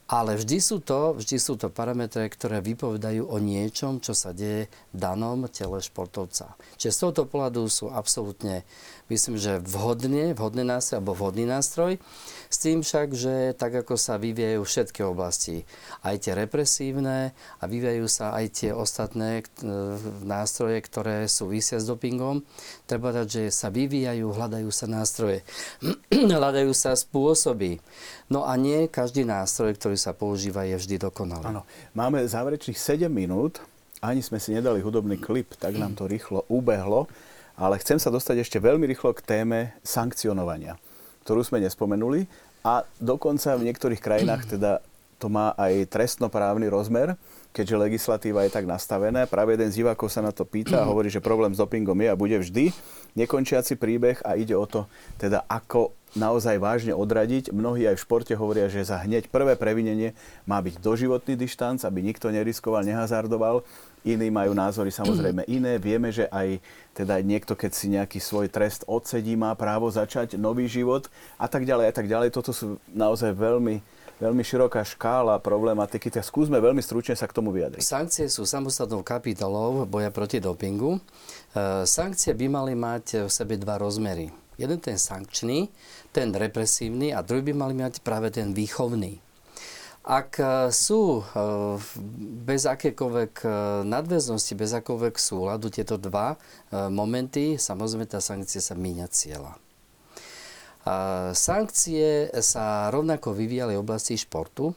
Ale 0.04 0.36
vždy 0.36 0.60
sú, 0.60 0.84
to, 0.84 1.16
vždy 1.16 1.40
sú 1.40 1.56
to 1.56 1.72
parametre, 1.72 2.28
ktoré 2.28 2.60
vypovedajú 2.60 3.24
o 3.24 3.36
niečom, 3.40 4.04
čo 4.04 4.12
sa 4.12 4.36
deje 4.36 4.68
v 4.92 4.96
danom 5.00 5.48
tele 5.48 5.80
športovca. 5.80 6.60
Čiže 6.76 6.92
z 6.92 7.00
tohoto 7.00 7.24
pohľadu 7.24 7.64
sú 7.72 7.88
absolútne 7.88 8.68
myslím, 9.12 9.36
že 9.36 9.60
vhodne, 9.60 10.32
vhodný 10.32 10.64
nástroj 10.64 11.00
alebo 11.00 11.16
vhodný 11.16 11.44
nástroj. 11.44 12.00
S 12.48 12.56
tým 12.62 12.86
však, 12.86 13.08
že 13.18 13.34
tak 13.58 13.74
ako 13.82 13.98
sa 13.98 14.14
vyvíjajú 14.14 14.62
všetky 14.62 15.02
oblasti, 15.02 15.66
aj 16.06 16.22
tie 16.22 16.32
represívne 16.38 17.34
a 17.58 17.64
vyvíjajú 17.66 18.06
sa 18.06 18.30
aj 18.38 18.46
tie 18.54 18.70
ostatné 18.70 19.42
e, 19.42 19.44
nástroje, 20.22 20.78
ktoré 20.86 21.26
súvisia 21.26 21.82
s 21.82 21.90
dopingom, 21.90 22.46
treba 22.86 23.10
dať, 23.10 23.26
že 23.26 23.42
sa 23.50 23.74
vyvíjajú, 23.74 24.30
hľadajú 24.30 24.70
sa 24.70 24.86
nástroje, 24.86 25.42
hľadajú 26.38 26.70
sa 26.70 26.94
spôsoby. 26.94 27.82
No 28.30 28.46
a 28.46 28.54
nie 28.54 28.86
každý 28.86 29.26
nástroj, 29.26 29.74
ktorý 29.74 29.98
sa 29.98 30.14
používa, 30.14 30.62
je 30.62 30.78
vždy 30.78 30.96
dokonalý. 31.10 31.50
Áno. 31.50 31.66
Máme 31.92 32.22
záverečných 32.22 32.78
7 32.78 33.10
minút, 33.10 33.58
ani 34.04 34.20
sme 34.20 34.36
si 34.36 34.52
nedali 34.52 34.84
hudobný 34.84 35.16
klip, 35.16 35.56
tak 35.56 35.80
nám 35.80 35.96
to 35.96 36.04
rýchlo 36.04 36.44
ubehlo. 36.52 37.08
Ale 37.54 37.78
chcem 37.78 38.02
sa 38.02 38.10
dostať 38.10 38.42
ešte 38.42 38.58
veľmi 38.58 38.84
rýchlo 38.90 39.14
k 39.14 39.22
téme 39.22 39.58
sankcionovania, 39.86 40.74
ktorú 41.22 41.46
sme 41.46 41.62
nespomenuli 41.62 42.26
a 42.66 42.82
dokonca 42.98 43.54
v 43.54 43.70
niektorých 43.70 44.02
krajinách 44.02 44.48
teda 44.58 44.82
to 45.22 45.30
má 45.30 45.54
aj 45.56 45.88
trestnoprávny 45.88 46.68
rozmer, 46.68 47.14
keďže 47.54 47.80
legislatíva 47.80 48.44
je 48.44 48.50
tak 48.52 48.66
nastavená. 48.66 49.24
Práve 49.30 49.54
jeden 49.54 49.70
z 49.70 49.80
divákov 49.80 50.10
sa 50.10 50.20
na 50.20 50.34
to 50.34 50.42
pýta 50.42 50.82
a 50.82 50.88
hovorí, 50.90 51.08
že 51.08 51.22
problém 51.22 51.54
s 51.54 51.62
dopingom 51.62 51.96
je 51.96 52.08
a 52.10 52.18
bude 52.18 52.36
vždy 52.36 52.74
nekončiaci 53.14 53.78
príbeh 53.78 54.20
a 54.26 54.34
ide 54.34 54.58
o 54.58 54.66
to, 54.66 54.90
teda 55.16 55.46
ako 55.46 55.94
naozaj 56.18 56.58
vážne 56.58 56.94
odradiť. 56.94 57.54
Mnohí 57.54 57.86
aj 57.86 57.98
v 57.98 58.04
športe 58.04 58.34
hovoria, 58.34 58.70
že 58.70 58.86
za 58.86 58.98
hneď 59.02 59.30
prvé 59.30 59.54
previnenie 59.58 60.14
má 60.46 60.58
byť 60.62 60.82
doživotný 60.82 61.34
dištanc, 61.38 61.82
aby 61.86 62.02
nikto 62.02 62.30
neriskoval, 62.30 62.86
nehazardoval. 62.86 63.66
Iní 64.04 64.28
majú 64.28 64.52
názory 64.52 64.92
samozrejme 64.92 65.48
iné. 65.56 65.80
Vieme, 65.80 66.12
že 66.12 66.28
aj 66.28 66.60
teda 66.92 67.16
niekto, 67.24 67.56
keď 67.56 67.70
si 67.72 67.88
nejaký 67.88 68.20
svoj 68.20 68.52
trest 68.52 68.84
odsedí, 68.84 69.32
má 69.32 69.56
právo 69.56 69.88
začať 69.88 70.36
nový 70.36 70.68
život 70.68 71.08
a 71.40 71.48
tak 71.48 71.64
ďalej 71.64 71.86
a 71.88 71.94
tak 71.96 72.06
ďalej. 72.06 72.28
Toto 72.36 72.52
sú 72.52 72.76
naozaj 72.92 73.32
veľmi, 73.32 73.80
veľmi 74.20 74.42
široká 74.44 74.84
škála 74.84 75.40
problematiky. 75.40 76.12
Tak 76.12 76.20
skúsme 76.20 76.60
veľmi 76.60 76.84
stručne 76.84 77.16
sa 77.16 77.24
k 77.24 77.32
tomu 77.32 77.48
vyjadriť. 77.56 77.80
Sankcie 77.80 78.28
sú 78.28 78.44
samostatnou 78.44 79.00
kapitolou 79.00 79.88
boja 79.88 80.12
proti 80.12 80.36
dopingu. 80.36 81.00
E, 81.00 81.00
sankcie 81.88 82.36
by 82.36 82.46
mali 82.52 82.76
mať 82.76 83.24
v 83.24 83.30
sebe 83.32 83.56
dva 83.56 83.80
rozmery. 83.80 84.28
Jeden 84.60 84.78
ten 84.78 85.00
sankčný, 85.00 85.72
ten 86.14 86.30
represívny 86.30 87.10
a 87.10 87.24
druhý 87.24 87.42
by 87.42 87.54
mali 87.56 87.74
mať 87.74 88.04
práve 88.04 88.30
ten 88.30 88.54
výchovný. 88.54 89.18
Ak 90.04 90.36
e, 90.36 90.68
sú 90.68 91.24
e, 91.24 91.40
bez 92.44 92.68
akékoľvek 92.68 93.34
e, 93.40 93.48
nadväznosti, 93.88 94.52
bez 94.52 94.76
akékoľvek 94.76 95.16
súladu 95.16 95.72
tieto 95.72 95.96
dva 95.96 96.36
momenty, 96.92 97.56
samozrejme 97.56 98.04
tá 98.04 98.20
sankcia 98.20 98.60
sa 98.60 98.76
míňa 98.76 99.08
cieľa. 99.08 99.56
Sankcie 101.32 102.28
sa 102.44 102.92
rovnako 102.92 103.32
vyvíjali 103.32 103.72
v 103.72 103.80
oblasti 103.80 104.20
športu. 104.20 104.76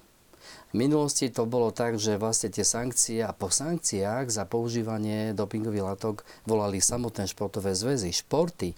V 0.71 0.73
minulosti 0.77 1.27
to 1.27 1.43
bolo 1.43 1.75
tak, 1.75 1.99
že 1.99 2.15
vlastne 2.15 2.47
tie 2.47 2.63
sankcie 2.63 3.19
a 3.19 3.35
po 3.35 3.51
sankciách 3.51 4.31
za 4.31 4.47
používanie 4.47 5.35
dopingových 5.35 5.83
látok 5.83 6.23
volali 6.47 6.79
samotné 6.79 7.27
športové 7.27 7.75
zväzy, 7.75 8.15
športy 8.15 8.71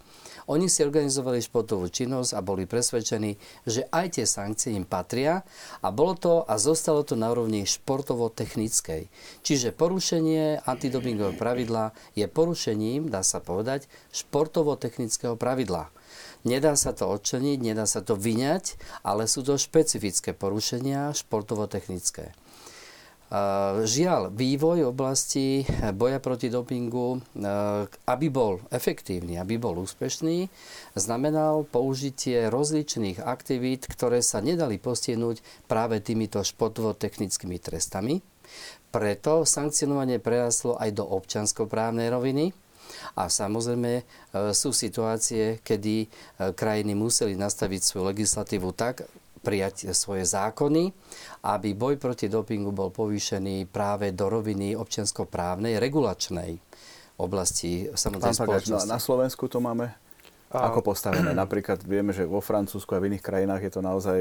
oni 0.49 0.65
si 0.65 0.81
organizovali 0.81 1.45
športovú 1.45 1.85
činnosť 1.93 2.33
a 2.33 2.41
boli 2.41 2.65
presvedčení, 2.65 3.37
že 3.69 3.85
aj 3.93 4.17
tie 4.17 4.25
sankcie 4.25 4.73
im 4.73 4.83
patria 4.83 5.45
a 5.85 5.93
bolo 5.93 6.17
to 6.17 6.33
a 6.41 6.57
zostalo 6.57 7.05
to 7.05 7.13
na 7.13 7.29
úrovni 7.29 7.69
športovo-technickej. 7.69 9.13
Čiže 9.45 9.77
porušenie 9.77 10.65
antidopingového 10.65 11.37
pravidla 11.37 11.93
je 12.17 12.25
porušením, 12.25 13.13
dá 13.13 13.21
sa 13.21 13.37
povedať, 13.37 13.85
športovo-technického 14.09 15.37
pravidla. 15.37 15.93
Nedá 16.41 16.73
sa 16.73 16.95
to 16.97 17.05
odčleniť, 17.05 17.59
nedá 17.61 17.85
sa 17.85 18.01
to 18.01 18.17
vyňať, 18.17 18.79
ale 19.05 19.29
sú 19.29 19.45
to 19.45 19.59
špecifické 19.59 20.33
porušenia 20.33 21.13
športovo-technické. 21.13 22.33
Žiaľ, 23.85 24.33
vývoj 24.33 24.81
v 24.81 24.89
oblasti 24.89 25.47
boja 25.93 26.17
proti 26.17 26.49
dopingu, 26.49 27.21
aby 28.09 28.27
bol 28.33 28.57
efektívny, 28.73 29.37
aby 29.37 29.61
bol 29.61 29.77
úspešný, 29.77 30.49
znamenal 30.97 31.61
použitie 31.69 32.49
rozličných 32.49 33.21
aktivít, 33.21 33.85
ktoré 33.85 34.25
sa 34.25 34.41
nedali 34.41 34.81
postihnúť 34.81 35.45
práve 35.69 36.01
týmito 36.01 36.41
športovo-technickými 36.41 37.61
trestami. 37.61 38.17
Preto 38.89 39.45
sankcionovanie 39.45 40.17
prerastlo 40.17 40.81
aj 40.81 40.89
do 40.97 41.05
občanskoprávnej 41.05 42.09
roviny, 42.09 42.49
a 43.13 43.29
samozrejme 43.29 44.01
sú 44.49 44.73
situácie, 44.73 45.61
kedy 45.61 46.09
krajiny 46.57 46.97
museli 46.97 47.37
nastaviť 47.37 47.81
svoju 47.85 48.09
legislatívu 48.09 48.73
tak, 48.73 49.05
prijať 49.49 49.97
svoje 49.97 50.29
zákony, 50.29 50.93
aby 51.49 51.73
boj 51.73 51.97
proti 51.97 52.29
dopingu 52.29 52.69
bol 52.69 52.93
povýšený 52.93 53.65
práve 53.73 54.13
do 54.13 54.29
roviny 54.29 54.77
občianskoprávnej, 54.77 55.81
regulačnej 55.81 56.61
oblasti 57.17 57.89
samozrejme 57.89 58.45
spoločnosti. 58.45 58.85
Na, 58.85 58.95
na 58.95 58.99
Slovensku 59.01 59.49
to 59.49 59.57
máme 59.57 59.89
ako 60.53 60.81
postavené? 60.85 61.33
Napríklad 61.33 61.81
vieme, 61.81 62.13
že 62.13 62.29
vo 62.29 62.41
Francúzsku 62.41 62.93
a 62.93 63.01
v 63.01 63.13
iných 63.13 63.25
krajinách 63.25 63.61
je 63.65 63.71
to 63.73 63.81
naozaj 63.81 64.19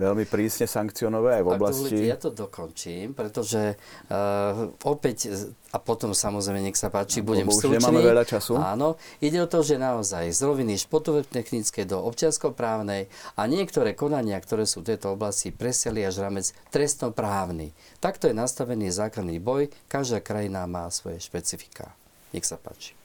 veľmi 0.00 0.24
prísne 0.24 0.64
sankcionové 0.64 1.36
aj 1.36 1.42
v 1.44 1.50
oblasti... 1.52 1.94
ja 2.08 2.16
to 2.16 2.32
dokončím, 2.32 3.12
pretože 3.12 3.76
uh, 4.08 4.72
opäť, 4.88 5.28
a 5.70 5.76
potom 5.76 6.16
samozrejme, 6.16 6.64
nech 6.64 6.80
sa 6.80 6.88
páči, 6.88 7.20
no, 7.20 7.36
budem 7.36 7.46
stručný. 7.52 7.76
nemáme 7.76 8.00
veľa 8.00 8.24
času. 8.24 8.56
Áno, 8.56 8.96
ide 9.20 9.44
o 9.44 9.46
to, 9.46 9.60
že 9.60 9.76
naozaj 9.76 10.32
z 10.32 10.40
roviny 10.40 10.80
športové-technické 10.80 11.84
do 11.84 12.00
občianskoprávnej 12.00 13.12
a 13.36 13.42
niektoré 13.44 13.92
konania, 13.92 14.40
ktoré 14.40 14.64
sú 14.64 14.80
v 14.80 14.96
tejto 14.96 15.14
oblasti, 15.14 15.52
preseli 15.52 16.00
až 16.00 16.24
ramec 16.24 16.48
trestnoprávny. 16.72 17.76
Takto 18.00 18.26
je 18.26 18.34
nastavený 18.34 18.88
základný 18.88 19.36
boj, 19.36 19.68
každá 19.92 20.24
krajina 20.24 20.64
má 20.64 20.88
svoje 20.88 21.20
špecifika. 21.20 21.92
Nech 22.32 22.48
sa 22.48 22.56
páči. 22.56 22.96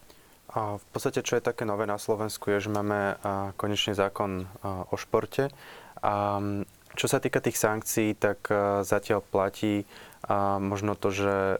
A 0.55 0.79
v 0.79 0.85
podstate, 0.95 1.19
čo 1.19 1.35
je 1.35 1.43
také 1.43 1.67
nové 1.67 1.83
na 1.83 1.99
Slovensku, 1.99 2.47
je, 2.47 2.63
že 2.63 2.71
máme 2.71 3.19
konečne 3.59 3.91
zákon 3.91 4.47
o 4.63 4.95
športe. 4.95 5.51
A 5.99 6.39
čo 6.95 7.11
sa 7.11 7.19
týka 7.19 7.43
tých 7.43 7.59
sankcií, 7.59 8.15
tak 8.17 8.47
e, 8.49 8.81
zatiaľ 8.87 9.21
platí 9.21 9.85
možno 10.57 10.97
to, 10.97 11.13
že 11.13 11.35
e, 11.53 11.57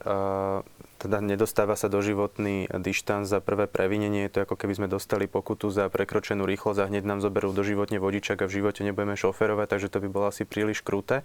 teda 1.06 1.22
nedostáva 1.22 1.78
sa 1.78 1.86
do 1.86 2.02
životný 2.02 2.66
dištanc 2.70 3.30
za 3.30 3.38
prvé 3.38 3.70
previnenie. 3.70 4.26
Je 4.26 4.34
to 4.34 4.40
ako 4.50 4.58
keby 4.58 4.74
sme 4.74 4.88
dostali 4.90 5.30
pokutu 5.30 5.70
za 5.70 5.86
prekročenú 5.94 6.44
rýchlosť 6.50 6.80
a 6.82 6.90
hneď 6.90 7.06
nám 7.06 7.22
zoberú 7.22 7.54
do 7.54 7.62
životne 7.62 8.02
vodičak 8.02 8.42
a 8.42 8.50
v 8.50 8.62
živote 8.62 8.82
nebudeme 8.82 9.14
šoferovať, 9.14 9.68
takže 9.70 9.92
to 9.94 10.02
by 10.02 10.08
bolo 10.10 10.26
asi 10.34 10.44
príliš 10.44 10.82
kruté. 10.82 11.22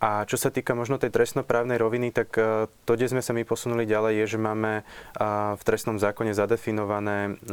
A 0.00 0.24
čo 0.24 0.40
sa 0.40 0.48
týka 0.48 0.72
možno 0.72 0.96
tej 0.96 1.12
trestnoprávnej 1.12 1.76
roviny, 1.76 2.08
tak 2.08 2.32
e, 2.40 2.72
to, 2.88 2.96
kde 2.96 3.12
sme 3.12 3.20
sa 3.20 3.36
my 3.36 3.44
posunuli 3.44 3.84
ďalej, 3.84 4.24
je, 4.24 4.26
že 4.32 4.38
máme 4.40 4.80
e, 4.80 4.82
v 5.60 5.62
trestnom 5.62 6.00
zákone 6.00 6.32
zadefinované 6.32 7.36
e, 7.36 7.52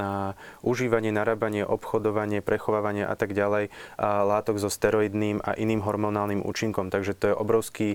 užívanie, 0.64 1.11
narábanie, 1.11 1.68
obchodovanie, 1.68 2.39
prechovávanie 2.39 3.03
a 3.03 3.19
tak 3.19 3.35
ďalej 3.35 3.68
látok 3.99 4.64
so 4.64 4.72
steroidným 4.72 5.44
a 5.44 5.60
iným 5.60 5.84
hormonálnym 5.84 6.39
účinkom. 6.48 6.88
Takže 6.88 7.19
to 7.19 7.26
je 7.34 7.35
obrovský 7.35 7.89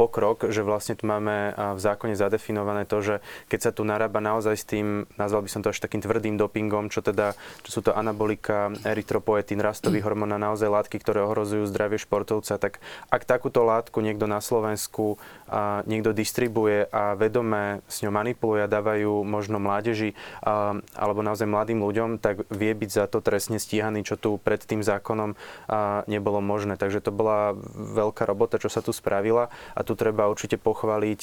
pokrok, 0.00 0.48
že 0.48 0.64
vlastne 0.64 0.96
tu 0.96 1.04
máme 1.04 1.52
v 1.52 1.80
zákone 1.80 2.16
zadefinované 2.16 2.88
to, 2.88 3.01
že 3.02 3.20
keď 3.50 3.60
sa 3.60 3.70
tu 3.74 3.82
narába 3.84 4.22
naozaj 4.22 4.56
s 4.56 4.64
tým, 4.64 5.04
nazval 5.18 5.44
by 5.44 5.50
som 5.50 5.60
to 5.60 5.70
až 5.70 5.82
takým 5.82 6.00
tvrdým 6.00 6.38
dopingom, 6.38 6.88
čo 6.88 7.02
teda, 7.04 7.34
čo 7.66 7.70
sú 7.70 7.80
to 7.82 7.92
anabolika, 7.92 8.72
erytropoetín, 8.86 9.60
rastový 9.60 10.00
hormón 10.00 10.34
a 10.34 10.40
naozaj 10.40 10.70
látky, 10.70 10.96
ktoré 11.02 11.22
ohrozujú 11.26 11.66
zdravie 11.68 12.00
športovca, 12.00 12.56
tak 12.56 12.78
ak 13.10 13.22
takúto 13.26 13.66
látku 13.66 13.98
niekto 14.00 14.30
na 14.30 14.38
Slovensku 14.38 15.18
a 15.50 15.84
niekto 15.84 16.16
distribuje 16.16 16.88
a 16.88 17.12
vedome 17.12 17.84
s 17.90 18.00
ňou 18.00 18.14
manipuluje 18.14 18.64
a 18.64 18.72
dávajú 18.72 19.20
možno 19.26 19.60
mládeži 19.60 20.16
a, 20.40 20.78
alebo 20.96 21.20
naozaj 21.20 21.44
mladým 21.44 21.84
ľuďom, 21.84 22.22
tak 22.22 22.48
vie 22.48 22.72
byť 22.72 22.90
za 22.90 23.04
to 23.10 23.20
trestne 23.20 23.60
stíhaný, 23.60 24.06
čo 24.06 24.16
tu 24.16 24.40
pred 24.40 24.62
tým 24.62 24.80
zákonom 24.80 25.36
a, 25.68 26.06
nebolo 26.08 26.40
možné. 26.40 26.80
Takže 26.80 27.04
to 27.04 27.12
bola 27.12 27.52
veľká 27.72 28.24
robota, 28.24 28.56
čo 28.56 28.72
sa 28.72 28.80
tu 28.80 28.94
spravila 28.94 29.52
a 29.76 29.80
tu 29.84 29.92
treba 29.92 30.30
určite 30.30 30.56
pochváliť 30.56 31.22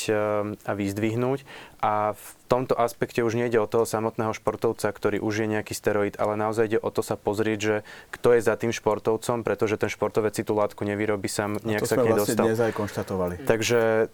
a 0.65 0.71
vyzdvihnúť. 0.73 1.39
A 1.79 2.11
v 2.11 2.29
tomto 2.51 2.75
aspekte 2.75 3.23
už 3.23 3.39
nejde 3.39 3.55
o 3.55 3.67
toho 3.69 3.87
samotného 3.87 4.35
športovca, 4.35 4.91
ktorý 4.91 5.23
už 5.23 5.43
je 5.43 5.47
nejaký 5.47 5.71
steroid, 5.71 6.19
ale 6.19 6.35
naozaj 6.35 6.75
ide 6.75 6.79
o 6.83 6.91
to 6.91 6.99
sa 6.99 7.15
pozrieť, 7.15 7.59
že 7.59 7.75
kto 8.11 8.35
je 8.35 8.41
za 8.43 8.59
tým 8.59 8.75
športovcom, 8.75 9.47
pretože 9.47 9.79
ten 9.79 9.87
športovec 9.87 10.35
si 10.35 10.43
tú 10.43 10.59
látku 10.59 10.83
nevyrobí 10.83 11.31
sám, 11.31 11.55
nejak 11.63 11.87
sa 11.87 11.95
k 11.95 12.11
nej 12.11 12.13
vlastne 12.19 12.35
dnes 12.35 12.59
aj 12.59 12.73
konštatovali. 12.75 13.35
Takže 13.47 14.11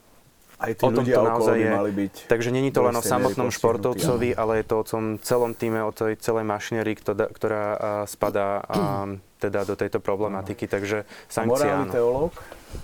aj 0.55 0.71
tí 0.77 0.83
o 0.87 0.91
tom 0.93 1.03
ľudia 1.03 1.19
to 1.19 1.23
naozaj 1.25 1.57
je. 1.59 1.67
Mali 1.67 1.91
byť 1.91 2.13
Takže 2.31 2.49
není 2.53 2.71
to 2.71 2.79
len 2.85 2.95
o 2.95 3.03
samotnom 3.03 3.51
športovcovi, 3.51 4.31
ale 4.37 4.63
je 4.63 4.65
to 4.69 4.75
o 4.79 4.85
tom 4.87 5.03
celom 5.19 5.51
týme, 5.51 5.83
o 5.83 5.91
tej 5.91 6.15
celej 6.21 6.47
mašinérii, 6.47 6.95
ktorá 7.01 7.63
spadá 8.07 8.63
teda 9.41 9.67
do 9.67 9.75
tejto 9.75 9.99
problematiky. 9.99 10.69
Takže 10.69 11.03
sankcia, 11.27 11.81
Morálny 11.81 11.91
teológ 11.91 12.31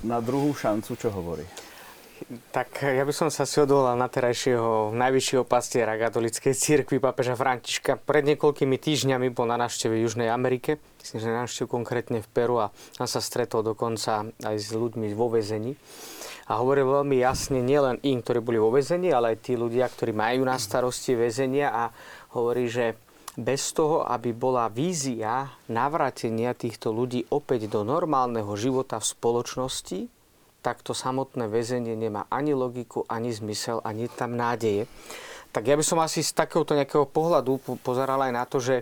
na 0.04 0.20
druhú 0.20 0.52
šancu 0.52 1.00
čo 1.00 1.10
hovorí? 1.16 1.48
Tak 2.52 2.86
ja 2.86 3.02
by 3.02 3.14
som 3.16 3.30
sa 3.34 3.44
si 3.44 3.58
odvolal 3.60 3.98
na 3.98 4.06
terajšieho 4.06 4.94
najvyššieho 4.94 5.44
pastiera 5.44 5.98
katolíckej 5.98 6.54
církvy 6.54 7.02
pápeža 7.02 7.34
Františka. 7.36 7.98
Pred 7.98 8.24
niekoľkými 8.36 8.78
týždňami 8.78 9.34
bol 9.34 9.50
na 9.50 9.58
návšteve 9.58 10.00
Južnej 10.00 10.30
Amerike, 10.32 10.78
myslím, 11.02 11.20
že 11.20 11.30
návštev 11.34 11.66
konkrétne 11.68 12.22
v 12.24 12.30
Peru 12.32 12.62
a 12.62 12.70
tam 12.96 13.08
sa 13.10 13.20
stretol 13.20 13.66
dokonca 13.66 14.30
aj 14.46 14.56
s 14.56 14.70
ľuďmi 14.72 15.12
vo 15.18 15.34
vezení. 15.34 15.76
A 16.52 16.60
hovoril 16.60 16.88
veľmi 17.04 17.20
jasne 17.20 17.64
nielen 17.64 17.98
im, 18.04 18.20
ktorí 18.20 18.44
boli 18.44 18.60
vo 18.60 18.76
vezení, 18.76 19.10
ale 19.10 19.36
aj 19.36 19.48
tí 19.48 19.54
ľudia, 19.56 19.88
ktorí 19.88 20.12
majú 20.12 20.44
na 20.44 20.60
starosti 20.60 21.16
väzenia 21.16 21.72
a 21.72 21.84
hovorí, 22.36 22.68
že 22.68 23.00
bez 23.40 23.72
toho, 23.72 24.04
aby 24.04 24.36
bola 24.36 24.68
vízia 24.68 25.48
navrátenia 25.72 26.52
týchto 26.52 26.92
ľudí 26.92 27.24
opäť 27.32 27.72
do 27.72 27.88
normálneho 27.88 28.52
života 28.60 29.00
v 29.00 29.08
spoločnosti, 29.08 30.00
tak 30.62 30.86
to 30.86 30.94
samotné 30.94 31.50
väzenie 31.50 31.98
nemá 31.98 32.30
ani 32.30 32.54
logiku, 32.54 33.06
ani 33.10 33.34
zmysel, 33.34 33.82
ani 33.82 34.06
tam 34.08 34.38
nádeje. 34.38 34.86
Tak 35.52 35.68
ja 35.68 35.76
by 35.76 35.84
som 35.84 36.00
asi 36.00 36.24
z 36.24 36.32
takéhoto 36.32 36.78
nejakého 36.78 37.04
pohľadu 37.10 37.60
pozeral 37.84 38.24
aj 38.24 38.32
na 38.32 38.44
to, 38.48 38.58
že 38.64 38.76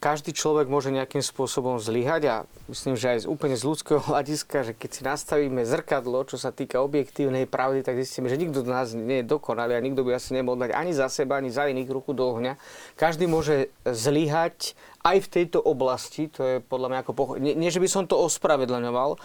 každý 0.00 0.32
človek 0.36 0.68
môže 0.68 0.88
nejakým 0.88 1.20
spôsobom 1.20 1.76
zlyhať 1.76 2.22
a 2.28 2.36
myslím, 2.72 2.96
že 2.96 3.16
aj 3.16 3.18
z, 3.24 3.26
úplne 3.28 3.56
z 3.56 3.64
ľudského 3.64 4.00
hľadiska, 4.10 4.64
že 4.64 4.72
keď 4.76 4.90
si 4.90 5.02
nastavíme 5.04 5.64
zrkadlo, 5.64 6.24
čo 6.24 6.40
sa 6.40 6.52
týka 6.52 6.80
objektívnej 6.80 7.44
pravdy, 7.44 7.84
tak 7.84 8.00
zistíme, 8.00 8.28
že 8.32 8.40
nikto 8.40 8.64
z 8.64 8.68
nás 8.68 8.92
nie 8.96 9.20
je 9.20 9.28
dokonalý 9.28 9.76
a 9.76 9.84
nikto 9.84 10.04
by 10.04 10.16
asi 10.16 10.36
nemohol 10.36 10.60
dať 10.60 10.72
ani 10.72 10.92
za 10.96 11.08
seba, 11.12 11.40
ani 11.40 11.52
za 11.52 11.68
iných 11.68 11.90
ruku 11.90 12.16
do 12.16 12.24
ohňa. 12.32 12.56
Každý 12.96 13.28
môže 13.28 13.72
zlyhať 13.84 14.76
aj 15.04 15.20
v 15.20 15.28
tejto 15.28 15.60
oblasti, 15.60 16.32
to 16.32 16.40
je 16.40 16.54
podľa 16.64 16.88
mňa 16.88 16.98
ako 17.04 17.12
pochod... 17.12 17.36
Nie, 17.36 17.52
nie, 17.52 17.68
že 17.68 17.80
by 17.80 17.88
som 17.88 18.08
to 18.08 18.16
ospravedlňoval, 18.24 19.20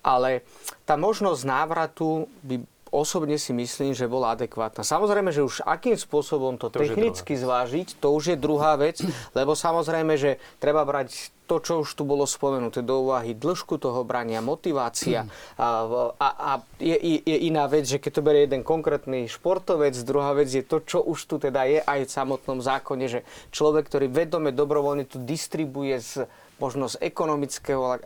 ale 0.00 0.44
tá 0.88 0.96
možnosť 0.96 1.42
návratu 1.44 2.26
by 2.44 2.64
osobne 2.90 3.38
si 3.38 3.54
myslím, 3.54 3.94
že 3.94 4.10
bola 4.10 4.34
adekvátna. 4.34 4.82
Samozrejme, 4.82 5.30
že 5.30 5.46
už 5.46 5.62
akým 5.62 5.94
spôsobom 5.94 6.58
to, 6.58 6.68
to 6.68 6.82
technicky 6.82 7.38
zvážiť, 7.38 8.02
to 8.02 8.10
už 8.10 8.34
je 8.34 8.36
druhá 8.36 8.74
vec, 8.74 8.98
lebo 9.38 9.54
samozrejme, 9.54 10.18
že 10.18 10.42
treba 10.58 10.82
brať 10.82 11.30
to, 11.46 11.58
čo 11.58 11.82
už 11.82 11.98
tu 11.98 12.06
bolo 12.06 12.30
spomenuté 12.30 12.78
do 12.78 13.10
úvahy, 13.10 13.34
dĺžku 13.34 13.74
toho 13.82 14.06
brania, 14.06 14.38
motivácia. 14.38 15.26
A, 15.58 15.66
a, 16.14 16.28
a 16.30 16.50
je, 16.78 16.94
je 17.26 17.36
iná 17.50 17.66
vec, 17.66 17.90
že 17.90 17.98
keď 17.98 18.12
to 18.14 18.22
berie 18.22 18.46
jeden 18.46 18.62
konkrétny 18.62 19.26
športovec, 19.26 19.98
druhá 20.06 20.30
vec 20.38 20.46
je 20.46 20.62
to, 20.62 20.78
čo 20.78 21.02
už 21.02 21.18
tu 21.26 21.42
teda 21.42 21.66
je 21.66 21.82
aj 21.82 22.06
v 22.06 22.14
samotnom 22.14 22.62
zákone, 22.62 23.06
že 23.10 23.26
človek, 23.50 23.90
ktorý 23.90 24.06
vedome, 24.06 24.54
dobrovoľne 24.54 25.10
tu 25.10 25.18
distribuje 25.18 25.98
z, 25.98 26.30
možno 26.62 26.86
z 26.86 27.02
ekonomického 27.02 27.98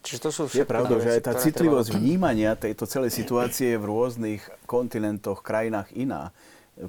Čiže 0.00 0.18
to 0.24 0.30
sú 0.32 0.42
Je 0.48 0.64
pravda, 0.64 0.96
že 0.96 1.20
aj 1.20 1.22
tá 1.28 1.32
citlivosť 1.36 1.92
treba- 1.92 2.00
vnímania 2.00 2.50
tejto 2.56 2.88
celej 2.88 3.12
situácie 3.12 3.76
je 3.76 3.78
v 3.78 3.84
rôznych 3.84 4.40
kontinentoch, 4.64 5.44
krajinách 5.44 5.92
iná. 5.92 6.32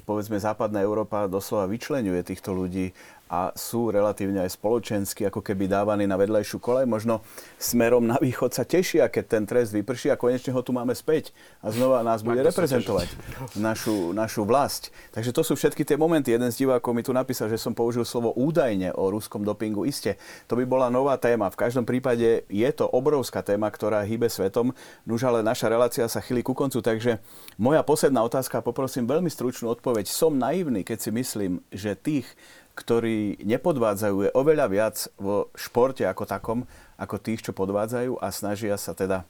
Povedzme, 0.08 0.40
západná 0.40 0.80
Európa 0.80 1.28
doslova 1.28 1.68
vyčlenuje 1.68 2.24
týchto 2.24 2.56
ľudí 2.56 2.96
a 3.32 3.48
sú 3.56 3.88
relatívne 3.88 4.44
aj 4.44 4.60
spoločensky 4.60 5.24
ako 5.24 5.40
keby 5.40 5.64
dávaní 5.64 6.04
na 6.04 6.20
vedľajšiu 6.20 6.60
kolej. 6.60 6.84
Možno 6.84 7.24
smerom 7.56 8.04
na 8.04 8.20
východ 8.20 8.52
sa 8.52 8.68
tešia, 8.68 9.08
keď 9.08 9.24
ten 9.24 9.44
trest 9.48 9.72
vyprší 9.72 10.12
a 10.12 10.20
konečne 10.20 10.52
ho 10.52 10.60
tu 10.60 10.76
máme 10.76 10.92
späť 10.92 11.32
a 11.64 11.72
znova 11.72 12.04
nás 12.04 12.20
bude 12.20 12.44
reprezentovať 12.44 13.08
našu, 13.56 14.12
našu 14.12 14.44
vlast. 14.44 14.92
Takže 15.16 15.32
to 15.32 15.40
sú 15.40 15.56
všetky 15.56 15.80
tie 15.80 15.96
momenty. 15.96 16.36
Jeden 16.36 16.52
z 16.52 16.68
divákov 16.68 16.92
mi 16.92 17.00
tu 17.00 17.16
napísal, 17.16 17.48
že 17.48 17.56
som 17.56 17.72
použil 17.72 18.04
slovo 18.04 18.36
údajne 18.36 18.92
o 18.92 19.08
ruskom 19.08 19.40
dopingu. 19.40 19.88
Iste, 19.88 20.20
to 20.44 20.52
by 20.52 20.68
bola 20.68 20.92
nová 20.92 21.16
téma. 21.16 21.48
V 21.48 21.56
každom 21.56 21.88
prípade 21.88 22.44
je 22.52 22.70
to 22.76 22.84
obrovská 22.84 23.40
téma, 23.40 23.72
ktorá 23.72 24.04
hýbe 24.04 24.28
svetom. 24.28 24.76
Nuž 25.08 25.24
ale 25.24 25.40
naša 25.40 25.72
relácia 25.72 26.04
sa 26.04 26.20
chýli 26.20 26.44
ku 26.44 26.52
koncu, 26.52 26.84
takže 26.84 27.16
moja 27.56 27.80
posledná 27.80 28.20
otázka, 28.28 28.60
poprosím 28.60 29.08
veľmi 29.08 29.32
stručnú 29.32 29.72
odpoveď. 29.72 30.04
Som 30.04 30.36
naivný, 30.36 30.84
keď 30.84 30.98
si 31.00 31.10
myslím, 31.16 31.64
že 31.72 31.96
tých, 31.96 32.28
ktorí 32.72 33.44
nepodvádzajú, 33.44 34.16
je 34.26 34.30
oveľa 34.32 34.66
viac 34.72 34.96
vo 35.20 35.52
športe 35.52 36.08
ako 36.08 36.24
takom, 36.24 36.58
ako 36.96 37.20
tých, 37.20 37.44
čo 37.44 37.52
podvádzajú 37.52 38.16
a 38.16 38.28
snažia 38.32 38.76
sa 38.80 38.96
teda 38.96 39.28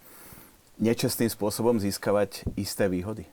nečestným 0.78 1.30
spôsobom 1.30 1.78
získavať 1.82 2.46
isté 2.54 2.86
výhody. 2.86 3.26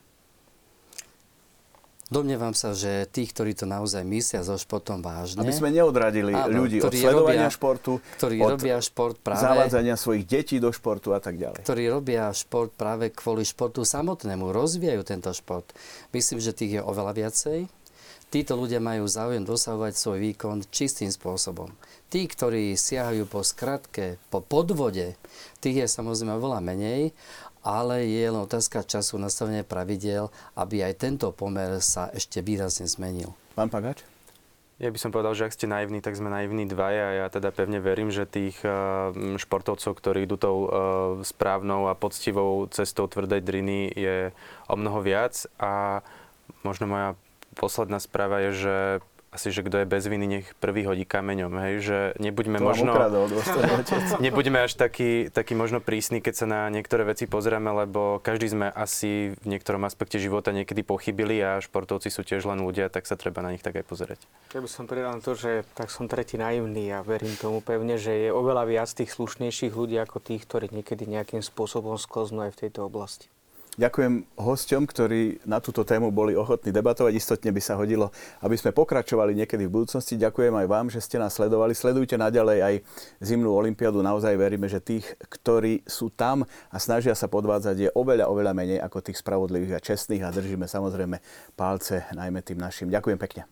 Domnievam 2.09 2.57
sa, 2.57 2.73
že 2.73 3.05
tí, 3.13 3.29
ktorí 3.29 3.53
to 3.53 3.69
naozaj 3.69 4.01
myslia 4.01 4.41
so 4.41 4.57
športom 4.57 4.97
vážne... 4.97 5.45
Aby 5.45 5.53
sme 5.53 5.69
neodradili 5.69 6.33
Áno, 6.33 6.65
ľudí 6.65 6.81
od 6.81 6.89
sledovania 6.89 7.45
robia- 7.45 7.53
športu, 7.53 8.01
ktorí 8.17 8.35
od 8.41 8.57
robia 8.57 8.81
šport 8.81 9.21
práve- 9.21 9.45
zavádzania 9.45 9.93
svojich 9.93 10.25
detí 10.25 10.57
do 10.57 10.73
športu 10.73 11.13
a 11.13 11.21
tak 11.21 11.37
ďalej. 11.37 11.61
ktorí 11.61 11.85
robia 11.85 12.33
šport 12.33 12.73
práve 12.73 13.13
kvôli 13.13 13.45
športu 13.45 13.85
samotnému, 13.85 14.49
rozvíjajú 14.49 15.05
tento 15.05 15.29
šport. 15.37 15.69
Myslím, 16.09 16.41
že 16.41 16.49
tých 16.49 16.71
je 16.71 16.81
oveľa 16.81 17.13
viacej. 17.13 17.69
Títo 18.29 18.53
ľudia 18.53 18.77
majú 18.77 19.09
záujem 19.09 19.41
dosahovať 19.41 19.97
svoj 19.97 20.21
výkon 20.21 20.61
čistým 20.69 21.09
spôsobom. 21.09 21.73
Tí, 22.13 22.29
ktorí 22.29 22.77
siahajú 22.77 23.25
po 23.25 23.41
skratke, 23.41 24.21
po 24.29 24.45
podvode, 24.45 25.17
tých 25.57 25.81
je 25.81 25.87
samozrejme 25.89 26.37
oveľa 26.37 26.61
menej, 26.61 27.09
ale 27.65 28.05
je 28.05 28.29
len 28.29 28.37
otázka 28.37 28.85
času 28.85 29.17
nastavenia 29.17 29.65
pravidel, 29.65 30.29
aby 30.53 30.85
aj 30.85 31.01
tento 31.01 31.33
pomer 31.33 31.81
sa 31.81 32.13
ešte 32.13 32.45
výrazne 32.45 32.85
zmenil. 32.85 33.33
Pán 33.57 33.73
Pagáč? 33.73 34.05
Ja 34.77 34.93
by 34.93 34.99
som 35.01 35.09
povedal, 35.09 35.33
že 35.33 35.49
ak 35.49 35.57
ste 35.57 35.65
naivní, 35.65 35.97
tak 35.99 36.13
sme 36.13 36.29
naivní 36.29 36.69
dvaja. 36.69 37.25
Ja 37.25 37.33
teda 37.33 37.49
pevne 37.49 37.81
verím, 37.81 38.13
že 38.13 38.29
tých 38.29 38.61
eh, 38.61 38.71
športovcov, 39.41 39.91
ktorí 39.97 40.29
idú 40.29 40.37
tou 40.37 40.57
eh, 40.63 40.69
správnou 41.25 41.89
a 41.89 41.97
poctivou 41.97 42.69
cestou 42.69 43.09
tvrdej 43.09 43.41
driny 43.41 43.89
je 43.91 44.29
o 44.69 44.75
mnoho 44.77 45.01
viac. 45.01 45.49
A 45.57 45.99
možno 46.61 46.85
moja 46.85 47.17
posledná 47.59 47.99
správa 47.99 48.39
je, 48.47 48.51
že 48.55 48.75
asi, 49.29 49.53
že 49.53 49.61
kto 49.61 49.85
je 49.85 49.87
bez 49.87 50.09
viny, 50.09 50.25
nech 50.25 50.47
prvý 50.57 50.89
hodí 50.89 51.05
kameňom, 51.05 51.53
hej, 51.61 51.75
že 51.85 51.97
nebuďme 52.17 52.57
To 52.57 52.65
možno... 52.65 52.91
ukradol. 52.97 53.29
Nebuďme 54.25 54.65
až 54.65 54.73
taký, 54.73 55.29
taký 55.29 55.53
možno 55.53 55.77
prísny, 55.77 56.17
keď 56.17 56.33
sa 56.33 56.45
na 56.49 56.61
niektoré 56.73 57.05
veci 57.05 57.29
pozrieme, 57.29 57.69
lebo 57.69 58.17
každý 58.25 58.49
sme 58.49 58.67
asi 58.73 59.37
v 59.37 59.45
niektorom 59.45 59.85
aspekte 59.85 60.17
života 60.17 60.49
niekedy 60.49 60.81
pochybili 60.81 61.37
a 61.45 61.61
športovci 61.61 62.09
sú 62.09 62.25
tiež 62.25 62.49
len 62.49 62.65
ľudia, 62.65 62.89
tak 62.89 63.05
sa 63.05 63.13
treba 63.13 63.45
na 63.45 63.53
nich 63.53 63.61
tak 63.61 63.77
aj 63.77 63.85
pozerať. 63.85 64.19
Ja 64.49 64.65
by 64.65 64.69
som 64.69 64.89
pridal 64.89 65.21
to, 65.21 65.37
že 65.37 65.61
tak 65.77 65.93
som 65.93 66.09
tretí 66.09 66.41
naivný 66.41 66.89
a 66.89 67.05
verím 67.05 67.37
tomu 67.37 67.61
pevne, 67.61 68.01
že 68.01 68.09
je 68.17 68.29
oveľa 68.33 68.65
viac 68.65 68.89
tých 68.89 69.13
slušnejších 69.13 69.77
ľudí 69.77 70.01
ako 70.01 70.17
tých, 70.25 70.49
ktorí 70.49 70.73
niekedy 70.73 71.05
nejakým 71.05 71.45
spôsobom 71.45 72.01
sklznú 72.01 72.49
aj 72.49 72.57
v 72.57 72.59
tejto 72.65 72.89
oblasti. 72.89 73.29
Ďakujem 73.79 74.27
hosťom, 74.35 74.83
ktorí 74.83 75.39
na 75.47 75.63
túto 75.63 75.87
tému 75.87 76.11
boli 76.11 76.35
ochotní 76.35 76.75
debatovať. 76.75 77.15
Istotne 77.15 77.55
by 77.55 77.61
sa 77.63 77.79
hodilo, 77.79 78.11
aby 78.43 78.59
sme 78.59 78.75
pokračovali 78.75 79.31
niekedy 79.31 79.71
v 79.71 79.71
budúcnosti. 79.71 80.19
Ďakujem 80.19 80.51
aj 80.51 80.67
vám, 80.67 80.91
že 80.91 80.99
ste 80.99 81.15
nás 81.15 81.31
sledovali. 81.31 81.71
Sledujte 81.71 82.19
naďalej 82.19 82.59
aj 82.59 82.75
zimnú 83.23 83.55
olimpiádu. 83.55 84.03
Naozaj 84.03 84.35
veríme, 84.35 84.67
že 84.67 84.83
tých, 84.83 85.07
ktorí 85.31 85.87
sú 85.87 86.11
tam 86.11 86.43
a 86.67 86.75
snažia 86.75 87.15
sa 87.15 87.31
podvádzať, 87.31 87.75
je 87.79 87.89
oveľa, 87.95 88.27
oveľa 88.27 88.51
menej 88.51 88.83
ako 88.83 88.99
tých 88.99 89.23
spravodlivých 89.23 89.79
a 89.79 89.83
čestných 89.83 90.27
a 90.27 90.35
držíme 90.35 90.67
samozrejme 90.67 91.23
palce 91.55 92.03
najmä 92.11 92.43
tým 92.43 92.59
našim. 92.59 92.91
Ďakujem 92.91 93.15
pekne. 93.15 93.47